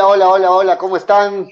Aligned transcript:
Hola, 0.00 0.06
hola, 0.06 0.30
hola, 0.30 0.50
hola, 0.52 0.78
¿cómo 0.78 0.96
están? 0.96 1.50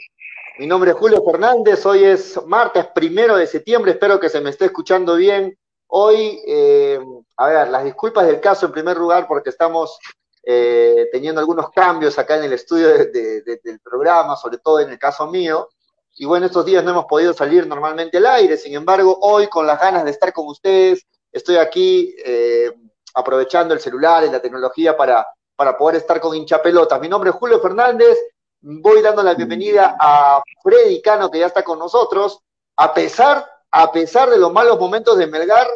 Mi 0.59 0.69
nombre 0.69 0.93
es 0.93 0.97
Julio 0.97 1.21
Fernández, 1.25 1.85
hoy 1.85 2.05
es 2.05 2.41
martes 2.47 2.87
primero 2.95 3.37
de 3.37 3.45
septiembre, 3.45 3.91
espero 3.91 4.21
que 4.21 4.29
se 4.29 4.41
me 4.41 4.51
esté 4.51 4.67
escuchando 4.67 5.17
bien. 5.17 5.59
Hoy, 5.89 6.41
eh, 6.47 7.01
a 7.39 7.49
ver, 7.49 7.69
las 7.71 7.83
disculpas 7.83 8.25
del 8.25 8.41
caso 8.41 8.67
en 8.67 8.73
primer 8.73 8.99
lugar 8.99 9.27
porque 9.27 9.51
estamos 9.51 9.99
eh, 10.45 11.09
teniendo 11.11 11.41
algunos 11.41 11.71
cambios 11.71 12.21
acá 12.21 12.37
en 12.37 12.45
el 12.45 12.53
estudio 12.53 12.87
del 12.87 13.81
programa, 13.83 14.37
sobre 14.37 14.59
todo 14.59 14.79
en 14.79 14.91
el 14.91 14.99
caso 15.01 15.27
mío. 15.27 15.69
Y 16.15 16.25
bueno, 16.25 16.47
estos 16.47 16.65
días 16.65 16.85
no 16.85 16.93
hemos 16.93 17.07
podido 17.07 17.35
salir 17.35 17.67
normalmente 17.67 18.19
al 18.19 18.27
aire, 18.27 18.57
sin 18.57 18.75
embargo, 18.75 19.19
hoy 19.23 19.49
con 19.49 19.67
las 19.67 19.81
ganas 19.81 20.05
de 20.05 20.13
estar 20.13 20.33
con 20.33 20.47
ustedes, 20.47 21.05
estoy 21.33 21.57
aquí 21.57 22.15
eh, 22.25 22.73
aprovechando 23.13 23.75
el 23.75 23.81
celular 23.81 24.23
y 24.23 24.31
la 24.31 24.41
tecnología 24.41 24.97
para 24.97 25.27
para 25.57 25.77
poder 25.77 25.97
estar 25.97 26.21
con 26.21 26.37
hincha 26.37 26.63
pelotas. 26.63 27.01
Mi 27.01 27.09
nombre 27.09 27.31
es 27.31 27.37
Julio 27.37 27.61
Fernández, 27.61 28.17
voy 28.61 29.03
dando 29.03 29.23
la 29.23 29.35
bienvenida 29.35 29.97
a 29.99 30.43
Freddy 30.63 31.01
Cano, 31.01 31.31
que 31.31 31.39
ya 31.39 31.47
está 31.47 31.63
con 31.63 31.79
nosotros. 31.79 32.41
A 32.77 32.93
pesar, 32.93 33.47
a 33.71 33.93
pesar 33.93 34.31
de 34.31 34.39
los 34.39 34.53
malos 34.53 34.79
momentos 34.79 35.17
de 35.19 35.27
Melgar, 35.27 35.67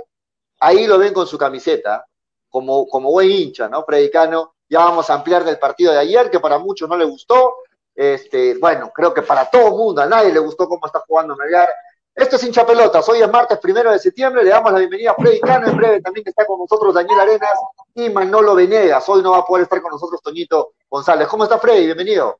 ahí 0.61 0.87
lo 0.87 0.99
ven 0.99 1.15
con 1.15 1.27
su 1.27 1.39
camiseta, 1.39 2.07
como, 2.49 2.87
como 2.89 3.11
buen 3.11 3.31
hincha, 3.31 3.69
¿no? 3.69 3.85
Freddy 3.85 4.11
Cano. 4.11 4.55
Ya 4.69 4.81
vamos 4.81 5.11
a 5.11 5.15
ampliar 5.15 5.45
del 5.45 5.59
partido 5.59 5.93
de 5.93 5.99
ayer, 5.99 6.31
que 6.31 6.39
para 6.39 6.59
muchos 6.59 6.89
no 6.89 6.97
le 6.97 7.05
gustó. 7.05 7.57
Este, 7.95 8.57
bueno, 8.59 8.91
creo 8.95 9.13
que 9.13 9.23
para 9.23 9.51
todo 9.51 9.77
mundo, 9.77 10.01
a 10.01 10.07
nadie 10.07 10.33
le 10.33 10.39
gustó 10.39 10.69
cómo 10.69 10.87
está 10.87 11.01
jugando 11.07 11.37
Melgar. 11.37 11.69
Esto 12.15 12.37
es 12.37 12.45
hincha 12.45 12.67
pelotas. 12.67 13.09
Hoy 13.09 13.23
es 13.23 13.31
martes 13.31 13.59
primero 13.59 13.91
de 13.91 13.99
septiembre. 13.99 14.45
Le 14.45 14.51
damos 14.51 14.73
la 14.73 14.79
bienvenida 14.79 15.13
a 15.13 15.15
Freddy 15.15 15.41
Cano. 15.41 15.69
En 15.69 15.77
breve 15.77 16.01
también 16.03 16.27
está 16.27 16.45
con 16.45 16.59
nosotros 16.59 16.93
Daniel 16.93 17.21
Arenas 17.21 17.59
y 17.95 18.11
Manolo 18.11 18.55
Venegas. 18.55 19.09
Hoy 19.09 19.23
no 19.23 19.31
va 19.33 19.39
a 19.39 19.45
poder 19.45 19.65
estar 19.65 19.81
con 19.81 19.93
nosotros 19.93 20.21
Toñito 20.23 20.73
González. 20.89 21.29
¿Cómo 21.29 21.45
está 21.45 21.59
Freddy? 21.59 21.87
Bienvenido. 21.87 22.39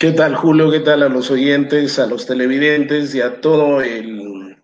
¿Qué 0.00 0.12
tal, 0.12 0.34
Julio? 0.34 0.70
¿Qué 0.70 0.80
tal 0.80 1.02
a 1.02 1.10
los 1.10 1.30
oyentes, 1.30 1.98
a 1.98 2.06
los 2.06 2.24
televidentes 2.24 3.14
y 3.14 3.20
a 3.20 3.38
todo 3.42 3.82
el 3.82 4.56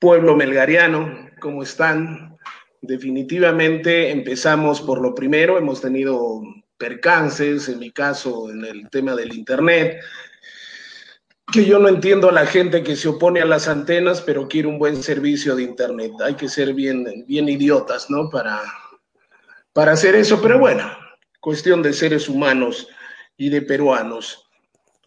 pueblo 0.00 0.34
melgariano? 0.34 1.30
¿Cómo 1.38 1.62
están? 1.62 2.36
Definitivamente 2.80 4.10
empezamos 4.10 4.80
por 4.80 5.00
lo 5.00 5.14
primero. 5.14 5.58
Hemos 5.58 5.80
tenido 5.80 6.42
percances, 6.76 7.68
en 7.68 7.78
mi 7.78 7.92
caso, 7.92 8.50
en 8.50 8.64
el 8.64 8.90
tema 8.90 9.14
del 9.14 9.32
Internet 9.32 10.00
que 11.52 11.64
yo 11.64 11.78
no 11.78 11.86
entiendo 11.86 12.28
a 12.28 12.32
la 12.32 12.44
gente 12.44 12.82
que 12.82 12.96
se 12.96 13.06
opone 13.06 13.40
a 13.40 13.46
las 13.46 13.68
antenas, 13.68 14.22
pero 14.22 14.48
quiere 14.48 14.66
un 14.66 14.80
buen 14.80 15.04
servicio 15.04 15.54
de 15.54 15.62
Internet. 15.62 16.14
Hay 16.20 16.34
que 16.34 16.48
ser 16.48 16.74
bien, 16.74 17.24
bien 17.28 17.48
idiotas, 17.48 18.10
¿no? 18.10 18.28
Para, 18.28 18.60
para 19.72 19.92
hacer 19.92 20.16
eso, 20.16 20.42
pero 20.42 20.58
bueno, 20.58 20.90
cuestión 21.38 21.80
de 21.80 21.92
seres 21.92 22.28
humanos 22.28 22.88
y 23.36 23.50
de 23.50 23.62
peruanos. 23.62 24.47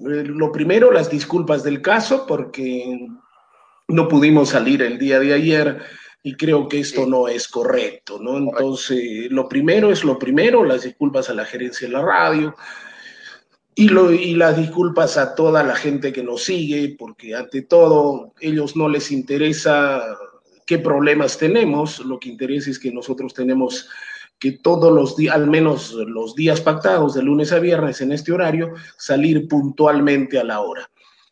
Eh, 0.10 0.24
lo 0.26 0.52
primero, 0.52 0.92
las 0.92 1.10
disculpas 1.10 1.64
del 1.64 1.82
caso, 1.82 2.26
porque 2.26 3.08
no 3.88 4.08
pudimos 4.08 4.50
salir 4.50 4.82
el 4.82 4.98
día 4.98 5.20
de 5.20 5.34
ayer 5.34 5.82
y 6.24 6.36
creo 6.36 6.68
que 6.68 6.80
esto 6.80 7.06
no 7.06 7.28
es 7.28 7.48
correcto, 7.48 8.20
¿no? 8.20 8.38
Entonces, 8.38 9.32
lo 9.32 9.50
primero 9.50 9.92
es 9.92 10.04
lo 10.04 10.18
primero, 10.18 10.64
las 10.64 10.84
disculpas 10.84 11.30
a 11.30 11.34
la 11.34 11.46
gerencia 11.46 11.88
de 11.88 11.94
la 11.94 12.02
radio, 12.02 12.56
y, 13.74 13.90
lo, 13.90 14.12
y 14.12 14.36
las 14.36 14.58
disculpas 14.58 15.18
a 15.18 15.34
toda 15.34 15.64
la 15.64 15.76
gente 15.76 16.14
que 16.14 16.24
nos 16.24 16.44
sigue, 16.44 16.96
porque 16.98 17.36
ante 17.36 17.64
todo, 17.64 18.34
ellos 18.40 18.76
no 18.76 18.88
les 18.88 19.12
interesa 19.12 20.04
qué 20.68 20.78
problemas 20.78 21.38
tenemos, 21.38 22.00
lo 22.00 22.20
que 22.20 22.30
interesa 22.30 22.70
es 22.70 22.80
que 22.80 22.92
nosotros 22.92 23.34
tenemos 23.34 23.90
que 24.42 24.54
todos 24.54 24.92
los 24.92 25.16
días, 25.16 25.36
al 25.36 25.48
menos 25.48 25.94
los 25.94 26.34
días 26.34 26.60
pactados 26.62 27.14
de 27.14 27.22
lunes 27.22 27.52
a 27.52 27.60
viernes 27.60 28.02
en 28.02 28.12
este 28.12 28.32
horario, 28.32 28.74
salir 28.98 29.48
puntualmente 29.48 30.40
a 30.40 30.44
la 30.44 30.62
hora. 30.62 30.90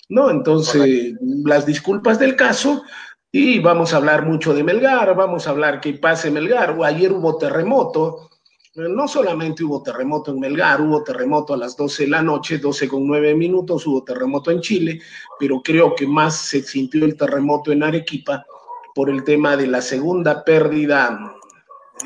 ¿No? 0.09 0.29
Entonces, 0.29 1.15
las 1.43 1.65
disculpas 1.65 2.19
del 2.19 2.35
caso, 2.35 2.83
y 3.31 3.59
vamos 3.59 3.93
a 3.93 3.97
hablar 3.97 4.25
mucho 4.27 4.53
de 4.53 4.63
Melgar, 4.63 5.15
vamos 5.15 5.47
a 5.47 5.49
hablar 5.49 5.81
que 5.81 5.93
pase 5.93 6.29
Melgar, 6.29 6.77
o 6.77 6.83
ayer 6.83 7.11
hubo 7.11 7.35
terremoto, 7.37 8.29
no 8.75 9.07
solamente 9.07 9.63
hubo 9.63 9.81
terremoto 9.81 10.31
en 10.31 10.39
Melgar, 10.39 10.79
hubo 10.79 11.03
terremoto 11.03 11.55
a 11.55 11.57
las 11.57 11.75
12 11.75 12.03
de 12.03 12.09
la 12.09 12.21
noche, 12.21 12.59
12 12.59 12.87
con 12.87 13.07
9 13.07 13.33
minutos, 13.33 13.87
hubo 13.87 14.03
terremoto 14.03 14.51
en 14.51 14.61
Chile, 14.61 15.01
pero 15.39 15.61
creo 15.63 15.95
que 15.95 16.05
más 16.05 16.35
se 16.35 16.61
sintió 16.61 17.05
el 17.05 17.17
terremoto 17.17 17.71
en 17.71 17.81
Arequipa 17.81 18.45
por 18.93 19.09
el 19.09 19.23
tema 19.23 19.57
de 19.57 19.65
la 19.65 19.81
segunda 19.81 20.43
pérdida 20.43 21.38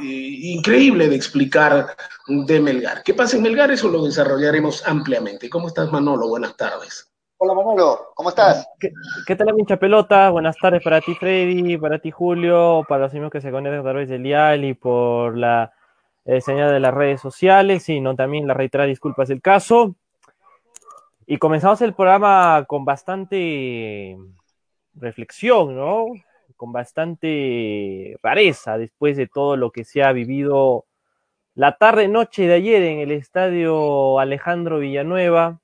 increíble 0.02 1.10
de 1.10 1.16
explicar 1.16 1.96
de 2.28 2.60
Melgar. 2.60 3.04
¿Qué 3.04 3.14
pasa 3.14 3.38
en 3.38 3.44
Melgar? 3.44 3.72
Eso 3.72 3.90
lo 3.90 4.04
desarrollaremos 4.04 4.88
ampliamente. 4.88 5.50
¿Cómo 5.50 5.68
estás, 5.68 5.92
Manolo? 5.92 6.28
Buenas 6.28 6.56
tardes. 6.58 7.14
Hola, 7.38 7.54
Manolo. 7.54 8.12
¿Cómo 8.16 8.30
estás? 8.30 8.66
¿Qué, 8.80 9.36
tal, 9.36 9.54
mincha 9.54 9.78
pelota? 9.78 10.30
Buenas 10.30 10.56
tardes 10.58 10.82
para 10.82 11.02
ti, 11.02 11.14
Freddy, 11.16 11.78
para 11.78 12.00
ti, 12.00 12.10
Julio, 12.10 12.86
para 12.88 13.04
los 13.04 13.12
amigos 13.12 13.32
que 13.32 13.42
se 13.42 13.52
conectan 13.52 13.82
a 13.82 13.84
través 13.84 14.08
del 14.08 14.24
dial 14.24 14.64
y 14.64 14.74
por 14.74 15.38
la 15.38 15.74
eh, 16.26 16.40
señal 16.40 16.72
de 16.72 16.80
las 16.80 16.94
redes 16.94 17.20
sociales, 17.20 17.84
sino 17.84 18.16
también 18.16 18.48
la 18.48 18.54
reitera 18.54 18.86
disculpas 18.86 19.28
del 19.28 19.42
caso. 19.42 19.96
Y 21.26 21.38
comenzamos 21.38 21.82
el 21.82 21.94
programa 21.94 22.64
con 22.66 22.86
bastante 22.86 24.18
reflexión, 24.96 25.76
¿no? 25.76 26.06
Con 26.56 26.72
bastante 26.72 28.18
rareza 28.22 28.78
después 28.78 29.18
de 29.18 29.28
todo 29.28 29.58
lo 29.58 29.72
que 29.72 29.84
se 29.84 30.04
ha 30.04 30.12
vivido 30.12 30.86
la 31.56 31.78
tarde-noche 31.78 32.48
de 32.48 32.54
ayer 32.54 32.82
en 32.84 33.00
el 33.00 33.12
estadio 33.12 34.20
Alejandro 34.20 34.80
Villanueva. 34.80 35.60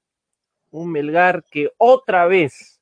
Un 0.71 0.91
Melgar 0.91 1.43
que 1.49 1.71
otra 1.77 2.27
vez 2.27 2.79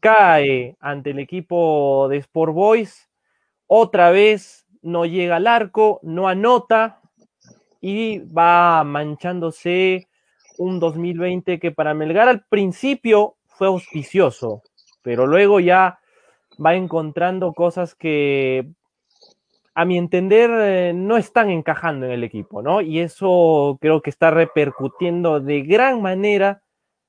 cae 0.00 0.76
ante 0.80 1.10
el 1.10 1.18
equipo 1.18 2.08
de 2.08 2.18
Sport 2.18 2.52
Boys. 2.52 3.08
Otra 3.66 4.10
vez 4.10 4.66
no 4.82 5.06
llega 5.06 5.36
al 5.36 5.46
arco, 5.46 6.00
no 6.02 6.28
anota 6.28 7.00
y 7.80 8.18
va 8.18 8.82
manchándose 8.84 10.08
un 10.58 10.80
2020 10.80 11.58
que 11.60 11.70
para 11.70 11.94
Melgar 11.94 12.28
al 12.28 12.44
principio 12.46 13.36
fue 13.46 13.68
auspicioso, 13.68 14.62
pero 15.02 15.26
luego 15.26 15.60
ya 15.60 16.00
va 16.64 16.74
encontrando 16.74 17.52
cosas 17.52 17.94
que 17.94 18.68
a 19.74 19.84
mi 19.84 19.96
entender 19.96 20.50
eh, 20.52 20.92
no 20.92 21.16
están 21.16 21.50
encajando 21.50 22.06
en 22.06 22.12
el 22.12 22.24
equipo, 22.24 22.62
¿no? 22.62 22.80
Y 22.80 22.98
eso 22.98 23.78
creo 23.80 24.02
que 24.02 24.10
está 24.10 24.30
repercutiendo 24.30 25.40
de 25.40 25.62
gran 25.62 26.02
manera 26.02 26.62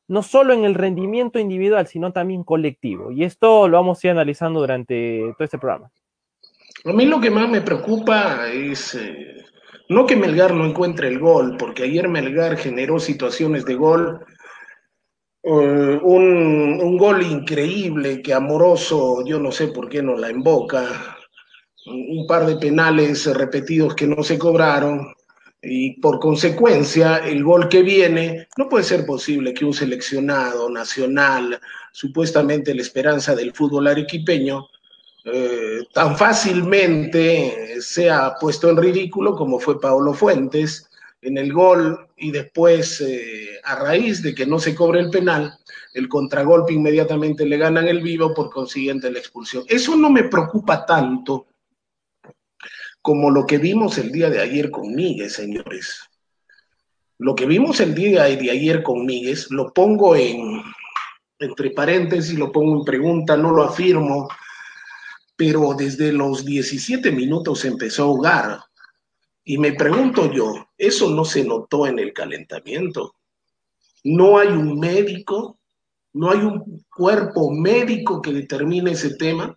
no 0.08 0.24
solo 0.24 0.54
en 0.54 0.66
el 0.66 0.74
rendimiento 0.74 1.40
individual, 1.40 1.88
sino 1.88 2.12
también 2.12 2.44
colectivo. 2.44 3.12
Y 3.12 3.24
esto 3.24 3.68
lo 3.68 3.78
vamos 3.78 4.04
a 4.04 4.08
ir 4.08 4.12
analizando 4.12 4.60
durante 4.60 5.34
todo 5.38 5.46
este 5.46 5.60
programa. 5.60 5.92
A 6.86 6.94
mí 6.94 7.06
lo 7.06 7.22
que 7.22 7.30
más 7.30 7.48
me 7.48 7.62
preocupa 7.62 8.48
es 8.52 8.96
eh, 8.96 9.46
no 9.88 10.06
que 10.06 10.16
Melgar 10.16 10.54
no 10.54 10.66
encuentre 10.66 11.08
el 11.08 11.20
gol, 11.20 11.58
porque 11.58 11.84
ayer 11.84 12.08
Melgar 12.08 12.58
generó 12.58 13.00
situaciones 13.00 13.66
de 13.66 13.76
gol, 13.76 14.26
eh, 15.44 16.00
un, 16.02 16.98
gol 16.98 17.22
increíble 17.24 18.22
que 18.22 18.34
Amoroso, 18.34 19.24
yo 19.26 19.40
no 19.40 19.52
sé 19.52 19.68
por 19.70 19.90
qué 19.90 20.04
no 20.04 20.16
la 20.16 20.30
invoca, 20.30 21.18
un 21.86 22.28
par 22.28 22.46
de 22.46 22.58
penales 22.58 23.26
repetidos 23.36 23.96
que 23.96 24.06
no 24.06 24.22
se 24.22 24.38
cobraron, 24.38 25.14
y 25.62 26.00
por 26.00 26.20
consecuencia 26.20 27.18
el 27.18 27.44
gol 27.44 27.68
que 27.70 27.84
viene, 27.84 28.48
no 28.58 28.70
puede 28.70 28.84
ser 28.84 29.06
posible 29.06 29.54
que 29.54 29.66
un 29.66 29.74
seleccionado 29.74 30.70
nacional, 30.70 31.60
supuestamente 31.92 32.74
la 32.74 32.82
esperanza 32.82 33.36
del 33.36 33.54
fútbol 33.54 33.88
arequipeño, 33.88 34.68
eh, 35.26 35.84
tan 35.94 36.18
fácilmente 36.18 37.82
sea 37.82 38.36
puesto 38.40 38.70
en 38.70 38.78
ridículo 38.78 39.36
como 39.36 39.60
fue 39.60 39.80
Paolo 39.80 40.14
Fuentes 40.14 40.89
en 41.22 41.38
el 41.38 41.52
gol 41.52 42.08
y 42.18 42.32
después 42.32 43.02
eh, 43.02 43.60
a 43.64 43.76
raíz 43.76 44.22
de 44.22 44.34
que 44.34 44.46
no 44.46 44.60
se 44.60 44.74
cobre 44.74 45.00
el 45.02 45.10
penal, 45.10 45.58
el 45.94 46.08
contragolpe 46.08 46.74
inmediatamente 46.74 47.46
le 47.46 47.58
ganan 47.58 47.88
el 47.88 48.02
vivo, 48.02 48.34
por 48.34 48.50
consiguiente 48.50 49.12
la 49.12 49.20
expulsión. 49.20 49.64
Eso 49.68 49.96
no 49.96 50.10
me 50.10 50.24
preocupa 50.24 50.86
tanto 50.86 51.48
como 53.02 53.32
lo 53.32 53.46
que 53.46 53.58
vimos 53.58 53.98
el 53.98 54.12
día 54.12 54.30
de 54.30 54.42
ayer 54.42 54.70
con 54.70 54.94
Miguel, 54.94 55.30
señores. 55.30 56.02
Lo 57.18 57.36
que 57.36 57.46
vimos 57.46 57.80
el 57.82 57.94
día 57.96 58.24
de 58.24 58.52
ayer 58.52 58.82
con 58.82 59.06
Miguel, 59.06 59.38
lo 59.50 59.74
pongo 59.74 60.16
en 60.16 60.62
entre 61.40 61.72
paréntesis, 61.72 62.38
lo 62.38 62.52
pongo 62.52 62.80
en 62.80 62.86
pregunta, 62.86 63.38
no 63.38 63.52
lo 63.52 63.64
afirmo, 63.64 64.28
pero 65.36 65.74
desde 65.74 66.12
los 66.12 66.46
17 66.46 67.12
minutos 67.12 67.64
empezó 67.64 68.04
a 68.04 68.06
ahogar. 68.08 68.60
Y 69.46 69.58
me 69.58 69.72
pregunto 69.74 70.32
yo, 70.32 70.69
¿eso 70.80 71.12
no 71.12 71.26
se 71.26 71.44
notó 71.44 71.86
en 71.86 72.00
el 72.00 72.14
calentamiento? 72.14 73.16
¿No 74.06 74.40
hay 74.40 74.48
un 74.48 74.80
médico? 74.80 75.60
¿No 76.14 76.32
hay 76.32 76.40
un 76.40 76.86
cuerpo 76.90 77.52
médico 77.52 78.22
que 78.22 78.34
determine 78.34 78.92
ese 78.92 79.16
tema? 79.16 79.56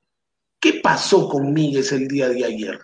¿Qué 0.61 0.81
pasó 0.83 1.29
con 1.29 1.55
Miguel 1.55 1.87
el 1.93 2.09
día 2.09 2.29
de 2.29 2.45
ayer? 2.45 2.81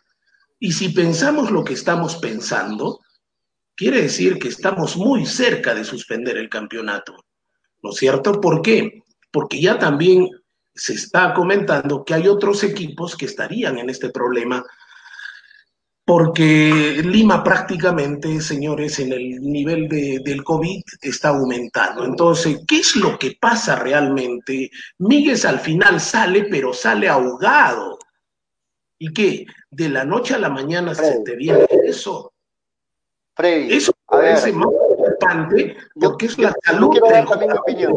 Y 0.61 0.73
si 0.73 0.90
pensamos 0.90 1.50
lo 1.50 1.64
que 1.64 1.75
estamos 1.75 2.17
pensando, 2.17 3.00
quiere 3.75 4.02
decir 4.02 4.38
que 4.38 4.49
estamos 4.49 4.96
muy 4.96 5.26
cerca 5.26 5.75
de 5.75 5.84
suspender 5.84 6.37
el 6.37 6.49
campeonato. 6.49 7.17
¿No 7.82 7.91
es 7.91 7.96
cierto? 7.96 8.41
¿Por 8.41 8.62
qué? 8.62 9.02
Porque 9.31 9.61
ya 9.61 9.79
también 9.79 10.29
se 10.75 10.94
está 10.94 11.34
comentando 11.34 12.05
que 12.05 12.14
hay 12.14 12.29
otros 12.29 12.62
equipos 12.62 13.17
que 13.17 13.26
estarían 13.26 13.79
en 13.79 13.91
este 13.91 14.11
problema 14.11 14.64
porque 16.08 17.02
Lima 17.05 17.44
prácticamente, 17.44 18.40
señores, 18.40 18.99
en 18.99 19.12
el 19.12 19.43
nivel 19.43 19.90
de, 19.90 20.22
del 20.25 20.43
COVID 20.43 20.81
está 21.02 21.28
aumentando. 21.28 22.02
Entonces, 22.02 22.62
¿qué 22.66 22.78
es 22.78 22.96
lo 22.96 23.19
que 23.19 23.37
pasa 23.38 23.76
realmente? 23.76 24.70
Miguel 24.96 25.38
al 25.46 25.60
final 25.60 26.00
sale, 26.00 26.44
pero 26.44 26.72
sale 26.72 27.10
ahogado. 27.10 27.99
¿Y 28.99 29.12
qué? 29.12 29.44
De 29.70 29.90
la 29.90 30.06
noche 30.06 30.34
a 30.34 30.38
la 30.38 30.49
mañana 30.49 30.94
se 30.94 31.20
te 31.20 31.37
viene 31.37 31.66
eso. 31.84 32.32
Freddy, 33.37 33.76
eso 33.76 33.93
parece 34.06 34.50
más 34.50 34.70
preocupante 34.70 35.76
porque 35.93 36.25
es 36.25 36.38
la 36.38 36.55
salud 36.64 36.90
del 36.90 37.58
opinión. 37.58 37.93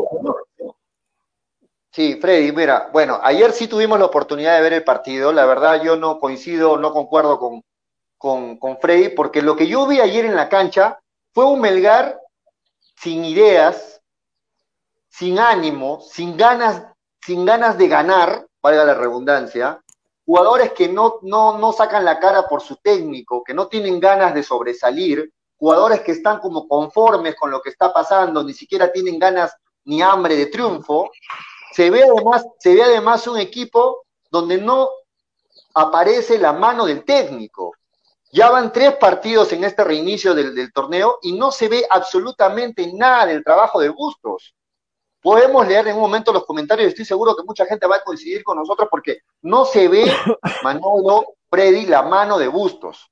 Sí, 1.94 2.18
Freddy, 2.20 2.52
mira, 2.52 2.90
bueno, 2.92 3.22
ayer 3.24 3.54
sí 3.54 3.70
tuvimos 3.70 3.98
la 3.98 4.06
oportunidad 4.06 4.58
de 4.58 4.64
ver 4.64 4.74
el 4.74 4.84
partido. 4.84 5.32
La 5.32 5.46
verdad, 5.46 5.82
yo 5.82 5.96
no 5.96 6.20
coincido, 6.20 6.78
no 6.78 6.92
concuerdo 6.92 7.40
con, 7.40 7.62
con, 8.22 8.58
con 8.58 8.78
Freddy, 8.78 9.10
porque 9.10 9.42
lo 9.42 9.56
que 9.56 9.66
yo 9.66 9.88
vi 9.88 10.00
ayer 10.00 10.26
en 10.26 10.36
la 10.36 10.48
cancha 10.48 11.00
fue 11.34 11.44
un 11.46 11.60
Melgar 11.60 12.22
sin 12.96 13.26
ideas, 13.26 14.00
sin 15.10 15.40
ánimo, 15.40 16.02
sin 16.02 16.38
ganas, 16.38 16.84
sin 17.20 17.46
ganas 17.46 17.80
de 17.80 17.88
ganar, 17.88 18.46
valga 18.62 18.86
la 18.86 18.94
redundancia, 18.94 19.82
jugadores 20.24 20.72
que 20.74 20.88
no, 20.88 21.18
no, 21.24 21.58
no 21.58 21.74
sacan 21.74 22.06
la 22.06 22.20
cara 22.20 22.48
por 22.48 22.62
su 22.62 22.76
técnico, 22.76 23.44
que 23.44 23.56
no 23.56 23.68
tienen 23.68 24.00
ganas 24.00 24.36
de 24.36 24.44
sobresalir, 24.44 25.34
jugadores 25.58 26.02
que 26.02 26.12
están 26.12 26.38
como 26.38 26.68
conformes 26.68 27.36
con 27.36 27.50
lo 27.50 27.60
que 27.60 27.72
está 27.72 27.92
pasando, 27.92 28.44
ni 28.44 28.54
siquiera 28.54 28.92
tienen 28.92 29.18
ganas 29.18 29.52
ni 29.86 30.00
hambre 30.04 30.36
de 30.36 30.46
triunfo. 30.46 31.10
Se 31.72 31.90
ve 31.90 32.04
además, 32.04 32.46
se 32.60 32.76
ve 32.76 32.84
además 32.84 33.26
un 33.26 33.40
equipo 33.40 34.04
donde 34.30 34.60
no 34.60 34.90
aparece 35.74 36.38
la 36.38 36.54
mano 36.54 36.86
del 36.86 37.04
técnico. 37.04 37.74
Ya 38.32 38.50
van 38.50 38.72
tres 38.72 38.96
partidos 38.96 39.52
en 39.52 39.64
este 39.64 39.84
reinicio 39.84 40.34
del, 40.34 40.72
torneo 40.72 41.20
y 41.22 41.34
no 41.34 41.52
se 41.52 41.68
ve 41.68 41.86
absolutamente 41.90 42.92
nada 42.94 43.26
del 43.26 43.44
trabajo 43.44 43.80
de 43.82 43.90
Bustos. 43.90 44.56
Podemos 45.22 45.68
leer 45.68 45.88
en 45.88 45.96
un 45.96 46.02
momento 46.02 46.32
los 46.32 46.46
comentarios, 46.46 46.90
estoy 46.90 47.06
seguro 47.06 47.36
que 47.36 47.44
mucha 47.44 47.66
gente 47.66 47.86
va 47.88 47.98
a 47.98 48.04
coincidir 48.04 48.44
con 48.44 48.58
nosotros 48.58 48.88
porque 48.90 49.20
no 49.42 49.66
se 49.66 49.88
ve, 49.88 50.06
Manolo, 50.64 51.36
Freddy, 51.50 51.86
la 51.86 52.04
mano 52.04 52.38
de 52.38 52.48
Bustos. 52.48 53.12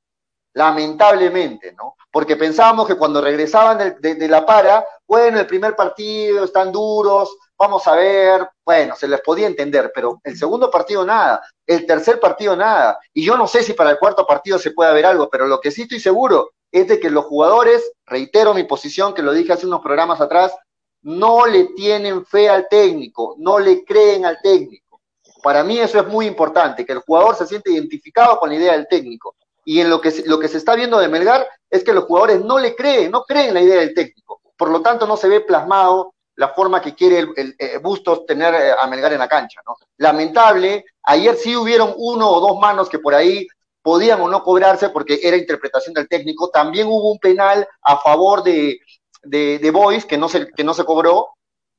Lamentablemente, 0.54 1.74
¿no? 1.74 1.96
Porque 2.12 2.36
pensábamos 2.36 2.88
que 2.88 2.96
cuando 2.96 3.22
regresaban 3.22 3.98
de 4.00 4.28
la 4.28 4.46
para, 4.46 4.84
bueno, 5.06 5.40
el 5.40 5.46
primer 5.46 5.76
partido 5.76 6.44
están 6.44 6.72
duros, 6.72 7.38
vamos 7.60 7.86
a 7.88 7.96
ver, 7.96 8.50
bueno, 8.66 8.96
se 8.96 9.08
les 9.08 9.20
podía 9.20 9.46
entender, 9.46 9.92
pero 9.94 10.22
el 10.24 10.38
segundo 10.38 10.72
partido 10.72 11.06
nada, 11.06 11.42
el 11.68 11.86
tercer 11.86 12.18
partido 12.18 12.56
nada, 12.56 12.98
y 13.14 13.26
yo 13.26 13.36
no 13.36 13.48
sé 13.48 13.64
si 13.64 13.74
para 13.74 13.92
el 13.92 14.00
cuarto 14.00 14.26
partido 14.26 14.58
se 14.58 14.72
puede 14.72 14.90
haber 14.90 15.06
algo, 15.06 15.30
pero 15.30 15.46
lo 15.46 15.60
que 15.60 15.70
sí 15.70 15.82
estoy 15.82 16.00
seguro 16.00 16.52
es 16.72 16.88
de 16.88 17.00
que 17.02 17.10
los 17.10 17.26
jugadores, 17.26 17.92
reitero 18.06 18.54
mi 18.54 18.64
posición 18.64 19.14
que 19.14 19.22
lo 19.22 19.34
dije 19.34 19.52
hace 19.52 19.68
unos 19.68 19.82
programas 19.82 20.22
atrás, 20.22 20.56
no 21.02 21.46
le 21.46 21.66
tienen 21.76 22.26
fe 22.26 22.48
al 22.48 22.68
técnico, 22.70 23.36
no 23.38 23.60
le 23.60 23.84
creen 23.84 24.26
al 24.26 24.40
técnico. 24.42 25.02
Para 25.44 25.64
mí 25.64 25.80
eso 25.80 26.00
es 26.00 26.08
muy 26.08 26.28
importante, 26.28 26.86
que 26.86 26.94
el 26.94 27.00
jugador 27.00 27.36
se 27.36 27.46
siente 27.46 27.72
identificado 27.72 28.40
con 28.40 28.50
la 28.50 28.56
idea 28.56 28.74
del 28.74 28.88
técnico. 28.88 29.36
Y 29.66 29.82
en 29.82 29.90
lo 29.90 30.00
que, 30.00 30.24
lo 30.26 30.40
que 30.40 30.48
se 30.48 30.58
está 30.58 30.76
viendo 30.76 30.98
de 30.98 31.10
Melgar 31.10 31.46
es 31.70 31.84
que 31.84 31.94
los 31.94 32.06
jugadores 32.06 32.44
no 32.44 32.58
le 32.58 32.76
creen, 32.76 33.12
no 33.12 33.24
creen 33.24 33.54
la 33.54 33.62
idea 33.62 33.80
del 33.80 33.94
técnico. 33.94 34.42
Por 34.58 34.70
lo 34.70 34.82
tanto, 34.82 35.06
no 35.08 35.16
se 35.16 35.28
ve 35.28 35.42
plasmado 35.42 36.14
la 36.40 36.54
forma 36.54 36.82
que 36.82 36.96
quiere 36.96 37.20
el, 37.36 37.56
eh, 37.60 37.78
Bustos 37.80 38.26
tener 38.26 38.54
eh, 38.54 38.72
a 38.72 38.88
Melgar 38.88 39.12
en 39.12 39.20
la 39.20 39.28
cancha, 39.28 39.60
¿no? 39.68 39.76
Lamentable, 39.98 40.86
ayer 41.04 41.36
sí 41.36 41.54
hubieron 41.54 41.94
uno 41.98 42.30
o 42.30 42.40
dos 42.40 42.58
manos 42.58 42.88
que 42.88 42.98
por 42.98 43.14
ahí 43.14 43.46
podían 43.82 44.22
o 44.22 44.30
no 44.30 44.42
cobrarse 44.42 44.88
porque 44.90 45.20
era 45.22 45.36
interpretación 45.36 45.94
del 45.94 46.08
técnico. 46.08 46.50
También 46.50 46.88
hubo 46.88 47.12
un 47.12 47.20
penal 47.20 47.68
a 47.82 47.98
favor 47.98 48.42
de, 48.42 48.80
de, 49.22 49.60
de 49.60 49.72
Boys 49.72 50.06
que 50.06 50.18
no, 50.18 50.30
se, 50.30 50.50
que 50.52 50.64
no 50.64 50.74
se 50.74 50.86
cobró. 50.86 51.28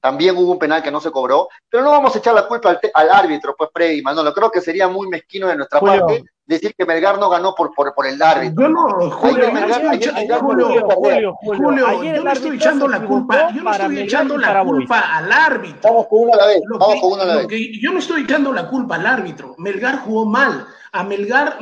También 0.00 0.36
hubo 0.36 0.52
un 0.52 0.58
penal 0.58 0.82
que 0.82 0.90
no 0.90 1.00
se 1.00 1.10
cobró. 1.10 1.48
Pero 1.68 1.84
no 1.84 1.90
vamos 1.90 2.14
a 2.14 2.18
echar 2.18 2.34
la 2.34 2.46
culpa 2.48 2.78
al, 2.94 3.10
árbitro, 3.10 3.54
pues, 3.56 3.70
Freddy 3.72 4.02
Manolo. 4.02 4.32
Creo 4.32 4.50
que 4.50 4.60
sería 4.60 4.88
muy 4.88 5.08
mezquino 5.08 5.48
de 5.48 5.56
nuestra 5.56 5.80
parte 5.80 6.24
decir 6.50 6.74
que 6.76 6.84
Melgar 6.84 7.18
no 7.18 7.30
ganó 7.30 7.54
por, 7.54 7.72
por, 7.72 7.94
por 7.94 8.06
el 8.06 8.20
árbitro. 8.20 8.64
Yo 8.64 8.68
no, 8.68 9.10
Julio, 9.10 9.50
Julio, 10.40 11.36
Julio, 11.40 12.02
yo 12.02 12.24
no 12.24 12.32
estoy 12.32 12.56
echando 12.56 12.88
la 12.88 13.06
culpa, 13.06 13.52
yo 13.54 13.62
no 13.62 13.70
estoy 13.70 13.98
echando 14.00 14.36
la 14.36 14.64
culpa 14.64 15.16
al 15.16 15.30
árbitro. 15.30 15.80
Vamos 15.90 16.06
con 16.08 16.22
uno 16.22 16.34
a 16.34 16.36
la 16.36 16.46
vez, 16.46 16.60
vamos 16.68 17.00
con 17.00 17.12
uno 17.12 17.22
a 17.22 17.24
la 17.24 17.36
vez. 17.36 17.46
yo 17.80 17.92
no 17.92 17.98
estoy 17.98 18.22
echando 18.22 18.52
la 18.52 18.68
culpa 18.68 18.96
al 18.96 19.06
árbitro. 19.06 19.54
Melgar 19.58 20.00
jugó 20.00 20.26
mal. 20.26 20.66
A 20.92 21.04
Melgar, 21.04 21.56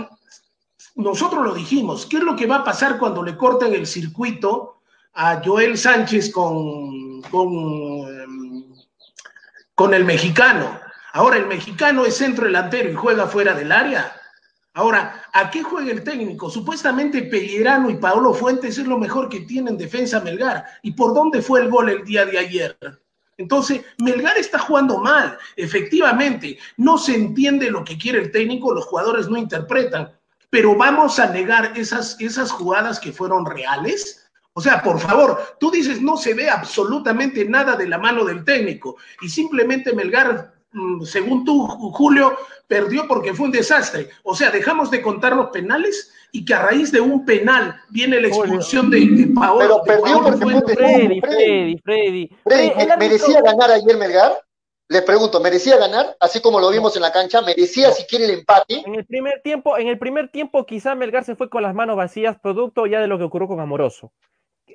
nosotros 0.94 1.44
lo 1.44 1.52
dijimos, 1.52 2.06
¿qué 2.06 2.16
es 2.16 2.22
lo 2.22 2.34
que 2.34 2.46
va 2.46 2.56
a 2.56 2.64
pasar 2.64 2.98
cuando 2.98 3.22
le 3.22 3.36
corten 3.36 3.74
el 3.74 3.86
circuito 3.86 4.77
a 5.14 5.42
Joel 5.44 5.76
Sánchez 5.76 6.30
con, 6.30 7.22
con, 7.22 7.50
em, 8.20 8.64
con 9.74 9.94
el 9.94 10.04
mexicano? 10.04 10.80
Ahora 11.12 11.36
el 11.36 11.46
mexicano 11.46 12.04
es 12.04 12.16
centro 12.16 12.44
delantero 12.44 12.90
y 12.90 12.94
juega 12.94 13.26
fuera 13.26 13.54
del 13.54 13.72
área 13.72 14.18
Ahora, 14.78 15.24
¿a 15.32 15.50
qué 15.50 15.64
juega 15.64 15.90
el 15.90 16.04
técnico? 16.04 16.48
Supuestamente 16.48 17.22
Pellerano 17.22 17.90
y 17.90 17.96
Paolo 17.96 18.32
Fuentes 18.32 18.78
es 18.78 18.86
lo 18.86 18.96
mejor 18.96 19.28
que 19.28 19.40
tiene 19.40 19.70
en 19.70 19.76
defensa 19.76 20.20
Melgar. 20.20 20.64
¿Y 20.82 20.92
por 20.92 21.14
dónde 21.14 21.42
fue 21.42 21.62
el 21.62 21.68
gol 21.68 21.88
el 21.88 22.04
día 22.04 22.24
de 22.24 22.38
ayer? 22.38 22.78
Entonces, 23.38 23.80
Melgar 23.98 24.38
está 24.38 24.60
jugando 24.60 24.98
mal, 24.98 25.36
efectivamente. 25.56 26.60
No 26.76 26.96
se 26.96 27.16
entiende 27.16 27.72
lo 27.72 27.82
que 27.82 27.98
quiere 27.98 28.20
el 28.20 28.30
técnico, 28.30 28.72
los 28.72 28.84
jugadores 28.84 29.28
no 29.28 29.36
interpretan. 29.36 30.12
Pero 30.48 30.76
vamos 30.76 31.18
a 31.18 31.26
negar 31.26 31.72
esas, 31.76 32.16
esas 32.20 32.52
jugadas 32.52 33.00
que 33.00 33.10
fueron 33.10 33.46
reales. 33.46 34.27
O 34.58 34.60
sea, 34.60 34.82
por 34.82 34.98
favor, 34.98 35.56
tú 35.60 35.70
dices 35.70 36.02
no 36.02 36.16
se 36.16 36.34
ve 36.34 36.50
absolutamente 36.50 37.44
nada 37.44 37.76
de 37.76 37.86
la 37.88 37.98
mano 37.98 38.24
del 38.24 38.44
técnico 38.44 38.96
y 39.22 39.28
simplemente 39.28 39.92
Melgar 39.92 40.58
Mm, 40.72 41.02
según 41.02 41.44
tú, 41.44 41.66
Julio, 41.66 42.36
perdió 42.66 43.08
porque 43.08 43.32
fue 43.32 43.46
un 43.46 43.52
desastre. 43.52 44.10
O 44.22 44.34
sea, 44.34 44.50
dejamos 44.50 44.90
de 44.90 45.00
contar 45.00 45.34
los 45.34 45.48
penales 45.48 46.12
y 46.30 46.44
que 46.44 46.54
a 46.54 46.62
raíz 46.62 46.92
de 46.92 47.00
un 47.00 47.24
penal 47.24 47.74
viene 47.88 48.20
la 48.20 48.28
expulsión 48.28 48.90
de, 48.90 49.00
de 49.00 49.26
Paolo. 49.34 49.82
Pero 49.84 50.00
perdió 50.00 50.22
porque 50.22 50.38
fue 50.38 50.54
un 50.54 50.62
Freddy, 50.62 51.20
Freddy, 51.20 51.78
Freddy. 51.78 52.30
Freddy, 52.44 52.70
¿merecía 52.98 53.40
ganar 53.40 53.70
ayer 53.70 53.96
Melgar? 53.96 54.32
Les 54.90 55.02
pregunto, 55.02 55.40
¿merecía 55.40 55.76
ganar? 55.76 56.16
Así 56.20 56.40
como 56.40 56.60
lo 56.60 56.70
vimos 56.70 56.96
en 56.96 57.02
la 57.02 57.12
cancha, 57.12 57.42
¿merecía 57.42 57.90
si 57.90 58.04
quiere 58.04 58.24
el 58.26 58.30
empate? 58.38 58.82
En 58.86 58.94
el 58.94 59.04
primer 59.04 59.40
tiempo, 59.42 59.76
en 59.76 59.86
el 59.86 59.98
primer 59.98 60.30
tiempo 60.30 60.64
quizá 60.64 60.94
Melgar 60.94 61.24
se 61.24 61.36
fue 61.36 61.50
con 61.50 61.62
las 61.62 61.74
manos 61.74 61.96
vacías, 61.96 62.38
producto 62.40 62.86
ya 62.86 63.00
de 63.00 63.06
lo 63.06 63.18
que 63.18 63.24
ocurrió 63.24 63.48
con 63.48 63.60
Amoroso. 63.60 64.12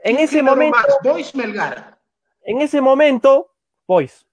En 0.03 0.19
ese 0.19 0.43
momento. 0.43 0.77
Boys 1.03 1.33
Melgar. 1.33 1.97
En 2.43 2.61
ese 2.61 2.81
momento, 2.81 3.51
Boys. 3.87 4.27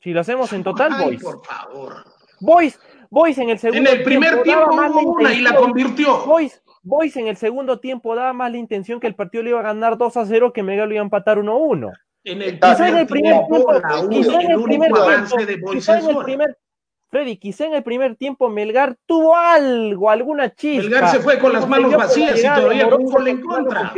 Si 0.00 0.12
lo 0.12 0.20
hacemos 0.20 0.52
en 0.52 0.64
total, 0.64 1.02
Boys. 1.02 1.22
por 1.22 1.42
favor. 1.44 2.04
Boys, 2.40 2.78
Boys 3.08 3.38
en 3.38 3.48
el 3.50 3.58
segundo 3.58 3.90
En 3.90 3.96
el 3.96 4.02
primer 4.02 4.42
tiempo, 4.42 4.70
hubo 4.70 5.12
una 5.12 5.32
y 5.32 5.40
la 5.40 5.54
convirtió. 5.54 6.26
Boys, 6.26 6.60
Boys 6.82 7.16
en 7.16 7.28
el 7.28 7.36
segundo 7.36 7.78
tiempo 7.78 8.14
daba 8.14 8.32
más 8.32 8.50
la 8.50 8.58
intención 8.58 8.98
que 8.98 9.06
el 9.06 9.14
partido 9.14 9.44
le 9.44 9.50
iba 9.50 9.60
a 9.60 9.62
ganar 9.62 9.96
2 9.96 10.16
a 10.16 10.26
0 10.26 10.52
que 10.52 10.62
Mega 10.62 10.84
lo 10.84 10.92
iba 10.92 11.00
a 11.00 11.04
empatar 11.04 11.38
1 11.38 11.50
a 11.50 11.56
1. 11.56 11.92
En 12.24 12.42
el, 12.42 12.58
quizá 12.58 12.88
en 12.88 12.96
el 12.96 13.06
primer 13.06 13.34
tiempo, 13.46 13.72
quizá 14.10 14.40
en 14.40 14.50
el 14.50 14.62
primer 14.62 14.92
tiempo, 14.92 15.70
quizá 15.70 15.98
en 15.98 16.08
el 16.10 16.24
primer 16.24 16.58
Freddy, 17.08 17.36
quizá 17.36 17.66
en 17.66 17.74
el 17.74 17.82
primer 17.84 18.16
tiempo 18.16 18.48
Melgar 18.48 18.96
tuvo 19.06 19.36
algo, 19.36 20.10
alguna 20.10 20.52
chispa. 20.52 20.82
Melgar 20.82 21.10
se 21.10 21.20
fue 21.20 21.38
con 21.38 21.52
las 21.52 21.68
manos 21.68 21.94
vacías 21.94 22.40
y 22.40 22.42
todavía 22.42 22.90
con 22.90 23.02
un 23.02 23.12
gol 23.12 23.28
en 23.28 23.40
contra. 23.40 23.94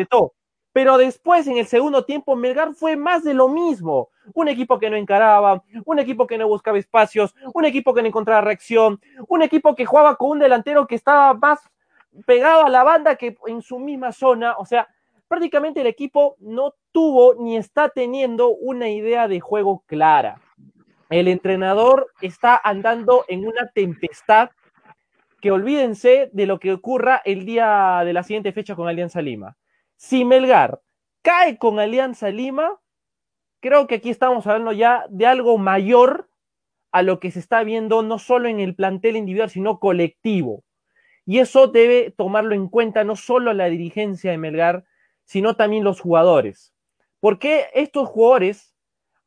Pero 0.76 0.98
después, 0.98 1.46
en 1.46 1.56
el 1.56 1.66
segundo 1.66 2.04
tiempo, 2.04 2.36
Melgar 2.36 2.74
fue 2.74 2.96
más 2.96 3.24
de 3.24 3.32
lo 3.32 3.48
mismo. 3.48 4.10
Un 4.34 4.48
equipo 4.48 4.78
que 4.78 4.90
no 4.90 4.96
encaraba, 4.96 5.64
un 5.86 5.98
equipo 5.98 6.26
que 6.26 6.36
no 6.36 6.46
buscaba 6.48 6.76
espacios, 6.76 7.34
un 7.54 7.64
equipo 7.64 7.94
que 7.94 8.02
no 8.02 8.08
encontraba 8.08 8.42
reacción, 8.42 9.00
un 9.26 9.40
equipo 9.40 9.74
que 9.74 9.86
jugaba 9.86 10.16
con 10.16 10.32
un 10.32 10.38
delantero 10.38 10.86
que 10.86 10.96
estaba 10.96 11.32
más 11.32 11.60
pegado 12.26 12.66
a 12.66 12.68
la 12.68 12.84
banda 12.84 13.16
que 13.16 13.38
en 13.46 13.62
su 13.62 13.78
misma 13.78 14.12
zona. 14.12 14.54
O 14.58 14.66
sea, 14.66 14.86
prácticamente 15.28 15.80
el 15.80 15.86
equipo 15.86 16.36
no 16.40 16.74
tuvo 16.92 17.36
ni 17.36 17.56
está 17.56 17.88
teniendo 17.88 18.50
una 18.50 18.90
idea 18.90 19.28
de 19.28 19.40
juego 19.40 19.82
clara. 19.86 20.42
El 21.08 21.28
entrenador 21.28 22.12
está 22.20 22.60
andando 22.62 23.24
en 23.28 23.46
una 23.46 23.70
tempestad 23.70 24.50
que 25.40 25.50
olvídense 25.50 26.28
de 26.34 26.44
lo 26.44 26.58
que 26.58 26.74
ocurra 26.74 27.22
el 27.24 27.46
día 27.46 28.02
de 28.04 28.12
la 28.12 28.22
siguiente 28.22 28.52
fecha 28.52 28.76
con 28.76 28.88
Alianza 28.88 29.22
Lima. 29.22 29.56
Si 29.96 30.24
Melgar 30.24 30.80
cae 31.22 31.58
con 31.58 31.78
Alianza 31.80 32.30
Lima, 32.30 32.80
creo 33.60 33.86
que 33.86 33.96
aquí 33.96 34.10
estamos 34.10 34.46
hablando 34.46 34.72
ya 34.72 35.06
de 35.10 35.26
algo 35.26 35.58
mayor 35.58 36.28
a 36.92 37.02
lo 37.02 37.20
que 37.20 37.30
se 37.30 37.40
está 37.40 37.62
viendo 37.64 38.02
no 38.02 38.18
solo 38.18 38.48
en 38.48 38.60
el 38.60 38.74
plantel 38.74 39.16
individual, 39.16 39.50
sino 39.50 39.80
colectivo. 39.80 40.64
Y 41.24 41.40
eso 41.40 41.66
debe 41.66 42.12
tomarlo 42.16 42.54
en 42.54 42.68
cuenta 42.68 43.04
no 43.04 43.16
solo 43.16 43.52
la 43.52 43.66
dirigencia 43.66 44.30
de 44.30 44.38
Melgar, 44.38 44.84
sino 45.24 45.56
también 45.56 45.82
los 45.82 46.00
jugadores. 46.00 46.72
Porque 47.20 47.66
estos 47.74 48.08
jugadores 48.08 48.74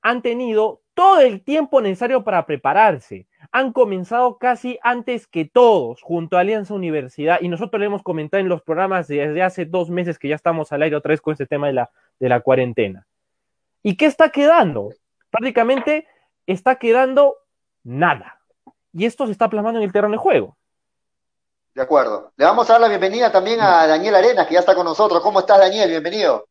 han 0.01 0.21
tenido 0.21 0.81
todo 0.93 1.19
el 1.19 1.43
tiempo 1.43 1.81
necesario 1.81 2.23
para 2.23 2.45
prepararse. 2.45 3.27
Han 3.51 3.73
comenzado 3.73 4.37
casi 4.37 4.79
antes 4.83 5.27
que 5.27 5.45
todos, 5.45 6.01
junto 6.01 6.37
a 6.37 6.41
Alianza 6.41 6.73
Universidad, 6.73 7.39
y 7.41 7.47
nosotros 7.47 7.79
le 7.79 7.85
hemos 7.85 8.03
comentado 8.03 8.41
en 8.41 8.49
los 8.49 8.61
programas 8.61 9.07
desde 9.07 9.41
hace 9.41 9.65
dos 9.65 9.89
meses 9.89 10.19
que 10.19 10.27
ya 10.27 10.35
estamos 10.35 10.71
al 10.71 10.81
aire 10.81 10.95
otra 10.95 11.11
vez 11.11 11.21
con 11.21 11.31
este 11.31 11.45
tema 11.45 11.67
de 11.67 11.73
la, 11.73 11.89
de 12.19 12.29
la 12.29 12.41
cuarentena. 12.41 13.07
¿Y 13.81 13.95
qué 13.95 14.05
está 14.05 14.29
quedando? 14.29 14.89
Prácticamente 15.29 16.07
está 16.45 16.75
quedando 16.75 17.35
nada. 17.83 18.41
Y 18.93 19.05
esto 19.05 19.25
se 19.25 19.31
está 19.31 19.49
plasmando 19.49 19.79
en 19.79 19.85
el 19.85 19.93
terreno 19.93 20.13
de 20.13 20.17
juego. 20.17 20.57
De 21.73 21.81
acuerdo. 21.81 22.33
Le 22.35 22.45
vamos 22.45 22.69
a 22.69 22.73
dar 22.73 22.81
la 22.81 22.87
bienvenida 22.89 23.31
también 23.31 23.61
a 23.61 23.87
Daniel 23.87 24.15
Arenas, 24.15 24.47
que 24.47 24.55
ya 24.55 24.59
está 24.59 24.75
con 24.75 24.85
nosotros. 24.85 25.21
¿Cómo 25.21 25.39
estás, 25.39 25.59
Daniel? 25.59 25.89
Bienvenido. 25.89 26.45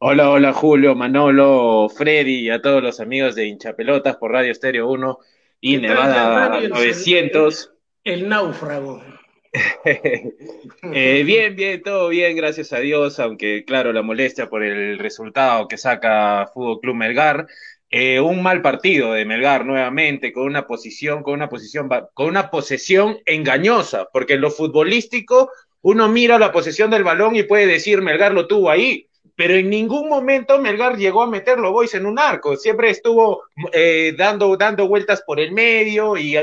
Hola, 0.00 0.28
hola 0.28 0.52
Julio, 0.52 0.94
Manolo, 0.94 1.88
Freddy 1.88 2.40
y 2.40 2.50
a 2.50 2.60
todos 2.60 2.82
los 2.82 3.00
amigos 3.00 3.34
de 3.36 3.46
Hinchapelotas 3.46 4.16
por 4.16 4.32
Radio 4.32 4.52
Estéreo 4.52 4.90
1 4.90 5.18
y 5.64 5.78
Nevada 5.78 6.60
900. 6.60 7.72
El, 8.04 8.28
náufrago. 8.28 9.02
Eh, 10.92 11.22
bien, 11.24 11.56
bien, 11.56 11.80
todo 11.82 12.08
bien, 12.08 12.36
gracias 12.36 12.72
a 12.72 12.80
Dios, 12.80 13.18
aunque 13.20 13.64
claro, 13.64 13.92
la 13.92 14.02
molestia 14.02 14.50
por 14.50 14.62
el 14.62 14.98
resultado 14.98 15.66
que 15.68 15.78
saca 15.78 16.50
Fútbol 16.52 16.80
Club 16.80 16.96
Melgar. 16.96 17.46
Eh, 17.88 18.20
un 18.20 18.42
mal 18.42 18.60
partido 18.60 19.14
de 19.14 19.24
Melgar 19.24 19.64
nuevamente, 19.64 20.32
con 20.32 20.44
una 20.44 20.66
posición, 20.66 21.22
con 21.22 21.34
una 21.34 21.48
posición, 21.48 21.88
con 22.12 22.26
una 22.26 22.50
posesión 22.50 23.18
engañosa, 23.24 24.08
porque 24.12 24.34
en 24.34 24.42
lo 24.42 24.50
futbolístico 24.50 25.50
uno 25.80 26.08
mira 26.08 26.38
la 26.38 26.52
posesión 26.52 26.90
del 26.90 27.04
balón 27.04 27.36
y 27.36 27.44
puede 27.44 27.66
decir 27.66 28.02
Melgar 28.02 28.34
lo 28.34 28.46
tuvo 28.48 28.70
ahí, 28.70 29.08
pero 29.36 29.54
en 29.54 29.68
ningún 29.68 30.08
momento 30.08 30.58
Melgar 30.58 30.96
llegó 30.96 31.22
a 31.22 31.26
meterlo 31.26 31.72
Boys 31.72 31.94
en 31.94 32.06
un 32.06 32.18
arco, 32.18 32.56
siempre 32.56 32.90
estuvo 32.90 33.42
eh, 33.72 34.14
dando, 34.16 34.56
dando 34.56 34.86
vueltas 34.86 35.22
por 35.26 35.40
el 35.40 35.52
medio 35.52 36.16
y, 36.16 36.36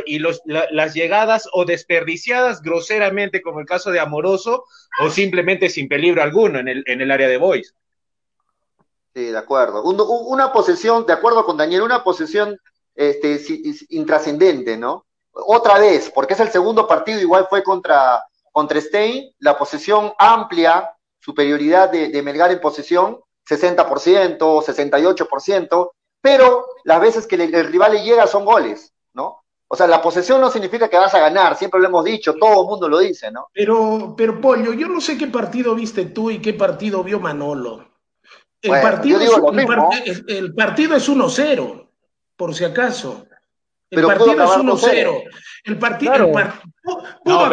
las 0.46 0.94
llegadas 0.94 1.48
o 1.54 1.64
desperdiciadas 1.64 2.62
groseramente, 2.62 3.42
como 3.42 3.62
el 3.62 3.66
caso 3.66 3.92
de 3.92 4.00
Amoroso, 4.00 4.66
o 5.02 5.10
simplemente 5.10 5.70
sin 5.70 5.88
peligro 5.88 6.22
alguno 6.22 6.60
en 6.60 6.68
el, 6.68 6.84
en 6.86 7.02
el 7.02 7.12
área 7.12 7.30
de 7.30 7.38
Boys. 7.38 7.74
Sí, 9.14 9.26
de 9.26 9.38
acuerdo. 9.38 9.84
una 9.84 10.52
posesión, 10.52 11.06
de 11.06 11.14
acuerdo 11.14 11.46
con 11.46 11.58
Daniel, 11.58 11.82
una 11.82 12.04
posesión 12.04 12.58
este, 12.96 13.42
intrascendente, 13.90 14.78
¿no? 14.78 15.06
Otra 15.34 15.80
vez, 15.80 16.12
porque 16.14 16.34
es 16.34 16.40
el 16.42 16.50
segundo 16.50 16.88
partido, 16.88 17.20
igual 17.20 17.48
fue 17.50 17.64
contra, 17.64 18.24
contra 18.52 18.82
Stein, 18.82 19.34
la 19.40 19.58
posesión 19.58 20.12
amplia, 20.18 20.92
superioridad 21.22 21.90
de, 21.90 22.22
Melgar 22.22 22.52
en 22.52 22.60
posesión, 22.60 23.20
60%, 23.48 24.38
68%, 24.38 25.92
pero 26.20 26.66
las 26.84 27.02
veces 27.02 27.28
que 27.28 27.36
el, 27.36 27.68
rival 27.68 27.94
le 27.94 28.04
llega 28.04 28.28
son 28.28 28.44
goles, 28.44 28.94
¿no? 29.14 29.44
O 29.68 29.76
sea, 29.76 29.88
la 29.88 30.02
posesión 30.02 30.42
no 30.42 30.52
significa 30.52 30.90
que 30.90 30.98
vas 30.98 31.14
a 31.14 31.20
ganar, 31.20 31.56
siempre 31.56 31.80
lo 31.80 31.88
hemos 31.88 32.04
dicho, 32.04 32.34
todo 32.34 32.64
el 32.64 32.68
mundo 32.68 32.90
lo 32.90 33.00
dice, 33.00 33.32
¿no? 33.32 33.48
Pero, 33.54 34.14
pero 34.18 34.42
Pollo, 34.42 34.74
yo 34.74 34.88
no 34.88 35.00
sé 35.00 35.18
qué 35.18 35.28
partido 35.28 35.76
viste 35.76 36.06
tú 36.08 36.30
y 36.30 36.42
qué 36.42 36.54
partido 36.54 37.04
vio 37.04 37.20
Manolo. 37.20 37.88
El, 38.62 38.72
partido, 38.82 39.20
es, 39.20 40.24
el, 40.28 40.54
partido 40.54 40.96
es 40.96 41.10
1-0, 41.10 41.88
por 42.36 42.54
si 42.54 42.64
acaso. 42.64 43.26
El 43.92 44.06
partido 44.06 44.44
es 44.44 44.50
1-0. 44.52 45.24
El 45.66 45.78
partido 45.78 46.32
pudo, 47.24 47.46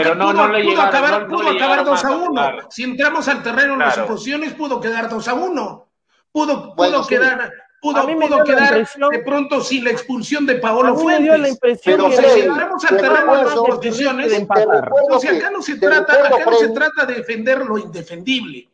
acabar, 0.80 1.26
pudo 1.26 1.48
acabar 1.50 1.84
2 1.84 2.04
a 2.04 2.10
1. 2.16 2.52
Si 2.70 2.84
entramos 2.84 3.28
al 3.28 3.42
terreno 3.42 3.74
en 3.74 3.80
las 3.80 3.96
suposiciones, 3.96 4.54
pudo 4.54 4.80
quedar 4.80 5.10
2 5.10 5.28
a 5.28 5.34
1. 5.34 5.88
Pudo, 6.32 6.74
pudo 6.74 7.06
quedar. 7.06 7.52
Pudo, 7.80 8.04
pudo 8.06 8.42
quedar 8.42 8.74
de 8.74 9.18
pronto 9.20 9.60
sin 9.60 9.84
la 9.84 9.90
expulsión 9.90 10.44
de 10.46 10.56
Paolo 10.56 10.96
Fuentes. 10.96 11.58
Pero 11.84 12.10
si 12.10 12.40
entramos 12.40 12.84
al 12.84 12.96
terreno 12.96 13.38
en 13.38 13.44
las 13.44 13.54
suposiciones, 13.54 14.32
entonces 14.32 15.36
acá 15.36 15.50
no 15.50 15.62
se 15.62 15.76
trata, 15.76 16.12
acá 16.12 16.44
no 16.44 16.56
se 16.56 16.68
trata 16.70 17.06
de 17.06 17.14
defender 17.14 17.64
lo 17.64 17.78
indefendible. 17.78 18.68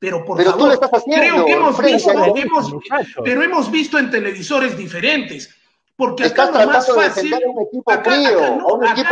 Pero 0.00 0.24
por 0.24 0.42
favor, 0.42 0.80
creo 1.04 1.44
que 1.44 1.52
hemos 1.52 1.78
visto, 1.78 2.10
hemos, 2.34 2.74
pero 3.22 3.42
hemos 3.42 3.70
visto 3.70 3.98
en 3.98 4.10
televisores 4.10 4.76
diferentes 4.76 5.59
porque 6.00 6.24
acá 6.24 6.50
lo 6.50 6.66
más 6.66 6.86
fácil, 6.86 7.34
acá, 7.86 8.16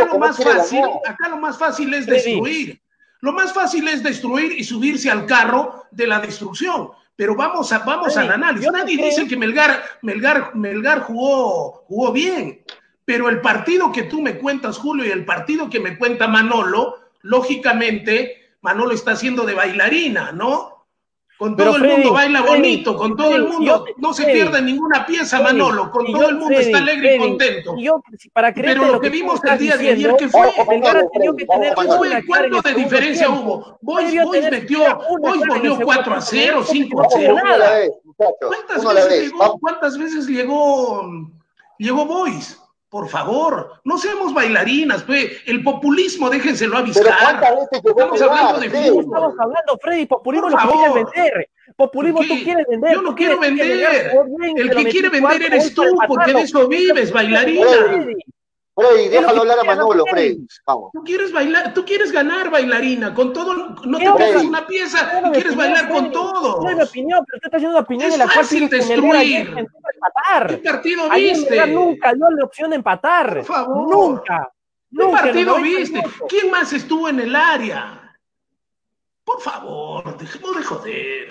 lo 0.05 0.17
más 0.17 0.43
fácil, 0.43 0.81
acá 1.05 1.29
lo 1.29 1.37
más 1.37 1.55
fácil 1.55 1.93
es 1.93 2.07
destruir. 2.07 2.81
Lo 3.21 3.31
más 3.31 3.53
fácil 3.53 3.87
es 3.87 4.01
destruir 4.01 4.53
y 4.53 4.63
subirse 4.63 5.11
al 5.11 5.27
carro 5.27 5.85
de 5.91 6.07
la 6.07 6.19
destrucción. 6.19 6.89
Pero 7.15 7.35
vamos, 7.35 7.71
a, 7.71 7.79
vamos 7.79 8.17
al 8.17 8.31
análisis. 8.31 8.71
Nadie 8.71 8.97
dice 8.97 9.27
que 9.27 9.37
Melgar, 9.37 9.83
Melgar, 10.01 10.55
Melgar 10.55 11.01
jugó, 11.01 11.83
jugó 11.87 12.11
bien. 12.11 12.63
Pero 13.05 13.29
el 13.29 13.39
partido 13.39 13.91
que 13.91 14.03
tú 14.03 14.19
me 14.19 14.39
cuentas, 14.39 14.79
Julio, 14.79 15.05
y 15.05 15.11
el 15.11 15.25
partido 15.25 15.69
que 15.69 15.79
me 15.79 15.95
cuenta 15.95 16.27
Manolo, 16.27 16.97
lógicamente, 17.21 18.49
Manolo 18.61 18.95
está 18.95 19.11
haciendo 19.11 19.45
de 19.45 19.53
bailarina, 19.53 20.31
¿no? 20.31 20.78
Con 21.39 21.55
todo 21.55 21.77
el 21.77 21.83
mundo 21.83 22.11
baila 22.11 22.41
bonito, 22.41 22.97
con 22.97 23.15
todo 23.15 23.33
el 23.33 23.45
mundo 23.45 23.85
no 23.95 24.13
se 24.13 24.25
pierde 24.25 24.61
ninguna 24.61 25.05
pieza, 25.05 25.39
Manolo, 25.39 25.89
con 25.89 26.05
todo 26.11 26.27
el 26.27 26.35
mundo 26.35 26.59
está 26.59 26.79
alegre 26.79 27.15
y 27.15 27.19
contento. 27.19 27.75
Pero 28.53 28.91
lo, 28.91 28.99
que, 28.99 29.07
vimos 29.09 29.39
el 29.45 29.57
día 29.57 29.77
de 29.77 29.89
ayer, 29.91 30.15
¿qué 30.19 30.27
fue? 30.27 30.51
¿Cuánto 31.73 32.61
de 32.61 32.73
diferencia 32.73 33.29
hubo? 33.29 33.79
Boys, 33.81 34.13
metió, 34.51 34.99
Boys 35.21 35.41
volvió 35.47 35.79
4 35.81 36.13
a 36.13 36.21
0, 36.21 36.63
5 36.69 37.01
a 37.01 37.07
0. 37.09 37.35
¿Cuántas 38.17 38.83
veces 38.93 39.31
llegó, 39.31 39.59
¿Cuántas 39.59 39.97
veces 39.97 40.27
llegó, 40.27 41.09
llegó 41.77 42.05
Boys? 42.05 42.59
Por 42.89 43.07
favor, 43.07 43.73
no 43.83 43.99
seamos 43.99 44.33
bailarinas, 44.33 45.03
pues. 45.03 45.31
El 45.45 45.63
populismo, 45.63 46.29
déjenselo 46.29 46.77
avisar. 46.77 47.05
Estamos 47.71 48.21
hablando 48.21 48.59
de 48.59 48.69
fútbol. 48.69 49.03
Estamos 49.03 49.33
hablando, 49.39 49.77
Freddy, 49.79 50.05
populismo 50.07 50.49
lo 50.49 50.57
que 50.57 50.67
quieres 50.67 50.93
vender. 50.95 51.49
Populismo 51.75 52.19
tú 52.21 52.43
quieres 52.43 52.65
vender. 52.67 52.93
Yo 52.93 53.01
no 53.03 53.15
quiero 53.15 53.39
vender. 53.39 54.11
el 54.55 54.69
que 54.75 54.85
quiere 54.85 55.09
vender 55.09 55.43
eres 55.43 55.73
tú, 55.73 55.83
porque 56.07 56.33
de 56.33 56.41
eso 56.41 56.67
vives, 56.67 57.11
bailarina. 57.11 57.67
Freddy, 58.79 59.09
déjalo 59.09 59.41
hablar 59.41 59.59
a 59.59 59.63
Manolo, 59.63 60.05
Freddy. 60.09 60.47
Vamos. 60.65 60.91
Tú 60.93 61.03
quieres 61.03 61.31
bailar, 61.31 61.73
tú 61.73 61.85
quieres 61.85 62.11
ganar 62.11 62.49
bailarina, 62.49 63.13
con 63.13 63.33
todo, 63.33 63.53
no 63.53 63.97
te 63.97 64.23
dejas 64.23 64.43
una 64.43 64.65
pieza, 64.65 65.21
tú 65.23 65.31
quieres 65.31 65.55
bailar 65.55 65.89
con 65.89 66.11
todo. 66.11 66.61
No 66.61 66.69
es 66.69 66.77
mi 66.77 66.83
opinión, 66.83 67.23
pero 67.25 67.39
tú 67.39 67.47
estás 67.47 67.57
haciendo 67.57 67.77
una 67.77 67.85
opinión 67.85 68.11
en 68.11 68.19
la 68.19 68.27
cual 68.31 68.47
tienes 68.47 68.69
destruir. 68.69 69.47
empatar. 69.47 70.47
¿Qué 70.47 70.57
partido 70.57 71.09
viste? 71.09 71.67
Nunca 71.67 72.13
dio 72.13 72.29
la 72.29 72.45
opción 72.45 72.69
de 72.69 72.75
empatar. 72.77 73.33
Por 73.35 73.45
favor. 73.45 73.89
Nunca. 73.89 74.51
¿Qué 74.95 75.05
partido 75.05 75.55
viste? 75.57 76.03
¿Quién 76.27 76.49
más 76.49 76.73
estuvo 76.73 77.09
en 77.09 77.19
el 77.19 77.35
área? 77.35 78.17
Por 79.23 79.41
favor, 79.41 80.17
dejemos 80.17 80.55
de 80.57 80.63
joder. 80.63 81.27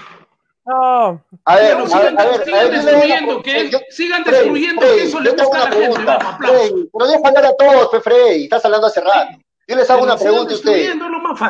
No. 0.68 1.24
A 1.46 1.56
ver, 1.56 1.78
a 1.78 1.86
sigan, 1.86 2.20
a 2.20 2.24
ver, 2.26 2.44
sigan 2.44 2.70
destruyendo, 2.70 3.42
que 3.42 3.86
sigan 3.88 4.22
destruyendo, 4.22 4.82
que 4.82 5.02
eso 5.04 5.18
le 5.18 5.30
gusta 5.30 5.62
a 5.62 5.70
la 5.70 5.76
gente. 5.76 6.04
Vamos, 6.04 6.36
Freddy, 6.36 6.90
pero 6.92 7.06
deja 7.06 7.28
hablar 7.28 7.46
a 7.46 7.56
todos, 7.56 8.04
Freddy, 8.04 8.44
estás 8.44 8.66
hablando 8.66 8.86
hace 8.86 9.00
rato. 9.00 9.38
Yo 9.66 9.76
les 9.76 9.88
hago 9.88 10.02
una 10.02 10.18
pregunta 10.18 10.52
a 10.52 10.56
ustedes. 10.56 10.94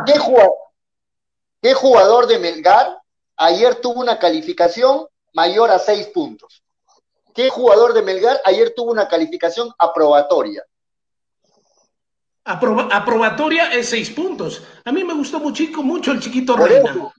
¿Qué 0.06 0.18
jugador, 0.20 0.54
¿Qué 1.60 1.74
jugador 1.74 2.28
de 2.28 2.38
Melgar 2.38 3.02
ayer 3.36 3.74
tuvo 3.80 4.00
una 4.00 4.20
calificación 4.20 5.08
mayor 5.32 5.72
a 5.72 5.80
seis 5.80 6.06
puntos? 6.06 6.62
¿Qué 7.34 7.50
jugador 7.50 7.94
de 7.94 8.02
Melgar 8.02 8.40
ayer 8.44 8.72
tuvo 8.76 8.92
una 8.92 9.08
calificación 9.08 9.68
aprobatoria? 9.78 10.62
aprobatoria 12.44 13.72
es 13.72 13.88
seis 13.88 14.10
puntos. 14.10 14.62
A 14.84 14.92
mí 14.92 15.02
me 15.02 15.12
gustó 15.14 15.40
mucho, 15.40 15.64
mucho 15.82 16.12
el 16.12 16.20
chiquito 16.20 16.56
Reina. 16.56 17.12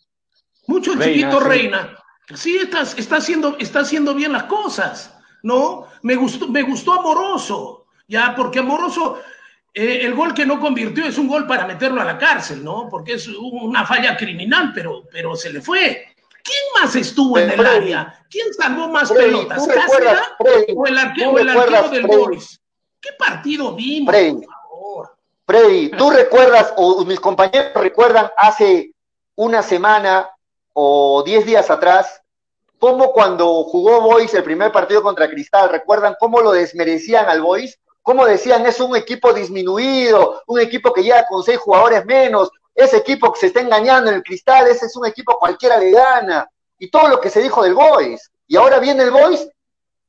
Mucho 0.69 0.93
el 0.93 1.01
chiquito 1.01 1.39
Reina. 1.39 1.97
Sí, 2.35 2.57
está, 2.57 2.83
está, 2.83 3.17
haciendo, 3.17 3.57
está 3.57 3.79
haciendo 3.79 4.13
bien 4.13 4.31
las 4.31 4.43
cosas, 4.43 5.17
¿no? 5.41 5.87
Me 6.03 6.15
gustó, 6.15 6.47
me 6.47 6.61
gustó 6.61 6.93
Amoroso, 6.93 7.87
ya, 8.07 8.35
porque 8.35 8.59
Amoroso, 8.59 9.19
eh, 9.73 10.01
el 10.03 10.13
gol 10.13 10.35
que 10.35 10.45
no 10.45 10.59
convirtió 10.59 11.05
es 11.05 11.17
un 11.17 11.27
gol 11.27 11.47
para 11.47 11.65
meterlo 11.65 11.99
a 12.01 12.05
la 12.05 12.19
cárcel, 12.19 12.63
¿no? 12.63 12.87
Porque 12.87 13.13
es 13.13 13.27
una 13.27 13.83
falla 13.83 14.15
criminal, 14.15 14.71
pero, 14.71 15.05
pero 15.11 15.35
se 15.35 15.51
le 15.51 15.59
fue. 15.59 16.05
¿Quién 16.43 16.59
más 16.79 16.95
estuvo 16.95 17.39
en 17.39 17.49
el 17.49 17.65
área? 17.65 18.23
¿Quién 18.29 18.53
salvó 18.53 18.89
más 18.89 19.11
pelotas? 19.11 19.67
¿Cáceres 19.67 20.19
o 20.75 20.85
el 20.85 20.97
arquero, 20.99 21.39
el 21.39 21.49
arquero 21.49 21.89
del 21.89 22.05
Boris? 22.05 22.61
¿Qué 23.01 23.09
partido 23.17 23.73
vimos, 23.75 24.13
por 24.13 24.45
favor? 24.45 25.17
Freddy, 25.47 25.89
¿tú 25.97 26.11
recuerdas, 26.11 26.73
o 26.77 27.03
mis 27.05 27.19
compañeros 27.19 27.71
recuerdan 27.73 28.29
hace 28.37 28.93
una 29.35 29.63
semana 29.63 30.29
o 30.81 31.23
10 31.23 31.45
días 31.45 31.69
atrás, 31.69 32.21
cómo 32.77 33.11
cuando 33.11 33.65
jugó 33.65 33.99
Boys 33.99 34.33
el 34.33 34.43
primer 34.43 34.71
partido 34.71 35.03
contra 35.03 35.29
Cristal, 35.29 35.69
¿recuerdan 35.69 36.15
cómo 36.17 36.39
lo 36.39 36.53
desmerecían 36.53 37.27
al 37.27 37.41
Boys? 37.41 37.77
¿Cómo 38.01 38.25
decían 38.25 38.65
es 38.65 38.79
un 38.79 38.95
equipo 38.95 39.33
disminuido, 39.33 40.41
un 40.47 40.61
equipo 40.61 40.93
que 40.93 41.03
llega 41.03 41.25
con 41.27 41.43
seis 41.43 41.57
jugadores 41.57 42.05
menos, 42.05 42.49
ese 42.73 42.95
equipo 42.95 43.33
que 43.33 43.41
se 43.41 43.47
está 43.47 43.59
engañando 43.59 44.09
en 44.09 44.15
el 44.15 44.23
cristal, 44.23 44.67
ese 44.67 44.85
es 44.85 44.95
un 44.95 45.05
equipo 45.05 45.37
cualquiera 45.37 45.77
le 45.77 45.91
gana, 45.91 46.49
y 46.77 46.89
todo 46.89 47.09
lo 47.09 47.19
que 47.19 47.29
se 47.29 47.41
dijo 47.41 47.61
del 47.61 47.73
Boys. 47.73 48.31
Y 48.47 48.55
ahora 48.55 48.79
viene 48.79 49.03
el 49.03 49.11
Boys 49.11 49.49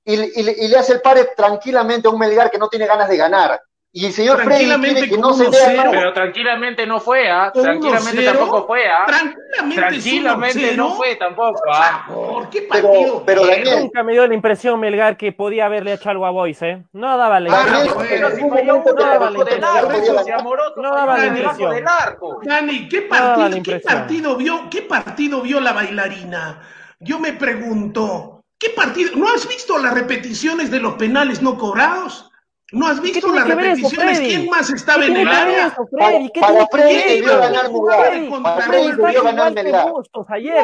y, 0.05 0.15
y 0.15 0.69
le 0.69 0.79
hace 0.79 0.93
el 0.93 1.01
pare 1.01 1.33
tranquilamente 1.37 2.07
a 2.07 2.13
un 2.13 2.19
Melgar 2.21 2.49
que 2.49 2.59
no 2.59 2.69
tiene 2.69 2.87
ganas 2.87 3.09
de 3.09 3.17
ganar. 3.17 3.61
Y 3.93 4.07
el 4.07 4.13
señor 4.13 4.41
Freddy 4.45 4.67
quiere 4.81 5.09
que 5.09 5.19
no 5.19 5.33
se 5.35 5.49
vea. 5.51 5.91
Pero 5.91 6.13
tranquilamente 6.13 6.87
no 6.87 7.01
fue, 7.01 7.29
¿ah? 7.29 7.51
Tranquilamente 7.53 8.25
tampoco 8.25 8.65
fue, 8.65 8.87
¿ah? 8.87 9.05
Tranquilamente, 9.05 9.75
tranquilamente 9.75 10.77
no 10.77 10.95
fue 10.95 11.17
tampoco, 11.17 11.61
¿ah? 11.73 12.05
¿Por 12.07 12.49
qué 12.51 12.63
partido? 12.63 13.25
Pero, 13.27 13.45
Daniel. 13.45 13.81
Nunca 13.81 14.05
me 14.05 14.13
dio 14.13 14.25
la 14.29 14.35
impresión, 14.35 14.79
Melgar, 14.79 15.17
que 15.17 15.33
podía 15.33 15.67
haberle 15.67 15.95
hecho 15.95 16.09
algo 16.09 16.25
a 16.25 16.31
Boys, 16.31 16.63
¿eh? 16.63 16.85
No 16.93 17.17
daba 17.17 17.41
la 17.41 17.51
Ah, 17.53 17.85
impresión. 17.85 18.45
No 18.87 18.95
daba 18.95 19.31
la 19.31 19.39
impresión. 19.41 20.39
recuerdo 20.39 20.75
No 20.77 20.95
daba 20.95 21.19
la 21.19 21.27
impresión. 21.27 21.75
del 21.75 21.89
arco. 21.89 22.41
Dani, 22.45 22.89
¿qué 22.89 23.09
No 23.11 23.17
daba 23.17 23.37
la 23.37 23.43
partido, 23.51 23.63
¿qué 23.65 23.81
partido 23.81 24.37
vio, 24.37 24.71
qué 24.71 24.83
partido 24.83 25.41
vio 25.43 25.59
la 25.59 25.73
bailarina? 25.73 26.61
Yo 27.01 27.19
me 27.19 27.33
pregunto, 27.33 28.45
¿qué 28.57 28.71
partido? 28.71 29.17
¿No 29.17 29.29
has 29.29 29.49
visto 29.49 29.79
las 29.79 29.95
repeticiones 29.95 30.71
de 30.71 30.79
los 30.79 30.95
penales 30.95 31.43
no 31.43 31.59
cobrados? 31.59 32.30
¿No 32.73 32.87
has 32.87 33.01
visto 33.01 33.27
las 33.35 33.47
eso, 33.47 33.57
repeticiones? 33.57 34.21
¿Quién 34.21 34.49
más 34.49 34.71
estaba 34.71 35.01
¿Qué 35.03 35.07
en 35.09 35.17
el 35.17 35.29
área? 35.29 35.67
eso, 35.67 35.87
Freddy? 35.91 36.31
¿Qué 36.33 36.41
Para 36.41 36.67
Freddy 36.69 37.15
debió 37.17 37.39
ganar 37.39 37.71
Melgar. 37.73 38.07
Freddy, 38.11 38.31
Para 38.43 38.61
Freddy, 38.63 38.93
debió 38.93 39.23
ganar 39.25 39.53
Melgar. 39.53 39.87
No, 39.87 40.03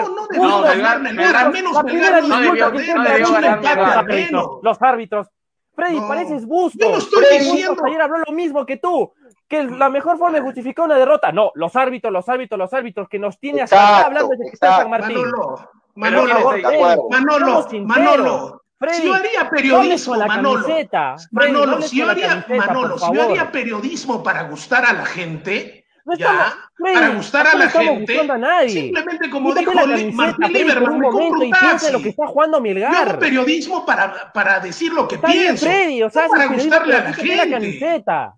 no 0.08 0.26
debió 0.28 0.62
ganar 0.62 0.76
ganar 0.76 1.00
Melgar, 1.00 1.36
al 1.36 1.52
menos 1.52 1.72
la 1.72 1.82
Melgar 1.82 1.84
primera 1.84 2.20
no 2.20 2.40
debió- 2.40 2.70
no 2.70 2.76
ganar 3.02 3.20
los 3.20 3.30
Melgar. 3.32 3.98
árbitros, 3.98 4.46
los 4.62 4.82
árbitros. 4.82 5.26
Freddy, 5.74 6.00
No. 6.00 6.08
pareces 6.08 6.46
Bustos. 6.46 6.80
Yo 6.80 6.90
no 6.90 6.98
estoy 6.98 7.24
Freddy 7.24 7.44
diciendo- 7.44 7.82
ayer 7.86 8.00
habló 8.00 8.18
lo 8.26 8.32
mismo 8.32 8.64
que 8.64 8.76
tú. 8.78 9.12
Que 9.48 9.62
la 9.64 9.90
mejor 9.90 10.16
forma 10.16 10.38
de 10.38 10.44
justificar 10.44 10.86
una 10.86 10.96
derrota. 10.96 11.32
No, 11.32 11.50
los 11.54 11.76
árbitros, 11.76 12.12
los 12.12 12.28
árbitros, 12.28 12.58
los 12.58 12.72
árbitros 12.72 13.08
que 13.08 13.18
nos 13.18 13.38
tiene 13.38 13.62
hasta 13.62 14.06
hablando 14.06 14.28
desde 14.30 14.44
que 14.44 14.54
está 14.54 14.76
San. 14.78 14.90
Martín. 14.90 15.18
Manolo, 15.18 15.68
Manolo. 15.94 17.06
Manolo. 17.10 17.66
Manolo. 17.84 18.62
Freddy, 18.78 18.96
si 19.00 19.06
yo 19.06 19.14
haría 19.14 19.48
periodismo, 19.50 20.16
la 20.16 20.26
Manolo. 20.26 20.62
camiseta. 20.66 21.16
Freddy, 21.32 21.52
no 21.52 21.58
Manolo, 21.60 21.72
hables 21.76 21.90
si 21.90 21.96
yo 21.96 22.04
la 22.06 22.12
haría, 22.12 22.28
camiseta, 22.28 22.66
Manolo, 22.66 22.98
si 22.98 23.12
yo 23.14 23.22
haría 23.22 23.50
periodismo 23.52 24.22
para 24.22 24.42
gustar 24.44 24.84
a 24.84 24.92
la 24.92 25.06
gente, 25.06 25.86
No 26.04 26.14
ya, 26.16 26.54
Freddy, 26.76 26.94
para 26.94 27.08
gustar 27.08 27.46
a 27.46 27.54
la 27.56 27.70
gente, 27.70 28.12
buscando 28.12 28.32
a 28.34 28.38
nadie. 28.38 28.68
simplemente 28.68 29.30
como 29.30 29.48
Quítate 29.48 29.60
dijo 29.60 29.72
la 29.74 29.80
camiseta, 29.96 30.12
Martín 30.16 30.52
Lieberman, 30.52 30.92
un 30.92 30.98
me 31.00 31.08
compro 31.08 31.40
un 31.40 31.46
y 31.46 31.50
piensa 31.50 31.66
en 31.66 31.70
taxi. 31.78 31.92
lo 31.92 32.02
que 32.02 32.08
está 32.10 32.26
jugando 32.26 32.58
Yo 32.58 32.86
hago 32.88 33.18
periodismo 33.18 33.86
para, 33.86 34.32
para 34.32 34.60
decir 34.60 34.92
lo 34.92 35.08
que 35.08 35.14
Está 35.16 35.28
bien, 35.28 35.42
pienso, 35.42 35.64
Freddy, 35.66 36.02
o 36.02 36.10
sea, 36.10 36.24
no 36.24 36.28
para 36.28 36.46
gustarle 36.46 36.94
a 36.96 36.98
la 37.02 37.12
quítate 37.12 37.26
la 37.36 37.42
gente. 37.42 37.50
camiseta. 37.54 38.34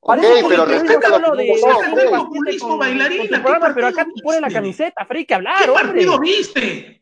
Ok, 0.00 0.14
Parece 0.16 0.42
que 0.42 0.48
pero 0.48 0.64
respeta 0.64 1.00
que 1.00 1.08
de 1.96 2.08
Populismo 2.18 2.68
con- 2.68 2.78
bailarina, 2.78 3.18
con 3.18 3.26
tu 3.28 3.34
¿qué 3.34 3.40
programa, 3.40 3.74
pero 3.74 3.86
acá 3.88 4.04
te 4.04 4.22
pone 4.22 4.40
la 4.40 4.50
camiseta, 4.50 5.04
Freddy, 5.06 5.24
que 5.26 5.34
hablar, 5.34 5.64
¿Qué 5.64 5.72
partido 5.72 6.20
viste? 6.20 6.97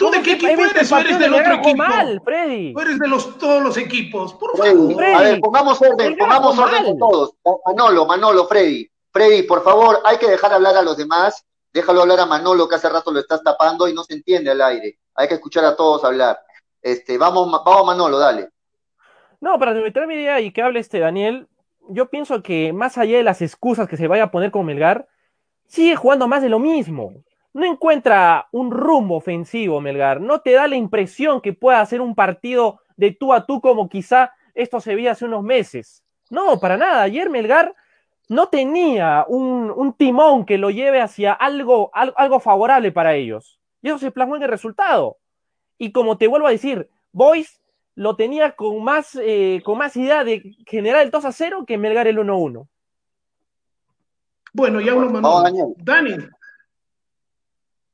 ¿Tú 0.00 0.06
de 0.06 0.12
¿Cómo 0.12 0.24
qué 0.24 0.32
equipo 0.32 0.62
eres 0.64 0.90
o 0.90 0.96
eres 0.98 1.18
del 1.18 1.30
de 1.30 1.40
otro 1.40 1.54
equipo? 1.56 1.76
mal, 1.76 2.22
Freddy. 2.24 2.72
¿O 2.74 2.80
eres 2.80 2.98
de 2.98 3.06
los, 3.06 3.36
todos 3.36 3.62
los 3.62 3.76
equipos? 3.76 4.32
Por 4.32 4.56
Freddy, 4.56 4.94
favor. 4.94 5.04
a 5.04 5.08
ver, 5.08 5.16
Freddy. 5.26 5.40
pongamos 5.42 5.82
orden, 5.82 6.16
pongamos 6.16 6.58
orden 6.58 6.84
con 6.86 6.98
todos. 6.98 7.34
Manolo, 7.66 8.06
Manolo, 8.06 8.46
Freddy. 8.46 8.90
Freddy, 9.12 9.42
por 9.42 9.62
favor, 9.62 10.00
hay 10.06 10.16
que 10.16 10.26
dejar 10.30 10.54
hablar 10.54 10.74
a 10.74 10.80
los 10.80 10.96
demás. 10.96 11.44
Déjalo 11.70 12.00
hablar 12.00 12.18
a 12.20 12.24
Manolo, 12.24 12.66
que 12.66 12.76
hace 12.76 12.88
rato 12.88 13.12
lo 13.12 13.20
estás 13.20 13.42
tapando 13.42 13.86
y 13.88 13.92
no 13.92 14.02
se 14.02 14.14
entiende 14.14 14.50
al 14.50 14.62
aire. 14.62 14.98
Hay 15.16 15.28
que 15.28 15.34
escuchar 15.34 15.66
a 15.66 15.76
todos 15.76 16.02
hablar. 16.02 16.40
Este, 16.80 17.18
vamos, 17.18 17.50
vamos 17.62 17.84
Manolo, 17.84 18.18
dale. 18.18 18.48
No, 19.38 19.58
para 19.58 19.74
terminar 19.74 20.06
mi 20.06 20.14
idea 20.14 20.40
y 20.40 20.50
que 20.50 20.62
hable 20.62 20.80
este 20.80 20.98
Daniel, 20.98 21.46
yo 21.90 22.08
pienso 22.08 22.42
que 22.42 22.72
más 22.72 22.96
allá 22.96 23.18
de 23.18 23.22
las 23.22 23.42
excusas 23.42 23.86
que 23.86 23.98
se 23.98 24.08
vaya 24.08 24.24
a 24.24 24.30
poner 24.30 24.50
con 24.50 24.64
Melgar, 24.64 25.06
sigue 25.66 25.94
jugando 25.94 26.26
más 26.26 26.40
de 26.42 26.48
lo 26.48 26.58
mismo. 26.58 27.12
No 27.52 27.66
encuentra 27.66 28.48
un 28.52 28.70
rumbo 28.70 29.16
ofensivo 29.16 29.80
Melgar, 29.80 30.20
no 30.20 30.40
te 30.40 30.52
da 30.52 30.68
la 30.68 30.76
impresión 30.76 31.40
que 31.40 31.52
pueda 31.52 31.80
hacer 31.80 32.00
un 32.00 32.14
partido 32.14 32.80
de 32.96 33.12
tú 33.12 33.32
a 33.32 33.46
tú 33.46 33.60
como 33.60 33.88
quizá 33.88 34.32
esto 34.54 34.80
se 34.80 34.94
veía 34.94 35.12
hace 35.12 35.24
unos 35.24 35.42
meses. 35.42 36.04
No, 36.28 36.60
para 36.60 36.76
nada. 36.76 37.02
Ayer 37.02 37.28
Melgar 37.28 37.74
no 38.28 38.48
tenía 38.48 39.24
un, 39.26 39.72
un 39.74 39.92
timón 39.94 40.44
que 40.44 40.58
lo 40.58 40.70
lleve 40.70 41.00
hacia 41.00 41.32
algo, 41.32 41.90
algo, 41.92 42.16
algo 42.16 42.40
favorable 42.40 42.92
para 42.92 43.14
ellos. 43.14 43.58
Y 43.82 43.88
eso 43.88 43.98
se 43.98 44.10
plasmó 44.12 44.36
en 44.36 44.42
el 44.44 44.48
resultado. 44.48 45.18
Y 45.78 45.92
como 45.92 46.18
te 46.18 46.28
vuelvo 46.28 46.46
a 46.46 46.52
decir, 46.52 46.88
Boys 47.12 47.60
lo 47.94 48.16
tenía 48.16 48.52
con 48.52 48.82
más, 48.84 49.18
eh, 49.20 49.60
con 49.64 49.78
más 49.78 49.96
idea 49.96 50.24
de 50.24 50.56
generar 50.66 51.02
el 51.02 51.10
2 51.10 51.24
a 51.24 51.32
0 51.32 51.64
que 51.66 51.78
Melgar 51.78 52.06
el 52.06 52.18
1 52.18 52.32
a 52.32 52.36
1. 52.36 52.68
Bueno, 54.52 54.80
ya 54.80 54.94
Manolo. 54.94 55.42
Daniel. 55.42 55.74
Dani, 55.78 56.28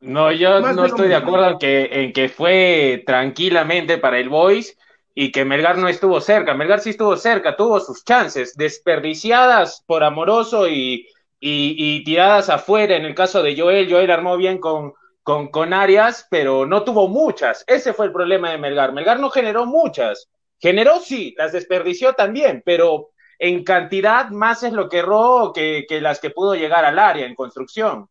No, 0.00 0.30
yo 0.30 0.60
Más 0.60 0.76
no 0.76 0.84
estoy 0.84 1.08
de 1.08 1.14
acuerdo 1.14 1.50
en 1.50 1.58
que, 1.58 1.88
en 1.90 2.12
que 2.12 2.28
fue 2.28 3.02
tranquilamente 3.06 3.98
para 3.98 4.18
el 4.18 4.28
Boys 4.28 4.76
y 5.14 5.32
que 5.32 5.44
Melgar 5.44 5.78
no 5.78 5.88
estuvo 5.88 6.20
cerca. 6.20 6.54
Melgar 6.54 6.80
sí 6.80 6.90
estuvo 6.90 7.16
cerca, 7.16 7.56
tuvo 7.56 7.80
sus 7.80 8.04
chances, 8.04 8.54
desperdiciadas 8.56 9.82
por 9.86 10.04
Amoroso 10.04 10.68
y, 10.68 11.08
y, 11.40 11.74
y 11.78 12.04
tiradas 12.04 12.50
afuera. 12.50 12.96
En 12.96 13.06
el 13.06 13.14
caso 13.14 13.42
de 13.42 13.58
Joel, 13.58 13.90
Joel 13.90 14.10
armó 14.10 14.36
bien 14.36 14.58
con, 14.58 14.92
con, 15.22 15.48
con 15.48 15.72
Arias, 15.72 16.26
pero 16.30 16.66
no 16.66 16.84
tuvo 16.84 17.08
muchas. 17.08 17.64
Ese 17.66 17.94
fue 17.94 18.06
el 18.06 18.12
problema 18.12 18.50
de 18.50 18.58
Melgar. 18.58 18.92
Melgar 18.92 19.18
no 19.18 19.30
generó 19.30 19.64
muchas. 19.64 20.28
Generó 20.60 21.00
sí, 21.00 21.34
las 21.38 21.52
desperdició 21.52 22.12
también, 22.12 22.62
pero 22.64 23.10
en 23.38 23.64
cantidad 23.64 24.28
más 24.28 24.62
es 24.62 24.72
lo 24.72 24.88
que 24.88 24.98
erró 24.98 25.52
que, 25.54 25.84
que 25.88 26.00
las 26.00 26.20
que 26.20 26.30
pudo 26.30 26.54
llegar 26.54 26.84
al 26.84 26.98
área 26.98 27.26
en 27.26 27.34
construcción. 27.34 28.08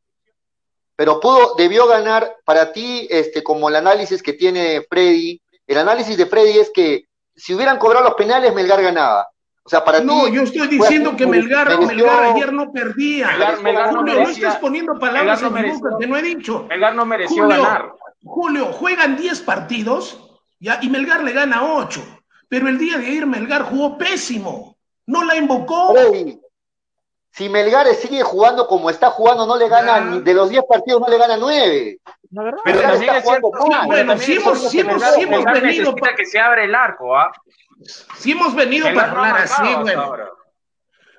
Pero 0.96 1.20
pudo, 1.20 1.56
debió 1.58 1.88
ganar 1.88 2.38
para 2.46 2.72
ti, 2.72 3.08
este, 3.12 3.44
como 3.44 3.68
el 3.70 3.76
análisis 3.76 4.24
que 4.24 4.34
tiene 4.34 4.86
Freddy. 4.90 5.42
El 5.68 5.78
análisis 5.78 6.16
de 6.18 6.26
Freddy 6.26 6.60
es 6.60 6.72
que 6.74 7.06
si 7.36 7.54
hubieran 7.54 7.78
cobrado 7.78 8.06
los 8.06 8.16
penales, 8.16 8.54
Melgar 8.54 8.82
ganaba. 8.82 9.28
O 9.64 9.70
sea, 9.70 9.84
para 9.84 10.00
no, 10.00 10.26
ti. 10.26 10.34
yo 10.34 10.44
estoy 10.44 10.68
diciendo 10.68 11.10
así, 11.10 11.18
que 11.18 11.26
Melgar, 11.28 11.68
mereció- 11.68 11.88
Melgar 11.88 12.24
ayer 12.24 12.54
no 12.54 12.72
perdía. 12.72 13.30
Melgar- 13.30 13.62
Melgar 13.62 13.92
no 13.94 14.00
Julio, 14.00 14.14
no 14.14 14.20
merecía- 14.22 14.48
estás 14.48 14.62
poniendo 14.62 15.00
palabras 15.00 15.42
no 15.42 15.48
en 15.48 15.54
mi 15.54 15.60
boca 15.72 15.90
mereció- 15.90 15.98
que 16.00 16.08
no 16.08 16.18
he 16.18 16.22
dicho. 16.22 16.66
Melgar 16.70 16.96
no 16.96 17.06
mereció 17.06 17.44
Julio, 17.44 17.62
ganar. 17.64 17.92
Julio, 18.24 18.66
juegan 18.74 19.18
10 19.18 19.40
partidos 19.42 20.20
¿ya? 20.60 20.80
y 20.82 20.90
Melgar 20.90 21.24
le 21.24 21.32
gana 21.34 21.64
8. 21.76 22.02
Pero 22.48 22.70
el 22.70 22.78
día 22.78 22.98
de 23.00 23.08
ayer 23.08 23.26
Melgar 23.26 23.64
jugó 23.64 23.98
pésimo. 23.98 24.78
No 25.08 25.24
la 25.24 25.36
invocó. 25.36 25.94
Freddy, 25.94 26.40
si 27.36 27.50
Melgar 27.50 27.88
sigue 27.96 28.24
jugando 28.24 28.68
como 28.68 28.90
está 28.90 29.10
jugando, 29.12 29.46
no 29.46 29.58
le 29.58 29.68
gana, 29.68 30.00
ni 30.00 30.22
de 30.22 30.34
los 30.34 30.50
10 30.50 30.64
partidos 30.70 31.02
no 31.02 31.08
le 31.08 31.18
gana 31.18 31.36
9. 31.38 31.98
La 32.32 32.44
verdad. 32.44 32.60
Pero 32.64 32.76
Melgar 32.78 32.92
también 32.94 33.16
está 33.16 33.18
es 33.20 33.26
cierto, 33.30 33.48
jugando 33.52 33.78
mal. 33.78 33.88
bueno, 33.88 34.18
sí 34.18 34.34
hemos- 34.36 34.60
sí 34.70 34.78
que 34.78 34.82
hemos- 34.82 34.96
Melgar- 35.02 35.14
sí 35.16 35.22
hemos 35.22 35.46
venido 35.46 35.96
pa- 35.96 36.16
que 36.16 36.26
se 36.26 36.40
abra 36.40 36.64
el 36.64 36.74
arco, 36.76 37.16
¿ah? 37.18 37.32
Si 38.16 38.32
hemos 38.32 38.56
venido 38.56 38.86
Melgar 38.88 39.10
para 39.10 39.14
no 39.16 39.24
hablar 39.28 39.44
así, 39.44 39.76
bueno. 39.82 40.02
ahora. 40.02 40.30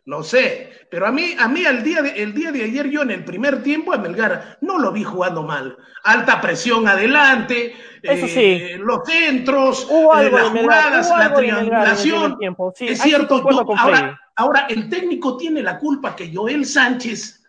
No 0.07 0.23
sé, 0.23 0.87
pero 0.89 1.09
a 1.09 1.11
mí, 1.13 1.35
a 1.37 1.49
mí 1.49 1.65
el 1.65 1.83
día, 1.83 2.01
de, 2.01 2.23
el 2.23 2.33
día 2.33 2.53
de 2.53 2.63
ayer 2.63 2.89
yo 2.89 3.03
en 3.03 3.11
el 3.11 3.25
primer 3.25 3.65
tiempo 3.65 3.93
a 3.93 3.99
Melgar 3.99 4.57
no 4.61 4.79
lo 4.79 4.93
vi 4.93 5.03
jugando 5.03 5.43
mal. 5.43 5.77
Alta 6.05 6.41
presión 6.41 6.87
adelante, 6.87 7.75
Eso 8.03 8.27
eh, 8.27 8.29
sí. 8.77 8.79
los 8.79 9.01
centros, 9.05 9.85
Hubo 9.91 10.17
eh, 10.21 10.31
las 10.31 10.49
jugadas, 10.51 11.09
hubo 11.09 11.19
la 11.19 11.35
triangulación. 11.35 12.39
Sí, 12.77 12.87
es 12.87 13.01
cierto, 13.01 13.43
yo- 13.51 13.65
ahora, 13.77 14.21
ahora 14.37 14.67
el 14.69 14.89
técnico 14.89 15.37
tiene 15.37 15.61
la 15.61 15.77
culpa 15.77 16.15
que 16.15 16.33
Joel 16.33 16.65
Sánchez 16.65 17.43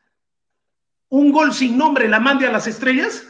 un 1.10 1.32
gol 1.32 1.54
sin 1.54 1.78
nombre 1.78 2.08
la 2.10 2.20
mande 2.20 2.48
a 2.48 2.52
las 2.52 2.66
estrellas. 2.66 3.24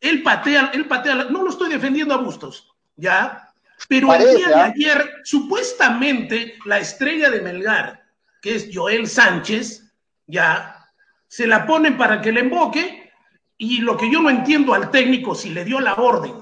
Él 0.00 0.24
patea, 0.24 0.72
él 0.74 0.86
patea, 0.86 1.14
no 1.30 1.42
lo 1.42 1.50
estoy 1.50 1.70
defendiendo 1.70 2.12
a 2.12 2.18
Bustos, 2.18 2.74
¿ya? 2.96 3.52
Pero 3.88 4.12
el 4.12 4.36
día 4.36 4.48
de 4.48 4.54
¿ah? 4.54 4.64
ayer, 4.74 5.10
supuestamente, 5.22 6.58
la 6.66 6.78
estrella 6.80 7.30
de 7.30 7.40
Melgar, 7.40 8.03
que 8.44 8.54
es 8.56 8.68
Joel 8.70 9.06
Sánchez, 9.08 9.90
ya, 10.26 10.76
se 11.28 11.46
la 11.46 11.64
ponen 11.66 11.96
para 11.96 12.20
que 12.20 12.30
le 12.30 12.40
emboque, 12.40 13.10
y 13.56 13.78
lo 13.78 13.96
que 13.96 14.10
yo 14.12 14.20
no 14.20 14.28
entiendo 14.28 14.74
al 14.74 14.90
técnico, 14.90 15.34
si 15.34 15.48
le 15.48 15.64
dio 15.64 15.80
la 15.80 15.94
orden 15.94 16.34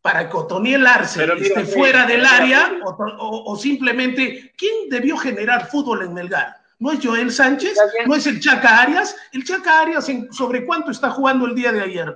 para 0.00 0.30
que 0.30 0.36
Otoniel 0.36 0.86
Arce 0.86 1.20
mira, 1.20 1.34
esté 1.34 1.64
fuera 1.64 2.06
del 2.06 2.20
mira, 2.20 2.36
área, 2.36 2.72
o, 2.84 2.90
o- 2.90 3.52
o 3.52 3.56
simplemente, 3.56 4.52
¿quién 4.56 4.88
debió 4.90 5.16
generar 5.16 5.66
fútbol 5.68 6.04
en 6.04 6.14
Melgar? 6.14 6.54
¿No 6.78 6.92
es 6.92 7.00
Joel 7.02 7.32
Sánchez? 7.32 7.76
¿No 8.06 8.14
es 8.14 8.26
el 8.28 8.38
Chaca 8.38 8.82
Arias? 8.82 9.16
¿El 9.32 9.42
Chaca 9.44 9.80
Arias 9.80 10.08
en- 10.08 10.32
sobre 10.32 10.64
cuánto 10.64 10.92
está 10.92 11.10
jugando 11.10 11.46
el 11.46 11.56
día 11.56 11.72
de 11.72 11.82
ayer? 11.82 12.14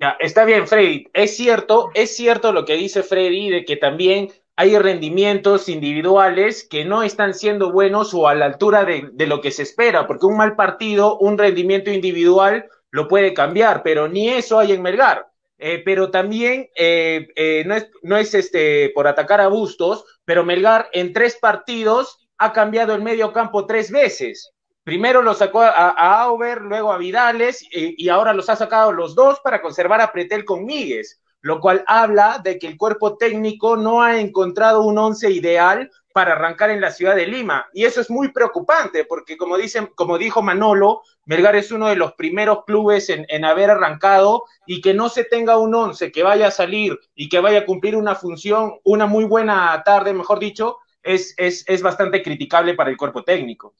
Ya, 0.00 0.16
está 0.18 0.44
bien, 0.44 0.66
Freddy. 0.66 1.06
Es 1.14 1.36
cierto, 1.36 1.90
es 1.94 2.16
cierto 2.16 2.52
lo 2.52 2.64
que 2.64 2.74
dice 2.74 3.04
Freddy 3.04 3.50
de 3.50 3.64
que 3.64 3.76
también 3.76 4.30
hay 4.56 4.78
rendimientos 4.78 5.68
individuales 5.68 6.66
que 6.68 6.84
no 6.84 7.02
están 7.02 7.34
siendo 7.34 7.72
buenos 7.72 8.14
o 8.14 8.28
a 8.28 8.34
la 8.34 8.46
altura 8.46 8.84
de, 8.84 9.26
lo 9.26 9.40
que 9.40 9.50
se 9.50 9.62
espera, 9.62 10.06
porque 10.06 10.26
un 10.26 10.36
mal 10.36 10.54
partido, 10.54 11.18
un 11.18 11.38
rendimiento 11.38 11.90
individual 11.90 12.68
lo 12.90 13.08
puede 13.08 13.34
cambiar, 13.34 13.82
pero 13.82 14.08
ni 14.08 14.28
eso 14.28 14.58
hay 14.58 14.72
en 14.72 14.82
Melgar. 14.82 15.28
Eh, 15.58 15.82
pero 15.84 16.10
también 16.10 16.68
eh, 16.76 17.28
eh, 17.36 17.62
no 17.64 17.74
es, 17.74 17.88
no 18.02 18.16
es 18.16 18.34
este 18.34 18.90
por 18.94 19.06
atacar 19.06 19.40
a 19.40 19.48
Bustos, 19.48 20.04
pero 20.24 20.44
Melgar 20.44 20.88
en 20.92 21.12
tres 21.12 21.36
partidos 21.36 22.28
ha 22.38 22.52
cambiado 22.52 22.94
el 22.94 23.02
medio 23.02 23.32
campo 23.32 23.66
tres 23.66 23.90
veces. 23.90 24.52
Primero 24.82 25.22
lo 25.22 25.32
sacó 25.34 25.62
a, 25.62 25.70
a 25.70 26.22
Auber, 26.22 26.60
luego 26.60 26.92
a 26.92 26.98
Vidales 26.98 27.66
y 27.70 28.08
ahora 28.10 28.34
los 28.34 28.50
ha 28.50 28.56
sacado 28.56 28.92
los 28.92 29.14
dos 29.14 29.40
para 29.40 29.62
conservar 29.62 30.00
a 30.02 30.12
Pretel 30.12 30.44
con 30.44 30.64
Míguez, 30.66 31.22
lo 31.44 31.60
cual 31.60 31.84
habla 31.86 32.40
de 32.42 32.58
que 32.58 32.66
el 32.66 32.78
cuerpo 32.78 33.18
técnico 33.18 33.76
no 33.76 34.02
ha 34.02 34.18
encontrado 34.18 34.80
un 34.80 34.96
once 34.96 35.30
ideal 35.30 35.90
para 36.14 36.32
arrancar 36.32 36.70
en 36.70 36.80
la 36.80 36.90
ciudad 36.90 37.14
de 37.14 37.26
Lima. 37.26 37.66
Y 37.74 37.84
eso 37.84 38.00
es 38.00 38.08
muy 38.08 38.32
preocupante, 38.32 39.04
porque 39.04 39.36
como, 39.36 39.58
dicen, 39.58 39.90
como 39.94 40.16
dijo 40.16 40.40
Manolo, 40.40 41.02
Melgar 41.26 41.54
es 41.54 41.70
uno 41.70 41.88
de 41.88 41.96
los 41.96 42.14
primeros 42.14 42.64
clubes 42.64 43.10
en, 43.10 43.26
en 43.28 43.44
haber 43.44 43.70
arrancado 43.70 44.44
y 44.66 44.80
que 44.80 44.94
no 44.94 45.10
se 45.10 45.24
tenga 45.24 45.58
un 45.58 45.74
once 45.74 46.10
que 46.10 46.22
vaya 46.22 46.46
a 46.46 46.50
salir 46.50 46.98
y 47.14 47.28
que 47.28 47.40
vaya 47.40 47.58
a 47.58 47.66
cumplir 47.66 47.94
una 47.94 48.14
función, 48.14 48.76
una 48.82 49.04
muy 49.04 49.24
buena 49.24 49.82
tarde, 49.84 50.14
mejor 50.14 50.38
dicho, 50.38 50.78
es, 51.02 51.34
es, 51.36 51.62
es 51.68 51.82
bastante 51.82 52.22
criticable 52.22 52.72
para 52.72 52.88
el 52.88 52.96
cuerpo 52.96 53.22
técnico. 53.22 53.74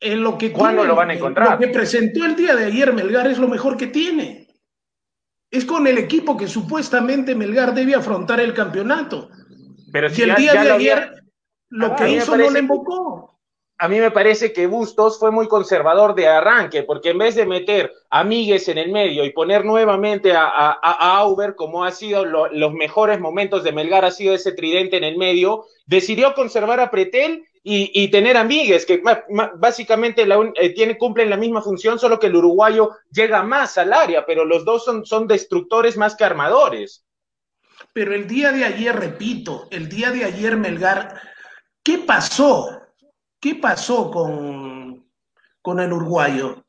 En 0.00 0.22
lo 0.22 0.38
que 0.38 0.50
¿Cuándo 0.50 0.80
tiene, 0.80 0.88
lo 0.88 0.96
van 0.96 1.10
a 1.10 1.14
encontrar? 1.14 1.50
Lo 1.50 1.58
que 1.58 1.68
presentó 1.68 2.24
el 2.24 2.36
día 2.36 2.56
de 2.56 2.64
ayer 2.64 2.94
Melgar 2.94 3.26
es 3.26 3.36
lo 3.36 3.48
mejor 3.48 3.76
que 3.76 3.88
tiene. 3.88 4.45
Es 5.56 5.64
con 5.64 5.86
el 5.86 5.96
equipo 5.96 6.36
que 6.36 6.48
supuestamente 6.48 7.34
Melgar 7.34 7.72
debe 7.74 7.94
afrontar 7.94 8.40
el 8.40 8.52
campeonato. 8.52 9.28
Pero 9.92 10.08
Y 10.08 10.10
si 10.10 10.22
el 10.22 10.28
ya- 10.28 10.34
día 10.36 10.54
ya 10.54 10.62
de 10.62 10.68
lo 10.68 10.74
ayer 10.74 10.98
había- 10.98 11.12
lo 11.70 11.86
Ah, 11.86 11.96
que 11.96 12.10
hizo 12.10 12.36
no 12.36 12.50
le 12.50 12.58
invocó. 12.60 13.38
a 13.78 13.88
mí 13.88 13.98
me 13.98 14.10
parece 14.10 14.52
que 14.52 14.66
Bustos 14.66 15.18
fue 15.18 15.30
muy 15.30 15.48
conservador 15.48 16.14
de 16.14 16.28
arranque, 16.28 16.82
porque 16.82 17.10
en 17.10 17.18
vez 17.18 17.34
de 17.36 17.46
meter 17.46 17.90
a 18.10 18.22
Míguez 18.24 18.68
en 18.68 18.78
el 18.78 18.90
medio 18.92 19.24
y 19.24 19.30
poner 19.30 19.64
nuevamente 19.64 20.32
a, 20.32 20.44
a, 20.46 20.72
a 20.82 21.18
Auber, 21.18 21.54
como 21.54 21.84
ha 21.84 21.90
sido 21.90 22.24
lo- 22.24 22.48
los 22.52 22.72
mejores 22.74 23.18
momentos 23.20 23.64
de 23.64 23.72
Melgar, 23.72 24.04
ha 24.04 24.10
sido 24.10 24.34
ese 24.34 24.52
tridente 24.52 24.96
en 24.98 25.04
el 25.04 25.16
medio, 25.16 25.64
decidió 25.86 26.34
conservar 26.34 26.80
a 26.80 26.90
Pretel 26.90 27.44
y, 27.68 28.08
tener 28.12 28.36
a 28.36 28.44
Míguez, 28.44 28.86
que 28.86 29.02
básicamente 29.56 30.24
la 30.24 30.38
eh, 30.54 30.96
cumplen 30.96 31.28
la 31.28 31.36
misma 31.36 31.60
función, 31.60 31.98
solo 31.98 32.20
que 32.20 32.28
el 32.28 32.36
uruguayo 32.36 32.92
llega 33.10 33.42
más 33.42 33.76
al 33.76 33.92
área, 33.92 34.24
pero 34.24 34.44
los 34.44 34.64
dos 34.64 34.84
son, 34.84 35.04
son 35.04 35.26
destructores 35.26 35.96
más 35.96 36.14
que 36.14 36.22
armadores. 36.22 37.04
Pero 37.92 38.14
el 38.14 38.28
día 38.28 38.52
de 38.52 38.64
ayer, 38.64 38.94
repito, 38.94 39.66
el 39.72 39.88
día 39.88 40.12
de 40.12 40.24
ayer 40.24 40.56
Melgar, 40.56 41.20
¿qué 41.82 41.98
pasó? 41.98 42.82
¿Qué 43.40 43.56
pasó 43.56 44.12
con, 44.12 45.04
con 45.60 45.80
el 45.80 45.92
uruguayo? 45.92 46.62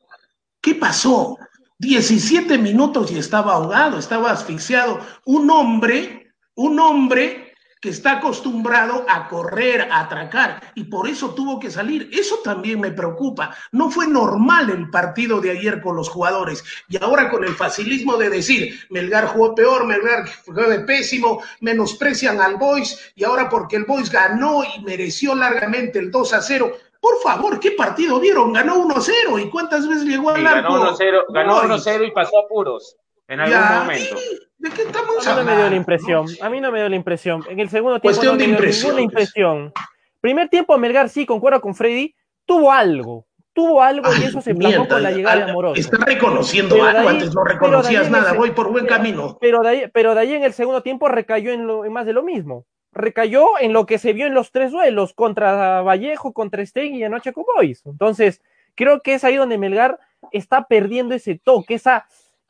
¿Qué 0.60 0.74
pasó? 0.74 1.38
17 1.78 2.58
minutos 2.58 3.12
y 3.12 3.18
estaba 3.18 3.52
ahogado, 3.52 4.00
estaba 4.00 4.32
asfixiado. 4.32 4.98
Un 5.24 5.48
hombre, 5.48 6.32
un 6.56 6.80
hombre 6.80 7.47
que 7.80 7.90
está 7.90 8.18
acostumbrado 8.18 9.04
a 9.08 9.28
correr, 9.28 9.88
a 9.90 10.00
atracar, 10.00 10.72
y 10.74 10.84
por 10.84 11.08
eso 11.08 11.34
tuvo 11.34 11.58
que 11.58 11.70
salir. 11.70 12.10
Eso 12.12 12.38
también 12.42 12.80
me 12.80 12.90
preocupa. 12.90 13.54
No 13.72 13.90
fue 13.90 14.06
normal 14.06 14.70
el 14.70 14.90
partido 14.90 15.40
de 15.40 15.50
ayer 15.50 15.80
con 15.80 15.96
los 15.96 16.08
jugadores. 16.08 16.64
Y 16.88 17.02
ahora 17.02 17.30
con 17.30 17.44
el 17.44 17.54
facilismo 17.54 18.16
de 18.16 18.30
decir, 18.30 18.80
Melgar 18.90 19.26
jugó 19.28 19.54
peor, 19.54 19.86
Melgar 19.86 20.28
jugó 20.44 20.62
de 20.62 20.80
pésimo, 20.80 21.42
menosprecian 21.60 22.40
al 22.40 22.56
Boys, 22.56 23.12
y 23.14 23.24
ahora 23.24 23.48
porque 23.48 23.76
el 23.76 23.84
Boys 23.84 24.10
ganó 24.10 24.62
y 24.64 24.82
mereció 24.82 25.34
largamente 25.34 25.98
el 25.98 26.10
2 26.10 26.32
a 26.32 26.42
0. 26.42 26.72
Por 27.00 27.20
favor, 27.22 27.60
¿qué 27.60 27.72
partido 27.72 28.18
vieron? 28.18 28.52
Ganó 28.52 28.84
1-0. 28.84 29.40
¿Y 29.40 29.50
cuántas 29.50 29.86
veces 29.86 30.04
llegó 30.04 30.30
al 30.30 30.42
Y 30.42 30.46
arco? 30.46 30.74
ganó 30.74 30.96
1-0 30.96 31.24
ganó 31.28 31.54
Boys? 31.62 31.86
1-0 31.86 32.08
y 32.08 32.10
pasó 32.10 32.38
a 32.40 32.48
puros 32.48 32.96
en 33.28 33.40
algún 33.40 33.58
Ya, 33.58 33.80
momento. 33.80 34.16
¿y 34.16 34.48
¿De 34.58 34.70
qué 34.70 34.82
estamos 34.82 35.26
A 35.26 35.30
mí 35.34 35.36
no 35.36 35.36
me 35.36 35.42
dio 35.42 35.52
hablando? 35.52 35.70
la 35.70 35.76
impresión. 35.76 36.26
A 36.42 36.50
mí 36.50 36.60
no 36.60 36.72
me 36.72 36.78
dio 36.80 36.88
la 36.88 36.96
impresión. 36.96 37.44
En 37.48 37.60
el 37.60 37.68
segundo 37.68 38.00
tiempo 38.00 38.16
Cuestión 38.16 38.34
no 38.36 38.42
de 38.42 38.48
me 38.48 38.56
dio 38.60 38.72
ninguna 38.72 39.00
impresión. 39.02 39.72
Primer 40.20 40.48
tiempo 40.48 40.76
Melgar 40.78 41.08
sí, 41.08 41.24
concuerdo 41.26 41.60
con 41.60 41.74
Freddy, 41.76 42.14
tuvo 42.44 42.72
algo. 42.72 43.26
Tuvo 43.52 43.82
algo 43.82 44.08
y 44.20 44.24
eso 44.24 44.40
se 44.40 44.54
plasmó 44.54 44.86
con 44.88 45.02
la 45.02 45.10
llegada 45.10 45.36
de 45.44 45.50
Amoroso. 45.50 45.80
Está 45.80 45.96
reconociendo 46.04 46.74
Pero 46.76 46.84
de 46.84 46.90
algo, 46.90 47.08
ahí- 47.08 47.16
antes 47.16 47.34
no 47.34 47.42
de 47.44 47.52
reconocías 47.52 48.10
nada, 48.10 48.28
ese- 48.30 48.38
voy 48.38 48.50
por 48.52 48.70
buen 48.70 48.86
camino. 48.86 49.36
Pero 49.40 49.60
de, 49.62 49.68
ahí, 49.68 49.84
pero 49.92 50.14
de 50.14 50.20
ahí 50.20 50.34
en 50.34 50.44
el 50.44 50.52
segundo 50.52 50.82
tiempo 50.82 51.08
recayó 51.08 51.52
en, 51.52 51.66
lo, 51.66 51.84
en 51.84 51.92
más 51.92 52.06
de 52.06 52.12
lo 52.12 52.22
mismo. 52.22 52.66
Recayó 52.92 53.58
en 53.60 53.72
lo 53.72 53.84
que 53.86 53.98
se 53.98 54.12
vio 54.12 54.26
en 54.26 54.34
los 54.34 54.50
tres 54.52 54.70
duelos 54.72 55.12
contra 55.12 55.82
Vallejo, 55.82 56.32
contra 56.32 56.64
Stegui 56.64 56.98
y 56.98 57.04
anoche 57.04 57.32
con 57.32 57.44
Boys. 57.56 57.82
Entonces, 57.86 58.42
creo 58.76 59.02
que 59.02 59.14
es 59.14 59.24
ahí 59.24 59.36
donde 59.36 59.58
Melgar 59.58 59.98
está 60.32 60.66
perdiendo 60.66 61.14
ese 61.14 61.36
toque, 61.38 61.74
esa 61.74 62.06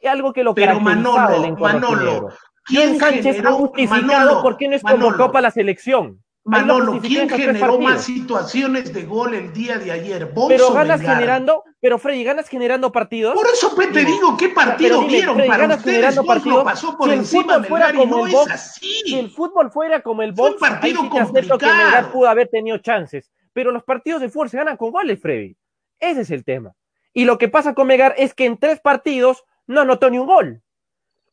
algo 0.07 0.33
que 0.33 0.45
lo 0.45 0.55
Pero 0.55 0.79
Manolo, 0.81 1.57
Manolo. 1.57 2.29
¿quién 2.65 2.99
Sánchez 2.99 3.37
generó, 3.37 3.49
ha 3.49 3.53
justificado 3.53 4.03
Manolo, 4.03 4.43
por 4.43 4.57
qué 4.57 4.69
no 4.69 4.77
es 4.77 4.85
Manolo, 4.85 5.05
convocado 5.07 5.33
para 5.33 5.43
la 5.43 5.51
selección. 5.51 6.23
Manolo, 6.45 6.99
¿quién 7.03 7.29
generó 7.29 7.79
más 7.79 8.05
situaciones 8.05 8.93
de 8.95 9.05
gol 9.05 9.35
el 9.35 9.53
día 9.53 9.79
de 9.79 9.93
ayer? 9.93 10.27
¿Vos 10.33 10.49
Pero 10.49 10.73
ganas 10.73 11.01
Melgar? 11.01 11.17
generando, 11.17 11.63
pero 11.79 11.99
Freddy, 11.99 12.25
ganas 12.25 12.49
generando 12.49 12.91
partidos. 12.91 13.35
Por 13.35 13.47
eso 13.47 13.75
pues, 13.75 13.93
te 13.93 14.05
digo, 14.05 14.35
¿qué 14.37 14.49
partido 14.49 14.89
Pero 14.89 15.01
dime, 15.01 15.13
vieron? 15.13 15.35
Freddy, 15.35 15.49
Para 15.49 15.61
ganas 15.63 15.79
ustedes, 15.79 15.97
generando 15.97 16.25
partidos. 16.25 16.65
pasó 16.65 16.97
por 16.97 17.09
Si 17.09 17.13
el 17.13 17.19
encima 17.21 17.43
fútbol 17.43 17.67
fuera 17.67 17.87
Melgar 17.87 17.95
y 17.95 17.99
como 17.99 18.17
no 18.17 18.23
el 18.27 18.29
es 18.29 18.39
box, 18.39 18.53
así. 18.53 19.03
Si 19.05 19.19
el 19.19 19.31
fútbol 19.31 19.71
fuera 19.71 20.01
como 20.01 20.23
el 20.23 20.35
Fue 20.35 20.47
un 20.47 20.53
box, 20.53 20.63
ahí 20.63 20.71
partido 20.71 21.03
sí 21.03 21.59
que. 21.59 21.67
Melgar 21.67 22.13
pudo 22.13 22.29
haber 22.29 22.49
tenido 22.49 22.79
chances. 22.79 23.31
Pero 23.53 23.71
los 23.71 23.83
partidos 23.83 24.23
de 24.23 24.31
fútbol 24.31 24.49
se 24.49 24.57
ganan 24.57 24.79
con 24.79 24.91
goles, 24.91 25.21
Freddy. 25.21 25.55
Ese 26.01 26.23
es 26.23 26.31
el 26.31 26.45
tema. 26.45 26.73
Y 27.13 27.27
lo 27.27 27.37
que 27.37 27.49
pasa 27.49 27.75
con 27.75 27.89
Melgar 27.89 28.15
es 28.17 28.33
que 28.33 28.47
en 28.47 28.57
tres 28.57 28.81
partidos 28.81 29.45
no 29.69 29.83
anotó 29.83 30.11
ni 30.11 30.19
un 30.19 30.27
gol. 30.27 30.61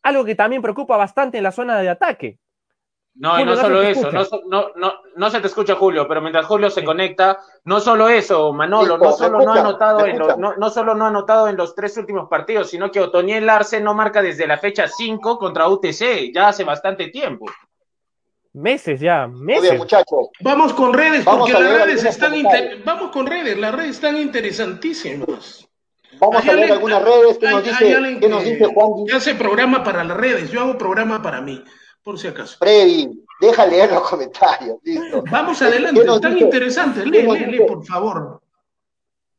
Algo 0.03 0.23
que 0.23 0.35
también 0.35 0.61
preocupa 0.61 0.95
bastante 0.97 1.37
en 1.39 1.43
la 1.43 1.51
zona 1.51 1.79
de 1.79 1.89
ataque. 1.89 2.37
No, 3.17 3.29
y 3.39 3.43
Julio, 3.43 3.45
no 3.45 3.55
no 3.55 3.61
solo 3.61 3.79
se 3.79 3.85
te 3.85 3.91
eso, 3.91 4.11
no, 4.11 4.21
escucha. 4.21 4.43
no, 4.49 4.67
no, 4.75 4.93
no 5.15 5.29
se 5.29 5.39
te 5.39 5.47
escucha 5.47 5.75
Julio, 5.75 6.05
pero 6.05 6.19
mientras 6.19 6.45
Julio 6.45 6.69
se 6.69 6.83
conecta, 6.83 7.39
no 7.63 7.79
solo 7.79 8.09
eso, 8.09 8.51
Manolo, 8.51 8.97
no 8.97 9.05
¿me 9.05 9.11
solo 9.13 9.39
no 9.39 9.53
ha 9.53 9.59
anotado 9.61 10.01
¿Me 10.01 10.11
en 10.11 10.19
los, 10.19 10.37
no, 10.37 10.55
no 10.57 10.69
solo 10.69 10.93
no 10.95 11.05
ha 11.05 11.07
anotado 11.07 11.47
en 11.47 11.55
los 11.55 11.73
tres 11.73 11.95
últimos 11.95 12.27
partidos, 12.27 12.69
sino 12.69 12.91
que 12.91 12.99
Otoniel 12.99 13.49
Arce 13.49 13.79
no 13.79 13.93
marca 13.93 14.21
desde 14.21 14.45
la 14.45 14.57
fecha 14.57 14.87
5 14.89 15.39
contra 15.39 15.69
UTC, 15.69 16.33
ya 16.33 16.49
hace 16.49 16.65
bastante 16.65 17.07
tiempo. 17.07 17.45
Meses 18.51 18.99
ya, 18.99 19.27
meses. 19.27 19.61
bien, 19.63 19.77
muchachos. 19.77 20.27
Vamos 20.41 20.73
con 20.73 20.93
redes, 20.93 21.23
porque 21.23 21.53
las 21.53 21.85
redes 21.85 22.03
están 22.03 22.35
inter- 22.35 22.81
vamos 22.83 23.11
con 23.11 23.25
redes, 23.27 23.57
las 23.57 23.73
redes 23.73 23.91
están 23.91 24.17
interesantísimas. 24.17 25.67
Vamos 26.19 26.47
a 26.47 26.53
leer 26.53 26.71
algunas 26.71 27.03
redes. 27.03 27.37
¿Qué 27.37 27.47
hay- 27.47 27.53
nos 27.55 27.63
dice, 27.63 28.19
qué 28.19 28.29
nos 28.29 28.43
que- 28.43 28.49
dice 28.51 28.65
Juan 28.73 29.05
que 29.05 29.13
hace 29.15 29.35
programa 29.35 29.83
para 29.83 30.03
las 30.03 30.15
redes, 30.17 30.49
yo 30.51 30.61
hago 30.61 30.77
programa 30.77 31.21
para 31.21 31.41
mí, 31.41 31.63
por 32.03 32.17
si 32.19 32.27
acaso. 32.27 32.57
Freddy? 32.57 33.23
Deja 33.41 33.65
leer 33.65 33.91
los 33.91 34.09
comentarios. 34.09 34.77
Listo. 34.83 35.23
Vamos 35.29 35.59
¿Qué 35.59 35.65
adelante, 35.65 36.01
dice? 36.03 36.39
interesantes. 36.39 37.03
¿Qué 37.03 37.09
Lee, 37.09 37.21
lee, 37.23 37.45
lee, 37.47 37.65
por 37.67 37.85
favor. 37.85 38.41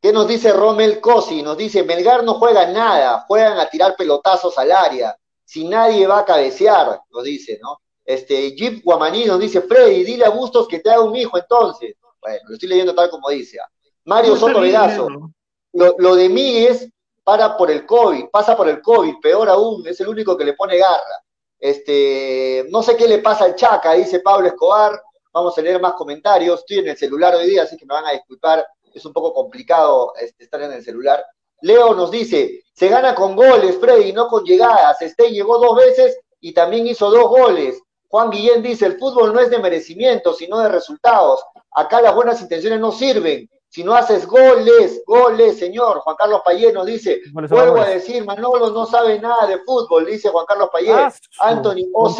¿Qué 0.01 0.13
nos 0.13 0.29
dice 0.29 0.53
Rommel 0.53 1.01
Cosi? 1.01 1.43
Nos 1.43 1.57
dice, 1.57 1.83
Melgar 1.83 2.23
no 2.23 2.35
juega 2.35 2.67
nada, 2.71 3.25
juegan 3.27 3.59
a 3.59 3.69
tirar 3.69 3.97
pelotazos 3.97 4.57
al 4.59 4.71
área. 4.71 5.17
Si 5.45 5.67
nadie 5.67 6.07
va 6.07 6.21
a 6.21 6.25
cabecear, 6.25 7.01
nos 7.11 7.25
dice, 7.25 7.59
¿no? 7.63 7.79
Este, 8.05 8.55
Jeep 8.55 8.85
Guamaní 8.85 9.25
nos 9.25 9.41
dice, 9.41 9.63
Freddy, 9.63 10.05
dile 10.05 10.27
a 10.27 10.31
Bustos 10.31 10.69
que 10.69 10.81
te 10.81 10.91
haga 10.91 11.01
un 11.03 11.17
hijo 11.17 11.39
entonces. 11.39 11.95
Bueno, 12.21 12.39
lo 12.49 12.55
estoy 12.55 12.69
leyendo 12.69 12.95
tal 12.95 13.09
como 13.11 13.31
dice. 13.31 13.59
Mario 14.05 14.35
No, 14.35 14.37
Soto 14.41 14.61
bien, 14.61 14.81
léelo. 14.87 15.31
Lo, 15.77 15.95
lo 15.99 16.17
de 16.17 16.29
Míguez 16.29 16.89
para 17.23 17.57
por 17.57 17.71
el 17.71 17.85
COVID, 17.85 18.27
pasa 18.31 18.57
por 18.57 18.69
el 18.69 18.81
COVID, 18.81 19.17
peor 19.21 19.49
aún, 19.49 19.87
es 19.87 20.01
el 20.01 20.09
único 20.09 20.37
que 20.37 20.45
le 20.45 20.55
pone 20.55 20.79
garra. 20.79 21.23
Este, 21.59 22.67
no 22.71 22.83
sé 22.83 22.97
qué 22.97 23.09
le 23.09 23.19
pasa 23.19 23.45
al 23.45 23.55
Chaca, 23.57 23.93
dice 23.95 24.21
Pablo 24.21 24.49
Escobar. 24.49 25.01
Vamos 25.33 25.57
a 25.59 25.63
leer 25.63 25.81
más 25.81 25.95
comentarios. 25.95 26.61
Estoy 26.61 26.79
en 26.79 26.89
el 26.89 26.97
celular 26.97 27.35
hoy 27.35 27.47
día, 27.47 27.65
así 27.65 27.77
que 27.77 27.85
me 27.85 27.95
van 27.95 28.07
a 28.07 28.13
disculpar. 28.13 28.67
Es 28.95 29.05
un 29.05 29.13
poco 29.13 29.35
complicado 29.35 30.13
este, 30.19 30.45
estar 30.45 30.63
en 30.63 30.73
el 30.73 30.83
celular. 30.85 31.25
Leo 31.61 31.95
nos 31.95 32.11
dice, 32.11 32.63
se 32.73 32.89
gana 32.89 33.15
con 33.15 33.35
goles, 33.35 33.77
Freddy, 33.79 34.13
no 34.13 34.29
con 34.29 34.45
llegadas. 34.45 35.01
Este 35.03 35.31
llegó 35.31 35.59
dos 35.59 35.77
veces 35.77 36.19
y 36.41 36.53
también 36.53 36.87
hizo 36.87 37.11
dos 37.11 37.29
goles. 37.29 37.83
Juan 38.09 38.31
Guillén 38.31 38.63
dice, 38.63 38.87
el 38.87 38.99
fútbol 38.99 39.35
no 39.35 39.41
es 39.41 39.51
de 39.51 39.59
merecimiento, 39.59 40.33
sino 40.33 40.61
de 40.61 40.69
resultados. 40.69 41.45
Acá 41.73 42.01
las 42.01 42.15
buenas 42.15 42.41
intenciones 42.41 42.79
no 42.79 42.93
sirven. 42.93 43.51
Si 43.69 43.85
no 43.85 43.95
haces 43.95 44.27
goles, 44.27 45.03
goles, 45.07 45.59
señor. 45.59 45.99
Juan 46.01 46.17
Carlos 46.17 46.41
Payé 46.45 46.73
nos 46.73 46.87
dice, 46.87 47.21
vuelvo 47.57 47.77
a 47.81 47.87
decir, 47.95 48.25
Manolo 48.25 48.71
no 48.71 48.87
sabe 48.87 49.19
nada 49.21 49.47
de 49.47 49.59
fútbol, 49.59 50.07
dice 50.07 50.29
Juan 50.31 50.47
Carlos 50.47 50.71
Payé. 50.73 50.93
Ah, 50.93 51.11
su- 51.11 51.43
Anthony 51.43 51.83
OC. 51.93 52.17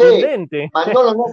Manolo, 0.73 1.13
no, 1.13 1.25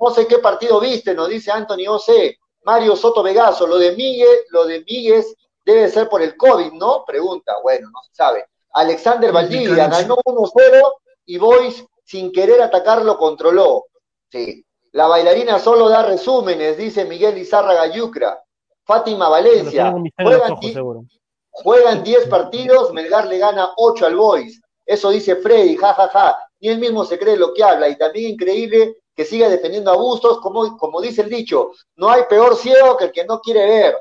no 0.00 0.10
sé 0.10 0.26
qué 0.26 0.38
partido 0.38 0.80
viste, 0.80 1.14
nos 1.14 1.28
dice 1.28 1.50
Anthony 1.52 1.86
OC. 1.88 2.36
Mario 2.64 2.96
Soto 2.96 3.22
Vegaso, 3.22 3.66
lo 3.66 3.78
de 3.78 3.92
Miguel, 3.92 4.38
lo 4.50 4.66
de 4.66 4.80
Míguez 4.80 5.34
debe 5.64 5.88
ser 5.88 6.08
por 6.08 6.22
el 6.22 6.36
COVID, 6.36 6.72
¿no? 6.72 7.04
Pregunta, 7.06 7.54
bueno, 7.62 7.88
no 7.92 8.00
se 8.02 8.14
sabe. 8.14 8.46
Alexander 8.72 9.32
Valdivia 9.32 9.86
ganó 10.02 10.16
1-0 10.24 10.92
y 11.26 11.38
Boys 11.38 11.84
sin 12.04 12.32
querer 12.32 12.60
atacar 12.62 13.02
lo 13.04 13.16
controló. 13.16 13.84
Sí. 14.30 14.64
La 14.92 15.06
bailarina 15.06 15.58
solo 15.58 15.88
da 15.88 16.02
resúmenes, 16.02 16.76
dice 16.78 17.04
Miguel 17.04 17.38
Izárraga 17.38 17.86
Yucra. 17.86 18.42
Fátima 18.88 19.28
Valencia. 19.28 19.94
Juegan, 20.16 20.52
ojos, 20.52 20.60
di- 20.60 20.72
seguro. 20.72 21.04
juegan 21.50 22.02
10 22.02 22.26
partidos, 22.26 22.92
Melgar 22.94 23.26
le 23.26 23.36
gana 23.38 23.68
8 23.76 24.06
al 24.06 24.16
Boys. 24.16 24.60
Eso 24.86 25.10
dice 25.10 25.36
Freddy, 25.36 25.76
jajaja. 25.76 26.08
Ja, 26.08 26.20
ja. 26.32 26.36
Ni 26.60 26.68
él 26.70 26.78
mismo 26.78 27.04
se 27.04 27.18
cree 27.18 27.36
lo 27.36 27.52
que 27.52 27.62
habla. 27.62 27.88
Y 27.88 27.96
también 27.98 28.30
increíble 28.32 28.96
que 29.14 29.24
siga 29.26 29.48
defendiendo 29.48 29.90
a 29.92 29.96
Bustos, 29.96 30.40
como, 30.40 30.76
como 30.78 31.00
dice 31.02 31.20
el 31.22 31.28
dicho, 31.28 31.72
no 31.96 32.08
hay 32.10 32.22
peor 32.30 32.56
ciego 32.56 32.96
que 32.96 33.04
el 33.06 33.12
que 33.12 33.24
no 33.26 33.40
quiere 33.40 33.66
ver. 33.66 33.98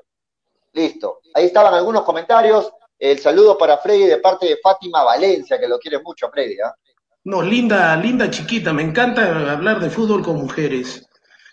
Listo. 0.73 1.19
Ahí 1.33 1.45
estaban 1.45 1.73
algunos 1.73 2.03
comentarios. 2.03 2.71
El 2.97 3.19
saludo 3.19 3.57
para 3.57 3.77
Freddy 3.77 4.05
de 4.05 4.17
parte 4.17 4.45
de 4.47 4.57
Fátima 4.57 5.03
Valencia, 5.03 5.59
que 5.59 5.67
lo 5.67 5.77
quiere 5.77 5.99
mucho, 6.01 6.29
Freddy. 6.31 6.55
¿ah? 6.61 6.73
No, 7.25 7.41
linda, 7.41 7.95
linda 7.97 8.29
chiquita. 8.31 8.71
Me 8.73 8.81
encanta 8.83 9.51
hablar 9.53 9.79
de 9.79 9.89
fútbol 9.89 10.23
con 10.23 10.37
mujeres, 10.37 11.05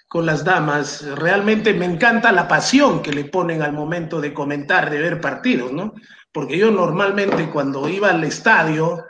con 0.08 0.26
las 0.26 0.44
damas. 0.44 1.02
Realmente 1.16 1.74
me 1.74 1.86
encanta 1.86 2.32
la 2.32 2.48
pasión 2.48 3.02
que 3.02 3.12
le 3.12 3.24
ponen 3.24 3.62
al 3.62 3.72
momento 3.72 4.20
de 4.20 4.32
comentar, 4.32 4.90
de 4.90 5.00
ver 5.00 5.20
partidos, 5.20 5.72
¿no? 5.72 5.94
Porque 6.32 6.58
yo 6.58 6.70
normalmente 6.70 7.50
cuando 7.50 7.88
iba 7.88 8.10
al 8.10 8.24
estadio, 8.24 9.04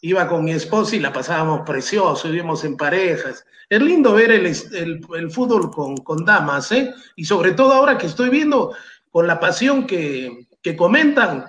iba 0.00 0.26
con 0.28 0.44
mi 0.44 0.52
esposa 0.52 0.96
y 0.96 1.00
la 1.00 1.12
pasábamos 1.12 1.62
precioso, 1.66 2.28
íbamos 2.28 2.64
en 2.64 2.76
parejas. 2.76 3.44
Es 3.68 3.80
lindo 3.80 4.12
ver 4.14 4.32
el, 4.32 5.30
fútbol 5.30 5.70
con, 5.70 6.24
damas, 6.24 6.72
¿eh? 6.72 6.92
Y 7.16 7.24
sobre 7.24 7.52
todo 7.52 7.72
ahora 7.72 7.98
que 7.98 8.06
estoy 8.06 8.30
viendo 8.30 8.74
con 9.10 9.26
la 9.26 9.38
pasión 9.38 9.86
que, 9.86 10.46
comentan. 10.76 11.46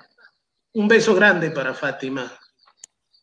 Un 0.74 0.88
beso 0.88 1.14
grande 1.14 1.52
para 1.52 1.74
Fátima. 1.74 2.32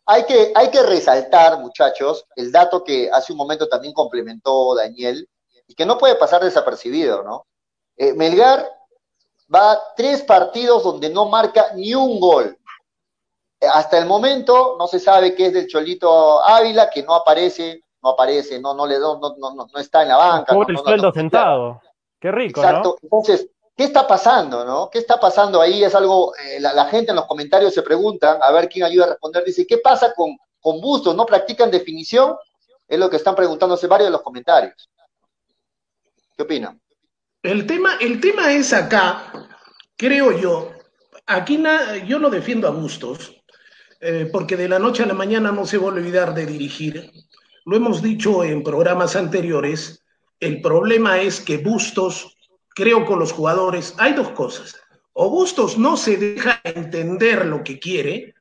Hay 0.05 0.25
que 0.27 0.83
resaltar, 0.83 1.59
muchachos, 1.61 2.27
el 2.37 2.53
dato 2.53 2.85
que 2.85 3.09
hace 3.11 3.33
un 3.33 3.39
momento 3.39 3.69
también 3.69 3.95
complementó 3.95 4.75
Daniel 4.75 5.27
y 5.69 5.75
que 5.75 5.87
no 5.87 5.99
puede 5.99 6.17
pasar 6.17 6.43
desapercibido, 6.43 7.23
¿no? 7.23 7.47
Eh, 7.97 8.15
Melgar 8.15 8.69
va 9.55 9.79
tres 9.97 10.23
partidos 10.23 10.83
donde 10.83 11.11
no 11.11 11.27
marca 11.27 11.67
ni 11.75 11.95
un 11.95 12.19
gol. 12.19 12.59
Hasta 13.73 13.99
el 13.99 14.07
momento 14.07 14.77
no 14.79 14.87
se 14.87 14.99
sabe 14.99 15.35
qué 15.35 15.47
es 15.47 15.53
del 15.53 15.67
Cholito 15.67 16.43
Ávila, 16.45 16.91
que 16.91 17.03
no 17.03 17.15
aparece, 17.15 17.83
no 18.03 18.11
aparece, 18.11 18.61
no, 18.61 18.73
no 18.73 18.87
le 18.87 18.99
no, 18.99 19.19
no, 19.19 19.37
no, 19.37 19.55
no 19.55 19.81
está 19.81 20.03
en 20.03 20.09
la 20.09 20.17
banca. 20.17 20.55
Por 20.55 20.71
el 20.71 20.79
sueldo 20.79 21.13
sentado. 21.13 21.81
Qué 22.19 22.33
rico, 22.33 22.61
Exacto. 22.61 22.97
Entonces, 23.03 23.49
¿Qué 23.79 23.85
está 23.85 24.09
pasando, 24.09 24.65
no? 24.65 24.91
¿Qué 24.91 24.99
está 24.99 25.21
pasando 25.21 25.61
ahí? 25.61 25.85
Es 25.85 25.95
algo, 25.95 26.35
eh, 26.35 26.59
la, 26.59 26.73
la, 26.75 26.87
gente 26.87 27.13
en 27.13 27.17
los 27.17 27.27
comentarios 27.27 27.73
se 27.73 27.83
preguntan, 27.83 28.41
a 28.43 28.51
ver 28.51 28.69
quién 28.69 28.85
ayuda 28.85 29.05
a 29.05 29.09
responder, 29.11 29.45
dice, 29.45 29.69
¿qué 29.69 29.79
pasa 29.79 30.13
con, 30.15 30.37
con 30.61 30.81
Bustos? 30.81 31.15
¿No 31.15 31.25
practican 31.25 31.71
definición? 31.71 32.35
Es 32.89 32.99
lo 32.99 33.09
que 33.09 33.15
están 33.15 33.37
preguntándose 33.37 33.87
varios 33.87 34.09
de 34.09 34.11
los 34.11 34.23
comentarios. 34.23 34.91
¿Qué 36.39 36.45
opinan? 36.45 36.81
El 37.43 37.67
tema, 37.67 37.97
el 38.01 38.21
tema 38.21 38.53
es 38.53 38.73
acá, 38.73 39.33
creo 39.97 40.39
yo, 40.39 40.73
aquí 41.27 41.59
na, 41.59 41.97
yo 42.05 42.21
no 42.21 42.31
defiendo 42.31 42.69
a 42.69 42.71
Bustos, 42.71 43.43
eh, 44.01 44.29
porque 44.31 44.57
de 44.57 44.69
la 44.69 44.79
noche 44.79 45.03
a 45.03 45.07
la 45.07 45.15
mañana 45.15 45.51
no 45.51 45.67
se 45.67 45.79
va 45.79 45.87
a 45.87 45.95
olvidar 45.95 46.35
de 46.35 46.47
dirigir. 46.47 47.11
Lo 47.65 47.77
hemos 47.77 48.03
dicho 48.03 48.45
en 48.45 48.63
programas 48.63 49.17
anteriores, 49.17 50.05
el 50.39 50.61
problema 50.61 51.21
es 51.21 51.41
que 51.41 51.57
Bustos 51.57 52.37
creo 52.69 53.05
con 53.05 53.19
los 53.19 53.33
jugadores, 53.33 53.97
hay 53.99 54.13
dos 54.13 54.29
cosas. 54.31 54.81
O 55.15 55.31
Bustos 55.31 55.77
no 55.77 55.97
se 55.97 56.19
deja 56.19 56.61
entender 56.63 57.47
lo 57.47 57.65
que 57.65 57.81
quiere, 57.81 58.37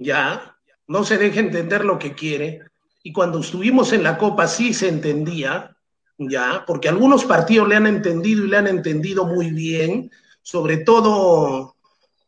ya, 0.00 0.58
no 0.88 1.04
se 1.04 1.16
deja 1.16 1.38
entender 1.38 1.84
lo 1.84 1.96
que 1.96 2.12
quiere, 2.12 2.62
y 3.04 3.12
cuando 3.12 3.38
estuvimos 3.38 3.92
en 3.92 4.02
la 4.02 4.18
Copa 4.18 4.48
sí 4.48 4.74
se 4.74 4.88
entendía, 4.88 5.75
ya, 6.18 6.64
porque 6.66 6.88
algunos 6.88 7.24
partidos 7.24 7.68
le 7.68 7.76
han 7.76 7.86
entendido 7.86 8.44
y 8.44 8.48
le 8.48 8.56
han 8.56 8.66
entendido 8.66 9.26
muy 9.26 9.50
bien, 9.50 10.10
sobre 10.42 10.78
todo 10.78 11.76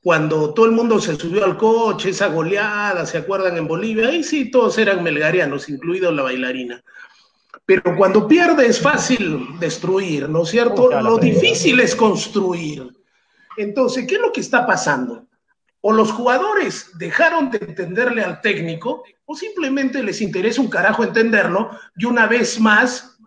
cuando 0.02 0.54
todo 0.54 0.66
el 0.66 0.72
mundo 0.72 1.00
se 1.00 1.16
subió 1.16 1.44
al 1.44 1.56
coche, 1.56 2.10
esa 2.10 2.28
goleada, 2.28 3.04
¿se 3.04 3.18
acuerdan 3.18 3.56
en 3.56 3.66
Bolivia? 3.66 4.08
Ahí 4.08 4.22
sí 4.22 4.50
todos 4.50 4.78
eran 4.78 5.02
melgarianos, 5.02 5.68
incluido 5.68 6.12
la 6.12 6.22
bailarina. 6.22 6.82
Pero 7.66 7.94
cuando 7.96 8.26
pierde 8.26 8.66
es 8.66 8.80
fácil 8.80 9.58
destruir, 9.60 10.28
¿no 10.28 10.44
es 10.44 10.48
cierto? 10.48 10.90
Lo 11.02 11.18
difícil 11.18 11.80
es 11.80 11.94
construir. 11.94 12.88
Entonces, 13.58 14.06
¿qué 14.06 14.14
es 14.14 14.20
lo 14.20 14.32
que 14.32 14.40
está 14.40 14.66
pasando? 14.66 15.26
O 15.82 15.92
los 15.92 16.10
jugadores 16.10 16.92
dejaron 16.98 17.50
de 17.50 17.58
entenderle 17.58 18.22
al 18.22 18.40
técnico, 18.40 19.02
o 19.26 19.36
simplemente 19.36 20.02
les 20.02 20.22
interesa 20.22 20.62
un 20.62 20.70
carajo 20.70 21.04
entenderlo, 21.04 21.70
y 21.96 22.06
una 22.06 22.26
vez 22.26 22.58
más, 22.58 23.17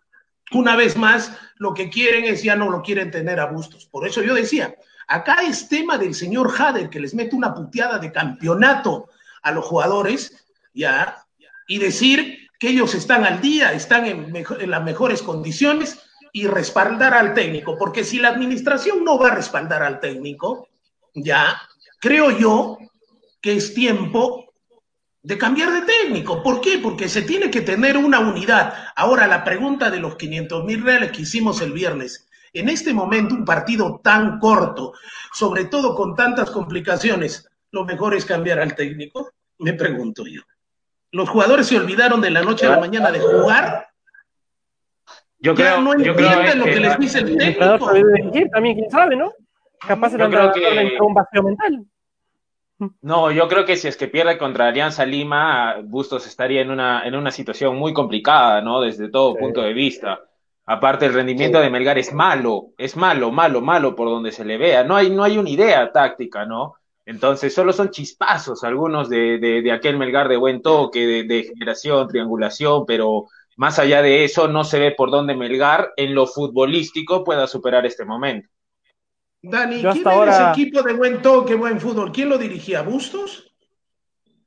una 0.54 0.76
vez 0.76 0.98
más, 0.98 1.32
lo 1.58 1.74
que 1.74 1.90
quieren 1.90 2.26
es 2.26 2.44
ya 2.44 2.56
no 2.56 2.70
lo 2.70 2.82
quieren 2.82 3.12
tener 3.12 3.40
a 3.40 3.46
gustos. 3.46 3.86
Por 3.86 4.08
eso 4.08 4.22
yo 4.22 4.34
decía, 4.34 4.76
acá 5.08 5.44
es 5.44 5.70
tema 5.70 5.98
del 5.98 6.14
señor 6.14 6.54
Hader 6.58 6.90
que 6.90 7.00
les 7.00 7.14
mete 7.14 7.36
una 7.36 7.54
puteada 7.54 8.00
de 8.00 8.12
campeonato 8.12 9.10
a 9.42 9.52
los 9.52 9.66
jugadores, 9.66 10.46
ya, 10.74 11.26
y 11.68 11.80
decir 11.80 12.50
que 12.60 12.70
ellos 12.70 12.94
están 12.94 13.26
al 13.26 13.42
día, 13.42 13.74
están 13.74 14.06
en, 14.06 14.36
en, 14.36 14.70
las 14.70 14.84
mejores 14.84 15.22
condiciones 15.22 16.00
y 16.32 16.48
respaldar 16.48 17.14
al 17.14 17.34
técnico, 17.34 17.78
porque 17.78 18.04
si 18.04 18.20
la 18.20 18.30
administración 18.30 19.04
no 19.04 19.18
va 19.18 19.30
a 19.30 19.36
respaldar 19.36 19.84
al 19.84 20.00
técnico, 20.00 20.70
ya 21.14 21.60
creo 22.00 22.38
yo 22.38 22.78
que 23.42 23.54
es 23.56 23.74
tiempo 23.74 24.40
de 25.23 25.38
cambiar 25.38 25.71
de 25.71 25.81
técnico. 25.81 26.41
¿Por 26.41 26.62
qué? 26.62 26.79
Porque 26.79 27.07
se 27.07 27.21
tiene 27.21 27.51
que 27.51 27.62
tener 27.62 27.97
una 27.97 28.19
unidad. 28.19 28.73
Ahora, 28.95 29.27
la 29.27 29.43
pregunta 29.43 29.89
de 29.89 29.99
los 29.99 30.15
500 30.15 30.65
mil 30.65 30.84
reales 30.84 31.12
que 31.12 31.21
hicimos 31.23 31.62
el 31.62 31.73
viernes. 31.73 32.27
En 32.53 32.69
este 32.69 32.93
momento, 32.93 33.36
un 33.36 33.45
partido 33.45 34.01
tan 34.03 34.39
corto, 34.39 34.93
sobre 35.34 35.65
todo 35.65 35.95
con 35.95 36.15
tantas 36.15 36.49
complicaciones, 36.51 37.49
¿lo 37.71 37.86
mejor 37.86 38.13
es 38.15 38.25
cambiar 38.25 38.60
al 38.60 38.75
técnico? 38.75 39.31
Me 39.60 39.73
pregunto 39.73 40.25
yo 40.27 40.41
los 41.12 41.29
jugadores 41.29 41.67
se 41.67 41.77
olvidaron 41.77 42.21
de 42.21 42.31
la 42.31 42.41
noche 42.41 42.65
a 42.65 42.71
la 42.71 42.79
mañana 42.79 43.12
de 43.12 43.19
jugar. 43.19 43.88
Yo 45.39 45.55
creo, 45.55 45.75
ya 45.77 45.81
no 45.81 45.91
yo 45.97 46.12
entienden 46.12 46.41
creo 46.41 46.55
lo 46.55 46.65
que, 46.65 46.71
que 46.71 46.79
les 46.79 46.99
dice 46.99 47.19
el 47.19 47.38
técnico. 47.38 47.77
también, 48.51 48.75
quién 48.77 48.89
sabe, 48.91 49.15
¿no? 49.15 49.34
Capaz 49.79 50.12
que- 50.53 50.60
le 50.71 50.81
entró 50.81 51.07
un 51.07 51.13
vacío 51.13 51.43
mental. 51.43 51.86
No, 53.02 53.32
yo 53.32 53.48
creo 53.48 53.65
que 53.65 53.76
si 53.76 53.88
es 53.88 53.96
que 53.98 54.08
pierde 54.08 54.38
contra 54.38 54.67
Alianza 54.67 55.06
Lima, 55.06 55.76
Bustos 55.84 56.26
estaría 56.26 56.62
en 56.62 56.72
una, 56.72 57.06
en 57.06 57.15
una 57.15 57.30
situación 57.32 57.76
muy 57.78 57.94
complicada, 57.94 58.62
¿no? 58.62 58.82
Desde 58.82 59.10
todo 59.10 59.34
Sí. 59.34 59.39
punto 59.39 59.62
de 59.62 59.74
vista. 59.74 60.20
Aparte, 60.65 61.06
el 61.06 61.13
rendimiento 61.13 61.60
Sí. 61.60 61.63
de 61.63 61.70
Melgar 61.70 61.98
es 62.00 62.13
malo, 62.13 62.67
es 62.78 62.96
malo, 62.96 63.32
malo, 63.32 63.62
malo 63.62 63.96
por 63.96 64.10
donde 64.10 64.32
se 64.32 64.46
le 64.46 64.58
vea. 64.58 64.84
No 64.84 64.96
hay, 64.96 65.10
no 65.10 65.24
hay 65.24 65.38
una 65.38 65.50
idea 65.50 65.91
táctica, 65.91 66.46
¿no? 66.46 66.76
Entonces, 67.06 67.54
solo 67.54 67.74
son 67.74 67.89
chispazos 67.89 68.63
algunos 68.63 69.10
de, 69.10 69.38
de, 69.39 69.62
de 69.62 69.72
aquel 69.72 69.98
Melgar 69.98 70.28
de 70.30 70.38
buen 70.38 70.62
toque, 70.62 71.06
de, 71.06 71.24
de 71.24 71.44
generación, 71.44 72.08
triangulación, 72.08 72.86
pero 72.86 73.26
más 73.58 73.80
allá 73.80 74.02
de 74.02 74.24
eso, 74.24 74.48
no 74.48 74.63
se 74.63 74.80
ve 74.80 74.91
por 74.91 75.12
dónde 75.12 75.36
Melgar 75.36 75.91
en 75.98 76.15
lo 76.15 76.26
futbolístico 76.26 77.24
pueda 77.24 77.48
superar 77.48 77.86
este 77.86 78.06
momento. 78.06 78.48
Dani, 79.41 79.82
Yo 79.82 79.91
¿quién 79.91 80.08
hasta 80.08 80.10
era 80.13 80.19
ahora- 80.38 80.51
ese 80.51 80.62
equipo 80.62 80.82
de 80.84 80.93
buen 80.93 81.21
toque, 81.21 81.56
buen 81.56 81.80
fútbol? 81.80 82.12
¿Quién 82.12 82.30
lo 82.30 82.38
dirigía? 82.38 82.82
¿Bustos? 82.84 83.47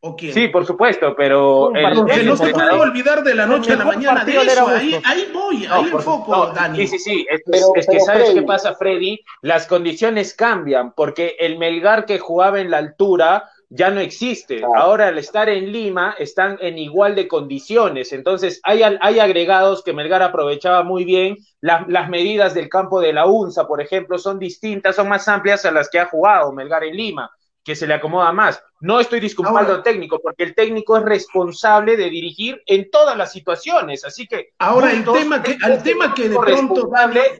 ¿O 0.07 0.15
quién? 0.15 0.35
Sí, 0.35 0.49
por 0.49 0.67
supuesto, 0.67 1.15
pero 1.17 1.75
el, 1.75 2.11
el 2.11 2.27
no 2.27 2.37
se 2.37 2.51
puede 2.51 2.71
olvidar 2.73 3.25
de 3.25 3.35
la 3.35 3.47
noche 3.47 3.73
a 3.73 3.77
la 3.77 3.87
mañana 3.87 4.23
de 4.25 4.37
eso. 4.37 4.69
Ahí, 4.69 5.01
ahí 5.03 5.31
voy, 5.33 5.67
No, 5.67 5.75
ahí 5.75 5.85
por- 5.91 6.01
enfoco, 6.01 6.37
no, 6.37 6.47
Dani. 6.53 6.77
Sí, 6.79 6.87
sí, 6.87 6.99
sí. 6.99 7.27
Es, 7.31 7.41
Pero- 7.51 7.69
es 7.75 7.87
que 7.87 8.01
sabes 8.01 8.25
Freddy. 8.27 8.41
qué 8.41 8.43
pasa, 8.47 8.75
Freddy. 8.75 9.19
Las 9.41 9.67
condiciones 9.67 10.35
cambian 10.35 10.93
porque 10.93 11.37
el 11.39 11.59
Melgar 11.59 12.05
que 12.05 12.19
jugaba 12.19 12.61
en 12.61 12.71
la 12.71 12.77
altura 12.79 13.51
ya 13.71 13.91
no 13.91 14.01
existe. 14.01 14.63
Ahora 14.77 15.09
al 15.09 15.19
estar 15.19 15.49
en 15.49 15.73
Lima 15.73 16.15
están 16.19 16.59
en 16.61 16.79
igual 16.79 17.15
de 17.15 17.27
condiciones. 17.29 18.13
Entonces 18.13 18.61
hay, 18.63 18.83
hay 18.83 19.19
agregados 19.21 19.83
que 19.83 19.93
Melgar 19.93 20.23
aprovechaba 20.23 20.83
muy 20.83 21.05
bien. 21.05 21.37
Las, 21.61 21.89
las 21.89 22.09
medidas 22.09 22.55
del 22.55 22.69
campo 22.69 23.01
de 23.01 23.13
la 23.13 23.27
UNSA, 23.27 23.67
por 23.67 23.81
ejemplo, 23.81 24.19
son 24.19 24.39
distintas, 24.39 24.97
son 24.97 25.09
más 25.09 25.27
amplias 25.29 25.65
a 25.65 25.71
las 25.71 25.89
que 25.89 25.99
ha 25.99 26.07
jugado 26.07 26.53
Melgar 26.53 26.85
en 26.85 26.97
Lima 26.97 27.31
que 27.65 27.75
se 27.75 27.87
le 27.87 27.95
acomoda 27.95 28.31
más. 28.31 28.63
No 28.81 29.01
estoy 29.01 29.21
disculpando 29.21 29.73
al 29.73 29.83
técnico, 29.83 30.21
porque 30.23 30.45
el 30.45 30.55
técnico 30.55 30.99
es 30.99 31.03
responsable 31.03 31.97
de 31.97 32.11
dirigir 32.11 32.63
en 32.67 32.91
todas 32.91 33.17
las 33.17 33.33
situaciones. 33.33 34.05
Así 34.05 34.27
que 34.27 34.51
Ahora, 34.59 34.93
el 34.93 35.03
tema 35.03 35.43
que- 35.43 35.57
al 35.63 35.83
tema 35.83 36.13
que 36.15 36.29
de 36.29 36.37
pronto, 36.39 36.91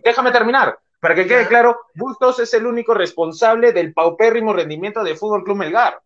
déjame 0.03 0.33
terminar, 0.33 0.79
para 0.99 1.15
que 1.15 1.27
quede 1.27 1.47
claro, 1.47 1.79
Bustos 1.95 2.39
es 2.41 2.55
el 2.55 2.65
único 2.67 2.95
responsable 2.95 3.73
del 3.75 3.93
paupérrimo 3.93 4.55
rendimiento 4.55 5.05
de 5.05 5.15
Fútbol 5.15 5.45
Club 5.45 5.59
Melgar. 5.59 6.01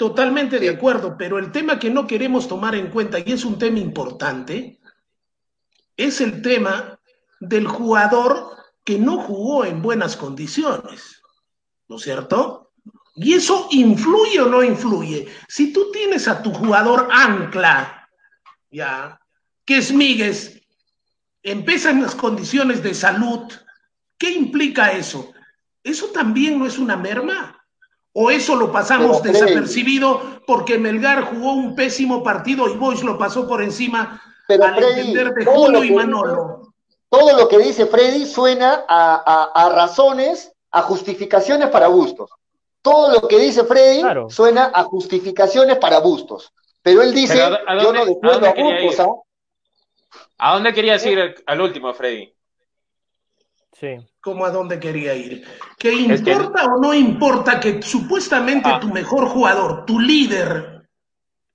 Totalmente 0.00 0.58
de 0.58 0.70
acuerdo, 0.70 1.14
pero 1.18 1.38
el 1.38 1.52
tema 1.52 1.78
que 1.78 1.90
no 1.90 2.06
queremos 2.06 2.48
tomar 2.48 2.74
en 2.74 2.86
cuenta, 2.86 3.18
y 3.18 3.32
es 3.32 3.44
un 3.44 3.58
tema 3.58 3.80
importante, 3.80 4.80
es 5.94 6.22
el 6.22 6.40
tema 6.40 6.98
del 7.38 7.66
jugador 7.66 8.56
que 8.82 8.98
no 8.98 9.18
jugó 9.18 9.66
en 9.66 9.82
buenas 9.82 10.16
condiciones, 10.16 11.20
¿no 11.86 11.96
es 11.96 12.02
cierto? 12.02 12.72
Y 13.14 13.34
eso 13.34 13.68
influye 13.72 14.40
o 14.40 14.46
no 14.46 14.64
influye. 14.64 15.28
Si 15.48 15.70
tú 15.70 15.92
tienes 15.92 16.28
a 16.28 16.42
tu 16.42 16.50
jugador 16.50 17.10
ancla, 17.12 18.08
ya, 18.70 19.20
que 19.66 19.76
es 19.76 19.92
Míguez, 19.92 20.62
empieza 21.42 21.90
en 21.90 22.00
las 22.00 22.14
condiciones 22.14 22.82
de 22.82 22.94
salud, 22.94 23.52
¿qué 24.16 24.30
implica 24.30 24.92
eso? 24.92 25.30
¿Eso 25.84 26.06
también 26.06 26.58
no 26.58 26.64
es 26.64 26.78
una 26.78 26.96
merma? 26.96 27.59
¿O 28.12 28.30
eso 28.30 28.56
lo 28.56 28.72
pasamos 28.72 29.20
Pero, 29.20 29.34
Freddy. 29.34 29.46
desapercibido 29.52 30.20
porque 30.46 30.78
Melgar 30.78 31.22
jugó 31.32 31.52
un 31.52 31.74
pésimo 31.76 32.22
partido 32.22 32.68
y 32.68 32.76
Boys 32.76 33.02
lo 33.02 33.16
pasó 33.16 33.46
por 33.46 33.62
encima 33.62 34.20
Pero, 34.48 34.64
al 34.64 34.74
Freddy, 34.74 35.00
entender 35.00 35.32
de 35.34 35.44
todo 35.44 35.54
Julio 35.54 35.78
lo 35.78 35.84
y 35.84 35.88
que 35.88 35.94
Manolo? 35.94 36.72
Todo 37.08 37.36
lo 37.36 37.48
que 37.48 37.58
dice 37.58 37.86
Freddy 37.86 38.26
suena 38.26 38.84
a, 38.88 39.22
a- 39.54 39.64
a 39.66 39.68
razones 39.70 40.52
a 40.72 40.82
justificaciones 40.82 41.68
para 41.68 41.88
Bustos. 41.88 42.30
Todo 42.82 43.12
lo 43.20 43.28
que 43.28 43.38
dice 43.38 43.64
Freddy 43.64 44.02
suena 44.28 44.70
a 44.74 44.84
justificaciones 44.84 45.76
para 45.78 45.98
Bustos. 46.00 46.52
Pero 46.82 47.02
él 47.02 47.12
dice, 47.14 47.36
yo 47.82 47.92
no 47.92 48.38
defiendo 48.38 48.72
a, 48.72 48.82
Bustos. 48.82 49.06
¿ah? 49.06 49.14
¿A 50.38 50.54
dónde 50.54 50.72
querías 50.72 51.04
ir 51.04 51.34
al 51.46 51.60
último, 51.60 51.92
Freddy? 51.92 52.32
Sí. 53.80 53.96
¿Cómo 54.20 54.44
a 54.44 54.50
dónde 54.50 54.78
quería 54.78 55.14
ir? 55.14 55.42
¿Que 55.78 55.90
importa 55.90 56.66
o 56.66 56.78
no 56.78 56.92
importa 56.92 57.58
que 57.58 57.80
supuestamente 57.80 58.68
ah. 58.68 58.78
tu 58.78 58.88
mejor 58.88 59.26
jugador, 59.26 59.86
tu 59.86 59.98
líder, 59.98 60.86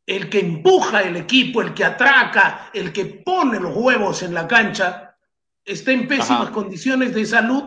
el 0.07 0.27
que 0.27 0.39
empuja 0.39 1.03
el 1.03 1.17
equipo, 1.17 1.61
el 1.61 1.75
que 1.75 1.85
atraca, 1.85 2.71
el 2.73 2.91
que 2.91 3.05
pone 3.05 3.59
los 3.59 3.75
huevos 3.75 4.23
en 4.23 4.33
la 4.33 4.47
cancha, 4.47 5.15
esté 5.63 5.93
en 5.93 6.07
pésimas 6.07 6.49
condiciones 6.49 7.13
de 7.13 7.27
salud? 7.27 7.63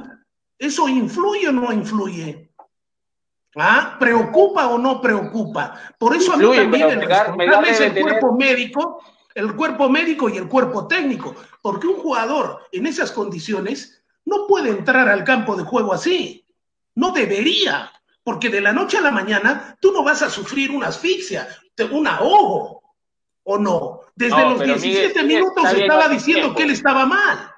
¿Eso 0.58 0.88
influye 0.88 1.48
o 1.48 1.52
no 1.52 1.72
influye? 1.72 2.50
¿Ah? 3.54 3.96
¿Preocupa 4.00 4.66
o 4.66 4.76
no 4.76 5.00
preocupa? 5.00 5.94
Por 5.98 6.16
eso 6.16 6.32
a 6.32 6.36
mí 6.36 6.44
también 6.56 6.90
el 6.90 7.00
responsable 7.02 7.70
es 7.70 7.80
el 7.80 8.00
cuerpo 8.00 8.34
médico, 8.34 9.02
el 9.36 9.54
cuerpo 9.54 9.88
médico 9.88 10.28
y 10.28 10.36
el 10.36 10.48
cuerpo 10.48 10.88
técnico, 10.88 11.36
porque 11.62 11.86
un 11.86 11.96
jugador 11.96 12.66
en 12.72 12.86
esas 12.86 13.12
condiciones 13.12 13.97
no 14.28 14.46
puede 14.46 14.70
entrar 14.70 15.08
al 15.08 15.24
campo 15.24 15.56
de 15.56 15.64
juego 15.64 15.92
así. 15.92 16.44
No 16.94 17.12
debería, 17.12 17.90
porque 18.22 18.50
de 18.50 18.60
la 18.60 18.72
noche 18.72 18.98
a 18.98 19.00
la 19.00 19.10
mañana 19.10 19.76
tú 19.80 19.92
no 19.92 20.04
vas 20.04 20.22
a 20.22 20.30
sufrir 20.30 20.70
una 20.70 20.88
asfixia, 20.88 21.48
un 21.90 22.06
ahogo, 22.06 22.82
¿o 23.44 23.58
no? 23.58 24.00
Desde 24.14 24.42
los 24.42 24.60
17 24.60 25.22
minutos 25.22 25.72
estaba 25.72 26.08
diciendo 26.08 26.54
que 26.54 26.64
él 26.64 26.70
estaba 26.70 27.06
mal. 27.06 27.54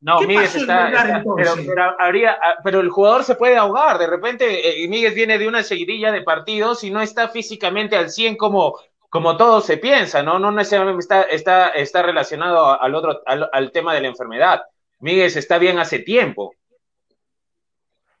No, 0.00 0.20
Miguel 0.20 0.44
está, 0.44 1.22
pero, 1.36 1.96
habría, 1.98 2.32
ah, 2.40 2.54
pero 2.62 2.80
el 2.80 2.88
jugador 2.88 3.24
se 3.24 3.34
puede 3.34 3.56
ahogar. 3.56 3.98
De 3.98 4.06
repente, 4.06 4.84
eh, 4.84 4.88
Miguel 4.88 5.12
viene 5.12 5.38
de 5.38 5.48
una 5.48 5.64
seguidilla 5.64 6.12
de 6.12 6.22
partidos 6.22 6.84
y 6.84 6.90
no 6.90 7.00
está 7.00 7.28
físicamente 7.28 7.96
al 7.96 8.10
100 8.10 8.36
como, 8.36 8.78
como 9.10 9.36
todo 9.36 9.60
se 9.60 9.76
piensa, 9.76 10.22
¿no? 10.22 10.38
No 10.38 10.52
necesariamente 10.52 11.00
está, 11.00 11.22
está, 11.22 11.68
está 11.70 12.02
relacionado 12.02 12.80
al 12.80 12.94
otro, 12.94 13.22
al, 13.26 13.72
tema 13.72 13.92
de 13.92 14.02
la 14.02 14.08
enfermedad. 14.08 14.62
Miguel 15.00 15.26
está 15.26 15.58
bien 15.58 15.78
hace 15.78 15.98
tiempo. 15.98 16.54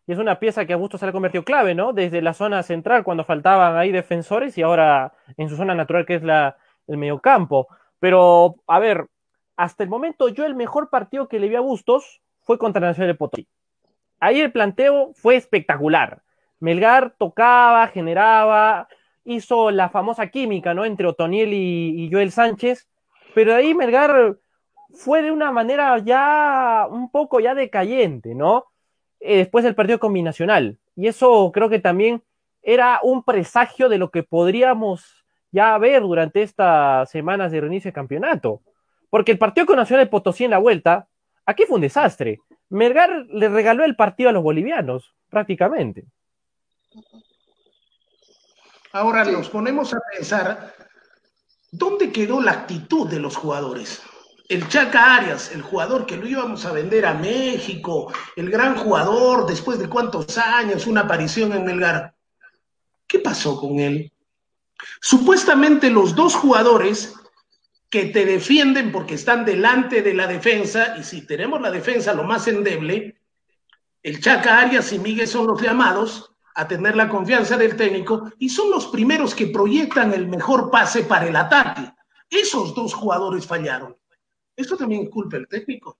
Y 0.06 0.12
es 0.12 0.18
una 0.18 0.38
pieza 0.38 0.64
que 0.64 0.72
a 0.72 0.76
gusto 0.76 0.96
se 0.96 1.04
le 1.04 1.10
ha 1.10 1.12
convertido 1.12 1.44
clave, 1.44 1.74
¿no? 1.74 1.92
Desde 1.92 2.22
la 2.22 2.32
zona 2.32 2.62
central, 2.62 3.04
cuando 3.04 3.24
faltaban 3.24 3.76
ahí 3.76 3.92
defensores, 3.92 4.56
y 4.56 4.62
ahora 4.62 5.12
en 5.36 5.48
su 5.48 5.56
zona 5.56 5.74
natural, 5.74 6.06
que 6.06 6.14
es 6.14 6.22
la, 6.22 6.56
el 6.86 6.96
mediocampo. 6.96 7.68
Pero, 8.00 8.56
a 8.66 8.78
ver, 8.78 9.06
hasta 9.56 9.82
el 9.82 9.90
momento 9.90 10.28
yo 10.28 10.46
el 10.46 10.54
mejor 10.54 10.88
partido 10.88 11.28
que 11.28 11.38
le 11.38 11.48
vi 11.48 11.56
a 11.56 11.60
Bustos 11.60 12.22
fue 12.40 12.58
contra 12.58 12.80
Nacional 12.80 13.08
de 13.08 13.18
Potosí. 13.18 13.48
Ahí 14.20 14.40
el 14.40 14.52
planteo 14.52 15.12
fue 15.14 15.36
espectacular. 15.36 16.22
Melgar 16.60 17.14
tocaba, 17.18 17.86
generaba, 17.88 18.88
hizo 19.24 19.70
la 19.70 19.90
famosa 19.90 20.28
química, 20.28 20.74
¿no? 20.74 20.84
Entre 20.84 21.06
Otoniel 21.06 21.52
y, 21.52 22.08
Joel 22.10 22.32
Sánchez, 22.32 22.88
pero 23.34 23.54
ahí 23.54 23.74
Melgar 23.74 24.36
fue 24.94 25.22
de 25.22 25.30
una 25.30 25.52
manera 25.52 25.98
ya 25.98 26.86
un 26.90 27.10
poco 27.10 27.40
ya 27.40 27.54
decayente, 27.54 28.34
¿no? 28.34 28.66
Eh, 29.20 29.38
después 29.38 29.64
del 29.64 29.74
partido 29.74 29.98
combinacional. 29.98 30.78
Y 30.96 31.06
eso 31.08 31.50
creo 31.52 31.68
que 31.68 31.78
también 31.78 32.22
era 32.62 33.00
un 33.02 33.22
presagio 33.22 33.88
de 33.88 33.98
lo 33.98 34.10
que 34.10 34.22
podríamos 34.22 35.24
ya 35.50 35.76
ver 35.78 36.02
durante 36.02 36.42
estas 36.42 37.10
semanas 37.10 37.52
de 37.52 37.60
reinicio 37.60 37.88
de 37.88 37.94
campeonato. 37.94 38.62
Porque 39.10 39.32
el 39.32 39.38
partido 39.38 39.66
con 39.66 39.76
Nacional 39.76 40.06
de 40.06 40.10
Potosí 40.10 40.44
en 40.44 40.50
la 40.50 40.58
vuelta, 40.58 41.08
aquí 41.46 41.64
fue 41.66 41.76
un 41.76 41.82
desastre. 41.82 42.40
Melgar 42.68 43.10
le 43.30 43.48
regaló 43.48 43.84
el 43.84 43.96
partido 43.96 44.28
a 44.28 44.32
los 44.32 44.42
bolivianos, 44.42 45.14
prácticamente. 45.30 46.04
Ahora 48.92 49.24
nos 49.24 49.48
ponemos 49.48 49.94
a 49.94 50.00
pensar, 50.14 50.74
¿dónde 51.70 52.10
quedó 52.10 52.40
la 52.40 52.52
actitud 52.52 53.08
de 53.08 53.20
los 53.20 53.36
jugadores? 53.36 54.02
El 54.48 54.66
Chaca 54.66 55.16
Arias, 55.16 55.52
el 55.52 55.60
jugador 55.60 56.06
que 56.06 56.16
lo 56.16 56.26
íbamos 56.26 56.64
a 56.64 56.72
vender 56.72 57.04
a 57.04 57.12
México, 57.12 58.10
el 58.34 58.50
gran 58.50 58.76
jugador, 58.76 59.46
después 59.46 59.78
de 59.78 59.90
cuántos 59.90 60.38
años, 60.38 60.86
una 60.86 61.02
aparición 61.02 61.52
en 61.52 61.66
Melgar. 61.66 62.14
¿Qué 63.06 63.18
pasó 63.18 63.60
con 63.60 63.78
él? 63.78 64.10
Supuestamente 65.02 65.90
los 65.90 66.14
dos 66.14 66.34
jugadores 66.34 67.14
que 67.90 68.06
te 68.06 68.24
defienden 68.24 68.90
porque 68.90 69.14
están 69.14 69.44
delante 69.44 70.00
de 70.00 70.14
la 70.14 70.26
defensa, 70.26 70.96
y 70.98 71.04
si 71.04 71.26
tenemos 71.26 71.60
la 71.60 71.70
defensa 71.70 72.14
lo 72.14 72.24
más 72.24 72.48
endeble, 72.48 73.20
el 74.02 74.20
Chaca 74.22 74.60
Arias 74.60 74.92
y 74.94 74.98
Miguel 74.98 75.28
son 75.28 75.46
los 75.46 75.60
llamados 75.60 76.32
a 76.54 76.66
tener 76.66 76.96
la 76.96 77.10
confianza 77.10 77.58
del 77.58 77.76
técnico 77.76 78.32
y 78.38 78.48
son 78.48 78.70
los 78.70 78.86
primeros 78.86 79.34
que 79.34 79.48
proyectan 79.48 80.14
el 80.14 80.26
mejor 80.26 80.70
pase 80.70 81.02
para 81.02 81.28
el 81.28 81.36
ataque. 81.36 81.92
Esos 82.30 82.74
dos 82.74 82.94
jugadores 82.94 83.46
fallaron. 83.46 83.94
Esto 84.58 84.76
también 84.76 85.04
es 85.04 85.10
culpa 85.10 85.36
del 85.36 85.46
técnico. 85.46 85.98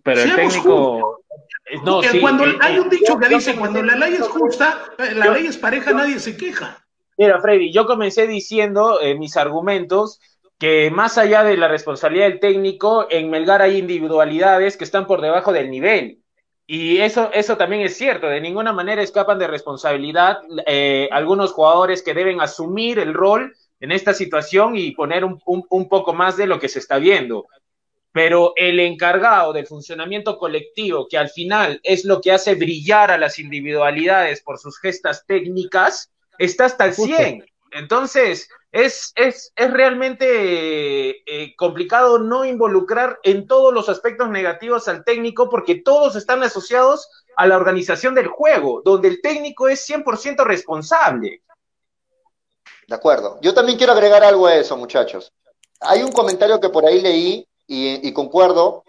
Pero 0.00 0.20
el 0.20 0.34
técnico... 0.36 1.20
No, 1.84 2.00
cuando 2.20 2.44
hay 2.60 2.78
un 2.78 2.88
dicho 2.88 3.18
que 3.18 3.28
dice, 3.28 3.56
cuando 3.56 3.82
la 3.82 3.96
ley 3.96 4.14
es 4.14 4.28
justa, 4.28 4.92
la 4.98 5.32
ley 5.32 5.46
es 5.46 5.56
pareja, 5.56 5.92
nadie 5.92 6.20
se 6.20 6.36
queja. 6.36 6.86
Mira, 7.18 7.40
Freddy, 7.40 7.72
yo 7.72 7.84
comencé 7.86 8.28
diciendo 8.28 9.00
en 9.00 9.18
mis 9.18 9.36
argumentos 9.36 10.20
que 10.58 10.88
más 10.92 11.18
allá 11.18 11.42
de 11.42 11.56
la 11.56 11.66
responsabilidad 11.66 12.26
del 12.26 12.38
técnico, 12.38 13.08
en 13.10 13.28
Melgar 13.28 13.62
hay 13.62 13.78
individualidades 13.78 14.76
que 14.76 14.84
están 14.84 15.08
por 15.08 15.20
debajo 15.20 15.52
del 15.52 15.68
nivel. 15.68 16.20
Y 16.66 16.98
eso, 16.98 17.30
eso 17.32 17.56
también 17.56 17.82
es 17.82 17.96
cierto, 17.96 18.28
de 18.28 18.40
ninguna 18.40 18.72
manera 18.72 19.02
escapan 19.02 19.38
de 19.40 19.48
responsabilidad 19.48 20.38
eh, 20.66 21.08
algunos 21.10 21.52
jugadores 21.52 22.02
que 22.02 22.14
deben 22.14 22.40
asumir 22.40 23.00
el 23.00 23.14
rol 23.14 23.54
en 23.84 23.92
esta 23.92 24.14
situación 24.14 24.78
y 24.78 24.92
poner 24.92 25.26
un, 25.26 25.38
un, 25.44 25.88
poco 25.90 26.14
más 26.14 26.38
de 26.38 26.46
lo 26.46 26.58
que 26.58 26.70
se 26.70 26.78
está 26.78 26.96
viendo. 26.98 27.46
Pero 28.12 28.54
el 28.56 28.80
encargado 28.80 29.52
del 29.52 29.66
funcionamiento 29.66 30.38
colectivo, 30.38 31.06
que 31.06 31.18
al 31.18 31.28
final 31.28 31.80
es 31.82 32.06
lo 32.06 32.22
que 32.22 32.32
hace 32.32 32.54
brillar 32.54 33.10
a 33.10 33.18
las 33.18 33.38
individualidades 33.38 34.40
por 34.40 34.58
sus 34.58 34.78
gestas 34.78 35.26
técnicas, 35.26 36.10
está 36.38 36.64
hasta 36.64 36.86
el 36.86 36.94
100. 36.94 37.44
Entonces, 37.72 38.48
es, 38.72 39.12
es, 39.16 39.52
es 39.54 39.70
realmente 39.70 41.20
eh, 41.26 41.54
complicado 41.54 42.18
no 42.18 42.46
involucrar 42.46 43.18
en 43.22 43.46
todos 43.46 43.74
los 43.74 43.90
aspectos 43.90 44.30
negativos 44.30 44.88
al 44.88 45.04
técnico 45.04 45.50
porque 45.50 45.74
todos 45.74 46.16
están 46.16 46.42
asociados 46.42 47.06
a 47.36 47.46
la 47.46 47.58
organización 47.58 48.14
del 48.14 48.28
juego, 48.28 48.80
donde 48.82 49.08
el 49.08 49.20
técnico 49.20 49.68
es 49.68 49.86
100% 49.86 50.42
responsable. 50.46 51.42
De 52.94 52.98
acuerdo. 52.98 53.38
Yo 53.40 53.52
también 53.52 53.76
quiero 53.76 53.92
agregar 53.92 54.22
algo 54.22 54.46
a 54.46 54.54
eso, 54.54 54.76
muchachos. 54.76 55.32
Hay 55.80 56.04
un 56.04 56.12
comentario 56.12 56.60
que 56.60 56.68
por 56.68 56.86
ahí 56.86 57.00
leí 57.00 57.44
y, 57.66 58.12
concuerdo, 58.12 58.84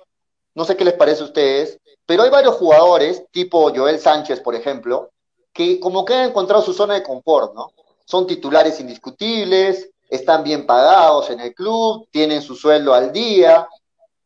no 0.54 0.64
sé 0.64 0.78
qué 0.78 0.86
les 0.86 0.94
parece 0.94 1.24
a 1.24 1.26
ustedes, 1.26 1.80
pero 2.06 2.22
hay 2.22 2.30
varios 2.30 2.54
jugadores, 2.54 3.24
tipo 3.32 3.74
Joel 3.76 4.00
Sánchez, 4.00 4.42
por 4.42 4.54
ejemplo, 4.54 5.10
que 5.52 5.80
como 5.80 6.06
que 6.06 6.14
han 6.14 6.30
encontrado 6.30 6.62
su 6.62 6.72
zona 6.72 6.94
de 6.94 7.02
confort, 7.02 7.56
¿no? 7.56 7.72
Son 8.06 8.28
titulares 8.28 8.80
indiscutibles, 8.80 9.90
están 10.08 10.44
bien 10.44 10.68
pagados 10.68 11.32
en 11.32 11.40
el 11.40 11.56
club, 11.56 12.08
tienen 12.12 12.44
su 12.44 12.56
sueldo 12.56 12.94
al 12.94 13.12
día, 13.12 13.68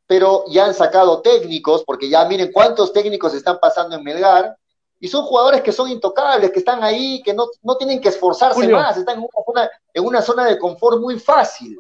pero 0.06 0.44
ya 0.50 0.66
han 0.66 0.74
sacado 0.74 1.22
técnicos, 1.22 1.86
porque 1.86 2.10
ya 2.10 2.26
miren 2.26 2.52
cuántos 2.52 2.92
técnicos 2.92 3.34
están 3.34 3.62
pasando 3.62 3.96
en 3.96 4.04
Melgar, 4.04 4.58
y 5.00 5.08
son 5.08 5.26
jugadores 5.26 5.62
que 5.62 5.72
son 5.72 5.90
intocables, 5.90 6.52
que 6.52 6.60
están 6.60 6.84
ahí, 6.84 7.22
que 7.24 7.34
no, 7.34 7.48
tienen 7.78 8.02
que 8.02 8.10
esforzarse 8.10 8.68
más, 8.68 8.98
están 8.98 9.18
en 9.18 9.24
una, 9.24 9.44
zona, 9.46 9.70
en 9.94 10.06
una 10.06 10.22
zona 10.22 10.46
de 10.46 10.60
confort 10.60 11.00
muy 11.00 11.20
fácil. 11.20 11.80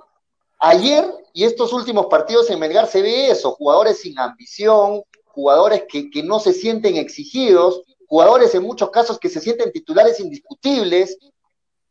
Ayer 0.59 1.05
y 1.33 1.43
estos 1.43 1.73
últimos 1.73 2.07
partidos 2.07 2.49
en 2.49 2.59
Melgar 2.59 2.87
se 2.87 3.01
ve 3.01 3.29
eso, 3.29 3.51
jugadores 3.51 4.01
sin 4.01 4.17
ambición, 4.19 5.03
jugadores 5.27 5.83
que, 5.87 6.09
que 6.09 6.23
no 6.23 6.39
se 6.39 6.53
sienten 6.53 6.97
exigidos, 6.97 7.81
jugadores 8.07 8.55
en 8.55 8.63
muchos 8.63 8.89
casos 8.89 9.19
que 9.19 9.29
se 9.29 9.39
sienten 9.39 9.71
titulares 9.71 10.19
indiscutibles, 10.19 11.17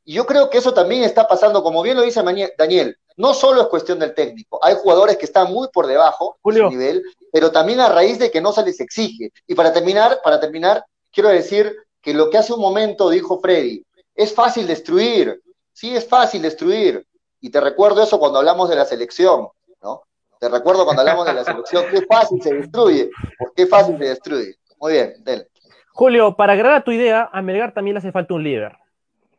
y 0.08 0.14
yo 0.14 0.24
creo 0.24 0.48
que 0.48 0.56
eso 0.56 0.72
también 0.72 1.04
está 1.04 1.28
pasando, 1.28 1.62
como 1.62 1.82
bien 1.82 1.94
lo 1.94 2.02
dice 2.02 2.22
Daniel, 2.56 2.96
no 3.18 3.34
solo 3.34 3.60
es 3.60 3.66
cuestión 3.66 3.98
del 3.98 4.14
técnico, 4.14 4.58
hay 4.62 4.74
jugadores 4.76 5.18
que 5.18 5.26
están 5.26 5.52
muy 5.52 5.68
por 5.68 5.86
debajo 5.86 6.38
de 6.42 6.54
su 6.54 6.70
nivel, 6.70 7.02
pero 7.30 7.52
también 7.52 7.80
a 7.80 7.90
raíz 7.90 8.18
de 8.18 8.30
que 8.30 8.40
no 8.40 8.50
se 8.50 8.64
les 8.64 8.80
exige. 8.80 9.30
Y 9.46 9.54
para 9.54 9.70
terminar, 9.70 10.20
para 10.24 10.40
terminar, 10.40 10.82
quiero 11.18 11.30
decir 11.30 11.76
que 12.00 12.14
lo 12.14 12.30
que 12.30 12.38
hace 12.38 12.52
un 12.52 12.60
momento 12.60 13.10
dijo 13.10 13.40
Freddy, 13.40 13.84
es 14.14 14.32
fácil 14.32 14.68
destruir, 14.68 15.42
sí 15.72 15.96
es 15.96 16.06
fácil 16.06 16.42
destruir, 16.42 17.04
y 17.40 17.50
te 17.50 17.60
recuerdo 17.60 18.04
eso 18.04 18.20
cuando 18.20 18.38
hablamos 18.38 18.68
de 18.68 18.76
la 18.76 18.84
selección, 18.84 19.48
¿no? 19.82 20.02
Te 20.38 20.48
recuerdo 20.48 20.84
cuando 20.84 21.02
hablamos 21.02 21.26
de 21.26 21.32
la 21.32 21.42
selección, 21.42 21.86
qué 21.90 22.02
fácil 22.02 22.40
se 22.40 22.54
destruye, 22.54 23.10
qué 23.56 23.66
fácil 23.66 23.98
se 23.98 24.04
destruye. 24.04 24.54
Muy 24.78 24.92
bien, 24.92 25.14
Del. 25.24 25.48
Julio, 25.92 26.36
para 26.36 26.52
agregar 26.52 26.74
a 26.74 26.84
tu 26.84 26.92
idea, 26.92 27.28
a 27.32 27.42
Melgar 27.42 27.74
también 27.74 27.94
le 27.94 27.98
hace 27.98 28.12
falta 28.12 28.34
un 28.34 28.44
líder. 28.44 28.76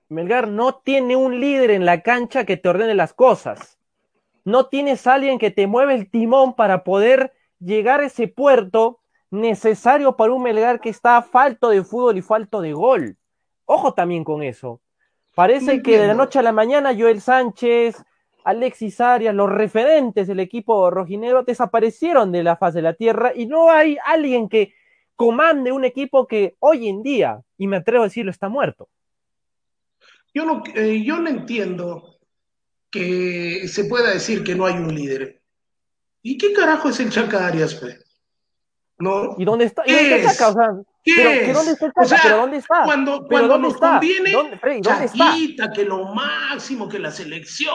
Melgar 0.10 0.50
no 0.50 0.82
tiene 0.84 1.16
un 1.16 1.40
líder 1.40 1.72
en 1.72 1.86
la 1.86 2.02
cancha 2.02 2.44
que 2.44 2.58
te 2.58 2.68
ordene 2.68 2.94
las 2.94 3.14
cosas. 3.14 3.78
No 4.44 4.66
tienes 4.66 5.08
alguien 5.08 5.40
que 5.40 5.50
te 5.50 5.66
mueve 5.66 5.96
el 5.96 6.12
timón 6.12 6.56
para 6.56 6.84
poder 6.84 7.32
llegar 7.58 8.02
a 8.02 8.08
ese 8.08 8.28
puerto 8.28 8.99
necesario 9.32 10.16
para 10.16 10.34
un 10.34 10.44
Melgar 10.44 10.80
que 10.80 10.90
está 10.90 11.22
falto 11.22 11.70
de 11.70 11.84
fútbol 11.84 12.18
y 12.18 12.22
falto 12.22 12.62
de 12.62 12.74
gol. 12.74 13.18
Ojo 13.66 13.94
también 13.94 14.24
con 14.24 14.42
eso. 14.44 14.82
Parece 15.36 15.82
que 15.82 16.00
de 16.00 16.08
la 16.08 16.14
noche 16.14 16.40
a 16.40 16.42
la 16.42 16.52
mañana 16.52 16.96
Joel 16.98 17.22
Sánchez, 17.22 18.04
Alexis 18.44 19.00
Arias, 19.00 19.36
los 19.36 19.50
referentes 19.50 20.28
del 20.28 20.40
equipo 20.40 20.90
rojinegro 20.90 21.44
desaparecieron 21.44 22.32
de 22.32 22.44
la 22.44 22.58
faz 22.58 22.74
de 22.74 22.82
la 22.82 22.94
tierra 22.94 23.32
y 23.36 23.46
no 23.46 23.70
hay 23.70 23.98
alguien 24.06 24.50
que 24.50 24.74
comande 25.16 25.72
un 25.72 25.86
equipo 25.86 26.26
que 26.28 26.56
hoy 26.60 26.88
en 26.88 27.04
día, 27.04 27.42
y 27.58 27.68
me 27.68 27.78
atrevo 27.78 28.04
a 28.04 28.08
decirlo, 28.08 28.32
está 28.32 28.50
muerto. 28.50 28.90
Yo 30.34 30.46
no, 30.46 30.64
eh, 30.76 31.04
yo 31.04 31.20
no 31.20 31.30
entiendo 31.30 32.20
que 32.90 33.68
se 33.68 33.86
pueda 33.86 34.12
decir 34.12 34.44
que 34.44 34.56
no 34.56 34.66
hay 34.66 34.76
un 34.76 34.94
líder. 34.94 35.42
¿Y 36.22 36.38
qué 36.38 36.54
carajo 36.54 36.90
es 36.90 37.00
el 37.00 37.10
Chaca 37.12 37.48
Arias, 37.48 37.76
pues? 37.76 38.09
¿No? 39.00 39.36
¿Y 39.38 39.46
dónde 39.46 39.66
está? 39.66 39.84
¿Y 39.86 39.92
dónde 39.94 40.16
está 40.18 40.32
Chaca? 40.34 40.50
O 40.50 40.54
sea, 40.54 40.70
¿Qué 41.04 41.14
pero, 41.16 41.30
es? 41.30 41.54
¿Dónde 41.54 41.72
está 41.72 41.92
O 41.96 42.06
sea, 42.06 42.20
¿Pero 42.22 42.38
dónde 42.38 42.58
está? 42.58 42.82
Cuando, 42.84 43.12
¿Pero 43.20 43.28
cuando 43.30 43.48
dónde 43.48 43.68
nos 43.68 43.74
está? 43.76 43.90
conviene, 43.92 44.32
¿Dónde, 44.32 44.58
Freddy, 44.60 44.82
¿dónde 44.82 45.06
está? 45.06 45.18
Chaquita, 45.18 45.72
que 45.72 45.86
lo 45.86 46.14
máximo, 46.14 46.90
que 46.90 47.00
la 47.00 47.10
selección, 47.12 47.74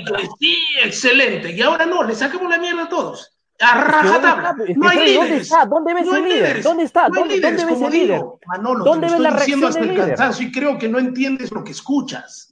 y 0.00 0.04
que 0.04 0.28
sí, 0.38 0.58
excelente. 0.84 1.52
Y 1.52 1.62
ahora 1.62 1.86
no, 1.86 2.02
le 2.04 2.14
sacamos 2.14 2.50
la 2.50 2.58
mierda 2.58 2.84
a 2.84 2.88
todos. 2.88 3.34
A 3.60 3.74
¿Dónde 3.74 3.92
rajatabla. 3.92 4.50
está? 4.50 4.62
Es 4.62 4.66
que, 4.68 4.74
No 4.74 4.88
hay 4.88 4.96
Freddy, 4.98 5.14
¿Dónde 5.14 5.28
líderes. 5.30 5.42
está? 5.50 5.64
¿Dónde 5.64 5.94
ves 5.94 6.06
No 6.06 6.16
el 6.16 6.24
líder? 6.24 6.36
líderes. 6.38 6.64
¿Dónde 6.64 6.82
está? 6.84 7.08
No 7.08 7.14
¿Dónde, 7.14 7.34
líderes, 7.36 7.56
dónde 7.58 7.64
ves 7.64 7.74
como 7.74 7.86
el 7.88 7.92
líder? 7.94 8.16
digo. 8.16 8.40
Manolo, 8.46 8.84
¿Dónde 8.84 9.06
te 9.06 9.12
ves 9.14 9.18
lo 9.18 9.22
la 9.22 9.28
estoy 9.30 9.40
diciendo 9.46 9.66
hasta 9.66 9.80
el 9.80 9.88
líder? 9.88 10.08
cansancio 10.08 10.46
y 10.46 10.52
creo 10.52 10.78
que 10.78 10.88
no 10.88 10.98
entiendes 10.98 11.50
lo 11.50 11.64
que 11.64 11.72
escuchas. 11.72 12.47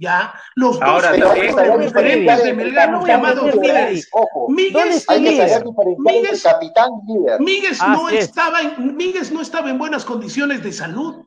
¿Ya? 0.00 0.32
Los 0.54 0.80
dos 0.80 0.82
Ahora, 0.82 1.10
Pero 1.12 1.30
hay 1.30 1.40
que 1.42 1.46
también- 1.48 1.54
saber 1.54 1.70
¿dónde 1.72 1.86
está 1.86 2.00
el 2.00 2.04
diferenciar 2.06 2.38
líder? 2.38 2.48
entre 2.48 2.64
referentes 2.64 2.94
de 2.94 2.96
Melgar, 2.96 3.06
llamados 3.06 3.54
líderes. 3.54 4.10
Míguez, 4.48 5.06
Míguez- 5.98 6.42
capitán 6.42 6.90
líder. 7.06 7.40
Míguez 7.40 7.80
Así 7.82 7.90
no 7.90 8.08
es. 8.08 8.24
estaba 8.24 8.60
en, 8.62 8.96
Míguez 8.96 9.30
no 9.30 9.42
estaba 9.42 9.68
en 9.68 9.76
buenas 9.78 10.06
condiciones 10.06 10.62
de 10.62 10.72
salud. 10.72 11.26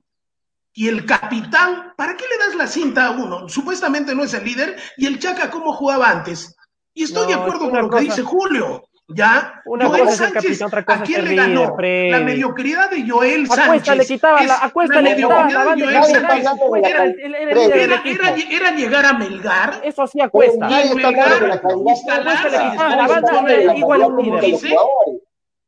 Y 0.74 0.88
el 0.88 1.06
capitán, 1.06 1.94
¿para 1.96 2.18
qué 2.18 2.24
le 2.28 2.38
das 2.44 2.56
la 2.56 2.66
cinta 2.66 3.06
a 3.06 3.12
uno? 3.12 3.48
Supuestamente 3.48 4.16
no 4.16 4.24
es 4.24 4.34
el 4.34 4.44
líder. 4.44 4.76
Y 4.98 5.06
el 5.06 5.20
Chaca, 5.20 5.52
¿cómo 5.52 5.72
jugaba 5.74 6.10
antes? 6.10 6.56
Y 6.96 7.04
estoy 7.04 7.24
No, 7.24 7.28
de 7.28 7.34
acuerdo 7.36 7.70
con 7.70 7.80
lo 7.80 7.90
que 7.92 8.00
dice 8.02 8.24
Julio. 8.24 8.84
¿Ya? 9.10 9.62
Una 9.66 9.88
Joel 9.88 10.02
cosa 10.02 10.14
es 10.14 10.20
el 10.22 10.26
Sánchez, 10.28 10.44
capitán, 10.44 10.68
otra 10.68 10.86
cosa 10.86 11.00
¿a 11.00 11.04
es 11.04 11.08
quién 11.10 11.22
ser 11.22 11.30
le 11.30 11.36
ganó? 11.36 11.76
La 11.78 12.20
mediocridad 12.22 12.90
de 12.90 13.10
Joel 13.10 13.48
Sánchez. 13.48 13.98
Le 13.98 14.06
quitaban 14.06 14.48
la, 14.48 14.56
le 15.02 15.02
mediocridad 15.02 15.76
de 15.76 15.84
Joel 15.84 16.04
Sánchez. 16.04 16.48
era 16.86 17.04
el, 17.04 17.20
el- 17.20 17.36
el 17.36 18.76
llegar 18.78 19.06
a 19.06 19.14
Melgar 19.14 19.82
Eso 19.84 20.04
hacía 20.04 20.24
Pero 20.30 20.32
Cuesta. 20.32 20.70
nadie 20.70 20.84
está 20.86 21.08
hablando 21.10 21.40
de 21.40 21.48
la 21.48 21.62
calidad. 21.62 21.86
instalarse 21.90 22.44
Cuesta 22.50 22.58
le 22.62 22.64
y 22.64 22.70
después 22.72 23.72
el 23.72 23.78
igual 23.78 24.02
un 24.04 24.24
líder. 24.24 24.42
dice, 24.42 24.70
jugadores. 24.70 25.22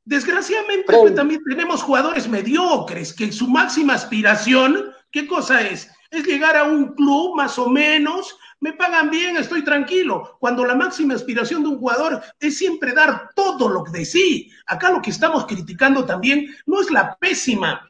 Desgraciadamente 0.06 0.94
pues, 0.98 1.16
también 1.16 1.42
tenemos 1.50 1.84
jugadores 1.84 2.28
mediocres 2.28 3.14
que 3.14 3.32
su 3.32 3.48
máxima 3.48 3.96
aspiración, 3.96 4.94
¿qué 5.12 5.28
cosa 5.28 5.62
es? 5.62 5.92
Es 6.12 6.24
llegar 6.26 6.56
a 6.56 6.64
un 6.64 6.94
club 6.94 7.36
más 7.36 7.58
o 7.58 7.68
menos, 7.70 8.38
me 8.60 8.74
pagan 8.74 9.10
bien, 9.10 9.38
estoy 9.38 9.64
tranquilo. 9.64 10.38
Cuando 10.39 10.66
la 10.66 10.76
máxima 10.76 11.14
aspiración 11.14 11.64
de 11.64 11.70
un 11.70 11.80
jugador 11.80 12.22
es 12.39 12.58
siempre 12.58 12.93
dar 12.93 13.30
todo 13.36 13.70
lo 13.70 13.84
de 13.84 14.06
sí. 14.06 14.51
Acá 14.66 14.91
lo 14.91 15.01
que 15.01 15.12
estamos 15.12 15.45
criticando 15.45 16.06
también 16.06 16.47
no 16.66 16.82
es 16.82 16.89
la 16.89 17.16
pésima 17.16 17.89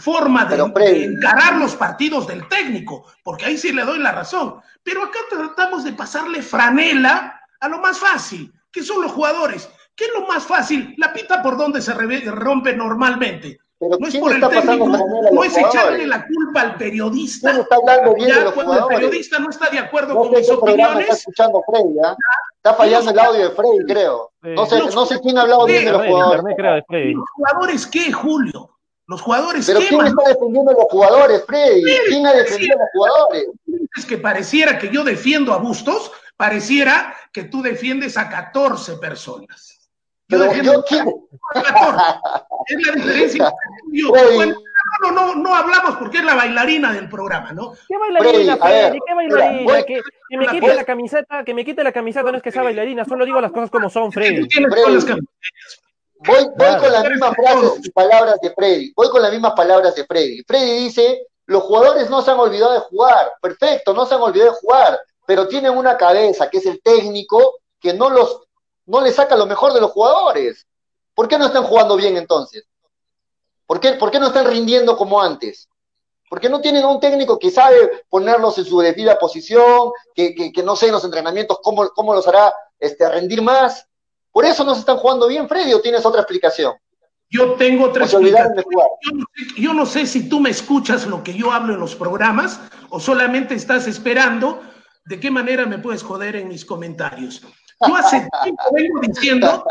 forma 0.00 0.44
de, 0.44 0.56
de 0.56 1.04
encarar 1.04 1.56
los 1.56 1.76
partidos 1.76 2.26
del 2.26 2.48
técnico, 2.48 3.04
porque 3.22 3.46
ahí 3.46 3.58
sí 3.58 3.72
le 3.72 3.84
doy 3.84 3.98
la 3.98 4.12
razón. 4.12 4.60
Pero 4.82 5.02
acá 5.02 5.18
tratamos 5.28 5.84
de 5.84 5.92
pasarle 5.92 6.42
franela 6.42 7.40
a 7.60 7.68
lo 7.68 7.78
más 7.78 7.98
fácil, 7.98 8.52
que 8.70 8.82
son 8.82 9.02
los 9.02 9.12
jugadores. 9.12 9.68
¿Qué 9.94 10.06
es 10.06 10.12
lo 10.14 10.26
más 10.26 10.46
fácil? 10.46 10.94
La 10.96 11.12
pita 11.12 11.42
por 11.42 11.56
donde 11.56 11.82
se 11.82 11.92
rompe 11.92 12.74
normalmente. 12.74 13.60
Pero 13.82 13.98
No 13.98 14.06
es 14.06 14.12
¿quién 14.12 14.22
por 14.22 14.30
el 14.30 14.36
está 14.36 14.48
técnico, 14.48 14.86
no 15.32 15.42
es 15.42 15.58
echarle 15.58 16.06
la 16.06 16.24
culpa 16.24 16.60
al 16.60 16.76
periodista. 16.76 17.50
¿Quién 17.50 17.62
está 17.62 17.74
hablando 17.74 18.14
bien 18.14 18.28
de 18.28 18.34
Ya 18.36 18.44
los 18.44 18.52
cuando 18.54 18.74
el 18.78 18.86
periodista 18.94 19.38
no 19.40 19.50
está 19.50 19.70
de 19.70 19.78
acuerdo 19.80 20.14
No 20.14 20.20
con 20.20 20.30
mis 20.30 20.46
programa 20.46 20.70
está 20.70 20.86
opiniones, 20.92 21.18
escuchando 21.18 21.62
Freddy, 21.68 21.98
¿ah? 22.04 22.16
Está 22.58 22.74
fallando 22.74 23.10
el 23.10 23.18
audio 23.18 23.48
de 23.48 23.50
Freddy, 23.56 23.84
creo. 23.88 24.30
No 24.42 24.66
sé, 24.66 24.78
Los- 24.78 24.94
no 24.94 25.04
sé 25.04 25.18
quién 25.20 25.36
ha 25.36 25.42
hablado 25.42 25.66
bien 25.66 25.84
de 25.84 25.90
los 25.90 26.06
jugadores. 26.06 26.44
de. 26.88 27.12
¿los 27.12 27.30
jugadores 27.34 27.86
qué, 27.88 28.12
Julio? 28.12 28.68
¿Los 29.08 29.20
jugadores 29.20 29.66
Pero 29.66 29.80
qué, 29.80 29.88
¿quién 29.88 30.06
está 30.06 30.28
defendiendo 30.28 30.70
a 30.70 30.74
los 30.74 30.84
jugadores, 30.88 31.44
Freddy? 31.44 31.82
¿Quién 32.06 32.24
ha 32.24 32.34
defendido 32.34 32.76
a 32.76 32.82
los 32.82 32.88
jugadores? 32.94 33.46
es 33.96 34.06
que 34.06 34.16
pareciera 34.18 34.78
que 34.78 34.90
yo 34.90 35.02
defiendo 35.02 35.52
a 35.52 35.56
Bustos, 35.58 36.12
pareciera 36.36 37.14
que 37.32 37.42
tú 37.42 37.62
defiendes 37.62 38.16
a 38.16 38.28
14 38.28 38.94
personas. 38.98 39.71
Yo 40.32 40.38
Pero 40.38 40.44
defiendo 40.44 40.72
yo, 40.74 40.84
¿quién? 40.84 41.08
a 41.54 41.62
14. 41.62 42.04
Es 42.66 42.86
la 42.86 42.92
diferencia. 42.94 43.52
Yo, 43.92 44.08
Freddy. 44.14 44.34
bueno, 44.36 44.54
no, 45.02 45.10
no, 45.12 45.34
no 45.34 45.54
hablamos 45.54 45.96
porque 45.98 46.18
es 46.18 46.24
la 46.24 46.34
bailarina 46.34 46.92
del 46.92 47.08
programa, 47.08 47.52
¿no? 47.52 47.72
¿Qué 47.88 47.96
bailarina, 47.98 48.56
Freddy? 48.56 48.98
¿Qué 49.06 49.14
bailarina? 49.14 49.50
mira, 49.60 49.72
voy- 49.72 49.84
que, 49.84 50.00
que 50.28 50.36
me 50.38 50.44
voy- 50.46 50.60
quite 50.60 50.74
la 50.74 50.84
camiseta, 50.84 51.44
que 51.44 51.54
me 51.54 51.64
quite 51.64 51.84
la 51.84 51.92
camiseta 51.92 52.30
no 52.30 52.36
es 52.38 52.42
que 52.42 52.50
sea 52.52 52.62
bailarina, 52.62 53.04
solo 53.04 53.24
digo 53.24 53.40
las 53.40 53.52
cosas 53.52 53.70
como 53.70 53.90
son, 53.90 54.10
Freddy. 54.12 54.48
Las. 54.60 55.04
Voy, 56.24 56.44
voy 56.44 56.52
Claro. 56.56 56.82
con 56.82 56.92
las 56.92 57.08
mismas 57.08 57.34
frases 57.34 57.80
y 57.86 57.90
palabras 57.90 58.40
de 58.40 58.50
Freddy. 58.54 58.92
Voy 58.94 59.08
con 59.10 59.22
las 59.22 59.32
mismas 59.32 59.52
palabras 59.54 59.94
de 59.96 60.04
Freddy. 60.06 60.42
Freddy 60.46 60.84
dice, 60.84 61.26
los 61.46 61.64
jugadores 61.64 62.08
no 62.10 62.22
se 62.22 62.30
han 62.30 62.38
olvidado 62.38 62.74
de 62.74 62.78
jugar. 62.80 63.32
Perfecto, 63.42 63.92
no 63.92 64.06
se 64.06 64.14
han 64.14 64.20
olvidado 64.22 64.52
de 64.52 64.56
jugar. 64.58 65.00
Pero 65.26 65.48
tienen 65.48 65.76
una 65.76 65.96
cabeza, 65.96 66.48
que 66.48 66.58
es 66.58 66.66
el 66.66 66.80
técnico, 66.80 67.58
que 67.80 67.92
no 67.94 68.08
los, 68.10 68.42
no 68.86 69.00
le 69.00 69.12
saca 69.12 69.36
lo 69.36 69.46
mejor 69.46 69.72
de 69.72 69.80
los 69.80 69.90
jugadores. 69.90 70.66
¿Por 71.14 71.28
qué 71.28 71.38
no 71.38 71.46
están 71.46 71.64
jugando 71.64 71.96
bien 71.96 72.16
entonces? 72.16 72.64
¿Por 73.66 73.80
qué, 73.80 73.92
por 73.92 74.10
qué 74.10 74.18
no 74.18 74.28
están 74.28 74.46
rindiendo 74.46 74.96
como 74.96 75.20
antes? 75.20 75.68
Porque 76.28 76.48
no 76.48 76.60
tienen 76.60 76.84
un 76.84 76.98
técnico 76.98 77.38
que 77.38 77.50
sabe 77.50 78.04
ponerlos 78.08 78.56
en 78.58 78.64
su 78.64 78.80
debida 78.80 79.18
posición, 79.18 79.92
que, 80.14 80.34
que, 80.34 80.52
que 80.52 80.62
no 80.62 80.76
sé 80.76 80.86
en 80.86 80.92
los 80.92 81.04
entrenamientos 81.04 81.58
cómo, 81.62 81.88
cómo 81.90 82.14
los 82.14 82.26
hará 82.26 82.52
este, 82.78 83.08
rendir 83.08 83.42
más. 83.42 83.86
Por 84.30 84.44
eso 84.46 84.64
no 84.64 84.74
se 84.74 84.80
están 84.80 84.96
jugando 84.96 85.28
bien, 85.28 85.48
Freddy, 85.48 85.74
o 85.74 85.80
tienes 85.80 86.04
otra 86.06 86.22
explicación. 86.22 86.74
Yo 87.28 87.54
tengo 87.54 87.86
otra 87.86 88.04
explicación. 88.04 88.62
jugar. 88.62 88.88
Yo 89.02 89.12
no, 89.12 89.24
sé, 89.34 89.60
yo 89.60 89.72
no 89.74 89.86
sé 89.86 90.06
si 90.06 90.28
tú 90.28 90.40
me 90.40 90.50
escuchas 90.50 91.06
lo 91.06 91.22
que 91.22 91.34
yo 91.34 91.52
hablo 91.52 91.74
en 91.74 91.80
los 91.80 91.94
programas 91.94 92.60
o 92.90 93.00
solamente 93.00 93.54
estás 93.54 93.86
esperando 93.86 94.62
de 95.06 95.18
qué 95.18 95.30
manera 95.30 95.66
me 95.66 95.78
puedes 95.78 96.02
joder 96.02 96.36
en 96.36 96.48
mis 96.48 96.64
comentarios. 96.64 97.42
Yo 97.86 97.96
hace 97.96 98.28
tiempo 98.42 98.62
vengo 98.72 99.00
diciendo 99.00 99.64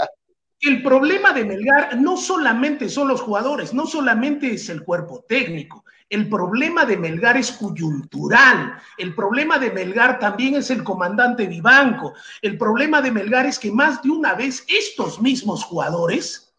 que 0.60 0.70
el 0.70 0.84
problema 0.84 1.34
de 1.34 1.46
Melgar 1.46 1.98
no 1.98 2.18
solamente 2.18 2.90
son 2.90 3.08
los 3.08 3.22
jugadores, 3.22 3.74
no 3.74 3.88
solamente 3.88 4.54
es 4.54 4.70
el 4.70 4.84
cuerpo 4.84 5.26
técnico. 5.28 5.84
El 6.10 6.28
problema 6.30 6.86
de 6.86 6.98
Melgar 6.98 7.38
es 7.38 7.54
coyuntural. 7.54 8.78
El 8.98 9.16
problema 9.16 9.58
de 9.58 9.72
Melgar 9.72 10.20
también 10.20 10.56
es 10.56 10.70
el 10.70 10.84
comandante 10.84 11.48
Vivanco. 11.48 12.14
El 12.42 12.58
problema 12.58 13.02
de 13.02 13.12
Melgar 13.12 13.46
es 13.46 13.58
que 13.58 13.72
más 13.72 14.02
de 14.04 14.10
una 14.10 14.34
vez 14.34 14.66
estos 14.68 15.22
mismos 15.22 15.64
jugadores 15.64 16.54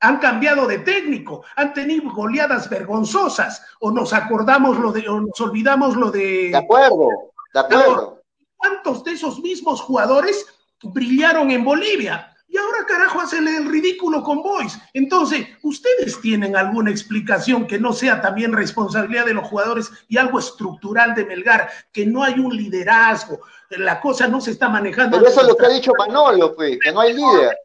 han 0.00 0.18
cambiado 0.18 0.66
de 0.66 0.78
técnico, 0.80 1.42
han 1.56 1.72
tenido 1.72 2.12
goleadas 2.12 2.68
vergonzosas, 2.68 3.64
o 3.80 3.90
nos 3.90 4.12
acordamos 4.12 4.78
lo 4.78 4.92
de, 4.92 5.08
o 5.08 5.20
nos 5.20 5.40
olvidamos 5.40 5.96
lo 5.96 6.10
de. 6.10 6.50
De 6.50 6.56
acuerdo, 6.56 7.08
de 7.52 7.60
acuerdo. 7.60 8.22
¿Cuántos 8.56 9.04
de 9.04 9.12
esos 9.12 9.40
mismos 9.40 9.80
jugadores 9.80 10.46
brillaron 10.82 11.50
en 11.50 11.64
Bolivia? 11.64 12.34
Y 12.50 12.56
ahora, 12.56 12.86
carajo, 12.86 13.20
hacen 13.20 13.46
el 13.46 13.68
ridículo 13.68 14.22
con 14.22 14.42
Boys. 14.42 14.78
Entonces, 14.94 15.46
¿ustedes 15.62 16.18
tienen 16.22 16.56
alguna 16.56 16.90
explicación 16.90 17.66
que 17.66 17.78
no 17.78 17.92
sea 17.92 18.22
también 18.22 18.54
responsabilidad 18.54 19.26
de 19.26 19.34
los 19.34 19.46
jugadores 19.46 19.90
y 20.08 20.16
algo 20.16 20.38
estructural 20.38 21.14
de 21.14 21.26
Melgar? 21.26 21.68
Que 21.92 22.06
no 22.06 22.24
hay 22.24 22.38
un 22.38 22.56
liderazgo, 22.56 23.40
la 23.70 24.00
cosa 24.00 24.26
no 24.28 24.40
se 24.40 24.52
está 24.52 24.68
manejando. 24.70 25.18
Pero 25.18 25.28
eso 25.28 25.42
es 25.42 25.48
lo 25.48 25.56
que 25.56 25.66
ha 25.66 25.70
dicho 25.70 25.92
Manolo, 25.98 26.54
pues, 26.54 26.78
que 26.82 26.90
no 26.90 27.00
hay 27.00 27.12
líder. 27.12 27.56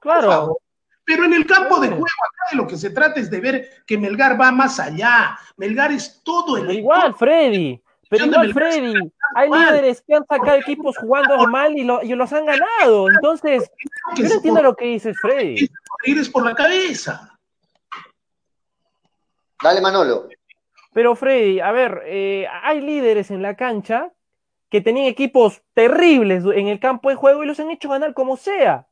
Claro, 0.00 0.58
Pero 1.04 1.24
en 1.24 1.32
el 1.32 1.46
campo 1.46 1.80
de 1.80 1.88
juego, 1.88 2.04
acá 2.04 2.50
de 2.50 2.56
lo 2.58 2.66
que 2.66 2.76
se 2.76 2.90
trata 2.90 3.18
es 3.18 3.30
de 3.30 3.40
ver 3.40 3.70
que 3.86 3.96
Melgar 3.96 4.38
va 4.38 4.52
más 4.52 4.78
allá. 4.78 5.38
Melgar 5.56 5.92
es 5.92 6.20
todo 6.22 6.58
el. 6.58 6.66
pero 6.66 6.78
igual, 6.78 7.14
Freddy. 7.14 7.82
Pero 8.10 8.26
igual, 8.26 8.52
Freddy, 8.52 8.94
hay 9.34 9.50
líderes 9.50 10.02
que 10.06 10.14
han 10.14 10.26
sacado 10.26 10.56
equipos 10.58 10.96
jugando 10.98 11.46
mal 11.48 11.76
y, 11.76 11.84
lo- 11.84 12.02
y 12.02 12.08
los 12.14 12.32
han 12.32 12.46
ganado. 12.46 13.08
Entonces, 13.10 13.70
yo 14.16 14.24
no 14.28 14.34
entiendo 14.34 14.62
lo 14.62 14.74
que 14.76 14.86
dices, 14.86 15.16
Freddy. 15.20 15.68
ir 16.04 16.18
es 16.18 16.28
por 16.28 16.44
la 16.44 16.54
cabeza. 16.54 17.36
Dale, 19.62 19.80
Manolo. 19.80 20.28
Pero, 20.92 21.14
Freddy, 21.16 21.60
a 21.60 21.72
ver, 21.72 22.02
eh, 22.06 22.46
hay 22.62 22.80
líderes 22.80 23.30
en 23.30 23.42
la 23.42 23.56
cancha 23.56 24.12
que 24.70 24.80
tenían 24.80 25.06
equipos 25.06 25.62
terribles 25.74 26.44
en 26.44 26.68
el 26.68 26.80
campo 26.80 27.08
de 27.08 27.14
juego 27.16 27.42
y 27.42 27.46
los 27.46 27.60
han 27.60 27.70
hecho 27.70 27.88
ganar 27.88 28.14
como 28.14 28.36
sea. 28.36 28.86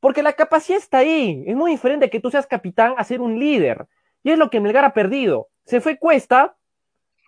Porque 0.00 0.22
la 0.22 0.32
capacidad 0.32 0.78
está 0.78 0.98
ahí. 0.98 1.44
Es 1.46 1.54
muy 1.54 1.72
diferente 1.72 2.08
que 2.10 2.20
tú 2.20 2.30
seas 2.30 2.46
capitán 2.46 2.94
a 2.96 3.04
ser 3.04 3.20
un 3.20 3.38
líder. 3.38 3.86
Y 4.22 4.30
es 4.30 4.38
lo 4.38 4.48
que 4.50 4.60
Melgar 4.60 4.84
ha 4.84 4.94
perdido. 4.94 5.48
Se 5.64 5.80
fue 5.80 5.98
Cuesta 5.98 6.56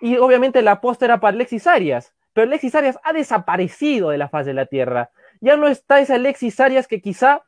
y 0.00 0.16
obviamente 0.16 0.62
la 0.62 0.72
aposta 0.72 1.04
era 1.04 1.20
para 1.20 1.34
Alexis 1.34 1.66
Arias. 1.66 2.12
Pero 2.32 2.46
Alexis 2.46 2.74
Arias 2.74 2.98
ha 3.04 3.12
desaparecido 3.12 4.10
de 4.10 4.18
la 4.18 4.28
faz 4.28 4.46
de 4.46 4.54
la 4.54 4.66
tierra. 4.66 5.10
Ya 5.40 5.56
no 5.56 5.68
está 5.68 6.00
ese 6.00 6.14
Alexis 6.14 6.58
Arias 6.60 6.86
que 6.86 7.00
quizá 7.00 7.42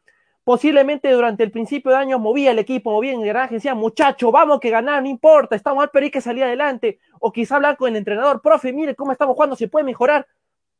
posiblemente 0.44 1.10
durante 1.10 1.42
el 1.42 1.50
principio 1.50 1.90
de 1.90 1.96
año 1.96 2.18
movía 2.18 2.50
el 2.50 2.58
equipo, 2.58 2.92
movía 2.92 3.14
el 3.14 3.24
garaje, 3.24 3.54
decía, 3.54 3.74
muchacho, 3.74 4.30
vamos 4.30 4.60
que 4.60 4.70
ganar, 4.70 5.02
no 5.02 5.08
importa, 5.08 5.56
estamos 5.56 5.78
mal, 5.78 5.90
pero 5.92 6.04
hay 6.04 6.10
que 6.10 6.20
salir 6.20 6.44
adelante. 6.44 6.98
O 7.18 7.32
quizá 7.32 7.56
hablar 7.56 7.78
con 7.78 7.88
el 7.88 7.96
entrenador, 7.96 8.42
profe, 8.42 8.72
mire 8.72 8.94
cómo 8.94 9.10
estamos 9.10 9.34
jugando, 9.34 9.56
se 9.56 9.68
puede 9.68 9.84
mejorar. 9.84 10.26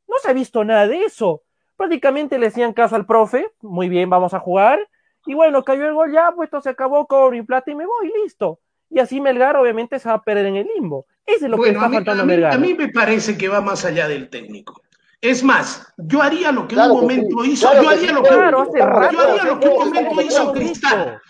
No 0.07 0.17
se 0.19 0.31
ha 0.31 0.35
visto 0.35 0.65
nada 0.65 0.87
de 0.87 1.05
eso. 1.05 1.43
Prácticamente 1.77 2.39
le 2.39 2.49
hacían 2.49 2.75
caso 2.75 2.95
al 2.95 3.07
profe, 3.07 3.51
muy 3.63 3.89
bien, 3.89 4.11
vamos 4.11 4.35
a 4.35 4.39
jugar. 4.39 4.79
Y 5.27 5.35
bueno, 5.35 5.65
cayó 5.65 5.87
el 5.87 5.95
gol 5.95 6.13
ya, 6.13 6.31
pues 6.33 6.49
esto 6.49 6.61
se 6.61 6.69
acabó 6.69 7.07
con 7.07 7.33
mi 7.33 7.43
plata 7.43 7.71
y 7.71 7.75
me 7.75 7.87
voy, 7.87 8.13
listo. 8.23 8.61
Y 8.91 8.99
así 9.01 9.21
Melgar 9.21 9.57
obviamente 9.57 9.99
se 9.99 10.09
va 10.09 10.17
a 10.17 10.23
perder 10.23 10.47
en 10.47 10.57
el 10.57 10.69
limbo. 10.75 11.07
Eso 11.27 11.47
es 11.47 11.51
lo 11.51 11.59
que 11.59 11.71
está 11.71 11.91
faltando 11.91 12.23
a, 12.23 12.27
Melgar. 12.27 12.53
A 12.53 12.59
mí 12.59 12.75
me 12.75 12.89
parece 12.89 13.37
que 13.39 13.49
va 13.49 13.61
más 13.61 13.85
allá 13.85 14.09
del 14.09 14.29
técnico. 14.29 14.83
Es 15.21 15.43
más, 15.43 15.91
yo 15.97 16.21
haría 16.21 16.53
lo 16.53 16.69
que 16.69 16.75
en 16.75 16.83
un 16.83 17.01
momento 17.01 17.45
hizo, 17.47 17.73
yo 17.83 17.89
haría 17.89 18.13
lo 18.13 18.23
que, 18.23 18.29
yo 18.29 18.39
haría 18.39 19.45
lo 19.45 19.59
que 19.59 19.69
un 19.69 19.79
momento 19.79 20.21
hizo 20.21 20.53
Cristal. 20.53 21.23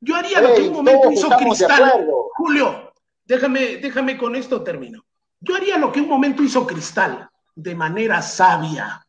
Yo 0.00 0.16
haría 0.16 0.40
lo 0.40 0.54
que 0.54 0.62
un 0.62 0.72
momento 0.72 1.10
hizo 1.10 1.28
Cristal. 1.28 2.06
Julio, 2.34 2.94
déjame, 3.26 3.76
déjame 3.76 4.16
con 4.16 4.36
esto 4.36 4.62
termino. 4.62 5.04
Yo 5.40 5.54
haría 5.54 5.76
lo 5.76 5.92
que 5.92 6.00
un 6.00 6.08
momento 6.08 6.42
hizo 6.42 6.66
Cristal 6.66 7.28
de 7.54 7.74
manera 7.74 8.22
sabia. 8.22 9.06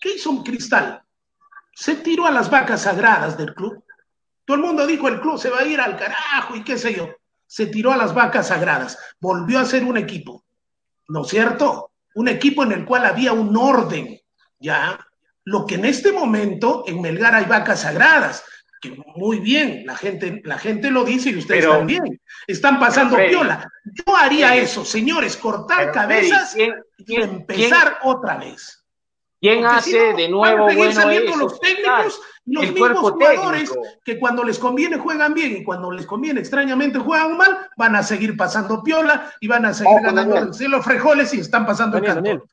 ¿Qué 0.00 0.14
hizo 0.14 0.44
Cristal? 0.44 1.02
Se 1.74 1.96
tiró 1.96 2.26
a 2.26 2.30
las 2.30 2.48
vacas 2.50 2.82
sagradas 2.82 3.36
del 3.36 3.54
club. 3.54 3.82
Todo 4.44 4.56
el 4.56 4.62
mundo 4.62 4.86
dijo 4.86 5.08
el 5.08 5.20
club 5.20 5.36
se 5.36 5.50
va 5.50 5.60
a 5.60 5.64
ir 5.64 5.80
al 5.80 5.96
carajo 5.96 6.54
y 6.54 6.62
qué 6.62 6.78
sé 6.78 6.94
yo. 6.94 7.08
Se 7.48 7.66
tiró 7.66 7.90
a 7.92 7.96
las 7.96 8.14
vacas 8.14 8.46
sagradas. 8.48 8.96
Volvió 9.18 9.58
a 9.58 9.64
ser 9.64 9.82
un 9.82 9.96
equipo. 9.96 10.44
¿No 11.08 11.22
es 11.22 11.28
cierto? 11.28 11.88
un 12.18 12.26
equipo 12.26 12.64
en 12.64 12.72
el 12.72 12.84
cual 12.84 13.06
había 13.06 13.32
un 13.32 13.56
orden, 13.56 14.20
¿ya? 14.58 14.98
Lo 15.44 15.64
que 15.64 15.76
en 15.76 15.84
este 15.84 16.10
momento 16.10 16.82
en 16.88 17.00
Melgar 17.00 17.32
hay 17.32 17.44
vacas 17.44 17.82
sagradas, 17.82 18.44
que 18.80 18.96
muy 19.14 19.38
bien, 19.38 19.84
la 19.86 19.96
gente, 19.96 20.42
la 20.44 20.58
gente 20.58 20.90
lo 20.90 21.04
dice 21.04 21.30
y 21.30 21.36
ustedes 21.36 21.64
también, 21.64 22.20
están 22.48 22.80
pasando 22.80 23.16
piola. 23.16 23.70
Yo 23.84 24.16
haría 24.16 24.56
eso, 24.56 24.84
señores, 24.84 25.36
cortar 25.36 25.92
cabezas 25.92 26.56
y 26.56 27.14
empezar 27.14 27.98
otra 28.02 28.36
vez. 28.36 28.84
¿Quién 29.40 29.64
hace 29.64 30.14
de 30.14 30.28
nuevo 30.28 30.64
van 30.64 30.72
a 30.72 30.76
bueno 30.76 30.92
saliendo 30.92 31.36
los 31.36 31.60
técnicos 31.60 32.20
los 32.48 32.72
mismos 32.72 32.98
jugadores 32.98 33.72
que 34.04 34.18
cuando 34.18 34.44
les 34.44 34.58
conviene 34.58 34.98
juegan 34.98 35.34
bien 35.34 35.56
y 35.56 35.64
cuando 35.64 35.90
les 35.90 36.06
conviene 36.06 36.40
extrañamente 36.40 36.98
juegan 36.98 37.36
mal, 37.36 37.68
van 37.76 37.96
a 37.96 38.02
seguir 38.02 38.36
pasando 38.36 38.82
piola 38.82 39.32
y 39.40 39.48
van 39.48 39.66
a 39.66 39.74
seguir 39.74 40.00
ganando 40.02 40.40
los 40.40 40.84
frejoles 40.84 41.34
y 41.34 41.40
están 41.40 41.66
pasando 41.66 41.98
el 41.98 42.04
canto. 42.04 42.44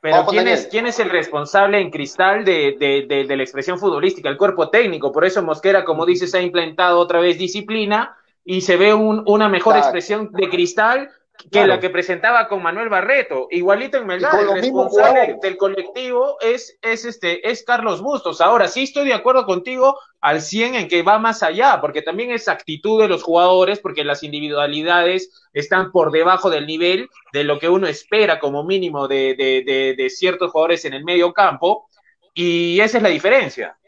Pero 0.00 0.26
¿quién 0.26 0.46
es, 0.46 0.68
¿quién 0.70 0.86
es, 0.86 1.00
el 1.00 1.10
responsable 1.10 1.80
en 1.80 1.90
cristal 1.90 2.44
de, 2.44 2.76
de, 2.78 3.24
de, 3.26 3.36
la 3.36 3.42
expresión 3.42 3.80
futbolística? 3.80 4.28
El 4.28 4.36
cuerpo 4.36 4.70
técnico. 4.70 5.10
Por 5.10 5.24
eso 5.24 5.42
Mosquera, 5.42 5.84
como 5.84 6.06
dices, 6.06 6.34
ha 6.36 6.40
implantado 6.40 7.00
otra 7.00 7.18
vez 7.18 7.36
disciplina 7.36 8.16
y 8.44 8.60
se 8.60 8.76
ve 8.76 8.94
un, 8.94 9.24
una 9.26 9.48
mejor 9.48 9.76
expresión 9.76 10.30
de 10.32 10.48
cristal 10.48 11.10
que 11.50 11.66
la 11.66 11.80
que 11.80 11.90
presentaba 11.90 12.48
con 12.48 12.62
Manuel 12.62 12.88
Barreto, 12.88 13.46
igualito 13.50 13.96
en 13.98 14.06
Melgar, 14.06 14.40
el 14.40 14.54
responsable 14.54 15.38
del 15.40 15.56
colectivo 15.56 16.36
es, 16.40 16.78
es, 16.82 17.04
este, 17.04 17.48
es 17.48 17.62
Carlos 17.62 18.02
Bustos. 18.02 18.40
Ahora 18.40 18.68
sí 18.68 18.82
estoy 18.82 19.06
de 19.06 19.14
acuerdo 19.14 19.46
contigo 19.46 19.98
al 20.20 20.42
100 20.42 20.74
en 20.74 20.88
que 20.88 21.02
va 21.02 21.18
más 21.18 21.42
allá, 21.42 21.80
porque 21.80 22.02
también 22.02 22.32
es 22.32 22.48
actitud 22.48 23.00
de 23.00 23.08
los 23.08 23.22
jugadores, 23.22 23.78
porque 23.78 24.04
las 24.04 24.22
individualidades 24.22 25.48
están 25.52 25.92
por 25.92 26.10
debajo 26.10 26.50
del 26.50 26.66
nivel 26.66 27.08
de 27.32 27.44
lo 27.44 27.58
que 27.58 27.68
uno 27.68 27.86
espera 27.86 28.38
como 28.40 28.64
mínimo 28.64 29.06
de, 29.06 29.34
de, 29.34 29.62
de, 29.64 29.94
de 29.96 30.10
ciertos 30.10 30.50
jugadores 30.50 30.84
en 30.84 30.94
el 30.94 31.04
medio 31.04 31.32
campo, 31.32 31.88
y 32.34 32.80
esa 32.80 32.98
es 32.98 33.02
la 33.02 33.08
diferencia. 33.08 33.78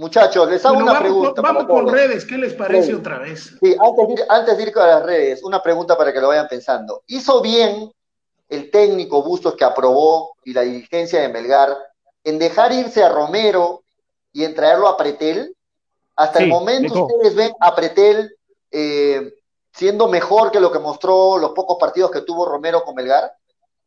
Muchachos, 0.00 0.48
les 0.48 0.64
hago 0.64 0.78
una 0.78 0.98
pregunta. 0.98 1.42
vamos 1.42 1.66
con 1.66 1.86
redes, 1.86 2.24
¿qué 2.24 2.38
les 2.38 2.54
parece 2.54 2.94
otra 2.94 3.18
vez? 3.18 3.54
Sí, 3.60 3.76
antes 3.78 4.08
de, 4.08 4.14
ir, 4.14 4.20
antes 4.30 4.56
de 4.56 4.62
ir 4.62 4.72
con 4.72 4.86
las 4.86 5.02
redes, 5.02 5.42
una 5.42 5.62
pregunta 5.62 5.94
para 5.94 6.10
que 6.10 6.22
lo 6.22 6.28
vayan 6.28 6.48
pensando. 6.48 7.02
¿Hizo 7.06 7.42
bien 7.42 7.92
el 8.48 8.70
técnico 8.70 9.22
Bustos 9.22 9.54
que 9.56 9.64
aprobó 9.64 10.36
y 10.42 10.54
la 10.54 10.62
dirigencia 10.62 11.20
de 11.20 11.28
Melgar 11.28 11.76
en 12.24 12.38
dejar 12.38 12.72
irse 12.72 13.04
a 13.04 13.10
Romero 13.10 13.82
y 14.32 14.44
en 14.44 14.54
traerlo 14.54 14.88
a 14.88 14.96
Pretel? 14.96 15.54
Hasta 16.16 16.38
el 16.38 16.48
momento 16.48 17.04
ustedes 17.04 17.34
ven 17.34 17.52
a 17.60 17.74
Pretel 17.74 18.34
eh, 18.70 19.34
siendo 19.70 20.08
mejor 20.08 20.50
que 20.50 20.60
lo 20.60 20.72
que 20.72 20.78
mostró 20.78 21.36
los 21.36 21.50
pocos 21.50 21.76
partidos 21.78 22.10
que 22.10 22.22
tuvo 22.22 22.46
Romero 22.46 22.84
con 22.84 22.94
Melgar. 22.94 23.34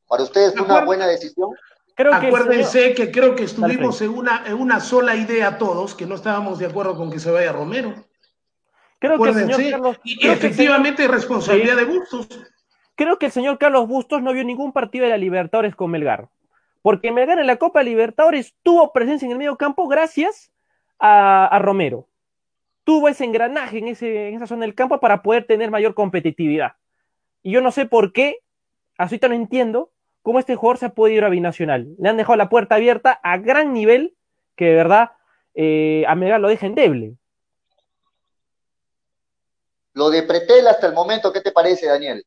¿Para 0.08 0.22
ustedes 0.22 0.54
fue 0.54 0.62
una 0.62 0.86
buena 0.86 1.08
decisión? 1.08 1.50
Acuérdense 1.96 2.94
que 2.94 3.12
creo 3.12 3.36
que 3.36 3.44
estuvimos 3.44 4.02
en 4.02 4.10
una, 4.10 4.44
en 4.48 4.56
una 4.56 4.80
sola 4.80 5.16
idea 5.16 5.58
todos, 5.58 5.94
que 5.94 6.06
no 6.06 6.16
estábamos 6.16 6.58
de 6.60 6.66
acuerdo 6.66 6.98
con 6.98 7.12
que 7.12 7.20
se 7.20 7.30
vaya 7.30 7.52
Romero. 7.52 7.94
Creo 9.00 9.22
que 9.22 9.30
el 9.30 9.36
señor 9.36 9.70
Carlos, 9.70 10.00
y 10.04 10.28
efectivamente 10.28 11.08
responsabilidad 11.08 11.76
de 11.76 11.86
Bustos. 11.86 12.28
Creo 12.96 13.20
que 13.20 13.28
el 13.28 13.32
señor 13.32 13.58
Carlos 13.58 13.88
Bustos 13.88 14.22
no 14.22 14.34
vio 14.34 14.44
ningún 14.44 14.72
partido 14.72 15.04
de 15.04 15.12
la 15.12 15.18
Libertadores 15.18 15.76
con 15.76 15.92
Melgar. 15.92 16.30
Porque 16.82 17.12
Melgar 17.12 17.40
en 17.40 17.48
la 17.48 17.58
Copa 17.58 17.84
Libertadores 17.84 18.56
tuvo 18.64 18.92
presencia 18.92 19.26
en 19.26 19.32
el 19.32 19.38
medio 19.38 19.58
campo 19.58 19.88
gracias 19.88 20.52
a, 21.00 21.60
Romero. 21.62 22.08
Tuvo 22.84 23.08
ese 23.08 23.24
engranaje 23.24 23.78
en, 23.78 23.88
ese, 23.88 24.30
en 24.30 24.36
esa 24.36 24.48
zona 24.48 24.62
del 24.62 24.76
campo 24.76 25.00
para 25.00 25.22
poder 25.22 25.46
tener 25.46 25.72
mayor 25.72 25.94
competitividad. 25.94 26.74
Y 27.42 27.52
yo 27.52 27.62
no 27.62 27.72
sé 27.72 27.86
por 27.86 28.14
qué, 28.14 28.40
ahorita 28.98 29.28
no 29.28 29.36
entiendo, 29.36 29.93
cómo 30.24 30.40
este 30.40 30.56
jugador 30.56 30.80
se 30.80 30.88
ha 30.88 30.96
podido 30.96 31.20
ir 31.20 31.24
a 31.26 31.30
Binacional. 31.30 31.88
Le 32.00 32.10
han 32.10 32.18
dejado 32.18 32.38
la 32.38 32.50
puerta 32.50 32.76
abierta 32.76 33.20
a 33.22 33.38
gran 33.38 33.74
nivel 33.74 34.16
que 34.56 34.66
de 34.66 34.76
verdad 34.76 35.12
eh, 35.54 36.04
a 36.08 36.16
Melgar 36.16 36.40
lo 36.40 36.48
deja 36.48 36.66
endeble. 36.66 37.16
Lo 39.94 40.10
de 40.10 40.24
Pretel 40.24 40.68
hasta 40.68 40.88
el 40.88 40.94
momento, 40.94 41.32
¿qué 41.32 41.42
te 41.42 41.52
parece, 41.52 41.86
Daniel? 41.86 42.26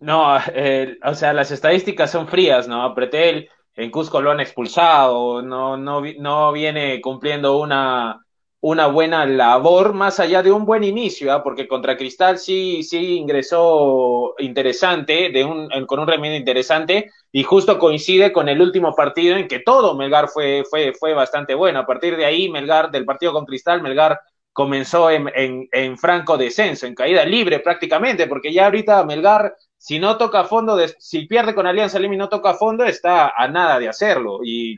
No, 0.00 0.36
eh, 0.52 0.98
o 1.04 1.14
sea, 1.14 1.32
las 1.32 1.52
estadísticas 1.52 2.10
son 2.10 2.26
frías, 2.26 2.66
¿no? 2.66 2.92
Pretel 2.94 3.48
en 3.76 3.90
Cusco 3.90 4.20
lo 4.20 4.32
han 4.32 4.40
expulsado, 4.40 5.42
no, 5.42 5.76
no, 5.76 6.02
no 6.18 6.52
viene 6.52 7.00
cumpliendo 7.00 7.58
una, 7.58 8.21
una 8.62 8.86
buena 8.86 9.26
labor, 9.26 9.92
más 9.92 10.20
allá 10.20 10.40
de 10.40 10.52
un 10.52 10.64
buen 10.64 10.84
inicio, 10.84 11.32
¿ah? 11.32 11.42
porque 11.42 11.66
contra 11.66 11.96
Cristal 11.96 12.38
sí, 12.38 12.84
sí 12.84 13.16
ingresó 13.16 14.36
interesante, 14.38 15.30
de 15.30 15.44
un, 15.44 15.68
con 15.86 15.98
un 15.98 16.06
remedio 16.06 16.36
interesante, 16.36 17.10
y 17.32 17.42
justo 17.42 17.76
coincide 17.76 18.30
con 18.32 18.48
el 18.48 18.60
último 18.62 18.94
partido 18.94 19.36
en 19.36 19.48
que 19.48 19.58
todo 19.58 19.96
Melgar 19.96 20.28
fue, 20.28 20.62
fue, 20.70 20.92
fue 20.92 21.12
bastante 21.12 21.54
bueno. 21.54 21.80
A 21.80 21.86
partir 21.86 22.16
de 22.16 22.24
ahí, 22.24 22.48
Melgar, 22.48 22.92
del 22.92 23.04
partido 23.04 23.32
con 23.32 23.46
Cristal, 23.46 23.82
Melgar 23.82 24.20
comenzó 24.52 25.10
en, 25.10 25.28
en, 25.34 25.68
en 25.72 25.98
franco 25.98 26.38
descenso, 26.38 26.86
en 26.86 26.94
caída 26.94 27.24
libre 27.24 27.58
prácticamente, 27.58 28.28
porque 28.28 28.52
ya 28.52 28.66
ahorita 28.66 29.04
Melgar, 29.04 29.56
si 29.76 29.98
no 29.98 30.16
toca 30.16 30.44
fondo, 30.44 30.78
si 31.00 31.26
pierde 31.26 31.52
con 31.52 31.66
Alianza 31.66 31.98
Lima 31.98 32.14
y 32.14 32.18
no 32.18 32.28
toca 32.28 32.54
fondo, 32.54 32.84
está 32.84 33.32
a 33.36 33.48
nada 33.48 33.80
de 33.80 33.88
hacerlo, 33.88 34.38
y, 34.44 34.76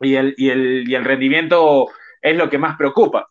y, 0.00 0.16
el, 0.16 0.34
y, 0.36 0.50
el, 0.50 0.84
y 0.88 0.96
el 0.96 1.04
rendimiento 1.04 1.86
es 2.24 2.36
lo 2.36 2.48
que 2.48 2.58
más 2.58 2.76
preocupa. 2.76 3.28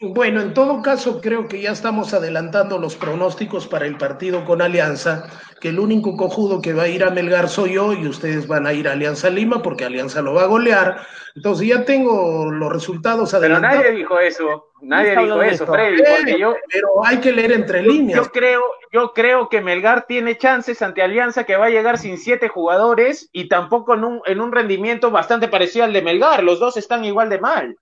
Bueno, 0.00 0.42
en 0.42 0.52
todo 0.52 0.82
caso, 0.82 1.20
creo 1.20 1.48
que 1.48 1.62
ya 1.62 1.70
estamos 1.70 2.12
adelantando 2.12 2.78
los 2.78 2.94
pronósticos 2.96 3.66
para 3.66 3.86
el 3.86 3.96
partido 3.96 4.44
con 4.44 4.60
Alianza, 4.60 5.30
que 5.60 5.68
el 5.70 5.78
único 5.78 6.16
cojudo 6.16 6.60
que 6.60 6.74
va 6.74 6.82
a 6.82 6.88
ir 6.88 7.04
a 7.04 7.10
Melgar 7.10 7.48
soy 7.48 7.74
yo 7.74 7.94
y 7.94 8.06
ustedes 8.06 8.46
van 8.46 8.66
a 8.66 8.72
ir 8.74 8.86
a 8.86 8.92
Alianza 8.92 9.30
Lima 9.30 9.62
porque 9.62 9.84
Alianza 9.84 10.20
lo 10.20 10.34
va 10.34 10.42
a 10.42 10.46
golear. 10.46 11.06
Entonces 11.36 11.68
ya 11.68 11.84
tengo 11.84 12.50
los 12.50 12.70
resultados 12.70 13.32
adelantados. 13.32 13.78
Pero 13.78 13.88
nadie 13.88 13.98
dijo 13.98 14.18
eso, 14.18 14.72
nadie 14.82 15.16
dijo 15.16 15.42
eso, 15.42 15.66
Freddy, 15.66 16.02
porque 16.02 16.38
yo... 16.38 16.54
Pero 16.70 16.88
hay 17.06 17.18
que 17.18 17.32
leer 17.32 17.52
entre 17.52 17.82
líneas. 17.82 18.18
Yo 18.18 18.30
creo, 18.30 18.62
yo 18.92 19.12
creo 19.14 19.48
que 19.48 19.62
Melgar 19.62 20.06
tiene 20.06 20.36
chances 20.36 20.82
ante 20.82 21.02
Alianza 21.02 21.44
que 21.44 21.56
va 21.56 21.66
a 21.66 21.70
llegar 21.70 21.98
sin 21.98 22.18
siete 22.18 22.48
jugadores 22.48 23.30
y 23.32 23.48
tampoco 23.48 23.94
en 23.94 24.04
un, 24.04 24.20
en 24.26 24.40
un 24.40 24.52
rendimiento 24.52 25.10
bastante 25.10 25.48
parecido 25.48 25.86
al 25.86 25.92
de 25.92 26.02
Melgar. 26.02 26.42
Los 26.42 26.58
dos 26.58 26.76
están 26.76 27.04
igual 27.04 27.30
de 27.30 27.38
mal. 27.38 27.76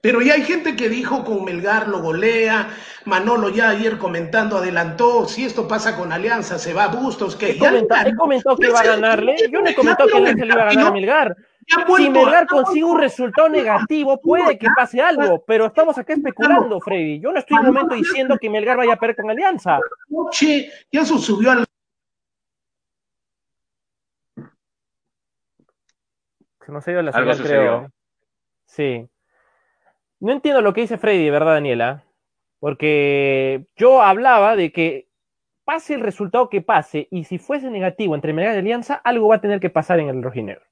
Pero 0.00 0.22
ya 0.22 0.34
hay 0.34 0.42
gente 0.42 0.76
que 0.76 0.88
dijo 0.88 1.24
con 1.24 1.44
Melgar 1.44 1.88
lo 1.88 2.00
golea, 2.00 2.68
Manolo 3.04 3.48
ya 3.50 3.70
ayer 3.70 3.98
comentando 3.98 4.58
adelantó, 4.58 5.26
si 5.26 5.44
esto 5.44 5.68
pasa 5.68 5.96
con 5.96 6.12
Alianza 6.12 6.58
se 6.58 6.72
va 6.72 6.84
a 6.84 6.88
Bustos, 6.88 7.36
que 7.36 7.58
ya 7.58 7.68
comentó, 7.70 7.94
comentó 8.16 8.56
que 8.56 8.68
iba 8.68 8.80
a 8.80 8.84
ganarle, 8.84 9.36
yo 9.50 9.60
no 9.60 9.74
comentó 9.74 10.06
que 10.06 10.16
Alianza 10.16 10.44
le 10.44 10.52
iba 10.52 10.62
a 10.62 10.66
ganar 10.66 10.86
a 10.86 10.90
Melgar. 10.90 11.36
Si 11.96 12.10
Melgar 12.10 12.46
consigue 12.46 12.84
un 12.84 12.98
resultado 12.98 13.48
negativo, 13.48 14.20
puede 14.20 14.58
que 14.58 14.66
pase 14.74 15.00
algo, 15.00 15.44
pero 15.46 15.66
estamos 15.66 15.96
acá 15.98 16.14
especulando, 16.14 16.80
Freddy. 16.80 17.20
Yo 17.20 17.32
no 17.32 17.38
estoy 17.38 17.58
en 17.58 17.66
un 17.66 17.74
momento 17.74 17.94
diciendo 17.94 18.36
que 18.40 18.50
Melgar 18.50 18.76
vaya 18.76 18.94
a 18.94 18.96
perder 18.96 19.16
con 19.16 19.30
Alianza. 19.30 19.78
Noche, 20.08 20.72
ya 20.90 21.04
se 21.04 21.18
subió 21.18 21.52
al... 21.52 21.64
Se 26.66 26.72
nos 26.72 26.86
ha 26.86 26.90
ido 26.90 27.02
la 27.02 27.12
señal, 27.12 27.42
creo. 27.42 27.92
Sí. 28.66 29.08
No 30.20 30.32
entiendo 30.32 30.60
lo 30.60 30.72
que 30.72 30.82
dice 30.82 30.98
Freddy, 30.98 31.30
¿verdad, 31.30 31.54
Daniela? 31.54 32.04
Porque 32.58 33.66
yo 33.76 34.02
hablaba 34.02 34.54
de 34.54 34.70
que 34.70 35.08
pase 35.64 35.94
el 35.94 36.00
resultado 36.00 36.50
que 36.50 36.60
pase, 36.60 37.08
y 37.10 37.24
si 37.24 37.38
fuese 37.38 37.70
negativo 37.70 38.14
entre 38.14 38.32
Melgar 38.32 38.54
y 38.54 38.58
Alianza, 38.58 38.94
algo 38.94 39.28
va 39.28 39.36
a 39.36 39.40
tener 39.40 39.60
que 39.60 39.70
pasar 39.70 39.98
en 40.00 40.08
el 40.08 40.22
rojinegro. 40.22 40.64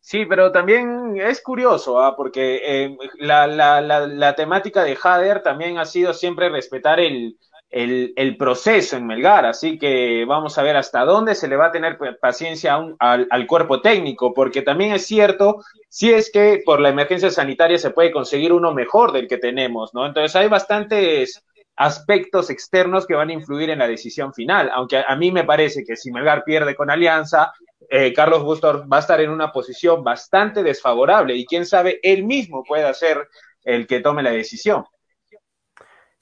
Sí, 0.00 0.26
pero 0.26 0.50
también 0.50 1.16
es 1.20 1.40
curioso, 1.40 2.00
¿ah? 2.00 2.16
porque 2.16 2.60
eh, 2.64 2.96
la, 3.18 3.46
la, 3.46 3.80
la, 3.80 4.06
la, 4.08 4.34
temática 4.34 4.82
de 4.82 4.98
Hader 5.00 5.44
también 5.44 5.78
ha 5.78 5.84
sido 5.84 6.12
siempre 6.12 6.48
respetar 6.48 6.98
el, 6.98 7.38
el, 7.72 8.36
proceso 8.36 8.96
en 8.96 9.06
Melgar, 9.06 9.46
así 9.46 9.78
que 9.78 10.24
vamos 10.26 10.58
a 10.58 10.62
ver 10.62 10.76
hasta 10.76 11.04
dónde 11.04 11.34
se 11.34 11.48
le 11.48 11.56
va 11.56 11.66
a 11.66 11.72
tener 11.72 11.98
paciencia 12.20 12.78
al, 12.98 13.46
cuerpo 13.46 13.80
técnico, 13.80 14.34
porque 14.34 14.60
también 14.60 14.92
es 14.92 15.06
cierto, 15.06 15.64
si 15.88 16.12
es 16.12 16.30
que 16.30 16.62
por 16.64 16.80
la 16.80 16.90
emergencia 16.90 17.30
sanitaria 17.30 17.78
se 17.78 17.90
puede 17.90 18.12
conseguir 18.12 18.52
uno 18.52 18.74
mejor 18.74 19.12
del 19.12 19.26
que 19.26 19.38
tenemos, 19.38 19.94
¿no? 19.94 20.06
Entonces 20.06 20.36
hay 20.36 20.48
bastantes 20.48 21.42
aspectos 21.74 22.50
externos 22.50 23.06
que 23.06 23.14
van 23.14 23.30
a 23.30 23.32
influir 23.32 23.70
en 23.70 23.78
la 23.78 23.88
decisión 23.88 24.34
final, 24.34 24.70
aunque 24.74 24.98
a, 24.98 25.04
a 25.08 25.16
mí 25.16 25.32
me 25.32 25.44
parece 25.44 25.82
que 25.84 25.96
si 25.96 26.12
Melgar 26.12 26.44
pierde 26.44 26.74
con 26.74 26.90
Alianza, 26.90 27.52
eh, 27.88 28.12
Carlos 28.12 28.42
Bustor 28.42 28.90
va 28.90 28.98
a 28.98 29.00
estar 29.00 29.20
en 29.20 29.30
una 29.30 29.50
posición 29.50 30.04
bastante 30.04 30.62
desfavorable 30.62 31.34
y 31.34 31.46
quién 31.46 31.64
sabe, 31.64 32.00
él 32.02 32.24
mismo 32.24 32.64
puede 32.64 32.92
ser 32.94 33.28
el 33.64 33.86
que 33.86 34.00
tome 34.00 34.22
la 34.22 34.30
decisión. 34.30 34.84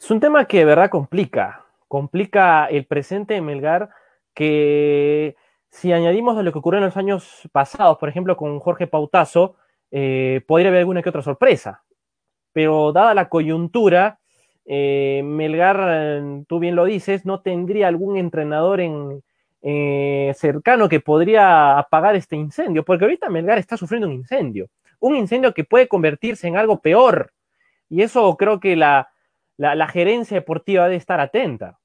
Es 0.00 0.10
un 0.10 0.18
tema 0.18 0.46
que 0.46 0.58
de 0.58 0.64
verdad 0.64 0.88
complica, 0.88 1.66
complica 1.86 2.64
el 2.66 2.86
presente 2.86 3.34
de 3.34 3.42
Melgar, 3.42 3.90
que 4.32 5.36
si 5.68 5.92
añadimos 5.92 6.38
a 6.38 6.42
lo 6.42 6.52
que 6.52 6.58
ocurrió 6.58 6.78
en 6.78 6.86
los 6.86 6.96
años 6.96 7.46
pasados, 7.52 7.98
por 7.98 8.08
ejemplo, 8.08 8.34
con 8.34 8.58
Jorge 8.60 8.86
Pautazo, 8.86 9.56
eh, 9.90 10.40
podría 10.46 10.70
haber 10.70 10.80
alguna 10.80 11.02
que 11.02 11.10
otra 11.10 11.20
sorpresa. 11.20 11.82
Pero 12.52 12.92
dada 12.92 13.12
la 13.12 13.28
coyuntura, 13.28 14.20
eh, 14.64 15.20
Melgar, 15.22 16.22
tú 16.48 16.58
bien 16.60 16.76
lo 16.76 16.86
dices, 16.86 17.26
no 17.26 17.42
tendría 17.42 17.86
algún 17.88 18.16
entrenador 18.16 18.80
en, 18.80 19.22
eh, 19.60 20.32
cercano 20.34 20.88
que 20.88 21.00
podría 21.00 21.78
apagar 21.78 22.16
este 22.16 22.36
incendio, 22.36 22.86
porque 22.86 23.04
ahorita 23.04 23.28
Melgar 23.28 23.58
está 23.58 23.76
sufriendo 23.76 24.08
un 24.08 24.14
incendio, 24.14 24.70
un 24.98 25.14
incendio 25.14 25.52
que 25.52 25.64
puede 25.64 25.88
convertirse 25.88 26.48
en 26.48 26.56
algo 26.56 26.80
peor. 26.80 27.32
Y 27.90 28.00
eso 28.02 28.34
creo 28.38 28.60
que 28.60 28.76
la, 28.76 29.10
la, 29.60 29.88
gerencia 29.88 30.36
deportiva 30.36 30.84
debe 30.84 30.96
estar 30.96 31.20
atenta. 31.20 31.78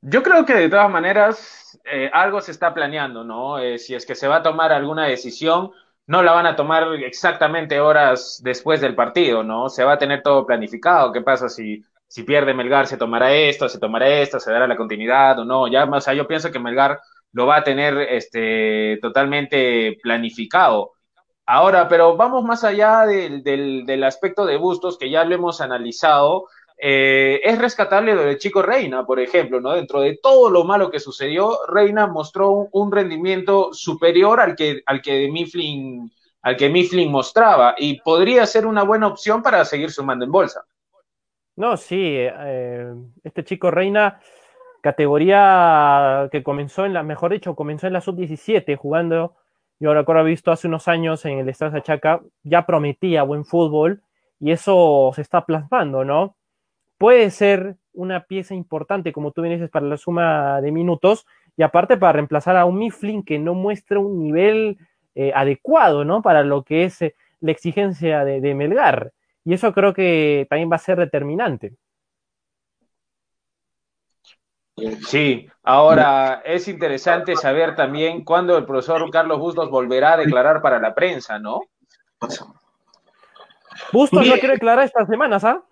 Yo 0.00 0.22
creo 0.22 0.44
que 0.44 0.54
de 0.54 0.68
todas 0.68 0.90
maneras 0.90 1.80
eh, 1.84 2.10
algo 2.12 2.40
se 2.40 2.50
está 2.52 2.74
planeando, 2.74 3.24
¿no? 3.24 3.58
Eh, 3.58 3.78
si 3.78 3.94
es 3.94 4.04
que 4.04 4.14
se 4.14 4.28
va 4.28 4.36
a 4.36 4.42
tomar 4.42 4.72
alguna 4.72 5.06
decisión, 5.06 5.70
no 6.06 6.22
la 6.22 6.32
van 6.32 6.46
a 6.46 6.56
tomar 6.56 6.84
exactamente 6.94 7.80
horas 7.80 8.40
después 8.42 8.80
del 8.80 8.94
partido, 8.94 9.42
¿no? 9.42 9.68
Se 9.68 9.84
va 9.84 9.92
a 9.92 9.98
tener 9.98 10.22
todo 10.22 10.46
planificado. 10.46 11.12
¿Qué 11.12 11.20
pasa 11.20 11.48
si 11.48 11.84
si 12.12 12.24
pierde 12.24 12.52
Melgar 12.52 12.86
se 12.86 12.98
tomará 12.98 13.32
esto, 13.32 13.70
se 13.70 13.78
tomará 13.78 14.06
esto, 14.06 14.38
se 14.38 14.52
dará 14.52 14.66
la 14.66 14.76
continuidad 14.76 15.38
o 15.38 15.46
no. 15.46 15.66
Ya, 15.66 15.84
o 15.84 16.00
sea, 16.02 16.12
yo 16.12 16.28
pienso 16.28 16.52
que 16.52 16.58
Melgar 16.58 17.00
lo 17.32 17.46
va 17.46 17.56
a 17.56 17.64
tener 17.64 17.96
este, 17.96 18.98
totalmente 19.00 19.96
planificado. 20.02 20.92
Ahora, 21.46 21.88
pero 21.88 22.16
vamos 22.16 22.44
más 22.44 22.64
allá 22.64 23.04
del, 23.06 23.42
del, 23.42 23.84
del 23.84 24.04
aspecto 24.04 24.46
de 24.46 24.56
Bustos, 24.56 24.96
que 24.96 25.10
ya 25.10 25.24
lo 25.24 25.34
hemos 25.34 25.60
analizado. 25.60 26.46
Eh, 26.78 27.40
es 27.44 27.58
rescatable 27.58 28.14
lo 28.14 28.34
Chico 28.34 28.62
Reina, 28.62 29.04
por 29.04 29.20
ejemplo, 29.20 29.60
¿no? 29.60 29.72
Dentro 29.72 30.00
de 30.00 30.18
todo 30.22 30.50
lo 30.50 30.64
malo 30.64 30.90
que 30.90 31.00
sucedió, 31.00 31.58
Reina 31.68 32.06
mostró 32.06 32.50
un, 32.50 32.68
un 32.72 32.92
rendimiento 32.92 33.72
superior 33.72 34.40
al 34.40 34.56
que, 34.56 34.82
al 34.86 35.00
que 35.00 35.28
Mifflin, 35.30 36.10
al 36.42 36.56
que 36.56 36.68
Mifflin 36.68 37.10
mostraba, 37.10 37.74
y 37.78 38.00
podría 38.00 38.46
ser 38.46 38.66
una 38.66 38.82
buena 38.82 39.06
opción 39.06 39.42
para 39.42 39.64
seguir 39.64 39.90
sumando 39.90 40.24
en 40.24 40.32
bolsa. 40.32 40.64
No, 41.54 41.76
sí, 41.76 42.16
eh, 42.16 42.94
este 43.22 43.44
chico 43.44 43.70
Reina, 43.70 44.20
categoría 44.80 46.28
que 46.32 46.42
comenzó 46.42 46.86
en 46.86 46.94
la, 46.94 47.02
mejor 47.02 47.32
dicho, 47.32 47.54
comenzó 47.54 47.86
en 47.86 47.92
la 47.92 48.00
sub-17 48.00 48.76
jugando, 48.76 49.36
yo 49.82 49.92
recuerdo 49.92 50.22
visto 50.22 50.52
hace 50.52 50.68
unos 50.68 50.86
años 50.86 51.24
en 51.24 51.40
el 51.40 51.48
Estado 51.48 51.72
de 51.72 51.82
Chaca, 51.82 52.20
ya 52.44 52.64
prometía 52.66 53.24
buen 53.24 53.44
fútbol 53.44 54.00
y 54.38 54.52
eso 54.52 55.10
se 55.12 55.22
está 55.22 55.44
plasmando, 55.44 56.04
¿no? 56.04 56.36
Puede 56.98 57.30
ser 57.30 57.74
una 57.92 58.20
pieza 58.26 58.54
importante, 58.54 59.12
como 59.12 59.32
tú 59.32 59.42
bien 59.42 59.54
dices, 59.54 59.70
para 59.70 59.86
la 59.86 59.96
suma 59.96 60.60
de 60.60 60.70
minutos 60.70 61.26
y 61.56 61.64
aparte 61.64 61.96
para 61.96 62.12
reemplazar 62.12 62.56
a 62.56 62.64
un 62.64 62.78
Mifflin 62.78 63.24
que 63.24 63.40
no 63.40 63.54
muestra 63.54 63.98
un 63.98 64.20
nivel 64.22 64.78
eh, 65.16 65.32
adecuado, 65.34 66.04
¿no? 66.04 66.22
Para 66.22 66.44
lo 66.44 66.62
que 66.62 66.84
es 66.84 67.02
eh, 67.02 67.16
la 67.40 67.50
exigencia 67.50 68.24
de 68.24 68.54
Melgar. 68.54 69.12
Y 69.44 69.54
eso 69.54 69.72
creo 69.72 69.92
que 69.94 70.46
también 70.48 70.70
va 70.70 70.76
a 70.76 70.78
ser 70.78 70.96
determinante. 70.96 71.72
Sí, 75.06 75.46
ahora 75.62 76.42
es 76.44 76.66
interesante 76.66 77.36
saber 77.36 77.76
también 77.76 78.24
cuándo 78.24 78.56
el 78.56 78.64
profesor 78.64 79.10
Carlos 79.10 79.38
Bustos 79.38 79.70
volverá 79.70 80.14
a 80.14 80.16
declarar 80.16 80.62
para 80.62 80.80
la 80.80 80.94
prensa, 80.94 81.38
¿no? 81.38 81.60
Bustos 83.92 84.26
no 84.26 84.34
quiere 84.34 84.54
declarar 84.54 84.84
estas 84.84 85.08
semanas, 85.08 85.44
¿ah? 85.44 85.62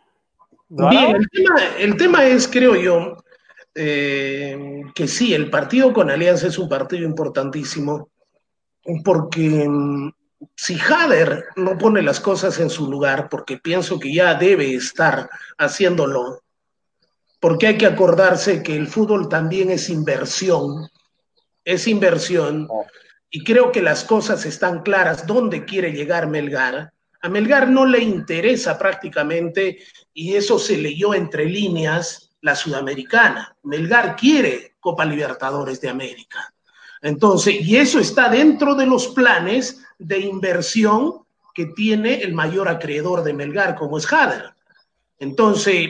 Bien, 0.68 1.16
el 1.16 1.28
tema, 1.30 1.60
el 1.78 1.96
tema, 1.96 2.24
es, 2.24 2.46
creo 2.46 2.76
yo, 2.76 3.16
eh, 3.74 4.82
que 4.94 5.08
sí, 5.08 5.34
el 5.34 5.50
partido 5.50 5.92
con 5.92 6.10
Alianza 6.10 6.46
es 6.46 6.58
un 6.58 6.68
partido 6.68 7.04
importantísimo, 7.04 8.10
porque 9.04 9.68
si 10.54 10.78
Hader 10.78 11.46
no 11.56 11.76
pone 11.76 12.02
las 12.02 12.20
cosas 12.20 12.60
en 12.60 12.70
su 12.70 12.88
lugar, 12.88 13.28
porque 13.28 13.56
pienso 13.56 13.98
que 13.98 14.14
ya 14.14 14.34
debe 14.34 14.74
estar 14.74 15.28
haciéndolo, 15.58 16.40
porque 17.40 17.68
hay 17.68 17.78
que 17.78 17.86
acordarse 17.86 18.62
que 18.62 18.76
el 18.76 18.86
fútbol 18.86 19.28
también 19.28 19.70
es 19.70 19.88
inversión, 19.88 20.88
es 21.64 21.88
inversión, 21.88 22.68
y 23.30 23.42
creo 23.42 23.72
que 23.72 23.82
las 23.82 24.04
cosas 24.04 24.44
están 24.44 24.82
claras 24.82 25.26
dónde 25.26 25.64
quiere 25.64 25.92
llegar 25.92 26.28
Melgar. 26.28 26.92
A 27.22 27.28
Melgar 27.28 27.68
no 27.68 27.86
le 27.86 28.00
interesa 28.00 28.78
prácticamente, 28.78 29.78
y 30.12 30.34
eso 30.34 30.58
se 30.58 30.76
leyó 30.76 31.14
entre 31.14 31.46
líneas, 31.46 32.30
la 32.42 32.54
sudamericana. 32.54 33.56
Melgar 33.62 34.16
quiere 34.16 34.74
Copa 34.80 35.04
Libertadores 35.04 35.80
de 35.80 35.88
América. 35.88 36.52
Entonces, 37.02 37.60
y 37.60 37.76
eso 37.76 37.98
está 37.98 38.28
dentro 38.28 38.74
de 38.74 38.86
los 38.86 39.08
planes 39.08 39.82
de 39.98 40.18
inversión 40.18 41.24
que 41.54 41.66
tiene 41.66 42.22
el 42.22 42.34
mayor 42.34 42.68
acreedor 42.68 43.22
de 43.22 43.32
Melgar, 43.32 43.74
como 43.74 43.98
es 43.98 44.10
Hader. 44.12 44.54
Entonces, 45.18 45.88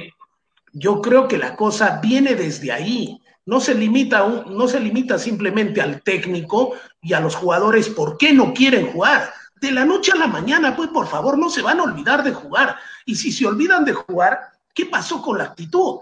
yo 0.73 1.01
creo 1.01 1.29
que 1.29 1.39
la 1.39 1.57
cosa 1.57 2.01
viene 2.03 2.35
desde 2.35 2.73
ahí. 2.73 3.21
No 3.47 3.61
se, 3.61 3.75
limita 3.75 4.25
un, 4.25 4.57
no 4.57 4.69
se 4.69 4.81
limita 4.81 5.19
simplemente 5.19 5.81
al 5.81 6.03
técnico 6.03 6.75
y 7.01 7.15
a 7.15 7.21
los 7.21 7.35
jugadores 7.35 7.89
por 7.89 8.17
qué 8.17 8.33
no 8.33 8.53
quieren 8.53 8.93
jugar. 8.93 9.33
De 9.61 9.73
la 9.73 9.85
noche 9.85 10.13
a 10.13 10.17
la 10.17 10.27
mañana, 10.27 10.77
pues 10.77 10.89
por 10.91 11.07
favor, 11.07 11.37
no 11.37 11.51
se 11.51 11.63
van 11.63 11.81
a 11.81 11.85
olvidar 11.85 12.23
de 12.23 12.33
jugar. 12.33 12.77
Y 13.05 13.17
si 13.17 13.33
se 13.33 13.47
olvidan 13.47 13.85
de 13.85 13.93
jugar, 13.93 14.39
¿qué 14.75 14.87
pasó 14.87 15.21
con 15.21 15.39
la 15.39 15.45
actitud? 15.45 16.01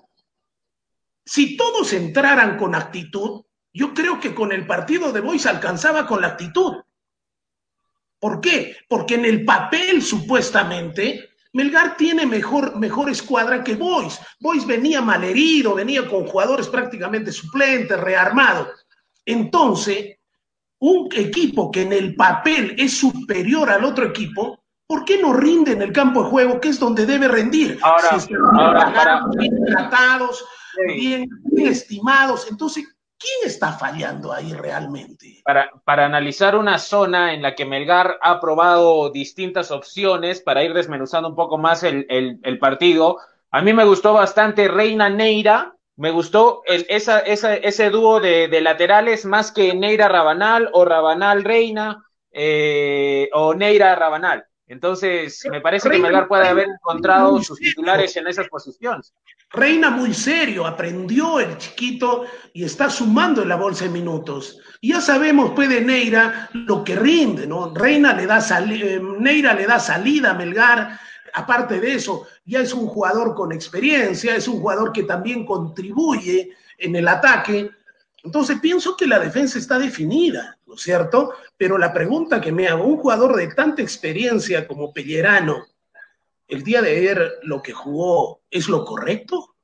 Si 1.24 1.56
todos 1.56 1.92
entraran 1.92 2.56
con 2.56 2.74
actitud, 2.74 3.42
yo 3.72 3.94
creo 3.94 4.18
que 4.20 4.34
con 4.34 4.52
el 4.52 4.66
partido 4.66 5.12
de 5.12 5.20
Boys 5.20 5.46
alcanzaba 5.46 6.06
con 6.06 6.20
la 6.20 6.28
actitud. 6.28 6.76
¿Por 8.18 8.40
qué? 8.40 8.76
Porque 8.88 9.14
en 9.14 9.24
el 9.24 9.44
papel, 9.44 10.02
supuestamente, 10.02 11.27
Melgar 11.52 11.96
tiene 11.96 12.26
mejor, 12.26 12.76
mejor 12.78 13.08
escuadra 13.08 13.64
que 13.64 13.74
Boys. 13.74 14.20
Boys 14.40 14.66
venía 14.66 15.00
malherido, 15.00 15.74
venía 15.74 16.06
con 16.08 16.26
jugadores 16.26 16.68
prácticamente 16.68 17.32
suplentes, 17.32 17.98
rearmado. 17.98 18.68
Entonces, 19.24 20.16
un 20.80 21.08
equipo 21.12 21.70
que 21.70 21.82
en 21.82 21.92
el 21.92 22.14
papel 22.14 22.74
es 22.78 22.98
superior 22.98 23.70
al 23.70 23.84
otro 23.84 24.06
equipo, 24.06 24.60
¿por 24.86 25.04
qué 25.04 25.20
no 25.20 25.32
rinde 25.32 25.72
en 25.72 25.82
el 25.82 25.92
campo 25.92 26.22
de 26.22 26.30
juego, 26.30 26.60
que 26.60 26.68
es 26.68 26.78
donde 26.78 27.04
debe 27.04 27.28
rendir? 27.28 27.78
Ahora, 27.82 28.20
si 28.20 28.32
ahora 28.34 29.24
bien 29.36 29.64
tratados, 29.66 30.44
sí. 30.74 30.94
bien, 30.94 31.28
bien 31.44 31.72
estimados. 31.72 32.46
Entonces, 32.50 32.86
¿Quién 33.18 33.50
está 33.50 33.72
fallando 33.72 34.32
ahí 34.32 34.52
realmente? 34.52 35.42
Para, 35.44 35.70
para, 35.84 36.06
analizar 36.06 36.54
una 36.56 36.78
zona 36.78 37.34
en 37.34 37.42
la 37.42 37.56
que 37.56 37.64
Melgar 37.64 38.16
ha 38.22 38.40
probado 38.40 39.10
distintas 39.10 39.72
opciones 39.72 40.40
para 40.40 40.62
ir 40.62 40.72
desmenuzando 40.72 41.28
un 41.28 41.34
poco 41.34 41.58
más 41.58 41.82
el, 41.82 42.06
el, 42.08 42.58
partido, 42.60 43.18
a 43.50 43.60
mí 43.60 43.72
me 43.72 43.84
gustó 43.84 44.12
bastante 44.12 44.68
Reina 44.68 45.10
Neira, 45.10 45.74
me 45.96 46.12
gustó 46.12 46.62
esa, 46.66 47.18
esa, 47.18 47.54
ese 47.54 47.90
dúo 47.90 48.20
de, 48.20 48.46
de, 48.46 48.60
laterales 48.60 49.24
más 49.24 49.50
que 49.50 49.74
Neira 49.74 50.06
Rabanal 50.06 50.70
o 50.72 50.84
Rabanal 50.84 51.42
Reina 51.42 52.04
eh, 52.30 53.28
o 53.32 53.52
Neira 53.52 53.96
Rabanal. 53.96 54.47
Entonces, 54.68 55.42
me 55.50 55.60
parece 55.60 55.88
Reina, 55.88 56.08
que 56.08 56.12
Melgar 56.12 56.28
puede 56.28 56.46
haber 56.46 56.68
encontrado 56.68 57.42
sus 57.42 57.58
titulares 57.58 58.14
en 58.16 58.26
esas 58.26 58.48
posiciones. 58.48 59.14
Reina 59.50 59.88
muy 59.88 60.12
serio, 60.12 60.66
aprendió 60.66 61.40
el 61.40 61.56
chiquito 61.56 62.26
y 62.52 62.64
está 62.64 62.90
sumando 62.90 63.42
en 63.42 63.48
la 63.48 63.56
bolsa 63.56 63.84
de 63.84 63.90
minutos. 63.90 64.60
Y 64.82 64.90
ya 64.90 65.00
sabemos, 65.00 65.52
puede 65.52 65.80
Neira 65.80 66.50
lo 66.52 66.84
que 66.84 66.96
rinde, 66.96 67.46
¿no? 67.46 67.72
Reina 67.74 68.12
le 68.12 68.26
da 68.26 68.40
eh, 68.60 69.00
Neira 69.18 69.54
le 69.54 69.66
da 69.66 69.80
salida 69.80 70.30
a 70.30 70.34
Melgar. 70.34 71.00
Aparte 71.32 71.80
de 71.80 71.94
eso, 71.94 72.26
ya 72.44 72.60
es 72.60 72.74
un 72.74 72.86
jugador 72.86 73.34
con 73.34 73.52
experiencia, 73.52 74.36
es 74.36 74.48
un 74.48 74.60
jugador 74.60 74.92
que 74.92 75.04
también 75.04 75.46
contribuye 75.46 76.50
en 76.76 76.94
el 76.94 77.08
ataque. 77.08 77.70
Entonces 78.28 78.60
pienso 78.60 78.94
que 78.94 79.06
la 79.06 79.18
defensa 79.18 79.58
está 79.58 79.78
definida, 79.78 80.58
¿no 80.66 80.74
es 80.74 80.82
cierto? 80.82 81.32
Pero 81.56 81.78
la 81.78 81.94
pregunta 81.94 82.42
que 82.42 82.52
me 82.52 82.68
hago, 82.68 82.84
un 82.84 82.98
jugador 82.98 83.34
de 83.34 83.48
tanta 83.54 83.80
experiencia 83.80 84.68
como 84.68 84.92
Pellerano, 84.92 85.64
el 86.46 86.62
día 86.62 86.82
de 86.82 86.90
ayer 86.90 87.38
lo 87.44 87.62
que 87.62 87.72
jugó 87.72 88.42
es 88.50 88.68
lo 88.68 88.84
correcto? 88.84 89.54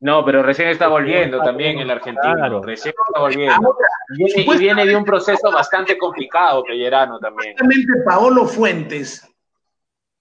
No, 0.00 0.22
pero 0.22 0.42
recién 0.42 0.68
está 0.68 0.88
volviendo 0.88 1.40
también 1.40 1.78
el 1.78 1.90
argentino. 1.90 2.60
Recién 2.60 2.94
está 3.06 3.20
volviendo. 3.20 3.74
y 4.18 4.58
viene 4.58 4.84
de 4.84 4.94
un 4.94 5.04
proceso 5.04 5.50
bastante 5.50 5.96
complicado, 5.96 6.64
Pellerano 6.64 7.18
también. 7.18 7.56
Paolo 8.04 8.44
Fuentes, 8.44 9.26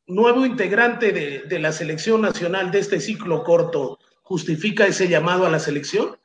nuevo 0.06 0.46
integrante 0.46 1.12
de, 1.12 1.40
de 1.40 1.60
la 1.60 1.74
selección 1.74 2.22
nacional 2.22 2.72
de 2.72 2.80
este 2.80 3.02
ciclo 3.02 3.44
corto, 3.44 4.00
¿justifica 4.24 4.86
ese 4.86 5.10
llamado 5.10 5.46
a 5.46 5.50
la 5.50 5.60
selección? 5.60 6.18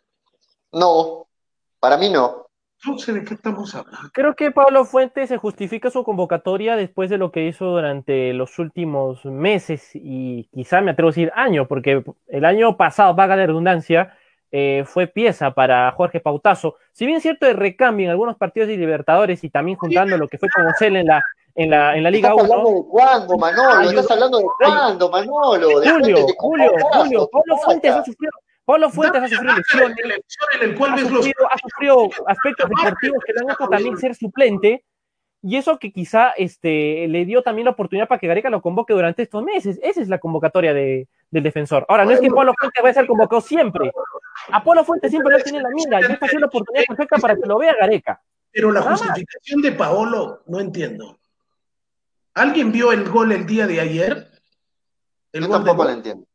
No, 0.70 1.21
para 1.82 1.96
mí 1.96 2.08
no. 2.08 2.46
No 2.86 2.96
sé 2.96 3.12
de 3.12 3.24
qué 3.24 3.34
estamos 3.34 3.74
hablando. 3.74 4.08
Creo 4.12 4.34
que 4.36 4.52
Pablo 4.52 4.84
Fuentes 4.84 5.28
se 5.28 5.36
justifica 5.36 5.90
su 5.90 6.04
convocatoria 6.04 6.76
después 6.76 7.10
de 7.10 7.18
lo 7.18 7.32
que 7.32 7.46
hizo 7.46 7.64
durante 7.66 8.32
los 8.32 8.58
últimos 8.60 9.24
meses 9.24 9.90
y 9.94 10.48
quizá 10.52 10.80
me 10.80 10.92
atrevo 10.92 11.08
a 11.08 11.10
decir 11.10 11.32
año, 11.34 11.66
porque 11.66 12.04
el 12.28 12.44
año 12.44 12.76
pasado, 12.76 13.14
vaga 13.14 13.34
de 13.34 13.48
redundancia, 13.48 14.16
eh, 14.52 14.84
fue 14.86 15.08
pieza 15.08 15.54
para 15.54 15.90
Jorge 15.92 16.20
Pautazo. 16.20 16.76
Si 16.92 17.04
bien 17.04 17.16
es 17.16 17.24
cierto 17.24 17.46
de 17.46 17.54
recambio 17.54 18.06
en 18.06 18.10
algunos 18.10 18.36
partidos 18.36 18.68
de 18.68 18.76
Libertadores 18.76 19.42
y 19.42 19.50
también 19.50 19.76
juntando 19.76 20.16
lo 20.16 20.28
que 20.28 20.38
fue 20.38 20.48
con 20.54 20.66
Ocel 20.66 20.96
en 20.96 21.06
la, 21.06 21.22
en 21.56 21.70
la, 21.70 21.96
en 21.96 22.04
la 22.04 22.10
Liga 22.12 22.32
1. 22.34 22.44
¿Estás 22.44 22.58
hablando 22.58 22.78
de 22.80 22.88
cuándo, 22.88 23.38
Manolo? 23.38 23.90
¿Estás 23.90 24.10
hablando 24.12 24.38
de 24.38 24.44
cuándo, 24.60 25.10
Manolo? 25.10 25.68
Julio, 25.80 26.26
Julio, 26.38 26.76
Julio, 26.92 27.28
Pablo 27.32 27.56
Fuentes 27.58 27.92
ha 27.92 28.04
sufrido 28.04 28.32
Pablo 28.64 28.90
Fuentes 28.90 29.22
ha 29.22 29.28
sufrido 29.28 29.54
lesiones, 29.56 29.96
en 30.60 30.70
el 30.70 30.76
cual 30.76 30.92
ha, 30.92 30.98
sufrido, 30.98 31.50
ha 31.50 31.58
sufrido 31.58 32.08
aspectos 32.26 32.68
deportivos 32.68 33.24
que 33.24 33.32
le 33.32 33.40
han 33.40 33.50
hecho 33.50 33.68
también 33.68 33.98
ser 33.98 34.14
suplente, 34.14 34.84
y 35.44 35.56
eso 35.56 35.78
que 35.78 35.92
quizá 35.92 36.30
este, 36.30 37.08
le 37.08 37.24
dio 37.24 37.42
también 37.42 37.64
la 37.64 37.72
oportunidad 37.72 38.06
para 38.06 38.20
que 38.20 38.28
Gareca 38.28 38.48
lo 38.48 38.62
convoque 38.62 38.92
durante 38.92 39.22
estos 39.22 39.42
meses. 39.42 39.80
Esa 39.82 40.00
es 40.00 40.08
la 40.08 40.18
convocatoria 40.18 40.72
de, 40.72 41.08
del 41.32 41.42
defensor. 41.42 41.84
Ahora, 41.88 42.04
no 42.04 42.12
es 42.12 42.20
que 42.20 42.30
Pablo 42.30 42.54
Fuentes 42.56 42.80
vaya 42.80 42.90
a 42.92 42.94
ser 42.94 43.06
convocado 43.08 43.40
siempre. 43.40 43.90
A 44.52 44.62
Pablo 44.62 44.84
Fuentes 44.84 45.10
siempre 45.10 45.36
lo 45.36 45.42
tiene 45.42 45.58
en 45.58 45.64
la 45.64 45.70
mira, 45.70 46.00
y 46.00 46.12
esta 46.12 46.26
es 46.26 46.34
la 46.34 46.46
oportunidad 46.46 46.84
perfecta 46.86 47.16
para 47.16 47.34
que 47.34 47.44
lo 47.44 47.58
vea 47.58 47.74
Gareca. 47.74 48.22
Pero 48.52 48.70
la 48.70 48.82
justificación 48.82 49.62
de 49.62 49.72
Paolo, 49.72 50.42
no 50.46 50.60
entiendo. 50.60 51.18
¿Alguien 52.34 52.70
vio 52.70 52.92
el 52.92 53.08
gol 53.08 53.32
el 53.32 53.44
día 53.44 53.66
de 53.66 53.80
ayer? 53.80 54.28
El 55.32 55.42
Yo 55.42 55.50
tampoco 55.50 55.84
lo 55.84 55.90
entiendo. 55.90 56.26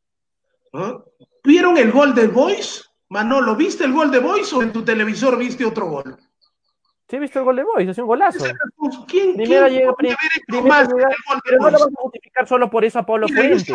¿Ah? 0.73 1.01
¿Vieron 1.47 1.77
el 1.77 1.93
gol 1.93 2.13
de 2.13 2.27
Boys? 2.27 2.91
Manolo, 3.07 3.55
¿viste 3.55 3.85
el 3.85 3.93
gol 3.93 4.11
de 4.11 4.19
Boys 4.19 4.51
o 4.51 4.61
en 4.61 4.73
tu 4.73 4.83
televisor 4.83 5.37
viste 5.37 5.63
otro 5.63 5.87
gol? 5.87 6.17
Sí, 7.09 7.15
he 7.15 7.19
visto 7.19 7.39
el 7.39 7.45
gol 7.45 7.55
de 7.55 7.63
Boys, 7.63 7.87
es 7.87 7.97
un 7.99 8.05
golazo. 8.05 8.43
¿Quién, 9.07 9.33
primero 9.37 9.69
llega, 9.69 9.93
más 10.63 10.89
pero 11.45 11.57
no 11.57 11.69
lo 11.69 11.79
vamos 11.79 11.93
a 11.97 12.01
justificar 12.01 12.45
solo 12.49 12.69
por 12.69 12.83
eso 12.83 12.99
a 12.99 13.05
Pablo 13.05 13.29
Fuentes. 13.29 13.65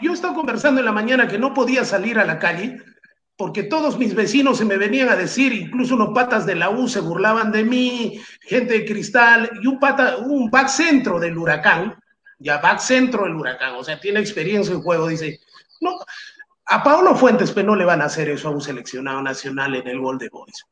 Yo, 0.00 0.12
estaba 0.12 0.32
conversando 0.32 0.78
en 0.78 0.86
la 0.86 0.92
mañana 0.92 1.26
que 1.26 1.38
no 1.38 1.52
podía 1.52 1.84
salir 1.84 2.20
a 2.20 2.24
la 2.24 2.38
calle 2.38 2.80
porque 3.36 3.64
todos 3.64 3.98
mis 3.98 4.14
vecinos 4.14 4.58
se 4.58 4.64
me 4.64 4.76
venían 4.76 5.08
a 5.08 5.16
decir, 5.16 5.52
incluso 5.52 5.96
unos 5.96 6.10
patas 6.14 6.46
de 6.46 6.54
la 6.54 6.70
U 6.70 6.86
se 6.86 7.00
burlaban 7.00 7.50
de 7.50 7.64
mí, 7.64 8.20
gente 8.42 8.74
de 8.74 8.84
cristal, 8.84 9.50
y 9.60 9.66
un 9.66 9.80
pata, 9.80 10.18
un 10.18 10.50
back 10.50 10.68
centro 10.68 11.18
del 11.18 11.36
huracán, 11.36 11.98
ya 12.38 12.58
back 12.58 12.78
centro 12.78 13.24
del 13.24 13.34
huracán, 13.34 13.74
o 13.74 13.82
sea, 13.82 13.98
tiene 13.98 14.20
experiencia 14.20 14.72
en 14.72 14.82
juego, 14.82 15.08
dice, 15.08 15.40
no, 15.80 15.98
a 16.70 16.82
Pablo 16.82 17.14
Fuentes 17.14 17.52
pues, 17.52 17.64
no 17.64 17.74
le 17.74 17.84
van 17.84 18.02
a 18.02 18.06
hacer 18.06 18.28
eso 18.28 18.48
a 18.48 18.52
un 18.52 18.60
seleccionado 18.60 19.22
nacional 19.22 19.74
en 19.74 19.88
el 19.88 20.00
gol 20.00 20.18
de 20.18 20.28
Boys. 20.28 20.64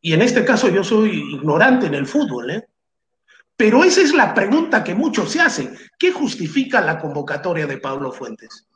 Y 0.00 0.14
en 0.14 0.22
este 0.22 0.44
caso 0.44 0.68
yo 0.68 0.82
soy 0.82 1.34
ignorante 1.34 1.86
en 1.86 1.94
el 1.94 2.06
fútbol, 2.06 2.50
¿eh? 2.50 2.64
Pero 3.54 3.84
esa 3.84 4.00
es 4.00 4.14
la 4.14 4.32
pregunta 4.32 4.82
que 4.82 4.94
muchos 4.94 5.30
se 5.30 5.40
hacen. 5.40 5.76
¿Qué 5.98 6.12
justifica 6.12 6.80
la 6.80 6.98
convocatoria 6.98 7.66
de 7.66 7.76
Pablo 7.76 8.10
Fuentes? 8.10 8.66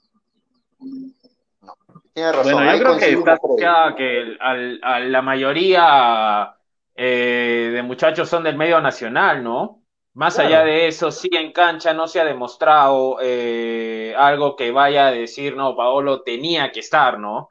Tiene 2.12 2.32
razón. 2.32 2.52
Bueno, 2.52 2.76
yo 2.76 2.82
creo 2.82 2.98
que 2.98 3.12
está 3.12 3.94
que 3.96 4.36
a 4.82 5.00
la 5.00 5.22
mayoría 5.22 6.54
eh, 6.94 7.70
de 7.72 7.82
muchachos 7.82 8.28
son 8.28 8.44
del 8.44 8.58
medio 8.58 8.78
nacional, 8.82 9.42
¿no? 9.42 9.83
Más 10.14 10.38
allá 10.38 10.62
de 10.62 10.86
eso, 10.86 11.10
sí 11.10 11.28
en 11.32 11.52
cancha 11.52 11.92
no 11.92 12.06
se 12.06 12.20
ha 12.20 12.24
demostrado 12.24 13.18
eh, 13.20 14.14
algo 14.16 14.54
que 14.54 14.70
vaya 14.70 15.08
a 15.08 15.12
decir, 15.12 15.56
no, 15.56 15.74
Paolo 15.74 16.22
tenía 16.22 16.70
que 16.70 16.80
estar, 16.80 17.18
¿no? 17.18 17.48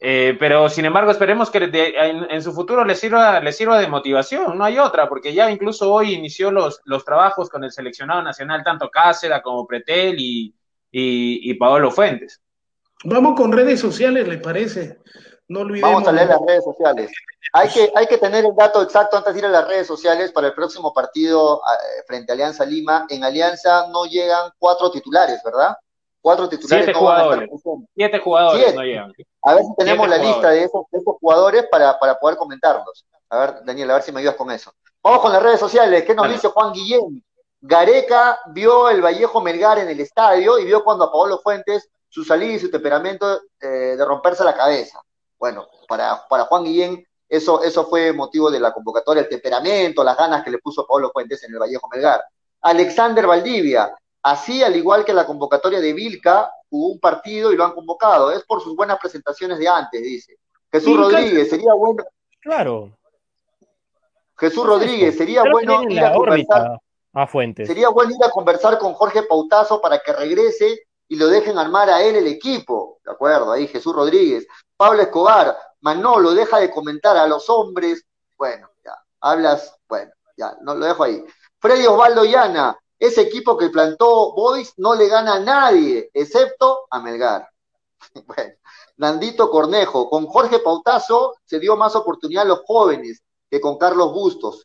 Eh, 0.00 0.36
pero 0.38 0.68
sin 0.68 0.86
embargo, 0.86 1.12
esperemos 1.12 1.50
que 1.50 1.70
en, 1.72 2.42
su 2.42 2.52
futuro 2.52 2.84
le 2.84 2.96
sirva, 2.96 3.38
le 3.38 3.52
sirva 3.52 3.78
de 3.78 3.86
motivación, 3.86 4.58
no 4.58 4.64
hay 4.64 4.78
otra, 4.78 5.08
porque 5.08 5.32
ya 5.32 5.50
incluso 5.52 5.92
hoy 5.92 6.14
inició 6.14 6.50
los, 6.50 6.80
los 6.84 7.04
trabajos 7.04 7.48
con 7.48 7.62
el 7.62 7.70
seleccionado 7.70 8.22
nacional, 8.22 8.64
tanto 8.64 8.90
Cáceres 8.90 9.40
como 9.42 9.66
Pretel 9.66 10.16
y, 10.18 10.54
y, 10.90 11.50
y 11.50 11.54
Paolo 11.54 11.92
Fuentes. 11.92 12.40
Vamos 13.04 13.36
con 13.36 13.52
redes 13.52 13.78
sociales, 13.78 14.26
¿le 14.26 14.38
parece? 14.38 14.98
No 15.50 15.60
olvidemos. 15.62 15.90
Vamos 15.92 16.08
a 16.08 16.12
leer 16.12 16.28
las 16.28 16.40
redes 16.46 16.62
sociales. 16.62 17.10
Hay 17.52 17.68
que, 17.68 17.92
hay 17.96 18.06
que 18.06 18.18
tener 18.18 18.44
el 18.44 18.54
dato 18.54 18.80
exacto 18.82 19.16
antes 19.16 19.34
de 19.34 19.40
ir 19.40 19.46
a 19.46 19.48
las 19.48 19.66
redes 19.66 19.84
sociales 19.84 20.30
para 20.30 20.46
el 20.46 20.54
próximo 20.54 20.94
partido 20.94 21.56
eh, 21.56 22.04
frente 22.06 22.30
a 22.30 22.34
Alianza 22.34 22.64
Lima. 22.64 23.06
En 23.08 23.24
Alianza 23.24 23.88
no 23.88 24.04
llegan 24.04 24.52
cuatro 24.60 24.92
titulares, 24.92 25.42
¿verdad? 25.44 25.76
Cuatro 26.20 26.48
titulares. 26.48 26.84
Siete 26.84 26.96
jugadores. 26.96 27.50
Siete 27.96 28.18
jugadores 28.20 28.74
no 28.76 28.82
llegan. 28.82 29.12
A 29.42 29.54
ver 29.54 29.64
si 29.64 29.74
tenemos 29.76 30.08
la 30.08 30.18
lista 30.18 30.50
de 30.50 30.62
esos, 30.62 30.84
jugadores 31.20 31.66
para, 31.68 31.98
poder 32.20 32.36
comentarlos. 32.36 33.04
A 33.28 33.38
ver, 33.40 33.64
Daniel, 33.64 33.90
a 33.90 33.94
ver 33.94 34.02
si 34.04 34.12
me 34.12 34.20
ayudas 34.20 34.36
con 34.36 34.52
eso. 34.52 34.72
Vamos 35.02 35.20
con 35.20 35.32
las 35.32 35.42
redes 35.42 35.58
sociales. 35.58 36.04
¿Qué 36.04 36.14
nos 36.14 36.28
dice 36.28 36.46
Juan 36.46 36.72
Guillén? 36.72 37.24
Gareca 37.60 38.38
vio 38.52 38.88
el 38.88 39.02
Vallejo 39.02 39.40
Melgar 39.40 39.80
en 39.80 39.88
el 39.88 39.98
estadio 39.98 40.60
y 40.60 40.64
vio 40.64 40.84
cuando 40.84 41.06
a 41.06 41.12
Pablo 41.12 41.40
Fuentes 41.42 41.90
su 42.08 42.22
salida 42.22 42.52
y 42.52 42.60
su 42.60 42.70
temperamento 42.70 43.40
eh, 43.60 43.96
de 43.96 44.04
romperse 44.04 44.44
la 44.44 44.54
cabeza. 44.54 45.02
Bueno, 45.40 45.66
para, 45.88 46.28
para 46.28 46.44
Juan 46.44 46.64
Guillén 46.64 47.04
eso, 47.30 47.62
eso 47.62 47.86
fue 47.86 48.12
motivo 48.12 48.50
de 48.50 48.58
la 48.58 48.72
convocatoria, 48.72 49.22
el 49.22 49.28
temperamento, 49.28 50.02
las 50.02 50.16
ganas 50.16 50.42
que 50.42 50.50
le 50.50 50.58
puso 50.58 50.84
Pablo 50.84 51.10
Fuentes 51.12 51.42
en 51.44 51.52
el 51.52 51.60
Vallejo 51.60 51.88
Melgar. 51.88 52.22
Alexander 52.60 53.24
Valdivia, 53.24 53.94
así 54.22 54.64
al 54.64 54.74
igual 54.74 55.04
que 55.04 55.14
la 55.14 55.24
convocatoria 55.24 55.80
de 55.80 55.92
Vilca, 55.92 56.50
hubo 56.70 56.88
un 56.88 56.98
partido 56.98 57.52
y 57.52 57.56
lo 57.56 57.64
han 57.64 57.72
convocado. 57.72 58.32
Es 58.32 58.42
por 58.42 58.60
sus 58.60 58.74
buenas 58.74 58.98
presentaciones 58.98 59.60
de 59.60 59.68
antes, 59.68 60.02
dice. 60.02 60.38
Jesús 60.72 60.96
Rodríguez, 60.96 61.48
sería 61.48 61.72
bueno. 61.72 62.02
Claro. 62.40 62.98
Jesús 64.36 64.66
Rodríguez, 64.66 65.16
sería 65.16 65.44
bueno 65.50 65.84
ir 65.88 66.04
a 66.04 66.12
conversar. 66.12 66.80
A 67.12 67.26
Fuentes. 67.26 67.66
Sería 67.66 67.88
bueno 67.90 68.12
ir 68.12 68.24
a 68.24 68.30
conversar 68.30 68.78
con 68.78 68.94
Jorge 68.94 69.22
Pautazo 69.22 69.80
para 69.80 69.98
que 70.00 70.12
regrese 70.12 70.86
y 71.10 71.16
lo 71.16 71.26
dejen 71.26 71.58
armar 71.58 71.90
a 71.90 72.02
él 72.02 72.14
el 72.14 72.28
equipo. 72.28 73.00
De 73.04 73.10
acuerdo, 73.10 73.50
ahí 73.50 73.66
Jesús 73.66 73.92
Rodríguez. 73.92 74.46
Pablo 74.76 75.02
Escobar, 75.02 75.58
Manolo, 75.80 76.30
deja 76.30 76.60
de 76.60 76.70
comentar 76.70 77.16
a 77.16 77.26
los 77.26 77.50
hombres. 77.50 78.06
Bueno, 78.38 78.70
ya, 78.84 78.96
hablas, 79.20 79.74
bueno, 79.88 80.12
ya, 80.36 80.56
no 80.62 80.76
lo 80.76 80.86
dejo 80.86 81.02
ahí. 81.02 81.24
Freddy 81.58 81.84
Osvaldo 81.88 82.24
Llana, 82.24 82.78
ese 82.96 83.22
equipo 83.22 83.58
que 83.58 83.70
plantó 83.70 84.32
Boys 84.34 84.72
no 84.76 84.94
le 84.94 85.08
gana 85.08 85.34
a 85.34 85.40
nadie, 85.40 86.10
excepto 86.14 86.86
a 86.88 87.00
Melgar. 87.00 87.48
bueno, 88.26 88.54
Nandito 88.96 89.50
Cornejo, 89.50 90.08
con 90.08 90.26
Jorge 90.26 90.60
Pautazo 90.60 91.34
se 91.44 91.58
dio 91.58 91.76
más 91.76 91.96
oportunidad 91.96 92.44
a 92.44 92.48
los 92.48 92.60
jóvenes 92.64 93.20
que 93.50 93.60
con 93.60 93.78
Carlos 93.78 94.12
Bustos. 94.12 94.64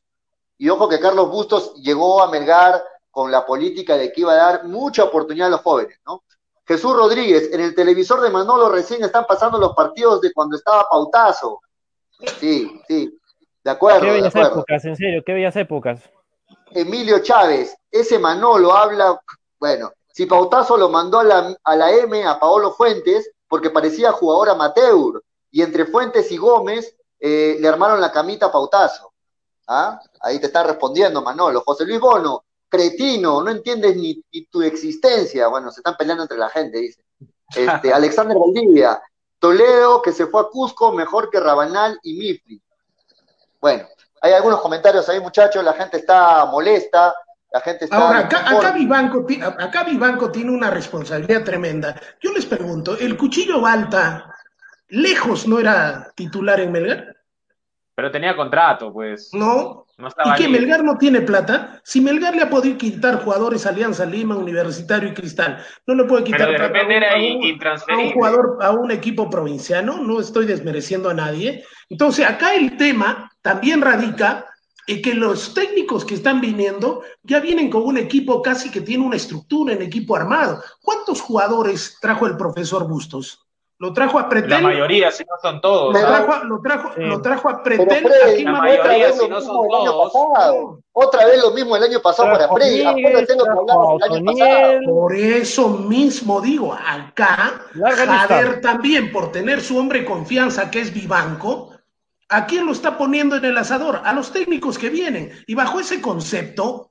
Y 0.60 0.70
ojo 0.70 0.88
que 0.88 1.00
Carlos 1.00 1.32
Bustos 1.32 1.74
llegó 1.78 2.22
a 2.22 2.30
Melgar 2.30 2.84
con 3.10 3.32
la 3.32 3.44
política 3.48 3.98
de 3.98 4.12
que 4.14 4.22
iba 4.22 4.34
a 4.34 4.36
dar 4.36 4.66
mucha 4.66 5.06
oportunidad 5.06 5.48
a 5.48 5.52
los 5.52 5.62
jóvenes, 5.62 5.98
¿no? 6.06 6.22
Jesús 6.68 6.96
Rodríguez, 6.96 7.50
en 7.54 7.62
el 7.62 7.76
televisor 7.76 8.22
de 8.22 8.30
Manolo 8.30 8.70
recién 8.70 9.04
están 9.04 9.26
pasando 9.26 9.58
los 9.60 9.76
partidos 9.76 10.22
de 10.22 10.34
cuando 10.34 10.56
estaba 10.56 10.88
Pautazo. 10.90 11.62
Sí, 12.40 12.82
sí, 12.88 13.20
de 13.64 13.72
acuerdo. 13.72 14.02
Qué 14.02 14.12
bellas 14.12 14.36
épocas, 14.36 14.86
en 14.86 14.96
serio, 14.96 15.24
qué 15.26 15.34
bellas 15.34 15.56
épocas. 15.56 16.10
Emilio 16.72 17.20
Chávez, 17.20 17.76
ese 17.92 18.18
Manolo 18.18 18.74
habla, 18.74 19.20
bueno, 19.60 19.92
si 20.08 20.26
Pautazo 20.26 20.78
lo 20.78 20.90
mandó 20.90 21.20
a 21.20 21.24
la, 21.24 21.58
a 21.64 21.76
la 21.76 21.92
M 21.92 22.26
a 22.26 22.40
Paolo 22.40 22.72
Fuentes, 22.72 23.32
porque 23.48 23.70
parecía 23.70 24.12
jugador 24.12 24.50
amateur, 24.50 25.22
y 25.52 25.62
entre 25.62 25.86
Fuentes 25.86 26.32
y 26.32 26.38
Gómez 26.38 26.96
eh, 27.20 27.58
le 27.60 27.68
armaron 27.68 28.02
la 28.02 28.12
camita 28.12 28.48
a 28.48 28.52
Pautazo. 28.52 29.12
¿Ah? 29.68 30.00
Ahí 30.22 30.40
te 30.40 30.48
está 30.48 30.64
respondiendo 30.64 31.22
Manolo. 31.22 31.62
José 31.62 31.86
Luis 31.86 32.00
Bono, 32.00 32.45
cretino, 32.76 33.42
no 33.42 33.52
entiendes 33.52 33.96
ni, 33.96 34.24
tu 34.52 34.62
existencia. 34.62 35.48
Bueno, 35.48 35.72
se 35.72 35.80
están 35.80 35.96
peleando 35.98 36.24
entre 36.24 36.38
la 36.38 36.50
gente, 36.50 36.78
dice. 36.80 37.04
Este, 37.56 37.94
Alexander 37.94 38.38
Valdivia, 38.38 39.02
Toledo 39.40 40.02
que 40.02 40.12
se 40.12 40.28
fue 40.28 40.42
a 40.42 40.46
Cusco 40.46 40.92
mejor 40.92 41.30
que 41.30 41.40
Rabanal 41.40 42.00
y 42.04 42.14
Mifli. 42.18 42.62
Bueno, 43.60 43.88
hay 44.22 44.34
algunos 44.34 44.62
comentarios 44.62 45.08
ahí, 45.10 45.20
muchachos, 45.20 45.64
la 45.64 45.74
gente 45.74 45.98
está 45.98 46.46
molesta, 46.46 47.14
la 47.52 47.62
gente 47.62 47.86
está... 47.86 47.98
Ahora, 47.98 48.20
acá, 48.20 48.50
acá, 48.50 48.72
Vivanco, 48.72 49.26
acá 49.60 49.84
Vivanco 49.84 50.32
tiene 50.32 50.52
una 50.52 50.70
responsabilidad 50.70 51.44
tremenda. 51.44 52.00
Yo 52.22 52.32
les 52.32 52.46
pregunto, 52.46 52.98
¿el 52.98 53.18
cuchillo 53.18 53.62
Balta 53.62 54.36
lejos 54.88 55.48
no 55.48 55.60
era 55.60 56.12
titular 56.16 56.60
en 56.60 56.72
Melgar? 56.72 57.16
Pero 57.96 58.12
tenía 58.12 58.36
contrato, 58.36 58.92
pues. 58.92 59.30
No. 59.34 59.85
¿Y 59.98 60.36
que 60.36 60.50
Melgar 60.50 60.84
no 60.84 60.98
tiene 60.98 61.22
plata? 61.22 61.80
Si 61.84 62.02
Melgar 62.02 62.36
le 62.36 62.42
ha 62.42 62.50
podido 62.50 62.78
quitar 62.78 63.24
jugadores 63.24 63.66
Alianza 63.66 64.06
Lima, 64.06 64.36
Universitario 64.36 65.10
y 65.10 65.14
Cristal, 65.14 65.64
no 65.88 65.96
le 65.96 66.04
puede 66.04 66.26
quitar 66.26 66.48
Pero 66.48 66.58
plata 66.58 66.80
a, 66.80 67.18
un, 67.18 67.62
a 67.90 67.98
un 67.98 68.12
jugador, 68.12 68.58
a 68.62 68.72
un 68.72 68.92
equipo 68.92 69.30
provinciano, 69.30 70.00
no 70.00 70.20
estoy 70.20 70.46
desmereciendo 70.46 71.10
a 71.10 71.14
nadie. 71.14 71.64
Entonces, 71.90 72.28
acá 72.28 72.56
el 72.56 72.76
tema 72.76 73.32
también 73.42 73.82
radica 73.82 74.46
en 74.88 75.02
que 75.02 75.14
los 75.14 75.54
técnicos 75.54 76.04
que 76.04 76.16
están 76.16 76.42
viniendo 76.42 77.04
ya 77.24 77.40
vienen 77.40 77.70
con 77.70 77.84
un 77.84 77.98
equipo 77.98 78.42
casi 78.42 78.70
que 78.70 78.82
tiene 78.82 79.06
una 79.06 79.16
estructura 79.16 79.74
en 79.74 79.82
equipo 79.82 80.16
armado. 80.16 80.62
¿Cuántos 80.82 81.22
jugadores 81.22 81.98
trajo 82.02 82.28
el 82.28 82.36
profesor 82.36 82.88
Bustos? 82.88 83.45
Lo 83.78 83.92
trajo 83.92 84.18
a 84.18 84.30
Pretel. 84.30 84.50
La 84.52 84.62
mayoría, 84.62 85.12
si 85.12 85.24
no 85.24 85.36
son 85.42 85.60
todos. 85.60 85.94
Lo 85.94 86.00
trajo, 86.00 86.44
lo 86.46 86.62
trajo, 86.62 86.92
lo 86.96 87.22
trajo 87.22 87.50
a 87.50 87.62
Pretel. 87.64 88.04
la 88.46 88.52
mayoría, 88.52 89.12
si 89.12 89.28
no 89.28 89.42
son 89.42 89.68
todos. 89.68 90.80
Otra 90.94 91.26
vez 91.26 91.42
lo 91.42 91.52
mismo 91.52 91.76
el 91.76 91.84
año 91.84 92.02
pasado 92.02 92.32
para 92.32 92.48
Freddy. 92.48 92.84
tengo 93.26 93.44
que 93.44 93.50
hablar 93.50 94.12
año 94.12 94.26
pasado. 94.26 94.80
Por 94.86 95.16
eso 95.16 95.70
mismo 95.70 96.40
digo, 96.40 96.74
acá, 96.74 97.62
Jader 97.74 98.62
también, 98.62 99.12
por 99.12 99.32
tener 99.32 99.62
su 99.62 99.78
hombre 99.78 100.00
de 100.00 100.06
confianza 100.06 100.72
que 100.72 100.80
es 100.80 100.94
Vivanco, 100.94 101.72
¿a 102.30 102.46
quién 102.46 102.66
lo 102.66 102.72
está 102.72 102.98
poniendo 102.98 103.36
en 103.36 103.44
el 103.44 103.58
asador? 103.58 104.02
A 104.06 104.14
los 104.14 104.32
técnicos 104.32 104.78
que 104.78 104.90
vienen. 104.90 105.32
Y 105.48 105.56
bajo 105.56 105.82
ese 105.82 106.02
concepto, 106.02 106.85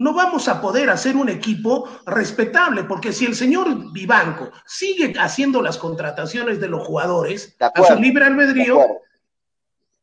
no 0.00 0.14
vamos 0.14 0.48
a 0.48 0.62
poder 0.62 0.88
hacer 0.88 1.14
un 1.14 1.28
equipo 1.28 1.86
respetable, 2.06 2.84
porque 2.84 3.12
si 3.12 3.26
el 3.26 3.34
señor 3.34 3.92
Vivanco 3.92 4.50
sigue 4.64 5.12
haciendo 5.18 5.60
las 5.60 5.76
contrataciones 5.76 6.58
de 6.58 6.68
los 6.68 6.86
jugadores 6.86 7.54
a 7.60 7.84
su 7.84 7.96
libre 7.96 8.24
albedrío, 8.24 8.80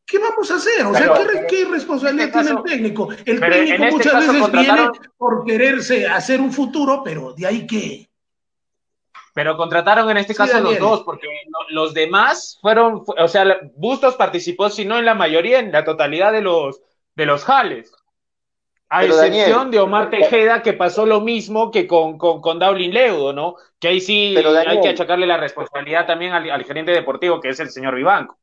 ¿qué 0.06 0.20
vamos 0.20 0.52
a 0.52 0.56
hacer? 0.56 0.86
O 0.86 0.94
sea, 0.94 1.12
¿qué, 1.50 1.66
responsabilidad 1.66 2.32
tiene 2.32 2.52
el 2.52 2.64
técnico? 2.64 3.10
El 3.26 3.40
técnico 3.40 3.84
este 3.84 3.92
muchas 3.92 4.28
veces 4.28 4.52
viene 4.52 4.90
por 5.18 5.44
quererse 5.46 6.06
hacer 6.06 6.42
un 6.42 6.54
futuro, 6.54 7.02
pero 7.04 7.34
de 7.34 7.48
ahí 7.48 7.66
qué. 7.66 8.08
Pero 9.34 9.58
contrataron 9.58 10.12
en 10.12 10.18
este 10.18 10.36
caso 10.36 10.60
los 10.60 10.78
dos, 10.78 11.02
porque 11.02 11.28
los 11.70 11.96
demás 11.96 12.60
fueron, 12.62 13.04
o 13.18 13.28
sea, 13.28 13.46
Bustos 13.76 14.14
participó, 14.14 14.70
si 14.70 14.86
no 14.86 15.00
en 15.00 15.06
la 15.06 15.16
mayoría, 15.16 15.58
en 15.58 15.72
la 15.72 15.84
totalidad 15.84 16.32
de 16.32 16.42
los, 16.42 16.84
de 17.16 17.26
los 17.26 17.44
jales. 17.44 17.92
A 18.90 19.04
excepción 19.04 19.70
de 19.70 19.80
Omar 19.80 20.10
Tejeda, 20.10 20.62
que 20.62 20.72
pasó 20.74 21.06
lo 21.06 21.20
mismo 21.20 21.72
que 21.72 21.86
con, 21.86 22.18
con, 22.18 22.40
con 22.40 22.58
Daulin 22.58 22.94
Leudo, 22.94 23.34
¿no? 23.34 23.56
Que 23.80 23.90
ahí 23.90 24.00
sí 24.00 24.36
hay 24.38 24.80
que 24.80 24.90
achacarle 24.90 25.28
la 25.28 25.38
responsabilidad 25.38 26.06
también 26.06 26.32
al, 26.32 26.64
gerente 26.64 26.92
deportivo, 26.92 27.42
que 27.42 27.50
es 27.50 27.60
el 27.60 27.70
señor 27.70 27.96
Vivanco. 27.96 28.38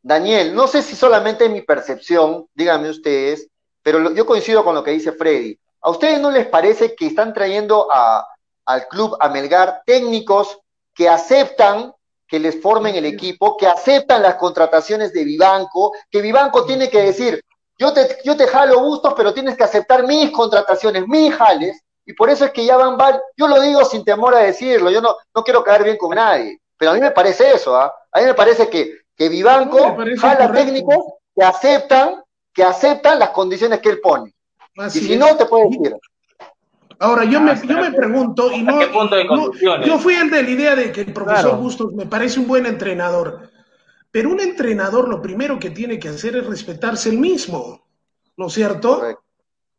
Daniel, 0.00 0.54
no 0.54 0.68
sé 0.68 0.82
si 0.82 0.94
solamente 0.94 1.46
es 1.46 1.50
mi 1.50 1.62
percepción, 1.62 2.46
díganme 2.54 2.90
ustedes, 2.90 3.48
pero 3.82 4.14
yo 4.14 4.24
coincido 4.24 4.64
con 4.64 4.74
lo 4.74 4.84
que 4.84 4.92
dice 4.92 5.12
Freddy. 5.12 5.58
¿A 5.80 5.90
ustedes 5.90 6.20
no 6.20 6.30
les 6.30 6.46
parece 6.46 6.94
que 6.94 7.06
están 7.06 7.34
trayendo 7.34 7.88
a, 7.92 8.24
al 8.66 8.86
club 8.86 9.16
Amelgar 9.18 9.82
técnicos 9.84 10.60
que 10.94 11.08
aceptan 11.08 11.92
que 12.28 12.38
les 12.38 12.62
formen 12.62 12.94
el 12.94 13.04
equipo, 13.04 13.56
que 13.56 13.66
aceptan 13.66 14.22
las 14.22 14.36
contrataciones 14.36 15.12
de 15.12 15.24
Vivanco, 15.24 15.92
que 16.10 16.22
Vivanco 16.22 16.64
tiene 16.64 16.88
que 16.88 17.02
decir, 17.02 17.44
yo 17.78 17.92
te, 17.92 18.18
yo 18.24 18.36
te 18.36 18.46
jalo 18.46 18.80
gustos, 18.80 19.14
pero 19.16 19.34
tienes 19.34 19.56
que 19.56 19.64
aceptar 19.64 20.06
mis 20.06 20.30
contrataciones, 20.30 21.06
mis 21.06 21.34
jales, 21.34 21.82
y 22.04 22.12
por 22.12 22.30
eso 22.30 22.44
es 22.44 22.52
que 22.52 22.64
ya 22.64 22.76
van, 22.76 22.96
van 22.96 23.18
yo 23.36 23.48
lo 23.48 23.60
digo 23.60 23.84
sin 23.84 24.04
temor 24.04 24.34
a 24.34 24.40
decirlo, 24.40 24.90
yo 24.90 25.00
no, 25.00 25.16
no 25.34 25.44
quiero 25.44 25.62
caer 25.62 25.84
bien 25.84 25.96
con 25.96 26.14
nadie, 26.14 26.60
pero 26.76 26.90
a 26.90 26.94
mí 26.94 27.00
me 27.00 27.10
parece 27.10 27.54
eso, 27.54 27.76
¿ah? 27.76 27.92
a 28.10 28.20
mí 28.20 28.26
me 28.26 28.34
parece 28.34 28.68
que, 28.68 28.98
que 29.16 29.28
Vivanco 29.28 29.96
jala 30.18 30.52
técnicos 30.52 30.96
que 31.34 31.44
aceptan, 31.44 32.22
que 32.52 32.64
aceptan 32.64 33.18
las 33.18 33.30
condiciones 33.30 33.80
que 33.80 33.90
él 33.90 34.00
pone. 34.00 34.34
y 34.76 34.90
si 34.90 35.16
no, 35.16 35.36
te 35.36 35.46
puede 35.46 35.68
decir. 35.68 35.96
Ahora, 36.98 37.24
yo, 37.24 37.40
me, 37.40 37.54
yo 37.66 37.78
me 37.78 37.90
pregunto, 37.92 38.52
y 38.52 38.62
no, 38.62 38.80
yo 39.84 39.98
fui 39.98 40.14
el 40.14 40.30
de 40.30 40.42
la 40.42 40.50
idea 40.50 40.76
de 40.76 40.92
que 40.92 41.00
el 41.00 41.12
profesor 41.12 41.56
Bustos 41.56 41.92
me 41.92 42.06
parece 42.06 42.38
un 42.38 42.46
buen 42.46 42.64
entrenador, 42.64 43.50
pero 44.12 44.28
un 44.30 44.40
entrenador 44.40 45.08
lo 45.08 45.22
primero 45.22 45.58
que 45.58 45.70
tiene 45.70 45.98
que 45.98 46.10
hacer 46.10 46.36
es 46.36 46.46
respetarse 46.46 47.08
el 47.08 47.18
mismo, 47.18 47.82
¿no 48.36 48.46
es 48.46 48.52
cierto? 48.52 49.02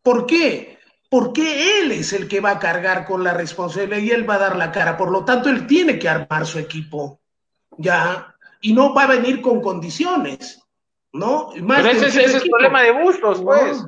¿Por 0.02 0.26
qué? 0.26 0.80
Porque 1.08 1.80
él 1.80 1.92
es 1.92 2.12
el 2.14 2.28
que 2.28 2.42
va 2.42 2.52
a 2.52 2.60
cargar 2.60 3.06
con 3.06 3.24
la 3.24 3.36
responsabilidad 3.36 4.00
y 4.00 4.10
él 4.10 4.28
va 4.28 4.36
a 4.36 4.40
dar 4.40 4.56
la 4.56 4.72
cara. 4.72 4.98
Por 4.98 5.12
lo 5.12 5.24
tanto, 5.24 5.50
él 5.50 5.68
tiene 5.68 6.00
que 6.00 6.10
armar 6.10 6.48
su 6.48 6.58
equipo, 6.58 7.22
¿ya? 7.78 8.36
Y 8.60 8.74
no 8.74 8.96
va 8.96 9.04
a 9.04 9.08
venir 9.08 9.40
con 9.40 9.62
condiciones, 9.62 10.60
¿no? 11.12 11.52
Más 11.62 11.84
Pero 11.84 11.92
ese, 11.92 12.24
es 12.24 12.34
el 12.34 12.50
problema 12.50 12.82
de 12.82 12.92
Bustos, 13.04 13.40
pues. 13.40 13.86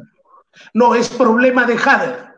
No, 0.76 0.94
es 0.94 1.10
problema 1.10 1.66
de 1.66 1.76
Jader. 1.76 2.36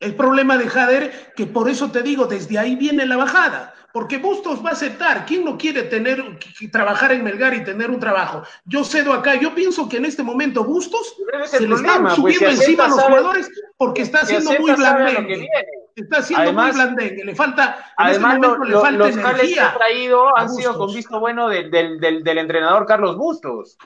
El 0.00 0.16
problema 0.16 0.58
de 0.58 0.68
Jader, 0.68 1.32
que 1.36 1.46
por 1.46 1.68
eso 1.68 1.92
te 1.92 2.02
digo, 2.02 2.26
desde 2.26 2.58
ahí 2.58 2.74
viene 2.74 3.06
la 3.06 3.16
bajada 3.16 3.74
porque 3.92 4.18
Bustos 4.18 4.64
va 4.64 4.70
a 4.70 4.72
aceptar. 4.72 5.24
¿Quién 5.26 5.44
no 5.44 5.56
quiere 5.56 5.84
tener, 5.84 6.22
trabajar 6.70 7.12
en 7.12 7.24
Melgar 7.24 7.54
y 7.54 7.64
tener 7.64 7.90
un 7.90 7.98
trabajo? 7.98 8.42
Yo 8.64 8.84
cedo 8.84 9.12
acá, 9.12 9.34
yo 9.36 9.54
pienso 9.54 9.88
que 9.88 9.96
en 9.96 10.04
este 10.04 10.22
momento 10.22 10.64
Bustos 10.64 11.16
se 11.46 11.66
le 11.66 11.74
están 11.74 12.02
pues, 12.02 12.14
subiendo 12.14 12.48
encima 12.48 12.84
a 12.84 12.88
los 12.88 13.00
jugadores 13.00 13.50
porque 13.76 14.02
está 14.02 14.20
haciendo 14.20 14.52
muy 14.58 14.72
blandengue. 14.72 15.48
Está 15.96 16.18
haciendo 16.18 16.52
muy 16.52 16.70
blandengue, 16.70 17.24
le 17.24 17.34
falta, 17.34 17.64
en 17.64 17.70
este 17.78 17.92
además, 17.96 18.34
este 18.34 18.46
momento 18.46 18.64
le 18.64 18.74
falta 18.74 18.98
los 18.98 19.16
energía. 19.16 19.54
que 19.54 19.60
ha 19.60 19.74
traído 19.74 20.38
han 20.38 20.50
sido 20.50 20.78
con 20.78 20.94
visto 20.94 21.18
bueno 21.18 21.48
del, 21.48 21.70
del, 21.70 22.22
del 22.22 22.38
entrenador 22.38 22.86
Carlos 22.86 23.16
Bustos. 23.16 23.76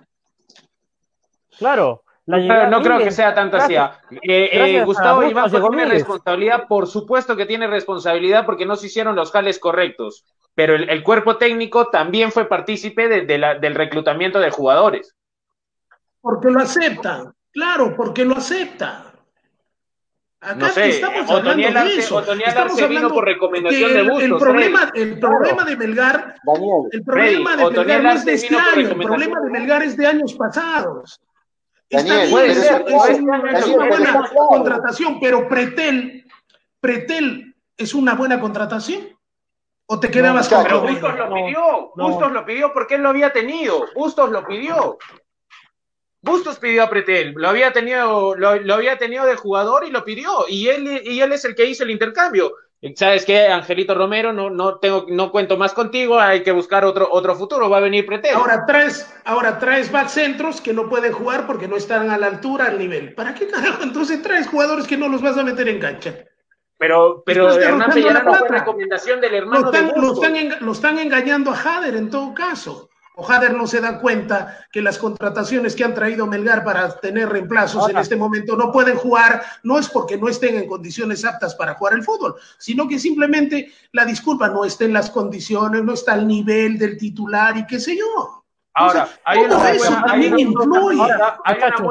Claro, 1.59 2.03
no, 2.27 2.83
creo 2.83 2.99
que 2.99 3.11
sea 3.11 3.35
tanto 3.35 3.57
así. 3.57 3.75
Eh, 3.75 4.51
eh, 4.53 4.85
Gustavo 4.85 5.25
Iván 5.25 5.51
tiene 5.51 5.87
responsabilidad, 5.87 6.67
por 6.69 6.87
supuesto 6.87 7.37
que 7.37 7.47
tiene 7.47 7.67
responsabilidad 7.67 8.47
porque 8.47 8.67
no 8.67 8.77
se 8.77 8.87
hicieron 8.87 9.17
los 9.17 9.33
jales 9.33 9.59
correctos, 9.59 10.25
pero 10.55 10.75
el, 10.75 11.03
cuerpo 11.03 11.37
técnico 11.37 11.89
también 11.89 12.31
fue 12.31 12.49
partícipe 12.49 13.09
de, 13.09 13.39
la, 13.39 13.59
del 13.59 13.75
reclutamiento 13.75 14.39
de 14.39 14.51
jugadores. 14.51 15.17
Porque 16.21 16.51
lo 16.51 16.61
acepta, 16.61 17.33
claro, 17.53 17.97
porque 17.97 18.25
lo 18.25 18.37
acepta. 18.37 19.07
Acá 20.41 20.55
no 20.57 20.69
sé, 20.71 20.89
estamos 20.89 21.31
Otoniel 21.31 21.69
hablando 21.69 21.91
de 21.91 21.99
eso. 22.01 22.17
Otoniel 22.17 22.55
vino 22.89 23.09
por 23.11 23.25
recomendación 23.25 23.95
de 23.95 24.03
Bustos. 24.03 24.23
El 24.23 24.37
problema, 24.39 24.91
el 24.95 25.19
problema 25.19 25.65
de 25.65 25.77
Melgar, 25.77 26.35
el 26.91 27.05
problema 27.05 27.57
de 27.57 27.71
Melgar 27.71 28.03
no 28.03 28.13
es 28.13 28.25
de 28.25 28.33
este 28.35 28.57
año, 28.57 28.91
el 28.91 28.97
problema 28.97 29.41
de 29.41 29.51
Melgar 29.51 29.83
es 29.83 29.97
de 29.97 30.07
años 30.07 30.35
pasados. 30.35 31.21
Daniel, 31.93 32.31
puede 32.31 32.55
ser, 32.55 32.85
es, 32.89 33.19
una, 33.19 33.39
buena 33.87 34.31
contratación, 34.35 35.21
pero 35.21 35.47
Pretel, 35.47 36.25
Pretel 36.81 37.55
es 37.77 37.95
una 37.95 38.15
buena 38.15 38.41
contratación. 38.41 39.09
¿O 39.87 40.01
te 40.01 40.11
quedabas 40.11 40.49
con 40.49 40.63
Pero 40.63 40.81
Bustos 40.81 41.19
lo 41.19 41.35
pidió, 41.35 41.93
Bustos 41.95 42.33
lo 42.33 42.47
pidió 42.47 42.73
porque 42.73 42.95
él 42.95 43.03
lo 43.03 43.11
había 43.11 43.33
tenido, 43.33 43.85
Bustos 43.95 44.31
lo 44.31 44.47
pidió. 44.47 44.97
Bustos 46.23 46.59
pidió 46.59 46.85
a 46.85 46.89
Pretel, 46.89 47.35
lo 47.35 47.49
había 47.49 47.73
tenido, 47.73 48.35
lo, 48.37 48.57
lo, 48.57 48.75
había 48.75 48.97
tenido 48.97 49.27
de 49.27 49.37
jugador 49.37 49.85
y 49.85 49.91
lo 49.91 50.03
pidió, 50.05 50.47
y 50.49 50.69
él, 50.69 51.03
y 51.05 51.21
él 51.21 51.33
es 51.33 51.45
el 51.45 51.55
que 51.55 51.67
hizo 51.67 51.83
el 51.83 51.91
intercambio. 51.91 52.55
¿Sabes 52.97 53.25
qué, 53.25 53.47
Angelito 53.47 53.95
Romero? 53.95 54.33
No, 54.33 54.51
no, 54.51 54.79
tengo, 54.79 55.07
no 55.09 55.31
cuento 55.31 55.57
más 55.57 55.73
contigo, 55.73 56.19
hay 56.19 56.43
que 56.43 56.51
buscar 56.51 56.85
otro, 56.85 57.09
otro 57.13 57.37
futuro, 57.37 57.71
va 57.71 57.77
a 57.77 57.81
venir 57.81 58.05
Pretel. 58.05 58.35
Ahora 58.35 58.67
traes, 58.67 59.09
ahora 59.25 59.59
traes 59.61 59.93
back 59.93 60.09
centros 60.09 60.61
que 60.61 60.73
no 60.73 60.89
pueden 60.89 61.13
jugar 61.13 61.47
porque 61.47 61.69
no 61.69 61.77
están 61.77 62.11
a 62.11 62.19
la 62.19 62.27
altura, 62.27 62.67
al 62.67 62.79
nivel. 62.79 63.15
¿Para 63.15 63.35
qué 63.35 63.47
carajo? 63.47 63.85
Entonces 63.85 64.21
traes 64.21 64.49
jugadores 64.49 64.89
que 64.89 64.97
no 64.97 65.09
los 65.09 65.23
vas 65.23 65.39
a 65.39 65.45
meter 65.45 65.69
en 65.69 65.79
cancha. 65.79 66.13
Pero, 66.77 67.23
pero 67.25 67.53
Hernán 67.53 67.93
Pellerano 67.93 68.35
fue 68.35 68.49
recomendación 68.49 69.21
del 69.21 69.35
hermano 69.37 69.61
lo 69.61 69.73
están, 69.73 69.93
lo 70.01 70.13
están, 70.13 70.67
lo 70.67 70.73
están 70.73 70.99
engañando 70.99 71.53
a 71.53 71.55
Jader 71.55 71.95
en 71.95 72.11
todo 72.11 72.35
caso. 72.35 72.91
Ojader 73.15 73.55
no 73.55 73.67
se 73.67 73.81
da 73.81 74.01
cuenta 74.01 74.67
que 74.73 74.81
las 74.81 74.97
contrataciones 74.97 75.77
que 75.77 75.85
han 75.85 75.95
traído 75.95 76.27
Melgar 76.27 76.65
para 76.65 76.89
tener 76.99 77.29
reemplazos 77.29 77.89
en 77.91 77.99
este 77.99 78.17
momento 78.17 78.57
no 78.57 78.73
pueden 78.73 78.97
jugar, 78.97 79.43
no 79.63 79.79
es 79.79 79.89
porque 79.89 80.17
no 80.17 80.29
estén 80.29 80.57
en 80.57 80.67
condiciones 80.67 81.25
aptas 81.25 81.55
para 81.55 81.75
jugar 81.75 81.93
el 81.93 82.05
fútbol, 82.05 82.37
sino 82.59 82.89
que 82.89 82.99
simplemente 82.99 83.71
la 83.93 84.07
disculpa 84.07 84.49
no 84.49 84.65
está 84.65 84.85
en 84.85 84.95
las 84.95 85.11
condiciones, 85.11 85.85
no 85.85 85.93
está 85.93 86.15
al 86.15 86.27
nivel 86.27 86.79
del 86.79 86.97
titular 86.97 87.57
y 87.57 87.67
qué 87.67 87.79
sé 87.79 87.99
yo. 87.99 88.45
Ahora, 88.75 89.07
hay, 89.25 89.41
una 89.41 89.59
muy, 89.59 89.77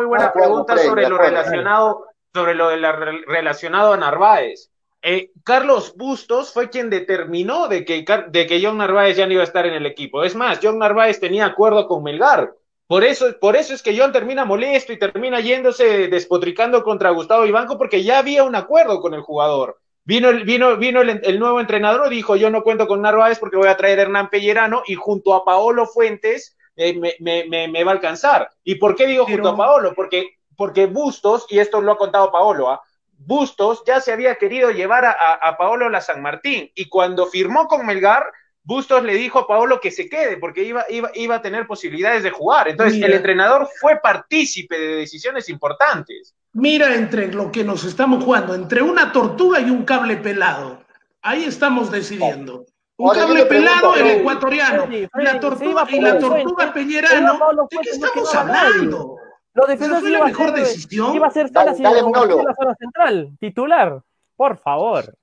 buena, 0.06 0.34
pregunta 0.34 0.76
sobre 0.80 1.08
lo 1.08 1.20
relacionado, 1.20 2.08
sobre 2.34 2.56
lo 2.56 2.70
de 2.70 2.78
la, 2.78 2.94
relacionado 2.94 3.94
a 3.94 3.98
Narváez. 3.98 4.71
Eh, 5.02 5.32
Carlos 5.44 5.96
Bustos 5.96 6.54
fue 6.54 6.70
quien 6.70 6.90
determinó 6.90 7.68
de 7.68 7.84
que, 7.86 8.06
de 8.30 8.46
que 8.46 8.62
John 8.64 8.78
Narváez 8.78 9.18
ya 9.18 9.26
no 9.26 9.34
iba 9.34 9.42
a 9.42 9.46
estar 9.46 9.66
en 9.66 9.74
el 9.74 9.86
equipo. 9.86 10.24
Es 10.24 10.36
más, 10.36 10.60
John 10.62 10.78
Narváez 10.78 11.20
tenía 11.20 11.46
acuerdo 11.46 11.88
con 11.88 12.04
Melgar. 12.04 12.54
Por 12.88 13.04
eso, 13.04 13.28
por 13.40 13.56
eso 13.56 13.74
es 13.74 13.82
que 13.82 13.98
John 13.98 14.12
termina 14.12 14.46
molesto 14.46 14.92
y 14.92 15.00
termina 15.00 15.40
yéndose 15.40 16.08
despotricando 16.10 16.84
contra 16.84 17.12
Gustavo 17.12 17.46
Ibanco 17.46 17.78
porque 17.78 18.04
ya 18.04 18.20
había 18.20 18.44
un 18.44 18.56
acuerdo 18.56 19.00
con 19.00 19.14
el 19.14 19.22
jugador. 19.22 19.80
Vino, 20.04 20.30
el, 20.30 20.44
vino, 20.44 20.76
vino 20.78 21.02
el, 21.02 21.40
nuevo 21.40 21.62
entrenador 21.62 22.12
y 22.12 22.18
dijo, 22.18 22.36
yo 22.36 22.50
no 22.50 22.64
cuento 22.64 22.88
con 22.88 23.02
Narváez 23.02 23.40
porque 23.40 23.56
voy 23.56 23.70
a 23.70 23.78
traer 23.78 24.00
a 24.00 24.02
Hernán 24.04 24.30
Pellerano 24.30 24.84
y 24.86 24.96
junto 24.96 25.34
a 25.34 25.46
Paolo 25.46 25.86
Fuentes 25.86 26.58
eh, 26.76 27.00
me, 27.20 27.84
va 27.84 27.92
a 27.92 27.94
alcanzar. 27.94 28.50
¿Y 28.64 28.76
por 28.76 28.96
qué 28.96 29.08
digo 29.08 29.26
junto 29.26 29.50
a 29.50 29.58
Paolo? 29.58 29.94
Porque, 29.96 30.40
porque 30.58 30.88
Bustos, 30.88 31.46
y 31.50 31.60
esto 31.60 31.82
lo 31.82 31.94
ha 31.94 31.98
contado 31.98 32.32
Paolo, 32.32 32.70
¿ah? 32.70 32.82
Bustos 33.26 33.84
ya 33.86 34.02
se 34.02 34.12
había 34.12 34.36
querido 34.36 34.72
llevar 34.72 35.06
a, 35.06 35.12
a, 35.12 35.58
Paolo 35.58 35.86
a 35.86 35.90
la 35.90 36.02
San 36.02 36.22
Martín, 36.22 36.72
y 36.74 36.90
cuando 36.90 37.28
firmó 37.28 37.68
con 37.68 37.86
Melgar, 37.86 38.26
Bustos 38.64 39.04
le 39.04 39.16
dijo 39.16 39.40
a 39.40 39.48
Paolo 39.48 39.80
que 39.80 39.90
se 39.90 40.08
quede 40.08 40.38
porque 40.38 40.64
iba, 40.64 40.86
iba, 40.90 41.10
iba 41.16 41.36
a 41.36 41.42
tener 41.42 41.66
posibilidades 41.66 42.24
de 42.24 42.30
jugar. 42.30 42.68
Entonces, 42.68 43.02
el 43.02 43.14
entrenador 43.14 43.68
fue 43.80 44.00
partícipe 44.02 44.78
de 44.78 44.96
decisiones 44.98 45.50
importantes. 45.50 46.36
Mira 46.54 46.94
entre 46.94 47.32
lo 47.32 47.52
que 47.52 47.64
nos 47.64 47.84
estamos 47.86 48.24
jugando, 48.24 48.54
entre 48.54 48.82
una 48.82 49.12
tortuga 49.12 49.60
y 49.60 49.70
un 49.70 49.84
cable 49.84 50.18
pelado. 50.18 50.84
Ahí 51.24 51.46
estamos 51.46 51.92
decidiendo. 51.92 52.66
Un 52.98 53.16
cable 53.16 53.46
pelado, 53.46 53.96
el 53.96 54.08
ecuatoriano. 54.08 54.88
y 54.92 55.08
la 55.16 55.40
tortuga, 55.40 55.88
y 55.90 56.00
la 56.00 56.20
tortuga 56.20 56.72
pellerano. 56.72 57.40
¿De 57.70 57.78
qué 57.82 57.90
estamos 57.90 58.36
hablando? 58.36 59.18
Lo 59.54 59.66
defensores 59.66 60.02
fue 60.02 60.12
la 60.12 60.26
mejor 60.26 60.54
decisión. 60.54 61.16
Iba 61.16 61.28
a 61.28 61.32
ser 61.32 61.50
Salas 61.50 61.80
y 61.80 61.84
la 61.84 61.92
zona 62.00 62.76
central, 62.80 63.38
titular. 63.40 64.02
Por 64.36 64.58
favor. 64.58 65.14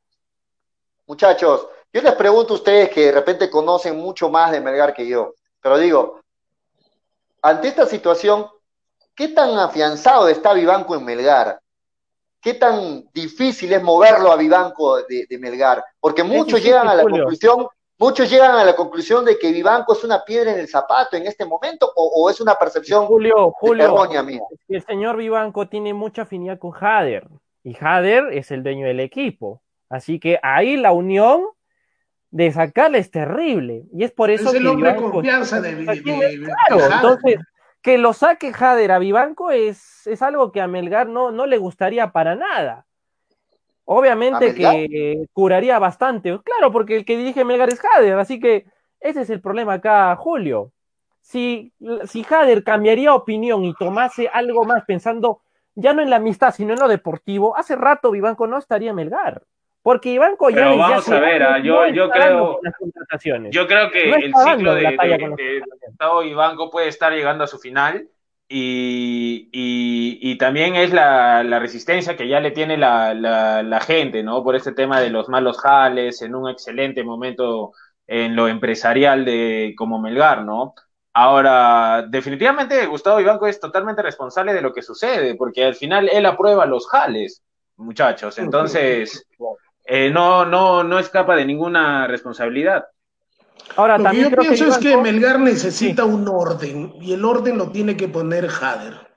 Muchachos, 1.06 1.66
yo 1.92 2.02
les 2.02 2.14
pregunto 2.14 2.52
a 2.52 2.56
ustedes 2.56 2.90
que 2.90 3.06
de 3.06 3.12
repente 3.12 3.48
conocen 3.48 3.96
mucho 3.96 4.28
más 4.28 4.52
de 4.52 4.60
Melgar 4.60 4.92
que 4.92 5.06
yo, 5.06 5.34
pero 5.60 5.78
digo, 5.78 6.20
ante 7.40 7.68
esta 7.68 7.86
situación, 7.86 8.46
¿qué 9.14 9.28
tan 9.28 9.58
afianzado 9.58 10.28
está 10.28 10.52
Vivanco 10.52 10.94
en 10.94 11.04
Melgar? 11.04 11.60
¿Qué 12.40 12.54
tan 12.54 13.08
difícil 13.12 13.72
es 13.72 13.82
moverlo 13.82 14.30
a 14.30 14.36
Vivanco 14.36 14.98
de, 14.98 15.26
Melgar? 15.38 15.82
Porque 15.98 16.22
muchos 16.22 16.62
llegan 16.62 16.88
a 16.88 16.94
la 16.94 17.02
conclusión, 17.02 17.66
muchos 17.98 18.30
llegan 18.30 18.52
a 18.52 18.64
la 18.64 18.74
conclusión 18.74 19.24
de 19.24 19.38
que 19.38 19.52
Vivanco 19.52 19.92
es 19.92 20.04
una 20.04 20.24
piedra 20.24 20.52
en 20.52 20.60
el 20.60 20.68
zapato 20.68 21.16
en 21.16 21.26
este 21.26 21.44
momento, 21.44 21.90
o, 21.94 22.30
es 22.30 22.40
una 22.40 22.54
percepción 22.54 23.06
Julio, 23.06 23.52
Julio, 23.52 23.84
errónea 23.84 24.22
mía. 24.22 24.40
El 24.68 24.82
señor 24.84 25.16
Vivanco 25.16 25.68
tiene 25.68 25.92
mucha 25.94 26.22
afinidad 26.22 26.58
con 26.58 26.70
Jader, 26.70 27.28
y 27.62 27.74
Jader 27.74 28.32
es 28.32 28.50
el 28.50 28.62
dueño 28.62 28.86
del 28.86 29.00
equipo. 29.00 29.62
Así 29.90 30.18
que 30.20 30.38
ahí 30.42 30.76
la 30.76 30.92
unión 30.92 31.42
de 32.30 32.52
sacarle 32.52 32.98
es 32.98 33.10
terrible. 33.10 33.84
Y 33.92 34.04
es 34.04 34.12
por 34.12 34.30
eso 34.30 34.50
es 34.50 34.54
el 34.54 34.66
hombre 34.66 34.96
confianza 34.96 35.60
de, 35.60 35.84
Claro, 35.84 36.94
entonces, 36.94 37.40
que 37.82 37.98
lo 37.98 38.12
saque 38.12 38.52
Jader 38.52 38.92
a 38.92 38.98
Vivanco 38.98 39.50
es, 39.50 40.06
es 40.06 40.22
algo 40.22 40.52
que 40.52 40.60
a 40.60 40.66
Melgar 40.66 41.08
no, 41.08 41.30
no 41.30 41.46
le 41.46 41.58
gustaría 41.58 42.12
para 42.12 42.34
nada. 42.36 42.86
Obviamente 43.90 44.54
que 44.54 45.24
curaría 45.32 45.78
bastante. 45.78 46.38
Claro, 46.44 46.70
porque 46.70 46.94
el 46.94 47.06
que 47.06 47.16
dirige 47.16 47.42
Melgar 47.42 47.70
es 47.70 47.80
Jader, 47.80 48.18
así 48.18 48.38
que 48.38 48.66
ese 49.00 49.22
es 49.22 49.30
el 49.30 49.40
problema 49.40 49.74
acá, 49.74 50.14
Julio. 50.16 50.72
Si, 51.22 51.72
si 52.04 52.22
Jader 52.22 52.64
cambiaría 52.64 53.14
opinión 53.14 53.64
y 53.64 53.72
tomase 53.72 54.28
algo 54.28 54.66
más 54.66 54.84
pensando 54.84 55.40
ya 55.74 55.94
no 55.94 56.02
en 56.02 56.10
la 56.10 56.16
amistad, 56.16 56.52
sino 56.52 56.74
en 56.74 56.80
lo 56.80 56.86
deportivo, 56.86 57.56
hace 57.56 57.76
rato 57.76 58.10
Vivanco 58.10 58.46
no 58.46 58.58
estaría 58.58 58.92
Melgar. 58.92 59.44
Porque 59.80 60.10
Iván 60.10 60.36
Pero 60.38 60.76
vamos 60.76 61.08
a 61.08 61.20
ver, 61.20 61.42
ah, 61.42 61.58
yo, 61.58 61.86
yo 61.86 62.10
creo, 62.10 62.60
yo 63.50 63.66
creo 63.66 63.90
que 63.90 64.10
el 64.10 64.34
ciclo 64.34 64.74
de, 64.74 64.82
de, 64.82 65.62
Gustavo 65.86 66.22
Ibanco 66.24 66.70
puede 66.70 66.88
estar 66.88 67.10
llegando 67.10 67.44
a 67.44 67.46
su 67.46 67.58
final 67.58 68.06
y, 68.48 69.48
y, 69.52 70.38
también 70.38 70.74
es 70.74 70.92
la, 70.92 71.42
la, 71.42 71.58
resistencia 71.58 72.16
que 72.16 72.28
ya 72.28 72.40
le 72.40 72.50
tiene 72.50 72.78
la, 72.78 73.12
la, 73.14 73.80
gente, 73.80 74.22
¿no? 74.22 74.42
Por 74.42 74.56
este 74.56 74.72
tema 74.72 75.00
de 75.00 75.10
los 75.10 75.28
malos 75.28 75.58
jales, 75.58 76.22
en 76.22 76.34
un 76.34 76.48
excelente 76.48 77.04
momento 77.04 77.72
en 78.06 78.34
lo 78.34 78.48
empresarial 78.48 79.24
de 79.26 79.74
como 79.76 80.00
Melgar, 80.00 80.44
¿no? 80.44 80.74
Ahora, 81.12 82.06
definitivamente 82.08 82.86
Gustavo 82.86 83.20
Ibanco 83.20 83.46
es 83.46 83.60
totalmente 83.60 84.02
responsable 84.02 84.54
de 84.54 84.62
lo 84.62 84.72
que 84.72 84.82
sucede, 84.82 85.34
porque 85.34 85.64
al 85.64 85.74
final 85.74 86.08
él 86.08 86.24
aprueba 86.24 86.64
los 86.64 86.88
jales, 86.88 87.42
muchachos. 87.76 88.38
Entonces, 88.38 89.26
eh, 89.84 90.10
no, 90.10 90.46
no, 90.46 90.84
no 90.84 90.98
escapa 90.98 91.36
de 91.36 91.44
ninguna 91.44 92.06
responsabilidad. 92.06 92.86
Ahora, 93.76 93.98
lo 93.98 94.04
también 94.04 94.30
que 94.30 94.36
yo 94.36 94.42
pienso 94.42 94.66
es 94.68 94.78
que 94.78 94.96
Melgar 94.96 95.38
necesita 95.40 96.04
un 96.04 96.26
orden 96.28 96.94
y 97.00 97.12
el 97.12 97.24
orden 97.24 97.58
lo 97.58 97.70
tiene 97.70 97.96
que 97.96 98.08
poner 98.08 98.48
Jader. 98.48 99.08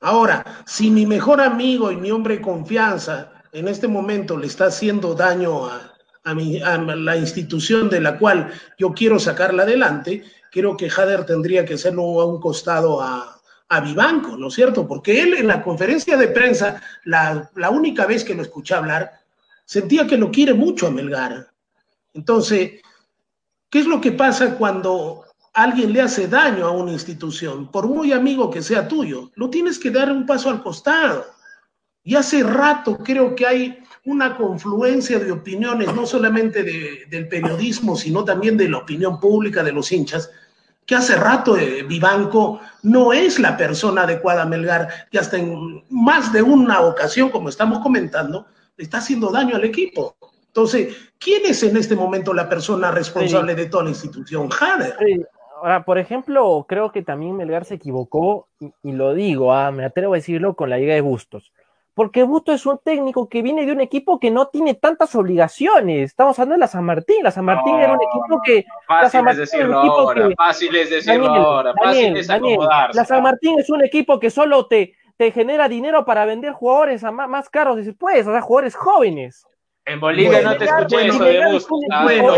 Ahora, 0.00 0.64
si 0.66 0.90
mi 0.90 1.06
mejor 1.06 1.40
amigo 1.40 1.92
y 1.92 1.96
mi 1.96 2.10
hombre 2.10 2.38
de 2.38 2.42
confianza 2.42 3.32
en 3.52 3.68
este 3.68 3.86
momento 3.86 4.36
le 4.36 4.48
está 4.48 4.66
haciendo 4.66 5.14
daño 5.14 5.66
a, 5.66 5.92
a, 6.24 6.34
la 6.34 7.16
institución 7.16 7.88
de 7.88 8.00
la 8.00 8.18
cual 8.18 8.52
yo 8.78 8.92
quiero 8.92 9.20
sacarla 9.20 9.62
adelante, 9.62 10.24
creo 10.50 10.76
que 10.76 10.90
Jader 10.90 11.24
tendría 11.24 11.64
que 11.64 11.74
hacerlo 11.74 12.20
a 12.20 12.26
un 12.26 12.40
costado 12.40 13.00
a, 13.00 13.40
a 13.68 13.80
Vivanco, 13.80 14.36
¿no 14.36 14.48
es 14.48 14.54
cierto? 14.54 14.88
Porque 14.88 15.22
él 15.22 15.34
en 15.34 15.46
la 15.46 15.62
conferencia 15.62 16.16
de 16.16 16.28
prensa, 16.28 16.82
la, 17.04 17.50
la 17.54 17.70
única 17.70 18.04
vez 18.04 18.24
que 18.24 18.34
lo 18.34 18.42
escuché 18.42 18.74
hablar, 18.74 19.12
sentía 19.64 20.06
que 20.06 20.18
lo 20.18 20.30
quiere 20.30 20.52
mucho 20.52 20.86
a 20.86 20.90
Melgar. 20.90 21.48
Entonces, 22.12 22.82
¿qué 23.72 23.80
es 23.80 23.86
lo 23.86 24.02
que 24.02 24.12
pasa 24.12 24.56
cuando 24.56 25.24
alguien 25.54 25.94
le 25.94 26.02
hace 26.02 26.28
daño 26.28 26.66
a 26.66 26.72
una 26.72 26.92
institución? 26.92 27.70
Por 27.70 27.88
muy 27.88 28.12
amigo 28.12 28.50
que 28.50 28.60
sea 28.60 28.86
tuyo, 28.86 29.32
lo 29.34 29.48
tienes 29.48 29.78
que 29.78 29.90
dar 29.90 30.12
un 30.12 30.26
paso 30.26 30.50
al 30.50 30.62
costado. 30.62 31.24
Y 32.04 32.14
hace 32.14 32.42
rato 32.42 32.98
creo 32.98 33.34
que 33.34 33.46
hay 33.46 33.78
una 34.04 34.36
confluencia 34.36 35.18
de 35.18 35.32
opiniones, 35.32 35.94
no 35.94 36.04
solamente 36.04 36.62
del 37.08 37.28
periodismo, 37.28 37.96
sino 37.96 38.24
también 38.24 38.58
de 38.58 38.68
la 38.68 38.78
opinión 38.78 39.18
pública 39.18 39.62
de 39.62 39.72
los 39.72 39.90
hinchas, 39.90 40.30
que 40.84 40.94
hace 40.94 41.16
rato 41.16 41.56
eh, 41.56 41.82
Vivanco 41.84 42.60
no 42.82 43.12
es 43.14 43.38
la 43.38 43.56
persona 43.56 44.02
adecuada 44.02 44.42
a 44.42 44.46
Melgar, 44.46 44.88
y 45.10 45.16
hasta 45.16 45.38
en 45.38 45.82
más 45.88 46.30
de 46.32 46.42
una 46.42 46.80
ocasión, 46.82 47.30
como 47.30 47.48
estamos 47.48 47.78
comentando, 47.78 48.46
está 48.76 48.98
haciendo 48.98 49.30
daño 49.30 49.56
al 49.56 49.64
equipo. 49.64 50.16
Entonces, 50.54 51.12
¿quién 51.18 51.46
es 51.46 51.62
en 51.62 51.78
este 51.78 51.96
momento 51.96 52.34
la 52.34 52.46
persona 52.46 52.90
responsable 52.90 53.54
de 53.54 53.66
toda 53.66 53.84
la 53.84 53.90
institución? 53.90 54.50
Jader. 54.50 54.94
Ahora, 55.62 55.82
por 55.82 55.96
ejemplo, 55.96 56.66
creo 56.68 56.92
que 56.92 57.00
también 57.00 57.36
Melgar 57.36 57.64
se 57.64 57.76
equivocó, 57.76 58.48
y, 58.60 58.92
lo 58.92 59.14
digo, 59.14 59.54
ah, 59.54 59.70
me 59.70 59.86
atrevo 59.86 60.12
a 60.12 60.16
decirlo, 60.16 60.54
con 60.54 60.68
la 60.68 60.76
Liga 60.76 60.92
de 60.92 61.00
Bustos. 61.00 61.54
Porque 61.94 62.22
Bustos 62.24 62.56
es 62.56 62.66
un 62.66 62.78
técnico 62.84 63.30
que 63.30 63.40
viene 63.40 63.64
de 63.64 63.72
un 63.72 63.80
equipo 63.80 64.20
que 64.20 64.30
no 64.30 64.48
tiene 64.48 64.74
tantas 64.74 65.14
obligaciones. 65.14 66.10
Estamos 66.10 66.38
hablando 66.38 66.56
de 66.56 66.60
la 66.60 66.66
San 66.66 66.84
Martín. 66.84 67.22
La 67.22 67.30
San 67.30 67.46
Martín 67.46 67.76
era 67.76 67.94
un 67.94 68.00
equipo 68.02 68.40
que. 68.44 68.64
Fácil 68.86 69.26
es 69.28 69.36
decirlo 69.38 69.78
ahora, 69.78 70.28
fácil 70.36 70.76
es 70.76 70.90
decirlo 70.90 71.28
ahora, 71.28 71.72
fácil 71.82 72.16
es 72.16 72.28
acomodarse. 72.28 72.98
La 72.98 73.04
San 73.06 73.22
Martín 73.22 73.58
es 73.58 73.70
un 73.70 73.82
equipo 73.82 74.18
que 74.20 74.30
solo 74.30 74.66
te, 74.66 74.94
te 75.16 75.30
genera 75.32 75.68
dinero 75.68 76.04
para 76.04 76.26
vender 76.26 76.52
jugadores 76.52 77.04
a 77.04 77.10
más, 77.10 77.28
más 77.28 77.48
caros 77.48 77.76
después, 77.76 78.26
o 78.26 78.32
sea, 78.32 78.40
jugadores 78.42 78.74
jóvenes. 78.74 79.46
En 79.84 79.98
Bolivia 79.98 80.42
no 80.42 80.56
te 80.56 80.64
escuché 80.64 81.08
eso 81.08 81.24
de 81.24 81.52
Bustos. 81.52 81.80
Bueno, 82.04 82.34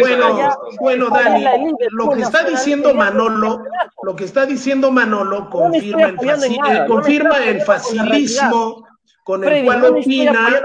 bueno, 0.00 0.58
bueno, 0.80 1.10
Dani, 1.10 1.44
lo 1.92 2.10
que 2.10 2.22
está 2.22 2.42
diciendo 2.44 2.92
Manolo, 2.92 3.62
lo 4.02 4.16
que 4.16 4.24
está 4.24 4.46
diciendo 4.46 4.90
Manolo 4.90 5.48
confirma 5.48 6.08
el, 6.08 6.86
confirma 6.86 7.38
el 7.44 7.60
facilismo 7.62 8.84
con 9.30 9.44
el 9.44 9.64
cual 9.64 9.84
opina. 9.84 10.62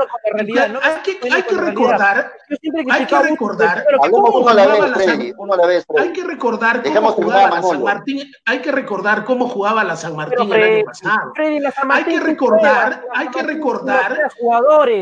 hay, 0.82 0.96
que, 1.04 1.20
hay 1.32 1.44
que 1.44 1.56
recordar, 1.56 2.34
hay 2.90 3.06
que 3.06 3.20
recordar 3.20 3.86
cómo 4.10 4.32
jugaba 4.32 4.66
la 4.66 5.00
San, 5.00 5.34
hay 5.98 6.14
que 6.14 6.24
recordar 6.24 6.84
cómo 6.84 7.12
jugaba 7.12 7.50
la 7.50 7.62
San 7.62 7.84
Martín, 7.84 8.32
hay 8.46 8.60
que 8.60 8.72
recordar 8.72 9.24
cómo 9.24 9.48
jugaba 9.48 9.84
la 9.84 9.96
San 9.96 10.16
Martín 10.16 10.52
el 10.52 10.64
año 10.64 10.86
pasado. 10.86 11.34
Hay 11.90 12.04
que 12.06 12.20
recordar, 12.20 13.06
hay 13.14 13.28
que 13.30 13.44
recordar 13.44 14.32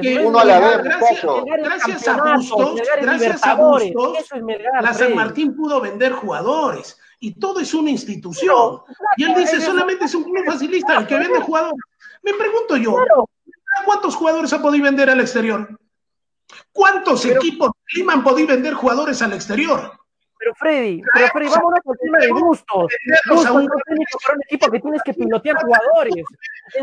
que 0.01 0.19
uno 0.19 0.39
a 0.39 0.45
la 0.45 0.59
vez, 0.59 0.83
gracias, 0.83 2.07
a 2.07 2.35
Bustos, 2.35 2.81
gracias 3.01 3.45
a 3.45 3.55
Bustos, 3.55 4.17
la 4.81 4.93
San 4.93 5.15
Martín 5.15 5.55
pudo 5.55 5.79
vender 5.79 6.11
jugadores 6.11 6.99
y 7.21 7.39
todo 7.39 7.61
es 7.61 7.73
una 7.73 7.89
institución. 7.89 8.81
Y 9.15 9.23
él 9.23 9.33
dice, 9.37 9.61
solamente 9.61 10.03
es 10.05 10.13
un 10.13 10.25
club 10.25 10.43
facilista 10.45 10.97
el 10.97 11.07
que 11.07 11.17
vende 11.17 11.39
jugadores. 11.39 11.79
Me 12.21 12.33
pregunto 12.33 12.77
yo, 12.77 12.97
¿Cuántos 13.85 14.15
jugadores 14.15 14.53
ha 14.53 14.61
podido 14.61 14.83
vender 14.83 15.09
al 15.09 15.19
exterior? 15.19 15.67
¿Cuántos 16.71 17.25
equipos 17.25 17.71
de 17.71 17.99
Lima 17.99 18.13
han 18.13 18.23
podido 18.23 18.49
vender 18.49 18.73
jugadores 18.73 19.21
al 19.21 19.33
exterior? 19.33 19.91
Pero 20.39 20.55
Freddy, 20.55 21.01
pero 21.13 21.27
Freddy, 21.29 21.49
vámonos 21.51 21.79
al 21.85 21.97
tema 21.99 22.17
de 22.19 22.29
gustos. 22.29 22.93
Gustos 23.29 23.51
un... 23.51 23.67
para 23.67 24.35
un 24.35 24.41
equipo 24.43 24.71
que 24.71 24.79
tienes 24.79 25.01
que 25.03 25.13
pilotear 25.13 25.55
jugadores. 25.55 26.25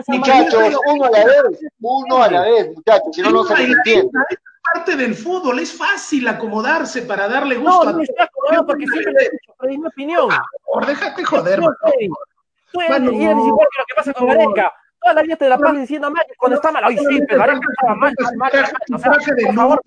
Muchachos, 0.06 0.80
uno 0.86 1.04
a 1.04 1.10
la 1.10 1.24
vez, 1.24 1.60
uno 1.80 2.22
a 2.22 2.30
la 2.30 2.42
vez, 2.42 2.74
muchachos, 2.74 3.08
si 3.12 3.20
no, 3.20 3.30
no 3.30 3.44
se 3.44 3.56
les 3.58 3.76
entiende. 3.76 4.10
Es 4.30 4.38
parte 4.72 4.96
del 4.96 5.14
fútbol, 5.14 5.58
es 5.58 5.76
fácil 5.76 6.26
acomodarse 6.28 7.02
para 7.02 7.28
darle 7.28 7.56
gusto 7.56 7.84
no, 7.84 7.90
a 7.90 7.92
no 7.92 8.00
estoy 8.00 8.24
acomodado 8.24 8.66
porque 8.66 8.86
siempre 8.86 9.12
le 9.12 9.26
he 9.26 9.30
dicho, 9.30 9.54
Freddy, 9.58 9.78
mi 9.78 9.88
opinión. 9.88 10.28
Por 10.64 10.86
déjate 10.86 11.22
joder, 11.22 11.60
no, 11.60 11.70
Freddy. 11.82 12.08
Tú 12.72 12.80
eres 12.80 13.02
igual 13.02 13.68
que 13.70 13.78
lo 13.78 13.86
que 13.86 13.94
pasa 13.94 14.12
con 14.14 14.26
Gareca 14.26 14.72
toda 15.00 15.14
la 15.14 15.22
vida 15.22 15.36
te 15.36 15.48
la 15.48 15.58
pasas 15.58 15.80
diciendo 15.80 16.10
mal 16.10 16.24
cuando 16.36 16.56
está 16.56 16.72
mal. 16.72 16.84
Ay, 16.84 16.98
sí, 16.98 17.20
pero 17.26 17.40
ahora 17.40 17.54
estaba 17.54 17.94
mal, 17.94 18.14
mal, 18.18 18.36
mal. 18.36 18.52
O 18.94 18.98
sea, 18.98 19.12
por 19.12 19.54
favor, 19.54 19.82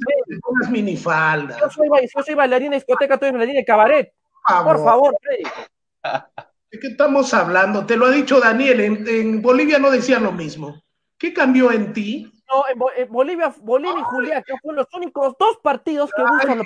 minifalda. 0.69 1.59
Yo 1.59 1.69
soy, 1.69 1.87
yo 2.13 2.23
soy 2.23 2.35
bailarina 2.35 2.71
de 2.71 2.77
discoteca, 2.77 3.17
tú 3.17 3.25
eres 3.25 3.33
bailarina 3.33 3.59
de 3.59 3.65
cabaret. 3.65 4.13
Por 4.63 4.83
favor, 4.83 5.15
Freddy. 5.21 5.43
¿De 6.71 6.79
qué 6.79 6.87
estamos 6.87 7.33
hablando? 7.33 7.85
Te 7.85 7.95
lo 7.95 8.07
ha 8.07 8.11
dicho 8.11 8.39
Daniel, 8.39 8.79
en, 8.81 9.41
Bolivia 9.41 9.79
no 9.79 9.91
decían 9.91 10.23
lo 10.23 10.31
mismo. 10.31 10.81
¿Qué 11.17 11.33
cambió 11.33 11.71
en 11.71 11.93
ti? 11.93 12.31
No, 12.49 12.63
en, 12.97 13.09
Bolivia, 13.09 13.53
Bolivia 13.61 13.99
y 13.99 14.03
Julián, 14.03 14.43
que 14.45 14.53
fueron 14.61 14.77
los 14.77 14.93
únicos 14.93 15.35
dos 15.39 15.59
partidos 15.61 16.11
que 16.15 16.23
buscan 16.23 16.57
lo 16.57 16.63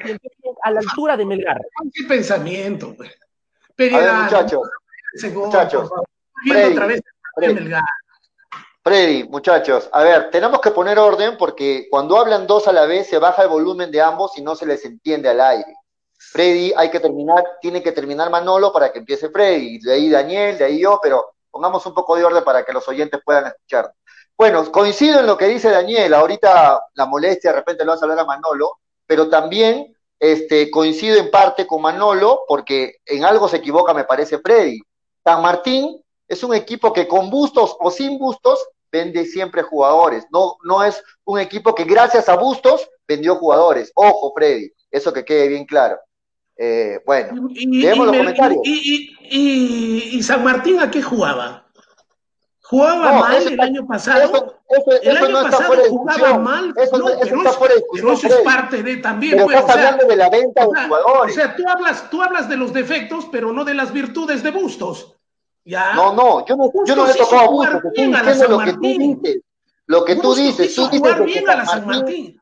a 0.64 0.72
la 0.72 0.80
altura 0.80 1.18
de 1.18 1.26
Melgar. 1.26 1.62
¿Qué 1.94 2.06
pensamiento? 2.06 2.96
Pero, 3.76 3.98
muchachos, 3.98 4.62
muchachos, 5.34 5.90
Freddy, 6.48 6.72
otra 6.72 6.86
vez 6.88 7.02
Melgar. 7.38 7.84
Freddy, 8.88 9.26
muchachos, 9.26 9.90
a 9.92 10.02
ver, 10.02 10.32
tenemos 10.32 10.62
que 10.62 10.72
poner 10.72 10.98
orden 10.98 11.36
porque 11.38 11.88
cuando 11.90 12.18
hablan 12.18 12.48
dos 12.48 12.70
a 12.70 12.72
la 12.72 12.86
vez 12.86 13.10
se 13.10 13.20
baja 13.20 13.44
el 13.44 13.50
volumen 13.50 13.92
de 13.92 14.00
ambos 14.00 14.38
y 14.38 14.42
no 14.42 14.56
se 14.56 14.66
les 14.66 14.86
entiende 14.86 15.28
al 15.28 15.42
aire. 15.42 15.76
Freddy, 16.18 16.72
hay 16.74 16.90
que 16.90 17.02
terminar, 17.02 17.44
tiene 17.60 17.84
que 17.84 17.92
terminar 17.92 18.30
Manolo 18.30 18.72
para 18.72 18.90
que 18.94 19.00
empiece 19.00 19.28
Freddy, 19.28 19.80
de 19.80 19.92
ahí 19.92 20.10
Daniel, 20.10 20.58
de 20.58 20.64
ahí 20.64 20.80
yo, 20.80 21.02
pero 21.04 21.34
pongamos 21.52 21.86
un 21.86 21.94
poco 21.94 22.16
de 22.16 22.24
orden 22.24 22.46
para 22.46 22.64
que 22.64 22.72
los 22.72 22.88
oyentes 22.88 23.20
puedan 23.26 23.48
escuchar. 23.48 23.94
Bueno, 24.38 24.72
coincido 24.72 25.20
en 25.20 25.28
lo 25.28 25.38
que 25.38 25.48
dice 25.48 25.70
Daniel, 25.70 26.14
ahorita 26.14 26.80
la 26.94 27.06
molestia 27.08 27.52
de 27.52 27.58
repente 27.58 27.84
lo 27.84 27.92
vas 27.92 28.02
a 28.02 28.06
hablar 28.06 28.20
a 28.20 28.26
Manolo, 28.26 28.78
pero 29.06 29.28
también 29.28 29.94
este, 30.18 30.72
coincido 30.72 31.18
en 31.18 31.30
parte 31.30 31.68
con 31.68 31.82
Manolo, 31.82 32.46
porque 32.48 33.00
en 33.06 33.26
algo 33.26 33.50
se 33.50 33.58
equivoca, 33.58 33.94
me 33.94 34.06
parece 34.06 34.40
Freddy. 34.40 34.80
San 35.26 35.42
Martín 35.42 36.02
es 36.26 36.42
un 36.42 36.56
equipo 36.56 36.94
que 36.94 37.06
con 37.06 37.30
bustos 37.30 37.76
o 37.82 37.92
sin 37.92 38.18
bustos 38.18 38.66
vende 38.92 39.26
siempre 39.26 39.62
jugadores. 39.62 40.26
No, 40.32 40.58
no 40.64 40.84
es 40.84 41.04
un 41.26 41.40
equipo 41.40 41.76
que 41.76 41.84
gracias 41.84 42.30
a 42.30 42.36
Bustos 42.36 42.90
vendió 43.08 43.36
jugadores. 43.36 43.92
Ojo, 43.96 44.34
Freddy, 44.36 44.72
eso 44.92 45.14
que 45.14 45.26
quede 45.26 45.48
bien 45.48 45.66
claro. 45.66 45.98
Eh, 46.60 47.00
bueno, 47.06 47.48
y, 47.52 47.84
los 47.84 47.98
comentarios. 47.98 48.62
Y, 48.64 50.22
San 50.24 50.44
Martín 50.44 50.80
a 50.80 50.90
qué 50.90 51.02
jugaba? 51.02 51.66
¿Jugaba 52.62 53.20
mal 53.20 53.48
el 53.48 53.60
año 53.62 53.88
pasado? 53.88 54.58
el 55.04 55.18
año 55.18 55.42
pasado 55.44 55.76
jugaba 55.90 56.38
mal. 56.40 56.74
Eso, 56.76 56.98
no, 56.98 57.10
está 57.10 57.54
fuera 57.54 57.76
de 57.76 57.80
discusión. 57.80 58.14
eso 58.14 58.28
es 58.28 58.44
parte 58.44 58.84
de 58.84 58.98
también. 58.98 59.34
Pero 59.34 59.46
pues, 59.46 59.58
estás 59.58 59.76
hablando 59.76 60.06
de 60.06 60.16
la 60.16 60.30
venta 60.30 60.66
de 60.66 60.88
jugadores. 60.88 61.38
O 61.38 61.40
sea, 61.40 61.56
tú 61.56 61.64
hablas, 61.68 62.10
tú 62.10 62.22
hablas 62.22 62.50
de 62.50 62.58
los 62.58 62.74
defectos, 62.74 63.28
pero 63.32 63.54
no 63.54 63.64
de 63.64 63.76
las 63.76 63.94
virtudes 63.94 64.44
de 64.44 64.52
Bustos. 64.52 65.17
No, 65.68 66.14
no, 66.14 66.46
yo 66.46 66.56
no, 66.56 66.72
yo 66.86 66.96
no 66.96 67.10
he 67.10 67.14
tocado 67.14 67.42
a 67.42 67.48
Bustos, 67.48 67.82
estoy 67.86 68.08
diciendo 68.08 68.48
lo 68.48 68.60
que 68.64 68.74
tú 68.74 68.80
dices. 68.82 69.42
Lo 69.86 70.06
que 70.06 70.16
tú 70.16 70.36
dices, 70.36 70.76
tú 70.76 70.90
dices 70.90 71.48
a 71.48 71.56
la 71.56 71.66
San 71.66 71.86
Martín. 71.86 72.42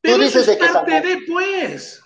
Pero 0.00 0.22
eso 0.22 0.38
es 0.40 0.56
parte 0.56 1.00
de, 1.00 1.18
pues. 1.26 2.02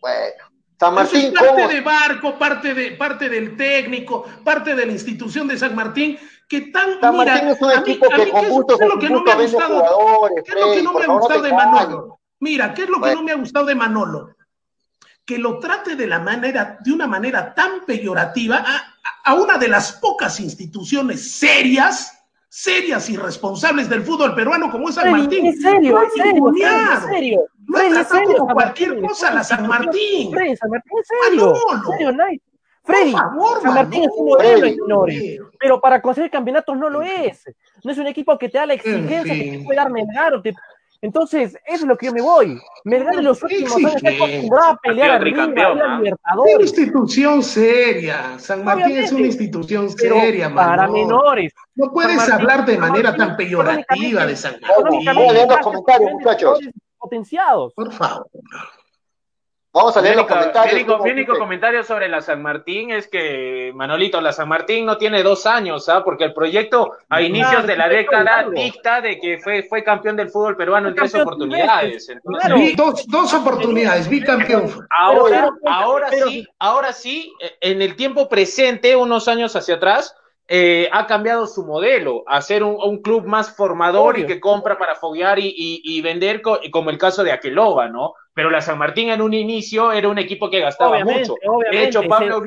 Bueno, 0.00 0.44
San 0.78 0.94
Martín. 0.94 1.20
Eso 1.20 1.44
es 1.44 1.50
parte 1.50 1.74
de 1.74 1.80
Barco, 1.80 2.38
parte, 2.38 2.74
de, 2.74 2.92
parte 2.92 3.28
del 3.28 3.56
técnico, 3.56 4.24
parte 4.44 4.74
de 4.74 4.86
la 4.86 4.92
institución 4.92 5.46
de 5.46 5.58
San 5.58 5.74
Martín, 5.74 6.18
que 6.48 6.62
tan. 6.72 7.00
San 7.00 7.16
Martín 7.16 7.48
es 7.48 7.60
un 7.60 7.72
equipo 7.72 8.08
que 8.08 8.30
con 8.30 8.48
Bustos 8.48 8.80
es 8.80 8.88
lo 8.88 8.98
que 8.98 9.10
no 9.10 9.22
me 9.22 9.32
ha 9.32 9.36
gustado. 9.36 10.28
¿Qué 10.44 10.52
es 10.52 10.60
lo 10.60 10.72
que 10.72 10.82
no 10.82 10.92
me 10.94 11.04
ha 11.04 11.08
gustado 11.08 11.42
de 11.42 11.52
Manolo? 11.52 12.20
Mira, 12.40 12.74
¿qué 12.74 12.82
es 12.82 12.88
lo 12.88 13.00
que 13.00 13.14
no 13.14 13.22
me 13.22 13.32
ha 13.32 13.36
gustado 13.36 13.66
de 13.66 13.74
Manolo? 13.74 14.34
Que 15.24 15.38
lo 15.38 15.58
trate 15.58 15.96
de 15.96 16.06
la 16.06 16.18
manera, 16.18 16.78
de 16.84 16.92
una 16.92 17.06
manera 17.06 17.54
tan 17.54 17.84
peyorativa 17.86 18.64
a 19.24 19.34
una 19.34 19.56
de 19.56 19.68
las 19.68 19.92
pocas 19.92 20.40
instituciones 20.40 21.32
serias, 21.32 22.26
serias 22.48 23.08
y 23.08 23.16
responsables 23.16 23.88
del 23.88 24.02
fútbol 24.02 24.34
peruano 24.34 24.70
como 24.70 24.88
es 24.88 24.96
San 24.96 25.10
Martín. 25.10 25.46
En 25.46 25.60
serio, 25.60 26.02
en 26.02 26.10
serio, 26.10 26.48
en 26.48 27.00
serio. 27.08 27.46
No 27.66 27.78
es 27.78 28.08
como 28.08 28.48
cualquier 28.48 29.00
cosa 29.00 29.32
la 29.32 29.44
San 29.44 29.66
Martín. 29.66 30.32
Freddy, 30.32 30.56
San 30.56 30.70
Martín, 30.70 30.92
en 30.98 31.04
serio. 31.04 31.54
Freddy, 32.84 33.12
San 33.12 33.74
Martín 33.74 34.02
es 34.02 34.10
un 34.16 34.26
modelo, 34.26 34.66
señores, 34.66 35.40
pero 35.58 35.80
para 35.80 36.02
conseguir 36.02 36.30
campeonatos 36.30 36.76
no 36.76 36.90
lo 36.90 37.00
es. 37.02 37.44
No 37.84 37.92
es 37.92 37.98
un 37.98 38.08
equipo 38.08 38.36
que 38.36 38.48
te 38.48 38.58
da 38.58 38.66
la 38.66 38.74
exigencia 38.74 39.22
que 39.22 39.58
te 39.58 39.64
puede 39.64 39.76
dar 39.76 39.90
Melgar 39.90 40.34
o 40.34 40.42
te 40.42 40.52
entonces, 41.02 41.58
eso 41.66 41.82
es 41.82 41.82
lo 41.82 41.96
que 41.96 42.06
yo 42.06 42.12
me 42.12 42.22
voy. 42.22 42.60
Melgar 42.84 43.16
en 43.16 43.24
los 43.24 43.42
últimos 43.42 43.74
años 43.74 43.96
está 43.96 44.08
acostumbrado 44.08 44.70
a 44.70 44.76
pelear 44.76 45.10
arriba, 45.10 45.42
a 45.42 45.74
la 45.74 45.98
Libertadores. 45.98 46.54
Una 46.54 46.62
institución 46.62 47.42
seria. 47.42 48.38
San 48.38 48.64
Martín 48.64 48.96
es 48.98 49.10
una 49.10 49.26
institución 49.26 49.90
seria, 49.90 50.54
Para 50.54 50.86
menores. 50.86 51.52
No 51.74 51.92
puedes 51.92 52.30
hablar 52.30 52.64
de 52.64 52.78
manera 52.78 53.16
tan 53.16 53.36
peyorativa 53.36 54.26
de 54.26 54.36
San 54.36 54.60
Martín. 54.60 55.04
los 55.04 55.58
comentarios, 55.58 56.12
muchachos. 56.12 56.60
Potenciados. 56.98 57.74
Por 57.74 57.92
favor. 57.92 58.28
Vamos 59.74 59.96
a 59.96 60.02
leer 60.02 60.16
los 60.16 60.26
comentarios. 60.26 60.86
Mi 61.02 61.10
único, 61.10 61.38
comentario 61.38 61.82
sobre 61.82 62.06
la 62.06 62.20
San 62.20 62.42
Martín 62.42 62.90
es 62.90 63.08
que, 63.08 63.72
Manolito, 63.74 64.20
la 64.20 64.32
San 64.32 64.46
Martín 64.46 64.84
no 64.84 64.98
tiene 64.98 65.22
dos 65.22 65.46
años, 65.46 65.88
¿ah? 65.88 66.04
Porque 66.04 66.24
el 66.24 66.34
proyecto 66.34 66.92
a 67.08 67.22
inicios 67.22 67.66
de 67.66 67.76
la 67.76 67.88
década 67.88 68.48
dicta 68.50 69.00
de 69.00 69.18
que 69.18 69.38
fue, 69.38 69.62
fue 69.62 69.82
campeón 69.82 70.16
del 70.16 70.28
fútbol 70.28 70.56
peruano 70.58 70.88
en 70.88 70.94
tres 70.94 71.14
oportunidades. 71.14 72.12
dos, 72.76 73.06
dos 73.06 73.32
oportunidades, 73.32 74.08
bicampeón. 74.10 74.86
Ahora, 74.90 75.50
ahora 75.66 76.10
sí, 76.10 76.46
ahora 76.58 76.92
sí, 76.92 77.32
en 77.62 77.80
el 77.80 77.96
tiempo 77.96 78.28
presente, 78.28 78.94
unos 78.94 79.26
años 79.26 79.56
hacia 79.56 79.76
atrás, 79.76 80.14
eh, 80.48 80.88
ha 80.92 81.06
cambiado 81.06 81.46
su 81.46 81.64
modelo 81.64 82.24
a 82.26 82.42
ser 82.42 82.62
un, 82.62 83.00
club 83.00 83.24
más 83.26 83.54
formador 83.54 84.18
y 84.18 84.26
que 84.26 84.40
compra 84.40 84.76
para 84.76 84.96
foguear 84.96 85.38
y, 85.38 86.00
vender, 86.02 86.42
como 86.42 86.90
el 86.90 86.98
caso 86.98 87.24
de 87.24 87.32
Aqueloba, 87.32 87.88
¿no? 87.88 88.14
Pero 88.34 88.50
la 88.50 88.60
San 88.60 88.78
Martín 88.78 89.10
en 89.10 89.22
un 89.22 89.34
inicio 89.34 89.92
era 89.92 90.08
un 90.08 90.18
equipo 90.18 90.50
que 90.50 90.60
gastaba 90.60 90.98
mucho. 91.04 91.36
De 91.70 91.84
hecho, 91.84 92.02
Pablo 92.08 92.42